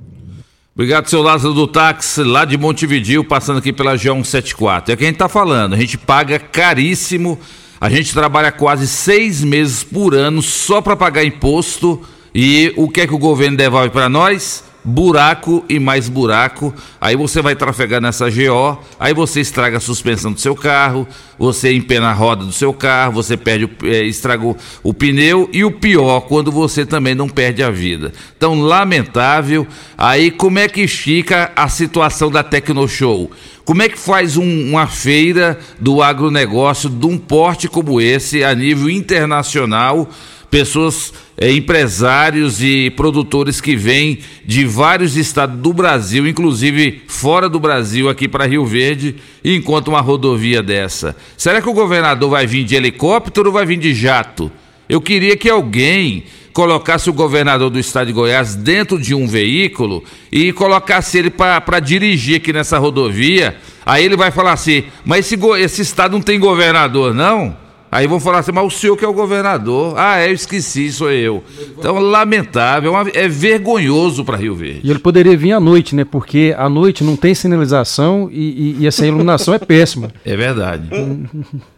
Obrigado, 0.77 1.09
seu 1.09 1.23
Lázaro 1.23 1.55
do 1.55 1.69
táxi, 1.69 2.21
lá 2.25 2.45
de 2.45 2.59
Montevidil, 2.59 3.23
passando 3.23 3.59
aqui 3.59 3.73
pela 3.73 3.95
G174. 3.95 4.89
É 4.89 4.97
quem 4.97 5.07
a 5.07 5.11
gente 5.11 5.15
está 5.15 5.29
falando, 5.29 5.75
a 5.75 5.77
gente 5.77 5.97
paga 5.97 6.37
caríssimo, 6.37 7.39
a 7.81 7.89
gente 7.89 8.13
trabalha 8.13 8.51
quase 8.51 8.89
seis 8.89 9.45
meses 9.45 9.85
por 9.85 10.17
ano 10.17 10.43
só 10.43 10.81
para 10.81 10.97
pagar 10.97 11.25
imposto 11.25 12.03
e 12.35 12.73
o 12.77 12.89
que 12.89 13.03
é 13.03 13.07
que 13.07 13.15
o 13.15 13.19
governo 13.19 13.57
devolve 13.57 13.91
para 13.91 14.09
nós? 14.09 14.65
Buraco 14.85 15.65
e 15.69 15.79
mais 15.79 16.09
buraco. 16.09 16.75
Aí 17.01 17.17
você 17.17 17.41
vai 17.41 17.57
trafegar 17.57 18.01
nessa 18.01 18.29
GO, 18.29 18.79
aí 19.01 19.15
você 19.15 19.41
estraga 19.41 19.79
a 19.79 19.81
suspensão 19.81 20.33
do 20.33 20.41
seu 20.41 20.55
carro, 20.55 21.09
você 21.39 21.73
empena 21.73 22.09
a 22.09 22.13
roda 22.13 22.45
do 22.45 22.53
seu 22.53 22.73
carro, 22.73 23.13
você 23.13 23.37
perde, 23.37 23.69
é, 23.85 24.03
estragou 24.03 24.57
o 24.83 24.93
pneu 24.93 25.49
e 25.53 25.65
o 25.65 25.71
pior, 25.71 26.21
quando 26.23 26.53
você 26.53 26.85
também 26.85 27.15
não 27.15 27.29
perde 27.29 27.63
a 27.63 27.71
vida. 27.71 28.13
Então, 28.37 28.61
lamentável. 28.61 29.67
Aí, 29.97 30.31
como 30.31 30.59
é 30.59 30.69
que 30.69 30.87
fica 30.87 31.51
a 31.57 31.69
situação 31.69 32.31
da 32.31 32.43
Tecnoshow? 32.43 33.31
Como 33.65 33.83
é 33.83 33.89
que 33.89 33.99
faz 33.99 34.37
um, 34.37 34.71
uma 34.71 34.87
feira 34.87 35.59
do 35.81 36.03
agronegócio 36.03 36.91
de 36.91 37.07
um 37.07 37.17
porte 37.17 37.67
como 37.67 38.01
esse 38.01 38.45
a 38.45 38.55
nível 38.55 38.91
internacional? 38.91 40.11
pessoas, 40.55 41.13
é, 41.37 41.51
empresários 41.51 42.63
e 42.63 42.91
produtores 42.91 43.61
que 43.61 43.75
vêm 43.75 44.19
de 44.45 44.65
vários 44.65 45.17
estados 45.17 45.59
do 45.59 45.73
Brasil, 45.73 46.27
inclusive 46.27 47.03
fora 47.07 47.49
do 47.49 47.59
Brasil, 47.59 48.09
aqui 48.09 48.29
para 48.29 48.47
Rio 48.47 48.65
Verde, 48.65 49.17
e 49.43 49.57
encontram 49.57 49.95
uma 49.95 50.01
rodovia 50.01 50.63
dessa. 50.63 51.17
Será 51.37 51.61
que 51.61 51.69
o 51.69 51.75
governador 51.75 52.31
vai 52.31 52.47
vir 52.47 52.65
de 52.65 52.77
helicóptero 52.77 53.49
ou 53.49 53.53
vai 53.53 53.67
vir 53.67 53.79
de 53.79 53.95
jato? 53.95 54.51
Eu 54.89 55.01
queria 55.01 55.37
que 55.37 55.49
alguém 55.49 56.25
colocasse 56.53 57.11
o 57.11 57.13
governador 57.13 57.69
do 57.69 57.81
estado 57.81 58.07
de 58.07 58.13
Goiás 58.13 58.55
dentro 58.55 58.99
de 58.99 59.13
um 59.15 59.27
veículo 59.27 60.05
e 60.31 60.53
colocasse 60.53 61.19
ele 61.19 61.31
para 61.31 61.81
dirigir 61.81 62.37
aqui 62.37 62.53
nessa 62.53 62.79
rodovia. 62.79 63.57
Aí 63.85 64.05
ele 64.05 64.17
vai 64.17 64.31
falar 64.31 64.53
assim: 64.53 64.85
mas 65.05 65.27
esse, 65.27 65.37
esse 65.59 65.83
estado 65.83 66.13
não 66.13 66.21
tem 66.21 66.39
governador, 66.39 67.13
não? 67.13 67.64
Aí 67.95 68.09
vão 68.09 68.19
falar 68.19 68.41
assim, 68.41 68.51
mas 68.51 68.67
o 68.67 68.71
senhor 68.77 68.97
que 68.97 69.05
é 69.05 69.09
o 69.09 69.13
governador. 69.13 69.95
Ah, 69.97 70.19
é, 70.19 70.29
eu 70.29 70.33
esqueci, 70.35 70.91
sou 70.91 71.13
eu. 71.13 71.45
Então, 71.79 72.01
lamentável, 72.01 72.93
é, 72.97 73.23
é 73.23 73.29
vergonhoso 73.29 74.25
para 74.25 74.37
Rio 74.37 74.57
Verde. 74.57 74.81
E 74.83 74.91
ele 74.91 74.99
poderia 74.99 75.37
vir 75.37 75.53
à 75.53 75.61
noite, 75.61 75.95
né? 75.95 76.05
Porque 76.05 76.53
à 76.59 76.69
noite 76.69 77.05
não 77.05 77.15
tem 77.15 77.37
sinalização 77.37 78.29
e, 78.33 78.41
e, 78.41 78.77
e 78.81 78.87
essa 78.89 79.07
iluminação 79.07 79.55
é 79.55 79.61
péssima. 79.61 80.13
É 80.25 80.37
verdade. 80.37 80.89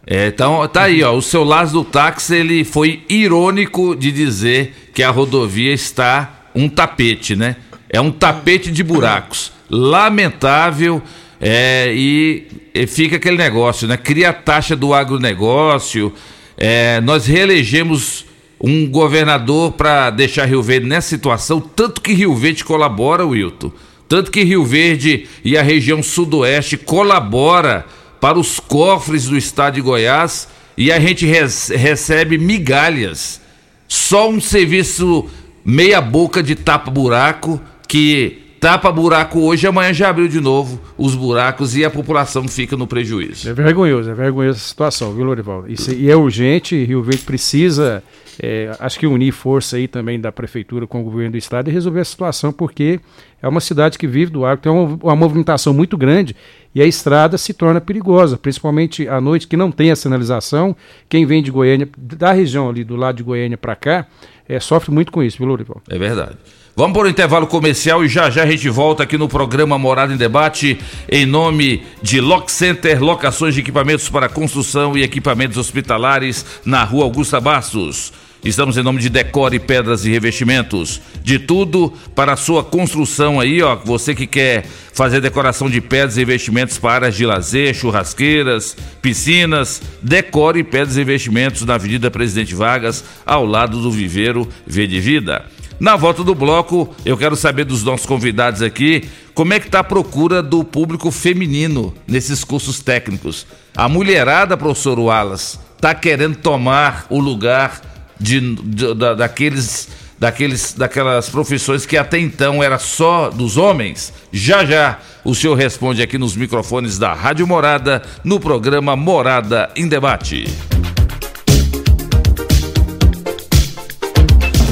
É, 0.06 0.28
então, 0.28 0.66
tá 0.68 0.84
aí, 0.84 1.02
ó. 1.02 1.14
O 1.14 1.20
seu 1.20 1.44
Lázaro 1.44 1.80
do 1.80 1.84
táxi, 1.84 2.36
ele 2.36 2.64
foi 2.64 3.02
irônico 3.08 3.94
de 3.94 4.10
dizer 4.10 4.72
que 4.94 5.02
a 5.02 5.10
rodovia 5.10 5.72
está 5.72 6.46
um 6.54 6.68
tapete, 6.68 7.36
né? 7.36 7.56
É 7.90 8.00
um 8.00 8.10
tapete 8.10 8.70
de 8.70 8.82
buracos. 8.82 9.52
Lamentável. 9.68 11.02
É, 11.40 11.92
e, 11.94 12.46
e, 12.74 12.86
fica 12.86 13.16
aquele 13.16 13.36
negócio, 13.36 13.86
né? 13.86 13.96
Cria 13.96 14.30
a 14.30 14.32
taxa 14.32 14.74
do 14.74 14.94
agronegócio. 14.94 16.12
É, 16.56 17.00
nós 17.02 17.26
reelegemos 17.26 18.24
um 18.60 18.88
governador 18.88 19.72
para 19.72 20.10
deixar 20.10 20.46
Rio 20.46 20.62
Verde 20.62 20.86
nessa 20.86 21.08
situação, 21.08 21.60
tanto 21.60 22.00
que 22.00 22.14
Rio 22.14 22.34
Verde 22.34 22.64
colabora, 22.64 23.26
Wilton. 23.26 23.70
Tanto 24.08 24.30
que 24.30 24.44
Rio 24.44 24.64
Verde 24.64 25.26
e 25.44 25.58
a 25.58 25.62
região 25.62 26.02
sudoeste 26.02 26.76
colabora 26.76 27.84
para 28.20 28.38
os 28.38 28.60
cofres 28.60 29.26
do 29.26 29.36
estado 29.36 29.74
de 29.74 29.80
Goiás 29.80 30.48
e 30.76 30.92
a 30.92 31.00
gente 31.00 31.26
recebe 31.26 32.38
migalhas. 32.38 33.40
Só 33.88 34.30
um 34.30 34.40
serviço 34.40 35.28
meia 35.64 36.00
boca 36.00 36.42
de 36.42 36.54
tapa-buraco 36.54 37.60
que 37.88 38.45
tapa 38.66 38.90
buraco 38.90 39.38
hoje, 39.38 39.64
amanhã 39.64 39.92
já 39.92 40.08
abriu 40.08 40.26
de 40.26 40.40
novo 40.40 40.80
os 40.98 41.14
buracos 41.14 41.76
e 41.76 41.84
a 41.84 41.90
população 41.90 42.48
fica 42.48 42.76
no 42.76 42.84
prejuízo. 42.84 43.48
É 43.48 43.52
vergonhoso, 43.52 44.10
é 44.10 44.14
vergonhosa 44.14 44.58
essa 44.58 44.68
situação, 44.68 45.14
viu, 45.14 45.24
Lorival? 45.24 45.68
Isso, 45.68 45.92
e 45.92 46.10
é 46.10 46.16
urgente, 46.16 46.74
Rio 46.84 47.00
Verde 47.00 47.22
precisa, 47.22 48.02
é, 48.42 48.76
acho 48.80 48.98
que 48.98 49.06
unir 49.06 49.30
força 49.30 49.76
aí 49.76 49.86
também 49.86 50.20
da 50.20 50.32
prefeitura 50.32 50.84
com 50.84 51.00
o 51.00 51.04
governo 51.04 51.30
do 51.30 51.38
estado 51.38 51.70
e 51.70 51.72
resolver 51.72 52.00
a 52.00 52.04
situação, 52.04 52.52
porque 52.52 52.98
é 53.40 53.46
uma 53.46 53.60
cidade 53.60 53.96
que 53.96 54.08
vive 54.08 54.32
do 54.32 54.44
agro, 54.44 54.62
tem 54.62 54.72
uma, 54.72 54.98
uma 55.00 55.14
movimentação 55.14 55.72
muito 55.72 55.96
grande 55.96 56.34
e 56.74 56.82
a 56.82 56.86
estrada 56.86 57.38
se 57.38 57.54
torna 57.54 57.80
perigosa, 57.80 58.36
principalmente 58.36 59.06
à 59.06 59.20
noite, 59.20 59.46
que 59.46 59.56
não 59.56 59.70
tem 59.70 59.92
a 59.92 59.96
sinalização. 59.96 60.74
Quem 61.08 61.24
vem 61.24 61.40
de 61.40 61.52
Goiânia, 61.52 61.88
da 61.96 62.32
região 62.32 62.68
ali 62.68 62.82
do 62.82 62.96
lado 62.96 63.18
de 63.18 63.22
Goiânia 63.22 63.56
para 63.56 63.76
cá, 63.76 64.06
é, 64.48 64.58
sofre 64.58 64.90
muito 64.90 65.12
com 65.12 65.22
isso, 65.22 65.38
viu, 65.38 65.46
Lourival? 65.46 65.80
É 65.88 65.96
verdade. 65.96 66.36
Vamos 66.78 66.94
para 66.94 67.06
o 67.06 67.10
intervalo 67.10 67.46
comercial 67.46 68.04
e 68.04 68.08
já 68.08 68.28
já 68.28 68.42
a 68.42 68.46
gente 68.46 68.68
volta 68.68 69.02
aqui 69.02 69.16
no 69.16 69.30
programa 69.30 69.78
Morada 69.78 70.12
em 70.12 70.16
Debate 70.18 70.78
em 71.10 71.24
nome 71.24 71.82
de 72.02 72.20
Lock 72.20 72.52
Center, 72.52 73.02
locações 73.02 73.54
de 73.54 73.60
equipamentos 73.60 74.10
para 74.10 74.28
construção 74.28 74.94
e 74.94 75.02
equipamentos 75.02 75.56
hospitalares 75.56 76.44
na 76.66 76.84
rua 76.84 77.04
Augusta 77.04 77.40
Bastos. 77.40 78.12
Estamos 78.44 78.76
em 78.76 78.82
nome 78.82 79.00
de 79.00 79.08
Decore 79.08 79.58
Pedras 79.58 80.04
e 80.04 80.10
Revestimentos. 80.10 81.00
De 81.22 81.38
tudo 81.38 81.94
para 82.14 82.34
a 82.34 82.36
sua 82.36 82.62
construção 82.62 83.40
aí, 83.40 83.62
ó. 83.62 83.74
Você 83.76 84.14
que 84.14 84.26
quer 84.26 84.66
fazer 84.92 85.22
decoração 85.22 85.70
de 85.70 85.80
pedras 85.80 86.18
e 86.18 86.20
revestimentos 86.20 86.78
para 86.78 87.06
áreas 87.06 87.16
de 87.16 87.24
lazer, 87.24 87.74
churrasqueiras, 87.74 88.76
piscinas. 89.00 89.80
Decore 90.02 90.62
Pedras 90.62 90.96
e 90.96 91.00
Revestimentos 91.00 91.62
na 91.62 91.74
Avenida 91.74 92.10
Presidente 92.10 92.54
Vargas, 92.54 93.02
ao 93.24 93.46
lado 93.46 93.80
do 93.80 93.90
Viveiro 93.90 94.46
Verde 94.66 95.00
Vida. 95.00 95.55
Na 95.78 95.94
volta 95.96 96.24
do 96.24 96.34
bloco, 96.34 96.88
eu 97.04 97.16
quero 97.18 97.36
saber 97.36 97.64
dos 97.64 97.82
nossos 97.82 98.06
convidados 98.06 98.62
aqui 98.62 99.04
como 99.34 99.52
é 99.52 99.60
que 99.60 99.66
está 99.66 99.80
a 99.80 99.84
procura 99.84 100.42
do 100.42 100.64
público 100.64 101.10
feminino 101.10 101.92
nesses 102.06 102.42
cursos 102.42 102.80
técnicos. 102.80 103.46
A 103.76 103.86
mulherada, 103.88 104.56
professor 104.56 104.98
Wallace, 104.98 105.58
está 105.76 105.94
querendo 105.94 106.36
tomar 106.36 107.06
o 107.10 107.20
lugar 107.20 107.82
de, 108.18 108.40
de- 108.56 108.94
da- 108.94 109.12
daqueles, 109.12 109.88
daqueles, 110.18 110.72
daquelas 110.72 111.28
profissões 111.28 111.84
que 111.84 111.98
até 111.98 112.18
então 112.18 112.62
era 112.62 112.78
só 112.78 113.28
dos 113.28 113.58
homens? 113.58 114.14
Já 114.32 114.64
já 114.64 114.98
o 115.22 115.34
senhor 115.34 115.54
responde 115.56 116.00
aqui 116.00 116.16
nos 116.16 116.34
microfones 116.34 116.98
da 116.98 117.12
Rádio 117.12 117.46
Morada, 117.46 118.00
no 118.24 118.40
programa 118.40 118.96
Morada 118.96 119.68
em 119.76 119.86
Debate. 119.86 120.46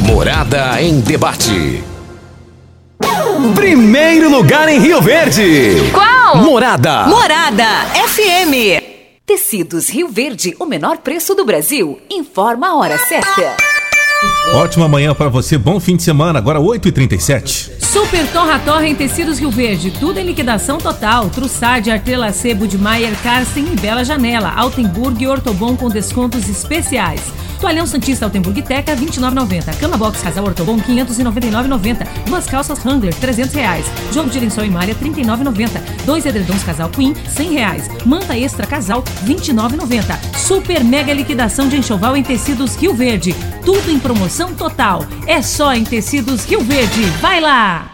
Morada 0.05 0.81
em 0.83 1.01
debate. 1.01 1.83
Primeiro 3.55 4.29
lugar 4.29 4.69
em 4.69 4.79
Rio 4.79 5.01
Verde. 5.01 5.91
Qual? 5.93 6.37
Morada. 6.37 7.07
Morada 7.07 7.65
FM. 8.07 8.83
Tecidos 9.25 9.89
Rio 9.89 10.09
Verde, 10.09 10.55
o 10.61 10.67
menor 10.67 10.99
preço 10.99 11.35
do 11.35 11.45
Brasil. 11.45 11.99
Informa 12.11 12.69
a 12.69 12.77
hora 12.77 12.99
certa. 12.99 13.74
Ótima 14.55 14.87
manhã 14.87 15.15
para 15.15 15.29
você, 15.29 15.59
bom 15.59 15.81
fim 15.81 15.97
de 15.97 16.03
semana, 16.03 16.39
agora 16.39 16.61
8h37. 16.61 17.71
Super 17.81 18.27
Torra 18.29 18.59
Torra 18.59 18.87
em 18.87 18.95
Tecidos 18.95 19.39
Rio 19.39 19.51
Verde, 19.51 19.91
tudo 19.91 20.19
em 20.19 20.25
liquidação 20.25 20.79
total. 20.79 21.29
Trussardi, 21.31 21.91
de 22.69 22.79
Maier, 22.79 23.15
Carsten 23.23 23.67
e 23.73 23.77
Bela 23.77 24.05
Janela. 24.05 24.53
Altenburg 24.55 25.23
e 25.23 25.27
Ortobon 25.27 25.77
com 25.77 25.89
descontos 25.89 26.49
especiais. 26.49 27.21
Toalhão 27.61 27.87
Santista 27.87 28.27
Altenburg 28.27 28.61
Teca, 28.63 28.95
29,90. 28.95 29.79
Cama 29.79 29.97
Box 29.97 30.21
Casal 30.21 30.45
Ortobon, 30.45 30.79
599,90. 30.79 32.07
Duas 32.27 32.47
calças 32.47 32.85
Wrangler, 32.85 33.15
300 33.15 33.55
reais. 33.55 33.87
Jogo 34.13 34.29
de 34.29 34.39
lençol 34.39 34.65
em 34.65 34.71
malha, 34.71 34.95
39,90. 34.95 36.05
Dois 36.05 36.27
edredons 36.27 36.63
Casal 36.63 36.91
Queen, 36.91 37.15
100 37.15 37.53
reais. 37.53 37.89
Manta 38.05 38.37
Extra 38.37 38.67
Casal, 38.67 39.03
29,90. 39.25 40.37
Super 40.37 40.85
mega 40.85 41.13
liquidação 41.13 41.69
de 41.69 41.77
enxoval 41.77 42.17
em 42.17 42.23
Tecidos 42.23 42.77
Rio 42.77 42.95
Verde. 42.95 43.35
Tudo 43.65 43.91
em 43.91 43.99
promoção 43.99 44.14
total. 44.55 45.05
É 45.27 45.43
só 45.43 45.75
em 45.75 45.85
Tecidos 45.85 46.45
Rio 46.45 46.61
Verde. 46.61 47.03
Vai 47.21 47.41
lá! 47.41 47.94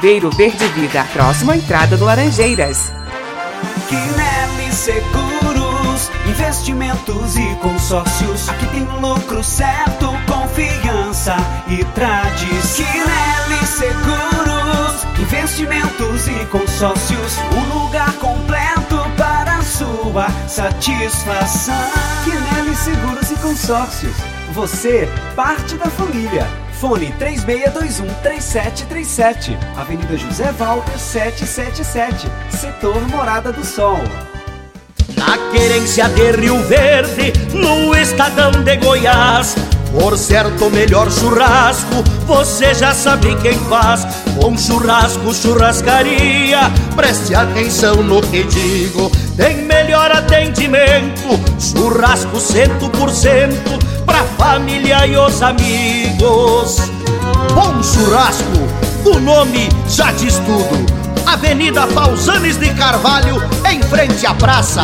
Viveiro 0.01 0.31
Verde 0.31 0.65
Vida, 0.69 1.03
próximo 1.13 1.51
à 1.51 1.57
entrada 1.57 1.95
do 1.95 2.05
Laranjeiras. 2.05 2.91
Quinelli 3.87 4.73
Seguros, 4.73 6.09
investimentos 6.27 7.37
e 7.37 7.55
consórcios. 7.57 8.49
Aqui 8.49 8.65
tem 8.69 8.83
lucro 8.99 9.43
certo, 9.43 10.07
confiança 10.25 11.37
e 11.67 11.85
tradição. 11.93 12.83
Quinelli 12.83 13.67
Seguros, 13.67 15.05
investimentos 15.19 16.27
e 16.27 16.45
consórcios. 16.47 17.37
Um 17.55 17.83
lugar 17.83 18.11
completo 18.13 18.97
para 19.15 19.61
sua 19.61 20.27
satisfação. 20.47 21.75
Quinelli 22.23 22.75
Seguros 22.75 23.29
e 23.29 23.35
Consórcios. 23.35 24.15
Você, 24.51 25.07
parte 25.35 25.75
da 25.75 25.91
família. 25.91 26.47
Fone 26.81 27.13
3621-3737. 27.19 29.55
Avenida 29.77 30.17
José 30.17 30.51
Walter 30.53 30.97
777. 30.97 32.27
Setor 32.49 32.99
Morada 33.07 33.51
do 33.51 33.63
Sol. 33.63 33.99
Na 35.15 35.37
querência 35.51 36.09
de 36.09 36.31
Rio 36.31 36.57
Verde, 36.63 37.33
no 37.53 37.95
estadão 37.95 38.49
de 38.63 38.77
Goiás. 38.77 39.55
Por 39.91 40.17
certo, 40.17 40.69
melhor 40.69 41.11
churrasco, 41.11 42.03
você 42.25 42.73
já 42.73 42.93
sabe 42.93 43.35
quem 43.41 43.57
faz. 43.69 44.07
Bom 44.41 44.57
churrasco, 44.57 45.33
churrascaria, 45.33 46.71
preste 46.95 47.35
atenção 47.35 47.97
no 47.97 48.21
que 48.21 48.43
digo. 48.43 49.11
Tem 49.35 49.57
melhor 49.57 50.11
atendimento, 50.11 51.39
churrasco 51.59 52.39
cento 52.39 52.89
por 52.89 53.09
cento, 53.09 53.77
pra 54.05 54.23
família 54.37 55.05
e 55.05 55.17
os 55.17 55.41
amigos. 55.41 56.77
Bom 57.53 57.83
churrasco, 57.83 58.45
o 59.05 59.19
nome 59.19 59.67
já 59.89 60.11
diz 60.13 60.37
tudo. 60.39 61.01
Avenida 61.25 61.85
Pausanes 61.87 62.57
de 62.57 62.73
Carvalho, 62.73 63.41
em 63.69 63.81
frente 63.83 64.25
à 64.25 64.33
praça. 64.33 64.83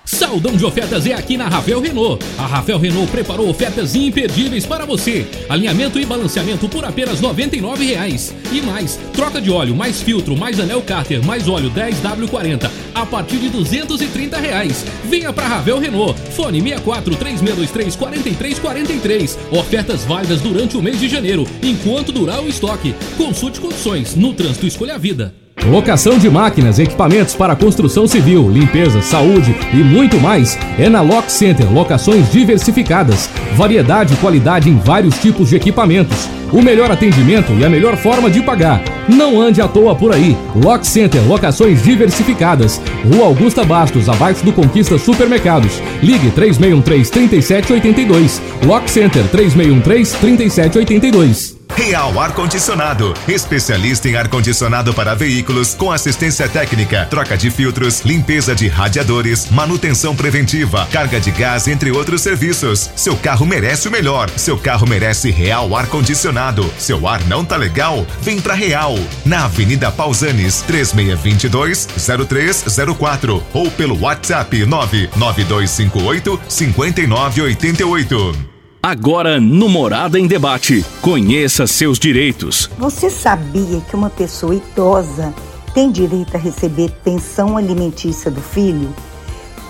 Saudão 0.05 0.55
de 0.55 0.65
ofertas 0.65 1.05
é 1.05 1.13
aqui 1.13 1.37
na 1.37 1.47
Ravel 1.47 1.79
Renault. 1.79 2.23
A 2.37 2.45
Ravel 2.45 2.77
Renault 2.77 3.11
preparou 3.11 3.49
ofertas 3.49 3.95
imperdíveis 3.95 4.65
para 4.65 4.85
você. 4.85 5.25
Alinhamento 5.47 5.99
e 5.99 6.05
balanceamento 6.05 6.67
por 6.67 6.83
apenas 6.83 7.21
99 7.21 7.85
reais. 7.85 8.33
E 8.51 8.61
mais, 8.61 8.99
troca 9.13 9.41
de 9.41 9.49
óleo, 9.49 9.75
mais 9.75 10.01
filtro, 10.01 10.35
mais 10.35 10.59
anel 10.59 10.81
cárter, 10.81 11.23
mais 11.25 11.47
óleo 11.47 11.71
10W40 11.71 12.69
a 12.93 13.05
partir 13.05 13.37
de 13.37 13.49
230 13.49 14.37
reais. 14.37 14.85
Venha 15.05 15.33
para 15.33 15.47
Ravel 15.47 15.79
Renault. 15.79 16.19
Fone 16.31 16.61
64 16.61 17.15
3623 17.15 17.95
4343. 17.95 19.39
Ofertas 19.51 20.03
válidas 20.03 20.41
durante 20.41 20.77
o 20.77 20.81
mês 20.81 20.99
de 20.99 21.07
janeiro, 21.07 21.45
enquanto 21.61 22.11
durar 22.11 22.41
o 22.41 22.49
estoque. 22.49 22.93
Consulte 23.17 23.59
condições. 23.59 24.15
No 24.15 24.33
trânsito 24.33 24.67
escolha 24.67 24.95
a 24.95 24.97
vida. 24.97 25.42
Locação 25.65 26.17
de 26.17 26.29
máquinas, 26.29 26.77
equipamentos 26.77 27.35
para 27.35 27.55
construção 27.55 28.05
civil, 28.05 28.49
limpeza, 28.49 29.01
saúde 29.01 29.55
e 29.71 29.77
muito 29.77 30.19
mais 30.19 30.57
é 30.77 30.89
na 30.89 31.01
Lock 31.01 31.31
Center. 31.31 31.71
Locações 31.71 32.31
diversificadas, 32.31 33.29
variedade 33.55 34.13
e 34.13 34.17
qualidade 34.17 34.69
em 34.69 34.77
vários 34.77 35.17
tipos 35.19 35.49
de 35.49 35.55
equipamentos. 35.55 36.27
O 36.53 36.61
melhor 36.61 36.91
atendimento 36.91 37.51
e 37.53 37.65
a 37.65 37.69
melhor 37.69 37.97
forma 37.97 38.29
de 38.29 38.39
pagar. 38.39 38.79
Não 39.09 39.41
ande 39.41 39.59
à 39.59 39.67
toa 39.67 39.95
por 39.95 40.13
aí. 40.13 40.37
Lock 40.55 40.85
Center, 40.85 41.21
locações 41.27 41.81
diversificadas. 41.81 42.79
Rua 43.11 43.25
Augusta 43.25 43.63
Bastos, 43.63 44.07
abaixo 44.07 44.45
do 44.45 44.53
Conquista 44.53 44.97
Supermercados. 44.99 45.81
Ligue 46.01 46.29
3613 46.29 47.11
3782. 47.11 48.41
Lock 48.65 48.89
Center 48.89 49.23
3613 49.29 50.17
3782. 50.19 51.63
Real 51.75 52.19
Ar 52.19 52.33
Condicionado, 52.33 53.15
especialista 53.27 54.07
em 54.07 54.15
ar 54.15 54.27
condicionado 54.27 54.93
para 54.93 55.15
veículos 55.15 55.73
com 55.73 55.91
assistência 55.91 56.47
técnica, 56.47 57.07
troca 57.09 57.35
de 57.35 57.49
filtros, 57.49 58.01
limpeza 58.01 58.53
de 58.53 58.67
radiadores, 58.67 59.49
manutenção 59.49 60.15
preventiva, 60.15 60.87
carga 60.91 61.19
de 61.19 61.31
gás, 61.31 61.67
entre 61.67 61.91
outros 61.91 62.21
serviços. 62.21 62.91
Seu 62.95 63.17
carro 63.17 63.45
merece 63.45 63.87
o 63.87 63.91
melhor. 63.91 64.29
Seu 64.37 64.55
carro 64.55 64.87
merece 64.87 65.31
Real 65.31 65.75
Ar 65.75 65.87
Condicionado. 65.87 66.42
Seu 66.77 67.07
ar 67.07 67.23
não 67.25 67.45
tá 67.45 67.55
legal? 67.55 68.05
Vem 68.21 68.41
pra 68.41 68.53
Real. 68.53 68.95
Na 69.25 69.45
Avenida 69.45 69.89
Pausanes, 69.91 70.61
3622 70.63 71.87
0304 72.27 73.41
ou 73.53 73.71
pelo 73.71 74.01
WhatsApp 74.01 74.65
99258 74.65 76.39
5988. 76.49 78.35
Agora 78.81 79.39
no 79.39 79.69
Morada 79.69 80.19
em 80.19 80.27
Debate. 80.27 80.85
Conheça 81.01 81.65
seus 81.65 81.97
direitos. 81.97 82.69
Você 82.77 83.09
sabia 83.09 83.79
que 83.79 83.95
uma 83.95 84.09
pessoa 84.09 84.53
idosa 84.53 85.33
tem 85.73 85.89
direito 85.89 86.35
a 86.35 86.37
receber 86.37 86.91
pensão 87.03 87.55
alimentícia 87.55 88.29
do 88.29 88.41
filho? 88.41 88.93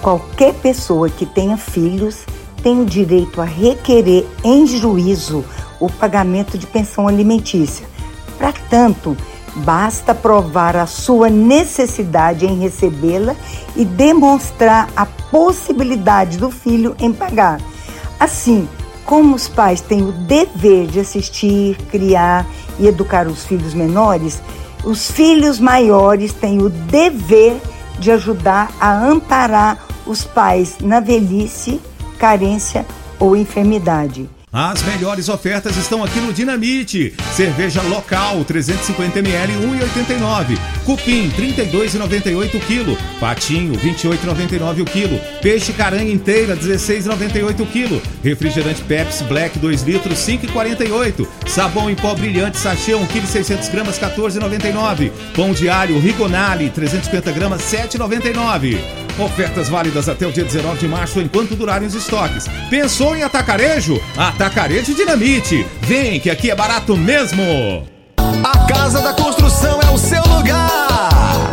Qualquer 0.02 0.56
pessoa 0.56 1.10
que 1.10 1.28
tenha 1.28 1.58
filhos 1.58 2.26
tem 2.64 2.82
o 2.82 2.86
direito 2.86 3.42
a 3.42 3.46
requerer 3.46 4.26
em 4.44 4.66
juízo 4.66 5.44
o 5.80 5.90
pagamento 5.90 6.58
de 6.58 6.66
pensão 6.66 7.08
alimentícia. 7.08 7.86
Para 8.38 8.54
tanto, 8.70 9.16
basta 9.58 10.16
provar 10.16 10.76
a 10.78 10.88
sua 10.88 11.30
necessidade 11.30 12.46
em 12.46 12.58
recebê-la 12.58 13.36
e 13.76 13.84
demonstrar 13.84 14.90
a 14.96 15.06
possibilidade 15.06 16.38
do 16.38 16.50
filho 16.50 16.96
em 16.98 17.12
pagar. 17.12 17.60
Assim, 18.20 18.68
como 19.06 19.36
os 19.36 19.48
pais 19.48 19.82
têm 19.82 20.02
o 20.02 20.12
dever 20.12 20.88
de 20.88 21.02
assistir, 21.02 21.76
criar 21.92 22.46
e 22.80 22.88
educar 22.88 23.28
os 23.28 23.44
filhos 23.44 23.74
menores, 23.74 24.42
os 24.84 25.12
filhos 25.12 25.60
maiores 25.60 26.34
têm 26.34 26.62
o 26.62 26.70
dever 26.70 27.58
de 28.00 28.12
ajudar 28.12 28.72
a 28.80 29.06
amparar 29.06 29.86
os 30.06 30.24
pais 30.24 30.78
na 30.82 31.00
velhice, 31.00 31.80
carência 32.18 32.86
ou 33.20 33.36
enfermidade. 33.36 34.30
As 34.56 34.84
melhores 34.84 35.30
ofertas 35.30 35.76
estão 35.78 36.04
aqui 36.04 36.20
no 36.20 36.32
Dinamite. 36.32 37.16
Cerveja 37.36 37.82
local 37.82 38.46
350ml 38.46 39.50
1,89. 39.50 40.60
Cupim 40.86 41.32
32,98 41.32 42.60
kg. 42.60 42.96
Patinho 43.20 43.74
28,99 43.74 44.82
o 44.82 44.86
quilo. 44.86 45.20
Peixe 45.42 45.74
caranha 45.74 46.14
inteira 46.14 46.56
16,98 46.56 47.66
kg. 47.66 48.00
Refrigerante 48.24 48.84
Pepsi 48.84 49.24
Black 49.24 49.58
2 49.58 49.82
litros 49.82 50.20
5,48. 50.20 51.28
Sabão 51.48 51.90
em 51.90 51.96
pó 51.96 52.14
brilhante 52.14 52.60
sachê 52.60 52.94
1 52.94 53.08
kg 53.08 53.26
600 53.26 53.70
gramas 53.70 53.98
14,99. 53.98 55.12
Pão 55.36 55.56
alho 55.74 56.00
Rigonale 56.00 56.70
350 56.70 57.32
gramas 57.32 57.64
7,99. 57.64 58.78
Ofertas 59.20 59.70
válidas 59.70 60.10
até 60.10 60.26
o 60.26 60.32
dia 60.32 60.44
19 60.44 60.80
de 60.80 60.88
março 60.88 61.22
enquanto 61.22 61.56
durarem 61.56 61.88
os 61.88 61.94
estoques. 61.94 62.48
Pensou 62.70 63.16
em 63.16 63.22
atacarejo? 63.22 64.02
Atacarejo 64.18 64.96
Dinamite. 64.96 65.66
Vem 65.82 66.20
que 66.20 66.32
aqui 66.32 66.50
é 66.50 66.56
barato 66.56 66.98
mesmo. 66.98 67.88
A 68.18 68.58
Casa 68.68 69.02
da 69.02 69.14
Construção 69.14 69.80
é 69.82 69.90
o 69.92 69.98
seu 70.00 70.24
lugar. 70.24 71.52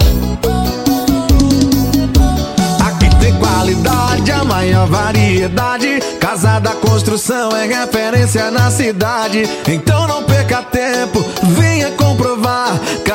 Aqui 2.81 3.15
tem 3.21 3.35
qualidade, 3.39 4.31
a 4.33 4.43
maior 4.43 4.87
variedade. 4.87 6.01
Casa 6.19 6.59
da 6.61 6.73
Construção 6.73 7.55
é 7.55 7.67
referência 7.67 8.51
na 8.51 8.71
cidade. 8.71 9.43
Então 9.69 10.09
não 10.09 10.23
perca 10.23 10.63
tempo, 10.63 11.23
venha 11.43 11.91
comprovar. 11.91 12.10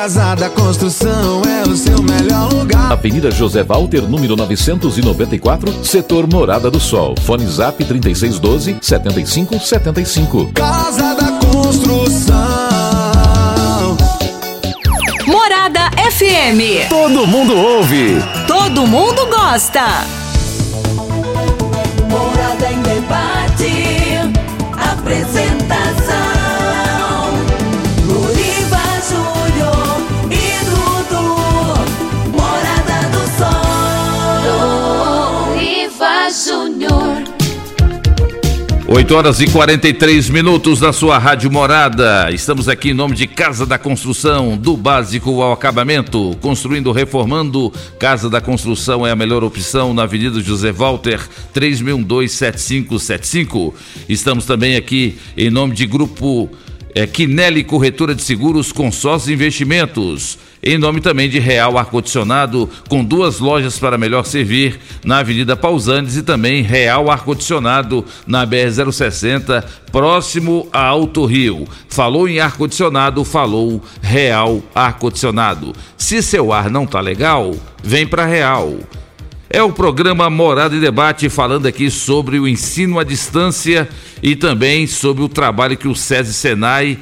Casa 0.06 0.36
da 0.36 0.48
Construção 0.48 1.42
é 1.42 1.68
o 1.68 1.76
seu 1.76 2.00
melhor 2.00 2.52
lugar. 2.52 2.92
Avenida 2.92 3.28
José 3.28 3.64
Walter, 3.64 4.02
número 4.02 4.36
994, 4.36 5.84
setor 5.84 6.32
Morada 6.32 6.70
do 6.70 6.78
Sol. 6.78 7.16
Fone 7.22 7.44
Zap 7.48 7.84
3612 7.84 8.76
7575. 8.80 10.52
Casa 10.52 11.12
da 11.16 11.32
Construção. 11.44 12.36
Morada 15.26 15.90
FM. 16.12 16.88
Todo 16.88 17.26
mundo 17.26 17.56
ouve. 17.56 18.22
Todo 18.46 18.86
mundo 18.86 19.26
gosta. 19.26 20.25
8 38.88 39.14
horas 39.16 39.40
e 39.40 39.48
43 39.48 40.30
minutos 40.30 40.80
na 40.80 40.92
sua 40.92 41.18
Rádio 41.18 41.50
Morada. 41.50 42.30
Estamos 42.30 42.68
aqui 42.68 42.90
em 42.90 42.94
nome 42.94 43.16
de 43.16 43.26
Casa 43.26 43.66
da 43.66 43.76
Construção, 43.76 44.56
do 44.56 44.76
básico 44.76 45.42
ao 45.42 45.52
acabamento. 45.52 46.36
Construindo, 46.40 46.92
reformando. 46.92 47.72
Casa 47.98 48.30
da 48.30 48.40
Construção 48.40 49.04
é 49.04 49.10
a 49.10 49.16
melhor 49.16 49.42
opção 49.42 49.92
na 49.92 50.04
Avenida 50.04 50.40
José 50.40 50.70
Walter, 50.70 51.20
36127575. 51.52 53.74
Estamos 54.08 54.46
também 54.46 54.76
aqui 54.76 55.18
em 55.36 55.50
nome 55.50 55.74
de 55.74 55.84
Grupo 55.84 56.48
é, 56.96 57.06
Quinelli 57.06 57.62
Corretora 57.62 58.14
de 58.14 58.22
Seguros 58.22 58.72
Consórcio 58.72 59.30
Investimentos. 59.30 60.38
Em 60.62 60.78
nome 60.78 61.02
também 61.02 61.28
de 61.28 61.38
Real 61.38 61.76
Ar-Condicionado, 61.76 62.70
com 62.88 63.04
duas 63.04 63.38
lojas 63.38 63.78
para 63.78 63.98
melhor 63.98 64.24
servir, 64.24 64.80
na 65.04 65.18
Avenida 65.18 65.54
Pausantes 65.54 66.16
e 66.16 66.22
também 66.22 66.62
Real 66.62 67.10
Ar-Condicionado, 67.10 68.02
na 68.26 68.46
BR-060, 68.46 69.62
próximo 69.92 70.66
a 70.72 70.86
Alto 70.86 71.26
Rio. 71.26 71.68
Falou 71.86 72.26
em 72.26 72.40
ar-condicionado, 72.40 73.22
falou 73.26 73.82
Real 74.00 74.62
Ar-Condicionado. 74.74 75.74
Se 75.98 76.22
seu 76.22 76.50
ar 76.50 76.70
não 76.70 76.86
tá 76.86 76.98
legal, 76.98 77.54
vem 77.84 78.06
para 78.06 78.24
Real. 78.24 78.74
É 79.48 79.62
o 79.62 79.72
programa 79.72 80.28
Morada 80.28 80.74
e 80.74 80.80
Debate 80.80 81.28
falando 81.28 81.66
aqui 81.66 81.88
sobre 81.88 82.38
o 82.38 82.48
ensino 82.48 82.98
à 82.98 83.04
distância 83.04 83.88
e 84.20 84.34
também 84.34 84.88
sobre 84.88 85.22
o 85.22 85.28
trabalho 85.28 85.76
que 85.76 85.86
o 85.86 85.94
SESI 85.94 86.34
Senai 86.34 86.98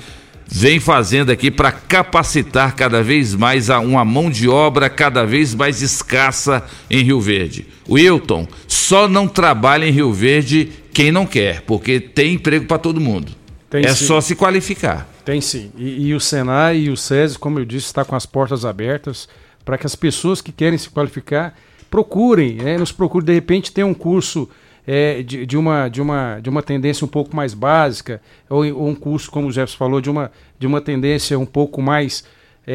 vem 0.46 0.78
fazendo 0.78 1.32
aqui 1.32 1.50
para 1.50 1.72
capacitar 1.72 2.76
cada 2.76 3.02
vez 3.02 3.34
mais 3.34 3.70
a 3.70 3.80
uma 3.80 4.04
mão 4.04 4.30
de 4.30 4.46
obra 4.46 4.90
cada 4.90 5.24
vez 5.24 5.54
mais 5.54 5.80
escassa 5.80 6.62
em 6.90 7.02
Rio 7.02 7.18
Verde. 7.18 7.66
O 7.88 7.94
Wilton 7.94 8.46
só 8.68 9.08
não 9.08 9.26
trabalha 9.26 9.86
em 9.86 9.90
Rio 9.90 10.12
Verde 10.12 10.70
quem 10.92 11.10
não 11.10 11.26
quer, 11.26 11.62
porque 11.62 11.98
tem 11.98 12.34
emprego 12.34 12.66
para 12.66 12.78
todo 12.78 13.00
mundo. 13.00 13.32
Tem 13.70 13.86
é 13.86 13.94
sim. 13.94 14.04
só 14.04 14.20
se 14.20 14.36
qualificar. 14.36 15.08
Tem 15.24 15.40
sim. 15.40 15.72
E, 15.78 16.08
e 16.08 16.14
o 16.14 16.20
Senai 16.20 16.76
e 16.76 16.90
o 16.90 16.96
SESI, 16.96 17.38
como 17.38 17.58
eu 17.58 17.64
disse, 17.64 17.86
está 17.86 18.04
com 18.04 18.14
as 18.14 18.26
portas 18.26 18.66
abertas 18.66 19.28
para 19.64 19.78
que 19.78 19.86
as 19.86 19.96
pessoas 19.96 20.42
que 20.42 20.52
querem 20.52 20.78
se 20.78 20.90
qualificar 20.90 21.56
procurem, 21.94 22.54
né, 22.54 22.76
nos 22.76 22.90
procurem. 22.90 23.24
De 23.24 23.32
repente 23.32 23.70
tem 23.70 23.84
um 23.84 23.94
curso 23.94 24.48
é, 24.84 25.22
de, 25.22 25.46
de, 25.46 25.56
uma, 25.56 25.88
de, 25.88 26.02
uma, 26.02 26.40
de 26.40 26.50
uma 26.50 26.60
tendência 26.60 27.04
um 27.04 27.08
pouco 27.08 27.36
mais 27.36 27.54
básica, 27.54 28.20
ou, 28.50 28.66
ou 28.66 28.88
um 28.88 28.96
curso, 28.96 29.30
como 29.30 29.46
o 29.46 29.52
Jefferson 29.52 29.76
falou, 29.76 30.00
de 30.00 30.10
uma, 30.10 30.32
de 30.58 30.66
uma 30.66 30.80
tendência 30.80 31.38
um 31.38 31.46
pouco 31.46 31.80
mais 31.80 32.24
é, 32.66 32.72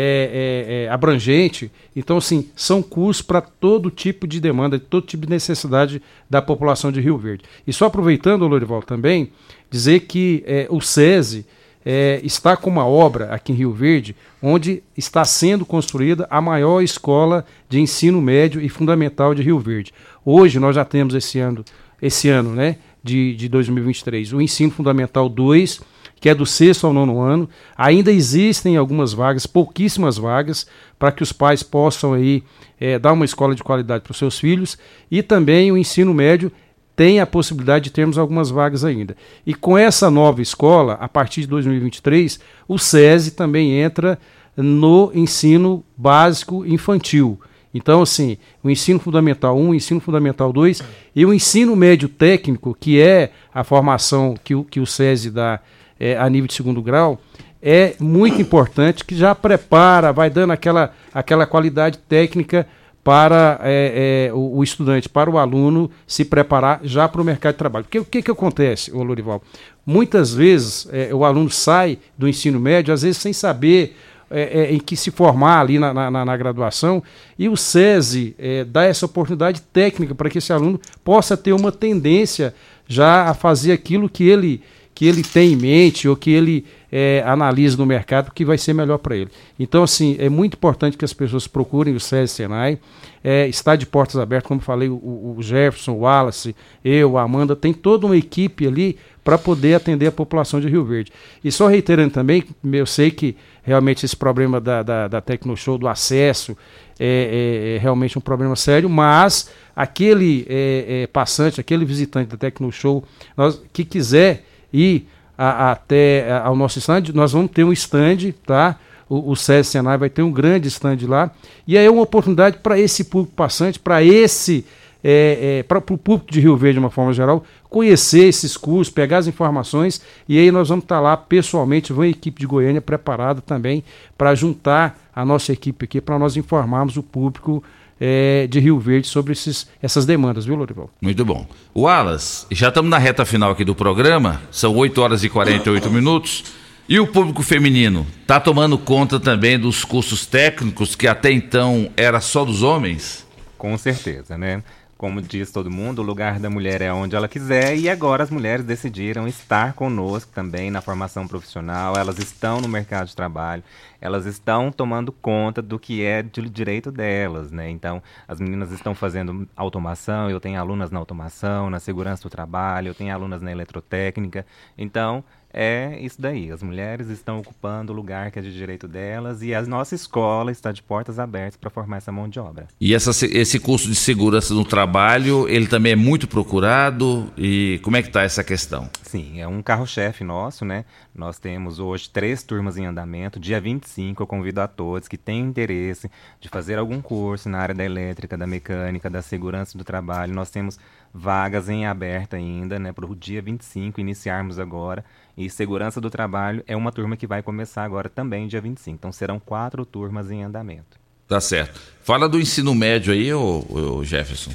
é, 0.71 0.85
é, 0.85 0.89
abrangente. 0.89 1.69
Então, 1.93 2.15
assim, 2.15 2.49
são 2.55 2.81
cursos 2.81 3.21
para 3.21 3.41
todo 3.41 3.91
tipo 3.91 4.25
de 4.25 4.39
demanda, 4.39 4.79
todo 4.79 5.05
tipo 5.05 5.25
de 5.25 5.31
necessidade 5.33 6.01
da 6.29 6.41
população 6.41 6.89
de 6.89 7.01
Rio 7.01 7.17
Verde. 7.17 7.43
E 7.67 7.73
só 7.73 7.87
aproveitando, 7.87 8.47
Lorival, 8.47 8.81
também, 8.81 9.33
dizer 9.69 9.99
que 10.01 10.45
é, 10.47 10.65
o 10.69 10.79
SESI 10.79 11.45
é, 11.85 12.19
está 12.23 12.57
com 12.57 12.69
uma 12.69 12.85
obra 12.85 13.33
aqui 13.33 13.51
em 13.51 13.55
Rio 13.55 13.71
Verde, 13.71 14.15
onde 14.41 14.83
está 14.97 15.23
sendo 15.23 15.65
construída 15.65 16.27
a 16.29 16.41
maior 16.41 16.81
escola 16.81 17.45
de 17.67 17.79
ensino 17.79 18.21
médio 18.21 18.61
e 18.61 18.69
fundamental 18.69 19.33
de 19.33 19.41
Rio 19.41 19.59
Verde. 19.59 19.93
Hoje 20.25 20.59
nós 20.59 20.75
já 20.75 20.83
temos 20.83 21.15
esse 21.15 21.39
ano, 21.39 21.63
esse 22.01 22.29
ano 22.29 22.51
né, 22.51 22.77
de, 23.03 23.35
de 23.35 23.47
2023, 23.47 24.33
o 24.33 24.41
ensino 24.41 24.71
fundamental 24.71 25.29
2, 25.29 25.81
que 26.19 26.27
é 26.27 26.35
do 26.35 26.45
sexto 26.45 26.85
ao 26.85 26.93
nono 26.93 27.21
ano. 27.21 27.49
Ainda 27.77 28.11
existem 28.11 28.75
algumas 28.75 29.13
vagas, 29.13 29.45
pouquíssimas 29.45 30.17
vagas, 30.17 30.67
para 30.97 31.11
que 31.11 31.23
os 31.23 31.31
pais 31.31 31.63
possam 31.63 32.13
aí, 32.13 32.43
é, 32.79 32.99
dar 32.99 33.13
uma 33.13 33.25
escola 33.25 33.55
de 33.55 33.63
qualidade 33.63 34.03
para 34.03 34.11
os 34.11 34.17
seus 34.17 34.37
filhos. 34.37 34.77
E 35.09 35.23
também 35.23 35.71
o 35.71 35.77
ensino 35.77 36.13
médio 36.13 36.51
tem 36.99 37.21
a 37.21 37.25
possibilidade 37.25 37.85
de 37.85 37.91
termos 37.91 38.17
algumas 38.17 38.49
vagas 38.49 38.83
ainda. 38.83 39.15
E 39.47 39.53
com 39.53 39.77
essa 39.77 40.11
nova 40.11 40.41
escola, 40.41 40.97
a 40.99 41.07
partir 41.07 41.39
de 41.39 41.47
2023, 41.47 42.41
o 42.67 42.77
SESI 42.77 43.31
também 43.31 43.71
entra 43.71 44.19
no 44.57 45.09
ensino 45.15 45.81
básico 45.95 46.65
infantil. 46.65 47.39
Então, 47.73 48.01
assim, 48.01 48.37
o 48.61 48.69
ensino 48.69 48.99
fundamental 48.99 49.57
1, 49.57 49.69
o 49.69 49.73
ensino 49.73 50.01
fundamental 50.01 50.51
2 50.51 50.83
e 51.15 51.25
o 51.25 51.33
ensino 51.33 51.73
médio 51.73 52.09
técnico, 52.09 52.75
que 52.77 52.99
é 52.99 53.31
a 53.53 53.63
formação 53.63 54.35
que 54.43 54.53
o, 54.53 54.65
que 54.65 54.81
o 54.81 54.85
SESI 54.85 55.31
dá 55.31 55.61
é, 55.97 56.17
a 56.17 56.29
nível 56.29 56.49
de 56.49 56.53
segundo 56.53 56.81
grau, 56.81 57.17
é 57.61 57.95
muito 57.97 58.41
importante, 58.41 59.05
que 59.05 59.15
já 59.15 59.33
prepara, 59.33 60.11
vai 60.11 60.29
dando 60.29 60.51
aquela, 60.51 60.93
aquela 61.13 61.47
qualidade 61.47 61.97
técnica 61.97 62.67
para 63.03 63.59
é, 63.63 64.27
é, 64.27 64.33
o, 64.33 64.57
o, 64.57 64.63
estudante, 64.63 65.07
para 65.07 65.29
o 65.29 65.37
aluno 65.37 65.89
se 66.05 66.25
preparar 66.25 66.81
já 66.83 67.07
para 67.07 67.21
o 67.21 67.25
mercado 67.25 67.53
de 67.53 67.57
trabalho. 67.57 67.85
Porque 67.85 67.99
o 67.99 68.05
que, 68.05 68.21
que 68.21 68.31
acontece, 68.31 68.91
ô 68.91 69.01
Lorival? 69.03 69.41
Muitas 69.85 70.33
vezes 70.33 70.87
é, 70.91 71.13
o 71.13 71.23
aluno 71.23 71.49
sai 71.49 71.97
do 72.17 72.27
ensino 72.27 72.59
médio, 72.59 72.93
às 72.93 73.01
vezes 73.01 73.17
sem 73.17 73.33
saber 73.33 73.95
é, 74.31 74.61
é, 74.61 74.73
em 74.73 74.79
que 74.79 74.95
se 74.95 75.09
formar 75.09 75.61
ali 75.61 75.79
na, 75.79 75.91
na, 75.91 76.23
na 76.23 76.37
graduação, 76.37 77.01
e 77.37 77.49
o 77.49 77.57
SESI 77.57 78.35
é, 78.37 78.63
dá 78.63 78.83
essa 78.83 79.07
oportunidade 79.07 79.61
técnica 79.73 80.13
para 80.13 80.29
que 80.29 80.37
esse 80.37 80.53
aluno 80.53 80.79
possa 81.03 81.35
ter 81.35 81.51
uma 81.51 81.71
tendência 81.71 82.53
já 82.87 83.23
a 83.23 83.33
fazer 83.33 83.71
aquilo 83.71 84.07
que 84.07 84.23
ele, 84.23 84.61
que 84.99 85.07
ele 85.07 85.23
tem 85.23 85.53
em 85.53 85.55
mente 85.55 86.09
ou 86.09 86.15
que 86.17 86.29
ele 86.29 86.65
é, 86.91 87.23
analisa 87.25 87.77
no 87.77 87.85
mercado 87.85 88.33
que 88.33 88.43
vai 88.43 88.57
ser 88.57 88.73
melhor 88.73 88.97
para 88.97 89.15
ele. 89.15 89.29
Então, 89.57 89.81
assim, 89.81 90.17
é 90.19 90.27
muito 90.27 90.55
importante 90.55 90.97
que 90.97 91.05
as 91.05 91.13
pessoas 91.13 91.47
procurem 91.47 91.95
o 91.95 92.01
SESI 92.01 92.33
Senai. 92.33 92.77
É, 93.23 93.47
está 93.47 93.77
de 93.77 93.85
portas 93.85 94.17
abertas, 94.17 94.49
como 94.49 94.59
falei, 94.59 94.89
o, 94.89 95.35
o 95.37 95.37
Jefferson, 95.39 95.93
o 95.93 95.99
Wallace, 95.99 96.53
eu, 96.83 97.17
a 97.17 97.23
Amanda, 97.23 97.55
tem 97.55 97.71
toda 97.71 98.07
uma 98.07 98.17
equipe 98.17 98.67
ali 98.67 98.97
para 99.23 99.37
poder 99.37 99.75
atender 99.75 100.07
a 100.07 100.11
população 100.11 100.59
de 100.59 100.67
Rio 100.67 100.83
Verde. 100.83 101.13
E 101.41 101.49
só 101.49 101.67
reiterando 101.67 102.11
também, 102.11 102.43
eu 102.69 102.85
sei 102.85 103.09
que 103.09 103.37
realmente 103.63 104.05
esse 104.05 104.17
problema 104.17 104.59
da, 104.59 104.83
da, 104.83 105.07
da 105.07 105.21
Tecnoshow, 105.21 105.77
do 105.77 105.87
acesso, 105.87 106.57
é, 106.99 107.05
é, 107.05 107.75
é, 107.75 107.77
realmente 107.77 108.17
um 108.17 108.21
problema 108.21 108.57
sério, 108.57 108.89
mas 108.89 109.49
aquele 109.73 110.45
é, 110.49 111.03
é, 111.03 111.07
passante, 111.07 111.61
aquele 111.61 111.85
visitante 111.85 112.29
da 112.31 112.35
Tecnoshow 112.35 113.01
nós, 113.37 113.61
que 113.71 113.85
quiser 113.85 114.43
ir 114.71 115.07
a, 115.37 115.71
até 115.71 116.31
ao 116.43 116.55
nosso 116.55 116.79
stand, 116.79 117.13
nós 117.13 117.31
vamos 117.31 117.51
ter 117.51 117.63
um 117.63 117.71
stand, 117.71 118.33
tá? 118.45 118.77
O, 119.07 119.31
o 119.31 119.35
SESI 119.35 119.71
Senai 119.71 119.97
vai 119.97 120.09
ter 120.09 120.21
um 120.21 120.31
grande 120.31 120.67
stand 120.67 120.97
lá. 121.07 121.31
E 121.67 121.77
aí 121.77 121.85
é 121.85 121.89
uma 121.89 122.03
oportunidade 122.03 122.57
para 122.57 122.77
esse 122.77 123.05
público 123.05 123.33
passante, 123.35 123.79
para 123.79 124.03
esse, 124.03 124.65
é, 125.03 125.59
é, 125.59 125.63
para 125.63 125.77
o 125.77 125.81
público 125.81 126.31
de 126.31 126.39
Rio 126.39 126.57
Verde 126.57 126.73
de 126.73 126.79
uma 126.79 126.89
forma 126.89 127.13
geral, 127.13 127.43
conhecer 127.69 128.27
esses 128.27 128.57
cursos, 128.57 128.93
pegar 128.93 129.19
as 129.19 129.27
informações 129.27 130.01
e 130.27 130.37
aí 130.37 130.51
nós 130.51 130.69
vamos 130.69 130.83
estar 130.83 130.95
tá 130.95 131.01
lá 131.01 131.15
pessoalmente, 131.15 131.93
vamos 131.93 132.07
a 132.07 132.09
equipe 132.09 132.41
de 132.41 132.47
Goiânia 132.47 132.81
preparada 132.81 133.41
também 133.41 133.83
para 134.17 134.35
juntar 134.35 134.99
a 135.15 135.23
nossa 135.23 135.53
equipe 135.53 135.85
aqui 135.85 136.01
para 136.01 136.19
nós 136.19 136.35
informarmos 136.35 136.97
o 136.97 137.03
público 137.03 137.63
é, 137.99 138.47
de 138.47 138.59
Rio 138.59 138.79
Verde 138.79 139.07
sobre 139.07 139.33
esses, 139.33 139.67
essas 139.81 140.05
demandas, 140.05 140.45
viu, 140.45 140.55
Lorival? 140.55 140.89
Muito 141.01 141.25
bom. 141.25 141.45
Wallace, 141.75 142.45
já 142.51 142.69
estamos 142.69 142.89
na 142.89 142.97
reta 142.97 143.25
final 143.25 143.51
aqui 143.51 143.65
do 143.65 143.75
programa, 143.75 144.41
são 144.51 144.75
8 144.75 145.01
horas 145.01 145.23
e 145.23 145.29
48 145.29 145.89
minutos. 145.89 146.43
E 146.87 146.99
o 146.99 147.05
público 147.05 147.43
feminino 147.43 148.07
está 148.21 148.39
tomando 148.39 148.75
conta 148.75 149.19
também 149.19 149.59
dos 149.59 149.85
cursos 149.85 150.25
técnicos 150.25 150.95
que 150.95 151.07
até 151.07 151.31
então 151.31 151.91
era 151.95 152.19
só 152.19 152.43
dos 152.43 152.63
homens? 152.63 153.27
Com 153.59 153.77
certeza, 153.77 154.39
né? 154.39 154.63
Como 154.99 155.21
diz 155.21 155.49
todo 155.49 155.71
mundo, 155.71 155.99
o 155.99 156.03
lugar 156.03 156.41
da 156.41 156.49
mulher 156.49 156.81
é 156.81 156.91
onde 156.91 157.15
ela 157.15 157.29
quiser 157.29 157.73
e 157.77 157.89
agora 157.89 158.21
as 158.21 158.29
mulheres 158.29 158.65
decidiram 158.65 159.29
estar 159.29 159.71
conosco 159.71 160.29
também 160.33 160.69
na 160.69 160.81
formação 160.81 161.25
profissional. 161.25 161.95
Elas 161.95 162.19
estão 162.19 162.59
no 162.59 162.67
mercado 162.67 163.07
de 163.07 163.15
trabalho, 163.15 163.63
elas 164.01 164.25
estão 164.25 164.73
tomando 164.73 165.13
conta 165.13 165.61
do 165.61 165.79
que 165.79 166.03
é 166.03 166.21
de 166.21 166.49
direito 166.49 166.91
delas, 166.91 167.49
né? 167.49 167.69
Então, 167.69 168.03
as 168.27 168.41
meninas 168.41 168.73
estão 168.73 168.93
fazendo 168.93 169.47
automação, 169.55 170.29
eu 170.29 170.37
tenho 170.37 170.59
alunas 170.59 170.91
na 170.91 170.99
automação, 170.99 171.69
na 171.69 171.79
segurança 171.79 172.23
do 172.23 172.29
trabalho, 172.29 172.89
eu 172.89 172.93
tenho 172.93 173.13
alunas 173.13 173.41
na 173.41 173.53
eletrotécnica. 173.53 174.45
Então, 174.77 175.23
é 175.51 175.99
isso 175.99 176.21
daí. 176.21 176.51
As 176.51 176.61
mulheres 176.61 177.09
estão 177.09 177.39
ocupando 177.39 177.91
o 177.91 177.95
lugar 177.95 178.31
que 178.31 178.39
é 178.39 178.41
de 178.41 178.53
direito 178.53 178.87
delas 178.87 179.41
e 179.41 179.53
a 179.53 179.61
nossa 179.63 179.95
escola 179.95 180.51
está 180.51 180.71
de 180.71 180.81
portas 180.83 181.17
abertas 181.17 181.57
para 181.57 181.69
formar 181.69 181.97
essa 181.97 182.11
mão 182.11 182.29
de 182.29 182.39
obra. 182.39 182.67
E 182.79 182.93
essa, 182.93 183.11
esse 183.25 183.59
curso 183.59 183.87
de 183.87 183.95
segurança 183.95 184.53
no 184.53 184.63
trabalho, 184.63 185.47
ele 185.49 185.67
também 185.67 185.93
é 185.93 185.95
muito 185.95 186.27
procurado 186.27 187.31
e 187.37 187.79
como 187.83 187.97
é 187.97 188.01
que 188.01 188.09
está 188.09 188.21
essa 188.21 188.43
questão? 188.43 188.89
Sim, 189.01 189.39
é 189.41 189.47
um 189.47 189.61
carro-chefe 189.61 190.23
nosso, 190.23 190.63
né? 190.63 190.85
Nós 191.15 191.39
temos 191.39 191.79
hoje 191.79 192.09
três 192.09 192.43
turmas 192.43 192.77
em 192.77 192.85
andamento. 192.85 193.39
Dia 193.39 193.59
25 193.59 194.21
eu 194.21 194.27
convido 194.27 194.61
a 194.61 194.67
todos 194.67 195.07
que 195.07 195.17
têm 195.17 195.41
interesse 195.41 196.09
de 196.39 196.47
fazer 196.47 196.77
algum 196.77 197.01
curso 197.01 197.49
na 197.49 197.57
área 197.59 197.75
da 197.75 197.83
elétrica, 197.83 198.37
da 198.37 198.45
mecânica, 198.45 199.09
da 199.09 199.21
segurança 199.21 199.77
do 199.77 199.83
trabalho. 199.83 200.33
Nós 200.33 200.49
temos 200.51 200.79
vagas 201.13 201.69
em 201.69 201.85
aberto 201.85 202.35
ainda, 202.35 202.77
né, 202.77 202.91
para 202.91 203.05
o 203.05 203.15
dia 203.15 203.41
25 203.41 203.99
iniciarmos 203.99 204.59
agora. 204.59 205.03
E 205.37 205.49
segurança 205.49 206.01
do 206.01 206.09
trabalho 206.09 206.63
é 206.67 206.75
uma 206.75 206.91
turma 206.91 207.15
que 207.15 207.25
vai 207.25 207.41
começar 207.41 207.83
agora 207.83 208.09
também 208.09 208.47
dia 208.47 208.61
25. 208.61 208.95
Então 208.95 209.11
serão 209.11 209.39
quatro 209.39 209.85
turmas 209.85 210.29
em 210.29 210.43
andamento. 210.43 210.99
Tá 211.27 211.39
certo. 211.39 211.79
Fala 212.01 212.27
do 212.27 212.39
ensino 212.39 212.73
médio 212.73 213.13
aí, 213.13 213.33
ô, 213.33 213.65
ô 213.69 214.03
Jefferson. 214.03 214.51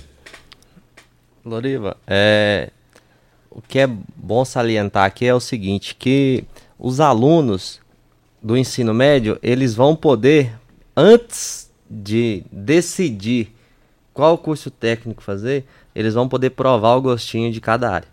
Loriva, 1.44 1.96
é, 2.06 2.70
o 3.50 3.62
que 3.62 3.78
é 3.78 3.86
bom 3.86 4.44
salientar 4.44 5.04
aqui 5.04 5.26
é 5.26 5.34
o 5.34 5.40
seguinte, 5.40 5.94
que 5.94 6.44
os 6.78 7.00
alunos 7.00 7.80
do 8.42 8.56
ensino 8.56 8.92
médio, 8.92 9.38
eles 9.42 9.74
vão 9.74 9.94
poder, 9.94 10.52
antes 10.96 11.70
de 11.88 12.44
decidir 12.50 13.54
qual 14.12 14.36
curso 14.36 14.70
técnico 14.70 15.22
fazer, 15.22 15.64
eles 15.94 16.14
vão 16.14 16.28
poder 16.28 16.50
provar 16.50 16.96
o 16.96 17.02
gostinho 17.02 17.52
de 17.52 17.60
cada 17.60 17.90
área, 17.90 18.08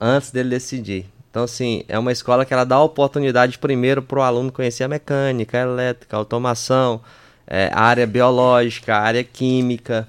antes 0.00 0.30
dele 0.30 0.50
decidir. 0.50 1.06
Então, 1.30 1.44
assim, 1.44 1.84
é 1.86 1.98
uma 1.98 2.12
escola 2.12 2.44
que 2.46 2.54
ela 2.54 2.64
dá 2.64 2.80
oportunidade 2.80 3.58
primeiro 3.58 4.02
para 4.02 4.18
o 4.18 4.22
aluno 4.22 4.50
conhecer 4.50 4.84
a 4.84 4.88
mecânica, 4.88 5.58
a 5.58 5.62
elétrica, 5.62 6.16
a 6.16 6.18
automação, 6.18 7.00
é, 7.46 7.70
a 7.72 7.80
área 7.82 8.06
biológica, 8.06 8.96
a 8.96 9.00
área 9.00 9.22
química, 9.22 10.08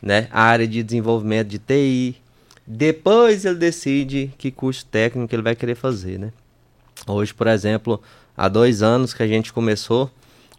né, 0.00 0.28
a 0.30 0.42
área 0.42 0.66
de 0.66 0.82
desenvolvimento 0.82 1.48
de 1.48 1.58
TI. 1.58 2.16
Depois 2.66 3.44
ele 3.44 3.56
decide 3.56 4.32
que 4.38 4.50
curso 4.50 4.86
técnico 4.86 5.34
ele 5.34 5.42
vai 5.42 5.56
querer 5.56 5.74
fazer, 5.74 6.18
né? 6.18 6.32
Hoje, 7.06 7.32
por 7.32 7.46
exemplo, 7.46 8.00
há 8.36 8.48
dois 8.48 8.82
anos 8.82 9.14
que 9.14 9.22
a 9.22 9.26
gente 9.26 9.52
começou 9.52 10.10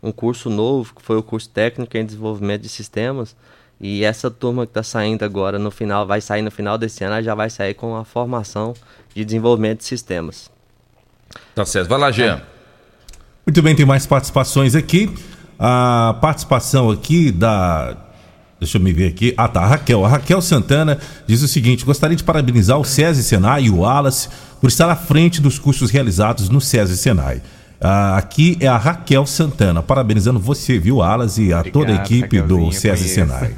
um 0.02 0.12
curso 0.12 0.50
novo, 0.50 0.96
que 0.96 1.02
foi 1.02 1.18
o 1.18 1.24
curso 1.24 1.50
técnico 1.50 1.96
em 1.98 2.06
desenvolvimento 2.06 2.62
de 2.64 2.70
sistemas, 2.70 3.36
e 3.82 4.04
essa 4.04 4.30
turma 4.30 4.66
que 4.66 4.72
está 4.72 4.84
saindo 4.84 5.24
agora 5.24 5.58
no 5.58 5.72
final, 5.72 6.06
vai 6.06 6.20
sair 6.20 6.42
no 6.42 6.52
final 6.52 6.78
desse 6.78 7.04
ano, 7.04 7.24
já 7.24 7.34
vai 7.34 7.50
sair 7.50 7.74
com 7.74 7.96
a 7.96 8.04
formação 8.04 8.74
de 9.16 9.24
desenvolvimento 9.24 9.80
de 9.80 9.86
sistemas. 9.86 10.52
Tá 11.56 11.66
certo. 11.66 11.88
Vai 11.88 12.00
lá, 12.00 12.12
Jean. 12.12 12.42
Muito 13.46 13.62
bem, 13.62 13.76
tem 13.76 13.86
mais 13.86 14.06
participações 14.06 14.76
aqui. 14.76 15.14
A 15.58 16.18
participação 16.22 16.90
aqui 16.90 17.32
da. 17.32 17.98
Deixa 18.60 18.78
eu 18.78 18.82
me 18.82 18.92
ver 18.92 19.08
aqui. 19.08 19.34
Ah, 19.38 19.48
tá. 19.48 19.62
A 19.62 19.68
Raquel. 19.68 20.06
A 20.06 20.10
Raquel 20.10 20.42
Santana 20.42 21.00
diz 21.26 21.42
o 21.42 21.48
seguinte: 21.48 21.86
gostaria 21.86 22.16
de 22.16 22.24
parabenizar 22.24 22.78
o 22.78 22.84
SESI 22.84 23.24
Senai 23.24 23.64
e 23.64 23.70
o 23.70 23.80
Wallace 23.80 24.30
por 24.60 24.68
estar 24.68 24.90
à 24.90 24.96
frente 24.96 25.42
dos 25.42 25.58
cursos 25.58 25.90
realizados 25.90 26.50
no 26.50 26.60
SESI 26.60 26.98
Senai. 26.98 27.42
Ah, 27.82 28.18
aqui 28.18 28.58
é 28.60 28.68
a 28.68 28.76
Raquel 28.76 29.26
Santana, 29.26 29.82
parabenizando 29.82 30.38
você, 30.38 30.78
viu, 30.78 31.02
Alas, 31.02 31.38
e 31.38 31.54
a 31.54 31.60
Obrigado, 31.60 31.72
toda 31.72 31.92
a 31.94 31.96
equipe 31.96 32.42
do 32.42 32.70
SESI 32.74 33.08
Senai. 33.08 33.54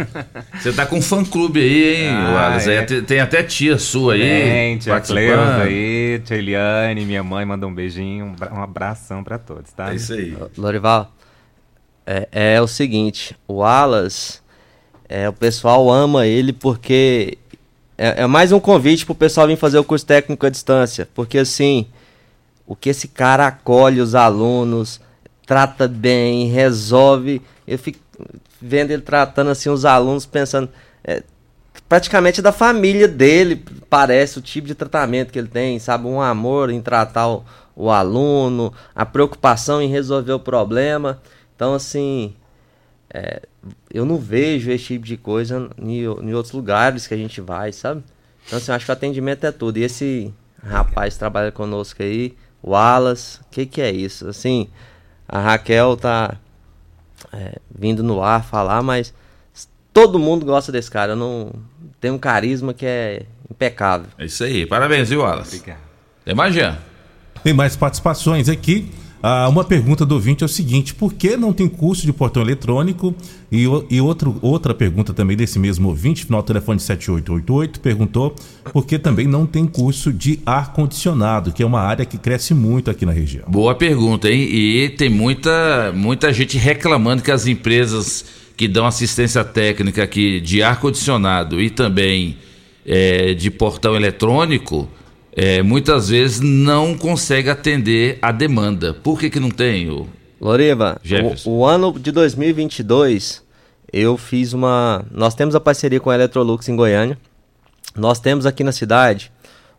Você 0.61 0.72
tá 0.72 0.85
com 0.85 0.98
um 0.98 1.02
fã-clube 1.02 1.60
aí, 1.60 2.03
hein, 2.03 2.10
ah, 2.10 2.45
Alas? 2.45 2.68
É. 2.68 2.84
Tem 2.84 3.19
até 3.19 3.41
tia 3.41 3.80
sua 3.80 4.14
aí. 4.14 4.22
Tem, 4.22 4.77
tia 4.77 4.99
Cleusa 5.02 5.64
aí, 5.64 6.22
tia 6.23 6.38
Eliane, 6.38 7.03
minha 7.03 7.23
mãe 7.23 7.43
manda 7.45 7.65
um 7.65 7.73
beijinho, 7.73 8.35
um 8.52 8.61
abração 8.61 9.23
para 9.23 9.39
todos, 9.39 9.72
tá? 9.72 9.91
É 9.91 9.95
isso 9.95 10.14
aí. 10.14 10.38
Lorival, 10.56 11.11
é, 12.06 12.27
é 12.31 12.61
o 12.61 12.68
seguinte, 12.68 13.35
o 13.48 13.64
Alas, 13.64 14.43
é, 15.10 15.27
o 15.27 15.34
pessoal 15.34 15.89
ama 15.89 16.27
ele 16.27 16.53
porque 16.53 17.39
é, 17.98 18.22
é 18.22 18.27
mais 18.27 18.52
um 18.52 18.60
convite 18.60 19.03
pro 19.03 19.15
pessoal 19.15 19.48
vir 19.48 19.57
fazer 19.57 19.80
o 19.80 19.84
curso 19.84 20.06
técnico 20.06 20.45
à 20.45 20.49
distância, 20.49 21.10
porque 21.15 21.39
assim 21.39 21.88
o 22.65 22.75
que 22.75 22.89
esse 22.89 23.07
cara 23.07 23.47
acolhe 23.47 23.99
os 23.99 24.15
alunos, 24.15 25.01
trata 25.45 25.88
bem, 25.88 26.47
resolve. 26.47 27.41
Eu 27.67 27.77
fico 27.77 27.99
vendo 28.61 28.91
ele 28.91 29.01
tratando 29.01 29.49
assim 29.49 29.69
os 29.69 29.85
alunos, 29.85 30.25
pensando. 30.25 30.69
É, 31.03 31.23
praticamente 31.88 32.41
da 32.41 32.51
família 32.51 33.07
dele, 33.07 33.65
parece 33.89 34.39
o 34.39 34.41
tipo 34.41 34.67
de 34.67 34.75
tratamento 34.75 35.31
que 35.31 35.39
ele 35.39 35.47
tem, 35.47 35.79
sabe? 35.79 36.07
Um 36.07 36.21
amor 36.21 36.69
em 36.69 36.81
tratar 36.81 37.27
o, 37.27 37.43
o 37.75 37.89
aluno, 37.89 38.73
a 38.95 39.05
preocupação 39.05 39.81
em 39.81 39.89
resolver 39.89 40.33
o 40.33 40.39
problema. 40.39 41.21
Então, 41.55 41.73
assim, 41.73 42.33
é, 43.13 43.41
eu 43.93 44.05
não 44.05 44.17
vejo 44.17 44.71
esse 44.71 44.85
tipo 44.85 45.05
de 45.05 45.17
coisa 45.17 45.69
em, 45.77 46.03
em 46.03 46.33
outros 46.33 46.53
lugares 46.53 47.07
que 47.07 47.13
a 47.13 47.17
gente 47.17 47.41
vai, 47.41 47.73
sabe? 47.73 48.03
Então, 48.45 48.57
assim, 48.57 48.71
eu 48.71 48.75
acho 48.75 48.85
que 48.85 48.91
o 48.91 48.93
atendimento 48.93 49.45
é 49.45 49.51
tudo. 49.51 49.77
E 49.77 49.83
esse 49.83 50.33
rapaz 50.63 51.17
trabalha 51.17 51.51
conosco 51.51 52.01
aí, 52.01 52.35
Wallace, 52.63 53.39
o 53.39 53.45
que, 53.51 53.65
que 53.65 53.81
é 53.81 53.91
isso? 53.91 54.27
Assim, 54.27 54.67
a 55.27 55.39
Raquel 55.39 55.97
tá 55.97 56.38
é, 57.33 57.57
vindo 57.73 58.03
no 58.03 58.21
ar 58.21 58.43
falar, 58.43 58.81
mas 58.81 59.13
todo 59.93 60.19
mundo 60.19 60.45
gosta 60.45 60.71
desse 60.71 60.89
cara. 60.89 61.13
Eu 61.13 61.15
não 61.15 61.51
tem 61.99 62.11
um 62.11 62.17
carisma 62.17 62.73
que 62.73 62.85
é 62.85 63.25
impecável. 63.49 64.07
É 64.17 64.25
isso 64.25 64.43
aí. 64.43 64.65
Parabéns, 64.65 65.09
viu, 65.09 65.21
Wallace? 65.21 65.57
Obrigado. 65.57 65.81
Tem 66.23 66.35
mais, 66.35 66.53
Jean? 66.53 66.77
Tem 67.43 67.53
mais 67.53 67.75
participações 67.75 68.47
aqui. 68.47 68.91
Ah, 69.23 69.48
uma 69.48 69.64
pergunta 69.64 70.06
do 70.06 70.15
ouvinte 70.15 70.43
é 70.43 70.45
o 70.45 70.49
seguinte: 70.49 70.95
por 70.95 71.14
que 71.14 71.38
não 71.38 71.53
tem 71.53 71.68
curso 71.68 72.06
de 72.06 72.14
portão 72.14 72.41
eletrônico? 72.41 73.14
E, 73.52 73.65
e 73.89 74.02
outro, 74.02 74.38
outra 74.41 74.73
pergunta 74.73 75.14
também 75.14 75.38
desse 75.38 75.60
mesmo 75.60 75.89
ouvinte, 75.89 76.26
final 76.26 76.41
do 76.41 76.45
telefone 76.45 76.80
7888, 76.80 77.80
perguntou 77.80 78.35
por 78.72 78.85
que 78.85 78.98
também 78.98 79.27
não 79.27 79.45
tem 79.45 79.68
curso 79.68 80.11
de 80.11 80.39
ar-condicionado, 80.45 81.52
que 81.52 81.61
é 81.61 81.65
uma 81.65 81.81
área 81.81 82.06
que 82.06 82.18
cresce 82.18 82.53
muito 82.53 82.89
aqui 82.89 83.06
na 83.06 83.11
região. 83.11 83.43
Boa 83.48 83.76
pergunta, 83.76 84.30
hein? 84.30 84.41
E 84.41 84.89
tem 84.89 85.10
muita, 85.10 85.91
muita 85.93 86.34
gente 86.34 86.57
reclamando 86.57 87.22
que 87.22 87.31
as 87.31 87.45
empresas 87.45 88.26
que 88.56 88.68
dão 88.68 88.85
assistência 88.85 89.43
técnica 89.43 90.03
aqui 90.03 90.39
de 90.39 90.64
ar-condicionado 90.64 91.61
e 91.61 91.69
também 91.69 92.38
é, 92.85 93.34
de 93.34 93.52
portão 93.52 93.95
eletrônico, 93.95 94.88
é, 95.33 95.61
muitas 95.61 96.09
vezes 96.09 96.39
não 96.39 96.97
conseguem 96.97 97.51
atender 97.51 98.19
a 98.21 98.31
demanda. 98.31 98.93
Por 98.93 99.19
que, 99.19 99.29
que 99.29 99.39
não 99.39 99.49
tem? 99.49 99.89
ô? 99.89 100.07
Loriva, 100.39 100.99
o, 101.45 101.57
o 101.57 101.65
ano 101.65 101.97
de 101.99 102.11
2022, 102.11 103.43
eu 103.93 104.17
fiz 104.17 104.53
uma. 104.53 105.05
Nós 105.11 105.35
temos 105.35 105.53
a 105.53 105.59
parceria 105.59 105.99
com 105.99 106.09
a 106.09 106.15
Electrolux 106.15 106.67
em 106.67 106.75
Goiânia. 106.75 107.17
Nós 107.95 108.19
temos 108.19 108.45
aqui 108.45 108.63
na 108.63 108.71
cidade 108.71 109.31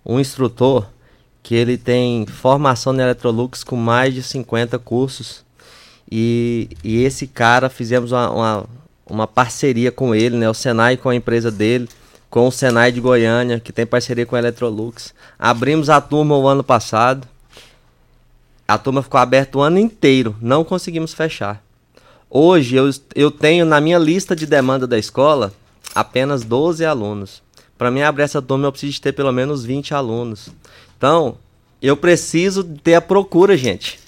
um 0.04 0.20
instrutor 0.20 0.86
que 1.42 1.54
ele 1.54 1.76
tem 1.76 2.26
formação 2.26 2.92
na 2.92 3.02
Electrolux 3.02 3.64
com 3.64 3.74
mais 3.74 4.14
de 4.14 4.22
50 4.22 4.78
cursos. 4.78 5.44
E, 6.10 6.68
e 6.84 7.02
esse 7.02 7.26
cara, 7.26 7.68
fizemos 7.68 8.12
uma, 8.12 8.30
uma, 8.30 8.66
uma 9.06 9.26
parceria 9.26 9.90
com 9.90 10.14
ele, 10.14 10.36
né? 10.36 10.48
O 10.48 10.54
Senai 10.54 10.96
com 10.96 11.08
a 11.08 11.14
empresa 11.14 11.50
dele, 11.50 11.88
com 12.32 12.48
o 12.48 12.50
Senai 12.50 12.90
de 12.90 12.98
Goiânia, 12.98 13.60
que 13.60 13.74
tem 13.74 13.84
parceria 13.84 14.24
com 14.24 14.34
a 14.34 14.38
Electrolux. 14.38 15.12
Abrimos 15.38 15.90
a 15.90 16.00
turma 16.00 16.34
o 16.34 16.48
ano 16.48 16.64
passado. 16.64 17.28
A 18.66 18.78
turma 18.78 19.02
ficou 19.02 19.20
aberta 19.20 19.59
o 19.59 19.60
ano 19.60 19.78
inteiro, 19.78 20.34
não 20.40 20.64
conseguimos 20.64 21.12
fechar. 21.12 21.62
Hoje 22.30 22.74
eu, 22.74 22.88
eu 23.14 23.30
tenho 23.30 23.66
na 23.66 23.82
minha 23.82 23.98
lista 23.98 24.34
de 24.34 24.46
demanda 24.46 24.86
da 24.86 24.98
escola 24.98 25.52
apenas 25.94 26.42
12 26.42 26.82
alunos. 26.86 27.42
Para 27.76 27.90
mim 27.90 28.00
abrir 28.00 28.22
essa 28.22 28.40
turma 28.40 28.66
eu 28.66 28.72
preciso 28.72 29.02
ter 29.02 29.12
pelo 29.12 29.30
menos 29.30 29.62
20 29.62 29.92
alunos. 29.92 30.48
Então, 30.96 31.36
eu 31.82 31.98
preciso 31.98 32.64
ter 32.64 32.94
a 32.94 33.02
procura, 33.02 33.59
gente. 33.59 34.00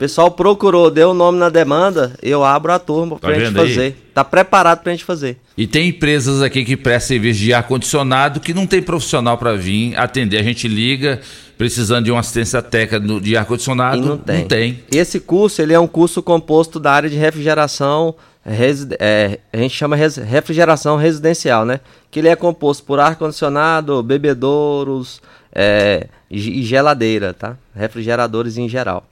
O 0.00 0.02
pessoal 0.02 0.30
procurou, 0.30 0.90
deu 0.90 1.10
o 1.10 1.14
nome 1.14 1.38
na 1.38 1.50
demanda, 1.50 2.14
eu 2.22 2.42
abro 2.42 2.72
a 2.72 2.78
turma 2.78 3.16
Tá 3.16 3.28
pra 3.28 3.34
gente 3.34 3.48
vendo 3.48 3.60
aí? 3.60 3.68
fazer. 3.68 3.96
Tá 4.14 4.24
preparado 4.24 4.82
pra 4.82 4.92
gente 4.92 5.04
fazer. 5.04 5.36
E 5.58 5.66
tem 5.66 5.90
empresas 5.90 6.40
aqui 6.40 6.64
que 6.64 6.74
prestam 6.74 7.08
serviço 7.08 7.38
de 7.40 7.52
ar-condicionado 7.52 8.40
que 8.40 8.54
não 8.54 8.66
tem 8.66 8.80
profissional 8.80 9.36
para 9.36 9.52
vir 9.56 9.94
atender. 9.98 10.38
A 10.38 10.42
gente 10.42 10.66
liga 10.66 11.20
precisando 11.58 12.06
de 12.06 12.10
uma 12.10 12.20
assistência 12.20 12.62
técnica 12.62 13.20
de 13.20 13.36
ar-condicionado. 13.36 14.00
Não 14.00 14.16
tem. 14.16 14.38
Não 14.40 14.48
tem. 14.48 14.80
Esse 14.90 15.20
curso 15.20 15.60
ele 15.60 15.74
é 15.74 15.78
um 15.78 15.86
curso 15.86 16.22
composto 16.22 16.80
da 16.80 16.92
área 16.92 17.10
de 17.10 17.16
refrigeração, 17.18 18.14
resi- 18.42 18.88
é, 18.98 19.38
a 19.52 19.58
gente 19.58 19.76
chama 19.76 19.96
res- 19.96 20.16
refrigeração 20.16 20.96
residencial, 20.96 21.66
né? 21.66 21.78
Que 22.10 22.20
ele 22.20 22.28
é 22.28 22.34
composto 22.36 22.84
por 22.84 22.98
ar-condicionado, 22.98 24.02
bebedouros 24.02 25.20
é, 25.54 26.06
e 26.30 26.62
geladeira, 26.62 27.34
tá? 27.34 27.54
Refrigeradores 27.76 28.56
em 28.56 28.66
geral. 28.66 29.04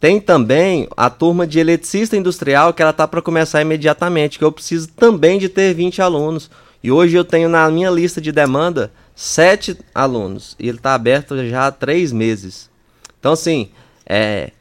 Tem 0.00 0.18
também 0.18 0.88
a 0.96 1.10
turma 1.10 1.46
de 1.46 1.58
eletricista 1.58 2.16
industrial 2.16 2.72
que 2.72 2.80
ela 2.80 2.92
tá 2.92 3.06
para 3.06 3.20
começar 3.20 3.60
imediatamente, 3.60 4.38
que 4.38 4.44
eu 4.44 4.50
preciso 4.50 4.88
também 4.88 5.38
de 5.38 5.46
ter 5.46 5.74
20 5.74 6.00
alunos. 6.00 6.50
E 6.82 6.90
hoje 6.90 7.14
eu 7.14 7.24
tenho 7.24 7.50
na 7.50 7.70
minha 7.70 7.90
lista 7.90 8.18
de 8.18 8.32
demanda 8.32 8.90
7 9.14 9.78
alunos. 9.94 10.56
E 10.58 10.66
ele 10.66 10.78
está 10.78 10.94
aberto 10.94 11.36
já 11.46 11.66
há 11.66 11.70
3 11.70 12.12
meses. 12.12 12.70
Então, 13.18 13.32
assim, 13.32 13.68
é, 14.06 14.52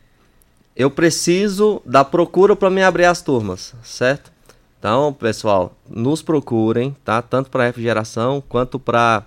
eu 0.75 0.91
preciso 0.91 1.81
da 1.85 2.03
procura 2.03 2.53
para 2.53 2.69
me 2.69 2.83
abrir 2.83 3.05
as 3.05 3.21
turmas, 3.21 3.73
certo? 3.81 4.29
Então, 4.77 5.13
pessoal, 5.13 5.73
nos 5.89 6.21
procurem, 6.21 6.93
tá? 7.05 7.21
Tanto 7.21 7.49
para 7.49 7.65
refrigeração 7.65 8.43
quanto 8.47 8.77
para 8.77 9.23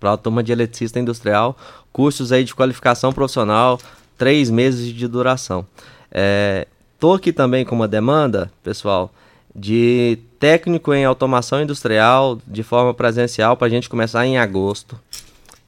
para 0.00 0.12
a 0.12 0.16
turma 0.16 0.42
de 0.42 0.52
eletricista 0.52 0.98
industrial, 0.98 1.56
cursos 1.92 2.32
aí 2.32 2.44
de 2.44 2.54
qualificação 2.54 3.12
profissional, 3.12 3.78
três 4.16 4.50
meses 4.50 4.92
de 4.92 5.08
duração. 5.08 5.66
É, 6.10 6.66
tô 6.98 7.14
aqui 7.14 7.32
também 7.32 7.64
com 7.64 7.74
uma 7.74 7.88
demanda, 7.88 8.50
pessoal, 8.62 9.12
de 9.54 10.18
técnico 10.38 10.92
em 10.92 11.04
automação 11.04 11.62
industrial 11.62 12.38
de 12.46 12.62
forma 12.62 12.92
presencial 12.92 13.56
para 13.56 13.66
a 13.66 13.70
gente 13.70 13.88
começar 13.88 14.26
em 14.26 14.38
agosto. 14.38 14.98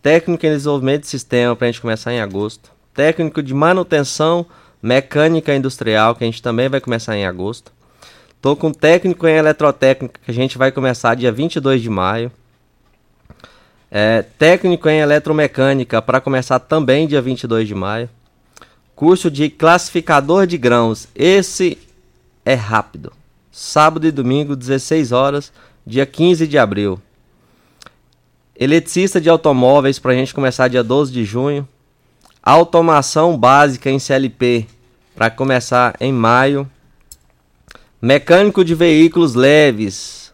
Técnico 0.02 0.47
em 0.47 0.51
desenvolvimento 0.51 1.02
de 1.02 1.09
sistema 1.09 1.56
para 1.56 1.66
a 1.66 1.70
gente 1.70 1.81
começar 1.81 2.12
em 2.12 2.20
agosto. 2.20 2.70
Técnico 2.94 3.43
de 3.43 3.55
manutenção 3.55 4.47
mecânica 4.82 5.55
industrial 5.55 6.14
que 6.14 6.24
a 6.24 6.27
gente 6.27 6.43
também 6.43 6.68
vai 6.68 6.81
começar 6.81 7.16
em 7.16 7.27
agosto. 7.27 7.73
Tô 8.40 8.55
com 8.55 8.73
técnico 8.73 9.27
em 9.27 9.35
eletrotécnica 9.35 10.20
que 10.24 10.31
a 10.31 10.35
gente 10.35 10.56
vai 10.56 10.70
começar 10.70 11.14
dia 11.14 11.32
22 11.32 11.82
de 11.82 11.90
maio. 11.90 12.31
É, 13.90 14.23
técnico 14.23 14.89
em 14.89 14.98
eletromecânica 14.98 16.02
para 16.02 16.20
começar 16.20 16.59
também 16.59 17.06
dia 17.09 17.23
22 17.23 17.66
de 17.66 17.74
maio. 17.74 18.10
Curso 18.97 19.31
de 19.31 19.51
classificador 19.51 20.47
de 20.47 20.56
grãos. 20.56 21.06
Esse 21.14 21.77
é 22.47 22.55
rápido. 22.55 23.12
Sábado 23.52 24.06
e 24.06 24.10
domingo, 24.10 24.56
16 24.56 25.12
horas, 25.12 25.52
dia 25.86 26.06
15 26.06 26.47
de 26.47 26.56
abril. 26.56 26.98
Eletricista 28.59 29.20
de 29.20 29.28
automóveis 29.28 29.98
para 29.98 30.12
a 30.12 30.14
gente 30.14 30.32
começar 30.32 30.68
dia 30.68 30.82
12 30.82 31.12
de 31.12 31.27
junho. 31.27 31.68
Automação 32.43 33.36
básica 33.36 33.90
em 33.90 33.98
CLP 33.98 34.66
para 35.14 35.28
começar 35.28 35.94
em 36.01 36.10
maio. 36.10 36.66
Mecânico 38.01 38.64
de 38.64 38.74
veículos 38.74 39.35
leves. 39.35 40.32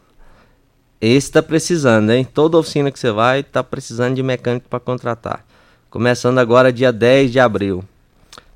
Esse 1.00 1.26
está 1.26 1.42
precisando, 1.42 2.10
hein? 2.10 2.24
Toda 2.24 2.58
oficina 2.58 2.92
que 2.92 2.98
você 3.00 3.10
vai 3.10 3.40
está 3.40 3.64
precisando 3.64 4.14
de 4.14 4.22
mecânico 4.22 4.68
para 4.68 4.78
contratar. 4.78 5.44
Começando 5.90 6.38
agora 6.38 6.72
dia 6.72 6.92
10 6.92 7.32
de 7.32 7.40
abril. 7.40 7.84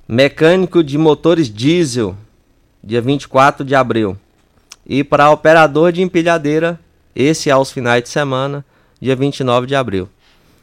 Mecânico 0.09 0.85
de 0.85 0.97
motores 0.97 1.53
diesel, 1.53 2.17
dia 2.83 3.01
24 3.01 3.65
de 3.65 3.75
abril. 3.75 4.17
E 4.87 5.03
para 5.03 5.31
operador 5.31 5.91
de 5.91 6.01
empilhadeira, 6.01 6.79
esse 7.15 7.51
aos 7.51 7.73
finais 7.73 8.05
de 8.05 8.09
semana, 8.09 8.65
dia 9.01 9.17
29 9.17 9.67
de 9.67 9.75
abril. 9.75 10.09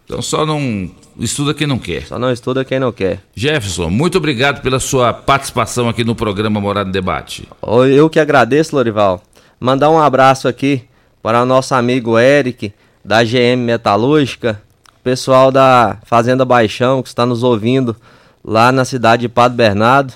Então 0.06 0.22
só 0.22 0.46
não 0.46 0.90
estuda 1.20 1.54
quem 1.54 1.68
não 1.68 1.78
quer. 1.78 2.06
Só 2.06 2.18
não 2.18 2.32
estuda 2.32 2.64
quem 2.64 2.80
não 2.80 2.92
quer. 2.94 3.20
Jefferson, 3.36 3.90
muito 3.90 4.18
obrigado 4.18 4.62
pela 4.62 4.80
sua 4.80 5.12
participação 5.12 5.90
aqui 5.90 6.06
no 6.06 6.16
programa 6.16 6.62
Morada 6.62 6.88
em 6.88 6.94
Debate. 6.94 7.48
Eu 7.92 8.10
que 8.10 8.22
agradeço, 8.22 8.76
Lorival. 8.76 9.22
Mandar 9.60 9.90
um 9.90 10.00
abraço 10.00 10.48
aqui 10.48 10.84
para 11.22 11.42
o 11.42 11.46
nosso 11.46 11.76
amigo 11.76 12.18
Eric, 12.18 12.74
da 13.04 13.24
GM 13.24 13.58
Metalúrgica, 13.58 14.62
pessoal 15.04 15.52
da 15.52 15.98
Fazenda 16.06 16.46
Baixão, 16.46 17.02
que 17.02 17.10
está 17.10 17.26
nos 17.26 17.44
ouvindo 17.44 17.96
lá 18.44 18.72
na 18.72 18.86
cidade 18.86 19.22
de 19.22 19.30
Padre 19.30 19.58
Bernardo. 19.58 20.14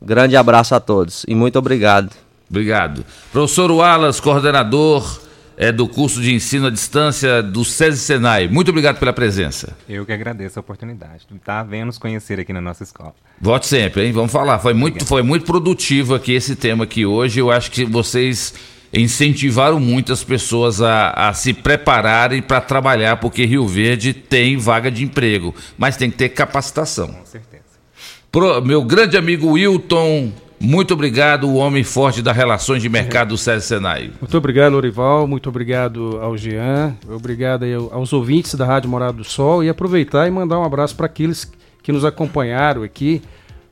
Grande 0.00 0.36
abraço 0.36 0.74
a 0.74 0.80
todos 0.80 1.24
e 1.26 1.34
muito 1.34 1.58
obrigado. 1.58 2.10
Obrigado. 2.50 3.04
Professor 3.32 3.70
Wallace, 3.70 4.20
coordenador 4.20 5.20
é, 5.56 5.72
do 5.72 5.88
curso 5.88 6.20
de 6.20 6.34
ensino 6.34 6.66
à 6.66 6.70
distância 6.70 7.42
do 7.42 7.64
SESI 7.64 7.98
Senai. 7.98 8.48
Muito 8.48 8.68
obrigado 8.68 8.98
pela 8.98 9.12
presença. 9.12 9.76
Eu 9.88 10.04
que 10.04 10.12
agradeço 10.12 10.58
a 10.58 10.60
oportunidade 10.60 11.26
de 11.28 11.36
estar 11.36 11.62
vendo 11.62 11.86
nos 11.86 11.98
conhecer 11.98 12.38
aqui 12.38 12.52
na 12.52 12.60
nossa 12.60 12.82
escola. 12.82 13.14
Volte 13.40 13.66
sempre, 13.66 14.06
hein? 14.06 14.12
Vamos 14.12 14.32
falar. 14.32 14.58
Foi 14.58 14.74
muito, 14.74 15.04
foi 15.06 15.22
muito 15.22 15.46
produtivo 15.46 16.14
aqui 16.14 16.32
esse 16.32 16.54
tema 16.54 16.84
aqui 16.84 17.06
hoje. 17.06 17.40
Eu 17.40 17.50
acho 17.50 17.70
que 17.70 17.84
vocês 17.84 18.54
incentivaram 18.92 19.80
muito 19.80 20.12
as 20.12 20.22
pessoas 20.22 20.80
a, 20.80 21.10
a 21.10 21.32
se 21.32 21.52
prepararem 21.52 22.40
para 22.40 22.60
trabalhar, 22.60 23.16
porque 23.16 23.44
Rio 23.44 23.66
Verde 23.66 24.12
tem 24.12 24.56
vaga 24.56 24.90
de 24.90 25.02
emprego, 25.02 25.54
mas 25.76 25.96
tem 25.96 26.10
que 26.10 26.16
ter 26.16 26.28
capacitação. 26.28 27.08
Com 27.08 27.26
certeza. 27.26 27.53
Meu 28.64 28.82
grande 28.82 29.16
amigo 29.16 29.52
Wilton, 29.52 30.32
muito 30.60 30.94
obrigado, 30.94 31.46
o 31.46 31.56
homem 31.56 31.84
forte 31.84 32.22
das 32.22 32.34
relações 32.34 32.80
de 32.80 32.88
mercado 32.88 33.28
do 33.28 33.38
SESI 33.38 33.66
Senai. 33.66 34.10
Muito 34.20 34.36
obrigado, 34.38 34.72
Lorival. 34.72 35.26
Muito 35.26 35.48
obrigado 35.48 36.18
ao 36.20 36.36
Jean. 36.36 36.96
Obrigado 37.08 37.64
aos 37.92 38.12
ouvintes 38.12 38.54
da 38.54 38.64
Rádio 38.64 38.88
Morada 38.88 39.12
do 39.12 39.24
Sol. 39.24 39.62
E 39.62 39.68
aproveitar 39.68 40.26
e 40.26 40.30
mandar 40.30 40.58
um 40.58 40.64
abraço 40.64 40.96
para 40.96 41.06
aqueles 41.06 41.52
que 41.82 41.92
nos 41.92 42.04
acompanharam 42.04 42.82
aqui. 42.82 43.22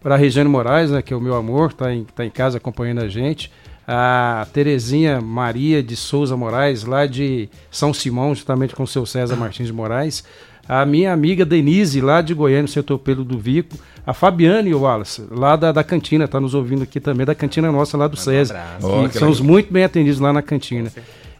Para 0.02 0.16
a 0.16 0.18
Regiane 0.18 0.48
Moraes, 0.48 0.90
né, 0.90 1.00
que 1.00 1.14
é 1.14 1.16
o 1.16 1.20
meu 1.20 1.34
amor, 1.34 1.70
está 1.70 1.94
em, 1.94 2.04
tá 2.04 2.26
em 2.26 2.30
casa 2.30 2.58
acompanhando 2.58 3.00
a 3.00 3.08
gente. 3.08 3.50
A 3.88 4.46
Terezinha 4.52 5.20
Maria 5.20 5.82
de 5.82 5.96
Souza 5.96 6.36
Moraes, 6.36 6.84
lá 6.84 7.06
de 7.06 7.48
São 7.70 7.94
Simão, 7.94 8.34
justamente 8.34 8.74
com 8.74 8.82
o 8.82 8.86
seu 8.86 9.06
César 9.06 9.36
Martins 9.36 9.68
de 9.68 9.72
Moraes. 9.72 10.24
A 10.68 10.84
minha 10.84 11.12
amiga 11.12 11.44
Denise, 11.44 12.00
lá 12.00 12.20
de 12.20 12.34
Goiânia, 12.34 12.62
no 12.62 12.68
setor 12.68 12.98
Pelo 12.98 13.24
do 13.24 13.38
Vico. 13.38 13.76
A 14.04 14.12
Fabiane 14.12 14.74
Wallace, 14.74 15.24
lá 15.30 15.54
da, 15.54 15.70
da 15.70 15.84
cantina, 15.84 16.24
está 16.24 16.40
nos 16.40 16.54
ouvindo 16.54 16.82
aqui 16.82 16.98
também, 16.98 17.24
da 17.24 17.34
cantina 17.34 17.70
nossa 17.70 17.96
lá 17.96 18.08
do 18.08 18.16
SESI. 18.16 18.52
que 18.52 19.12
que 19.12 19.18
somos 19.18 19.38
legal. 19.38 19.52
muito 19.52 19.72
bem 19.72 19.84
atendidos 19.84 20.18
lá 20.18 20.32
na 20.32 20.42
cantina. 20.42 20.90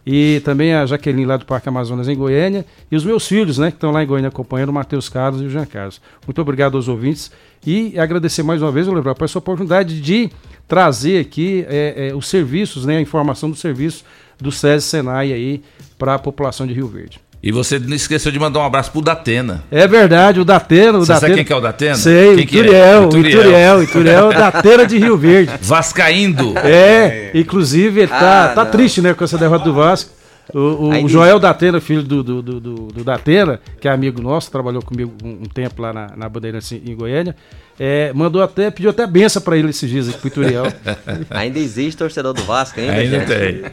e 0.05 0.41
também 0.43 0.73
a 0.73 0.85
Jaqueline 0.85 1.25
lá 1.25 1.37
do 1.37 1.45
Parque 1.45 1.69
Amazonas 1.69 2.07
em 2.07 2.15
Goiânia, 2.15 2.65
e 2.91 2.95
os 2.95 3.05
meus 3.05 3.27
filhos, 3.27 3.57
né, 3.57 3.69
que 3.69 3.77
estão 3.77 3.91
lá 3.91 4.03
em 4.03 4.07
Goiânia 4.07 4.27
acompanhando, 4.27 4.69
o 4.69 4.73
Matheus 4.73 5.09
Carlos 5.09 5.41
e 5.41 5.45
o 5.45 5.49
Jean 5.49 5.65
Carlos. 5.65 6.01
Muito 6.25 6.41
obrigado 6.41 6.75
aos 6.75 6.87
ouvintes 6.87 7.31
e 7.65 7.97
agradecer 7.97 8.43
mais 8.43 8.61
uma 8.61 8.71
vez, 8.71 8.85
vou 8.85 8.95
lembrar, 8.95 9.15
por 9.15 9.25
essa 9.25 9.39
oportunidade 9.39 10.01
de 10.01 10.29
trazer 10.67 11.19
aqui 11.19 11.65
é, 11.67 12.09
é, 12.09 12.15
os 12.15 12.27
serviços, 12.27 12.85
né, 12.85 12.97
a 12.97 13.01
informação 13.01 13.49
dos 13.49 13.59
serviços 13.59 14.03
do 14.39 14.51
SESI 14.51 14.87
Senai 14.87 15.31
aí 15.31 15.63
para 15.97 16.15
a 16.15 16.19
população 16.19 16.67
de 16.67 16.73
Rio 16.73 16.87
Verde. 16.87 17.22
E 17.45 17.51
você 17.51 17.77
não 17.77 17.93
esqueceu 17.93 18.31
de 18.31 18.39
mandar 18.39 18.59
um 18.61 18.65
abraço 18.65 18.89
pro 18.89 19.01
Datena. 19.01 19.65
É 19.69 19.85
verdade, 19.85 20.39
o 20.39 20.45
Datena. 20.45 20.97
O 20.97 21.01
Você 21.05 21.11
Datena. 21.11 21.19
sabe 21.19 21.33
quem 21.35 21.43
que 21.43 21.51
é 21.51 21.55
o 21.55 21.59
Datena? 21.59 21.95
Sei, 21.95 22.35
Quem 22.37 22.45
o 22.45 22.47
que 22.47 22.57
é? 22.57 22.61
Ituriel, 22.61 23.03
Ituriel. 23.03 23.29
Ituriel, 23.41 23.77
o 23.79 23.83
Ituriel 23.83 24.19
é 24.19 24.23
o 24.23 24.31
Datena 24.39 24.85
de 24.87 24.97
Rio 24.97 25.17
Verde. 25.17 25.51
Vascaindo. 25.61 26.53
É, 26.59 27.31
inclusive 27.33 27.99
ele 27.99 28.07
tá, 28.07 28.45
Ah, 28.45 28.47
tá 28.55 28.63
não. 28.63 28.71
triste, 28.71 29.01
né, 29.01 29.13
com 29.13 29.25
essa 29.25 29.37
derrota 29.37 29.65
do 29.65 29.73
Vasco. 29.73 30.09
O, 30.53 30.87
o- 30.87 30.91
Aí 30.91 31.07
Joel 31.07 31.39
Datena, 31.39 31.79
filho 31.79 32.03
do, 32.03 32.23
do, 32.23 32.41
do, 32.41 32.59
do- 32.59 32.87
do 32.87 33.03
Datena, 33.03 33.59
que 33.79 33.87
é 33.87 33.91
amigo 33.91 34.21
nosso, 34.21 34.49
trabalhou 34.51 34.81
comigo 34.81 35.13
um, 35.23 35.29
um 35.29 35.45
tempo 35.45 35.81
lá 35.81 35.93
na, 35.93 36.07
na 36.17 36.27
Bandeirantes 36.27 36.71
em 36.71 36.95
Goiânia, 36.95 37.35
é, 37.79 38.11
mandou 38.13 38.41
até, 38.41 38.69
pediu 38.69 38.89
até 38.91 39.07
benção 39.07 39.41
pra 39.41 39.57
ele 39.57 39.69
esses 39.69 39.89
dias 39.89 40.09
aqui 40.09 40.17
pro 40.19 40.27
Ituriel. 40.27 40.65
Ainda 41.31 41.57
existe 41.59 41.97
torcedor 41.97 42.33
do 42.33 42.43
Vasco 42.43 42.79
ainda? 42.79 42.93
Ainda 42.93 43.19
gente? 43.19 43.27
tem. 43.27 43.63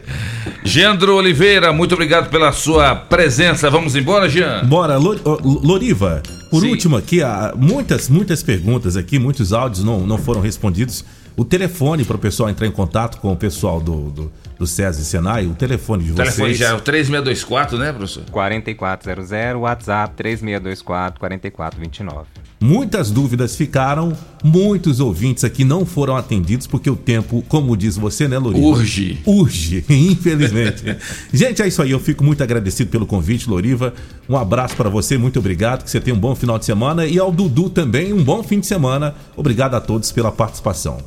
Gendro 0.65 1.17
Oliveira, 1.17 1.73
muito 1.73 1.93
obrigado 1.95 2.31
pela 2.31 2.53
sua 2.53 2.95
presença. 2.95 3.69
Vamos 3.69 3.97
embora, 3.97 4.29
Jean? 4.29 4.65
Bora, 4.65 4.97
Loriva, 4.97 6.23
por 6.51 6.65
último 6.65 6.97
aqui, 6.97 7.23
há 7.23 7.53
muitas, 7.57 8.09
muitas 8.09 8.43
perguntas 8.43 8.97
aqui, 8.97 9.19
muitos 9.19 9.53
áudios 9.53 9.85
não, 9.85 10.01
não 10.07 10.19
foram 10.19 10.41
respondidos. 10.41 11.05
O 11.37 11.45
telefone 11.45 12.05
para 12.05 12.17
o 12.17 12.19
pessoal 12.19 12.49
entrar 12.51 12.67
em 12.67 12.71
contato 12.73 13.19
com 13.21 13.33
o 13.33 13.37
pessoal 13.37 13.81
do, 13.81 14.11
do, 14.11 14.33
do 14.61 14.67
SESI 14.67 15.01
e 15.01 15.05
Senai, 15.07 15.47
o 15.47 15.55
telefone 15.55 16.05
de 16.05 16.11
O 16.13 16.15
vocês. 16.15 16.35
telefone 16.35 16.55
já 16.55 16.69
é 16.69 16.75
o 16.75 16.81
3624, 16.83 17.79
né, 17.79 17.93
professor? 17.95 18.25
4400, 18.31 19.59
WhatsApp 19.59 20.15
3624 20.15 21.19
4429. 21.19 22.27
Muitas 22.63 23.11
dúvidas 23.11 23.57
ficaram, 23.57 24.13
muitos 24.45 25.01
ouvintes 25.01 25.45
aqui 25.45 25.65
não 25.65 25.87
foram 25.87 26.15
atendidos 26.15 26.67
porque 26.67 26.91
o 26.91 26.95
tempo, 26.95 27.43
como 27.49 27.75
diz 27.75 27.97
você, 27.97 28.29
né, 28.29 28.39
Loriva? 28.39 28.67
Urge. 28.67 29.19
Urge, 29.27 29.83
infelizmente. 29.89 30.85
Gente, 31.33 31.63
é 31.63 31.67
isso 31.67 31.81
aí. 31.81 31.91
Eu 31.93 31.99
fico 31.99 32.23
muito 32.23 32.43
agradecido 32.43 32.91
pelo 32.91 33.07
convite, 33.07 33.49
Loriva. 33.49 33.95
Um 34.29 34.37
abraço 34.37 34.77
para 34.77 34.91
você, 34.91 35.17
muito 35.17 35.39
obrigado. 35.39 35.85
Que 35.85 35.91
você 35.91 36.03
tenha 36.03 36.15
um 36.15 36.21
bom 36.21 36.35
final 36.35 36.59
de 36.59 36.67
semana 36.67 37.07
e 37.07 37.19
ao 37.19 37.33
Dudu 37.33 37.71
também 37.71 38.13
um 38.13 38.23
bom 38.23 38.43
fim 38.43 38.61
de 38.61 38.67
semana. 38.67 39.15
Obrigado 39.39 39.75
a 39.75 39.81
todos 39.81 40.13
pela 40.13 40.31
participação. 40.31 40.99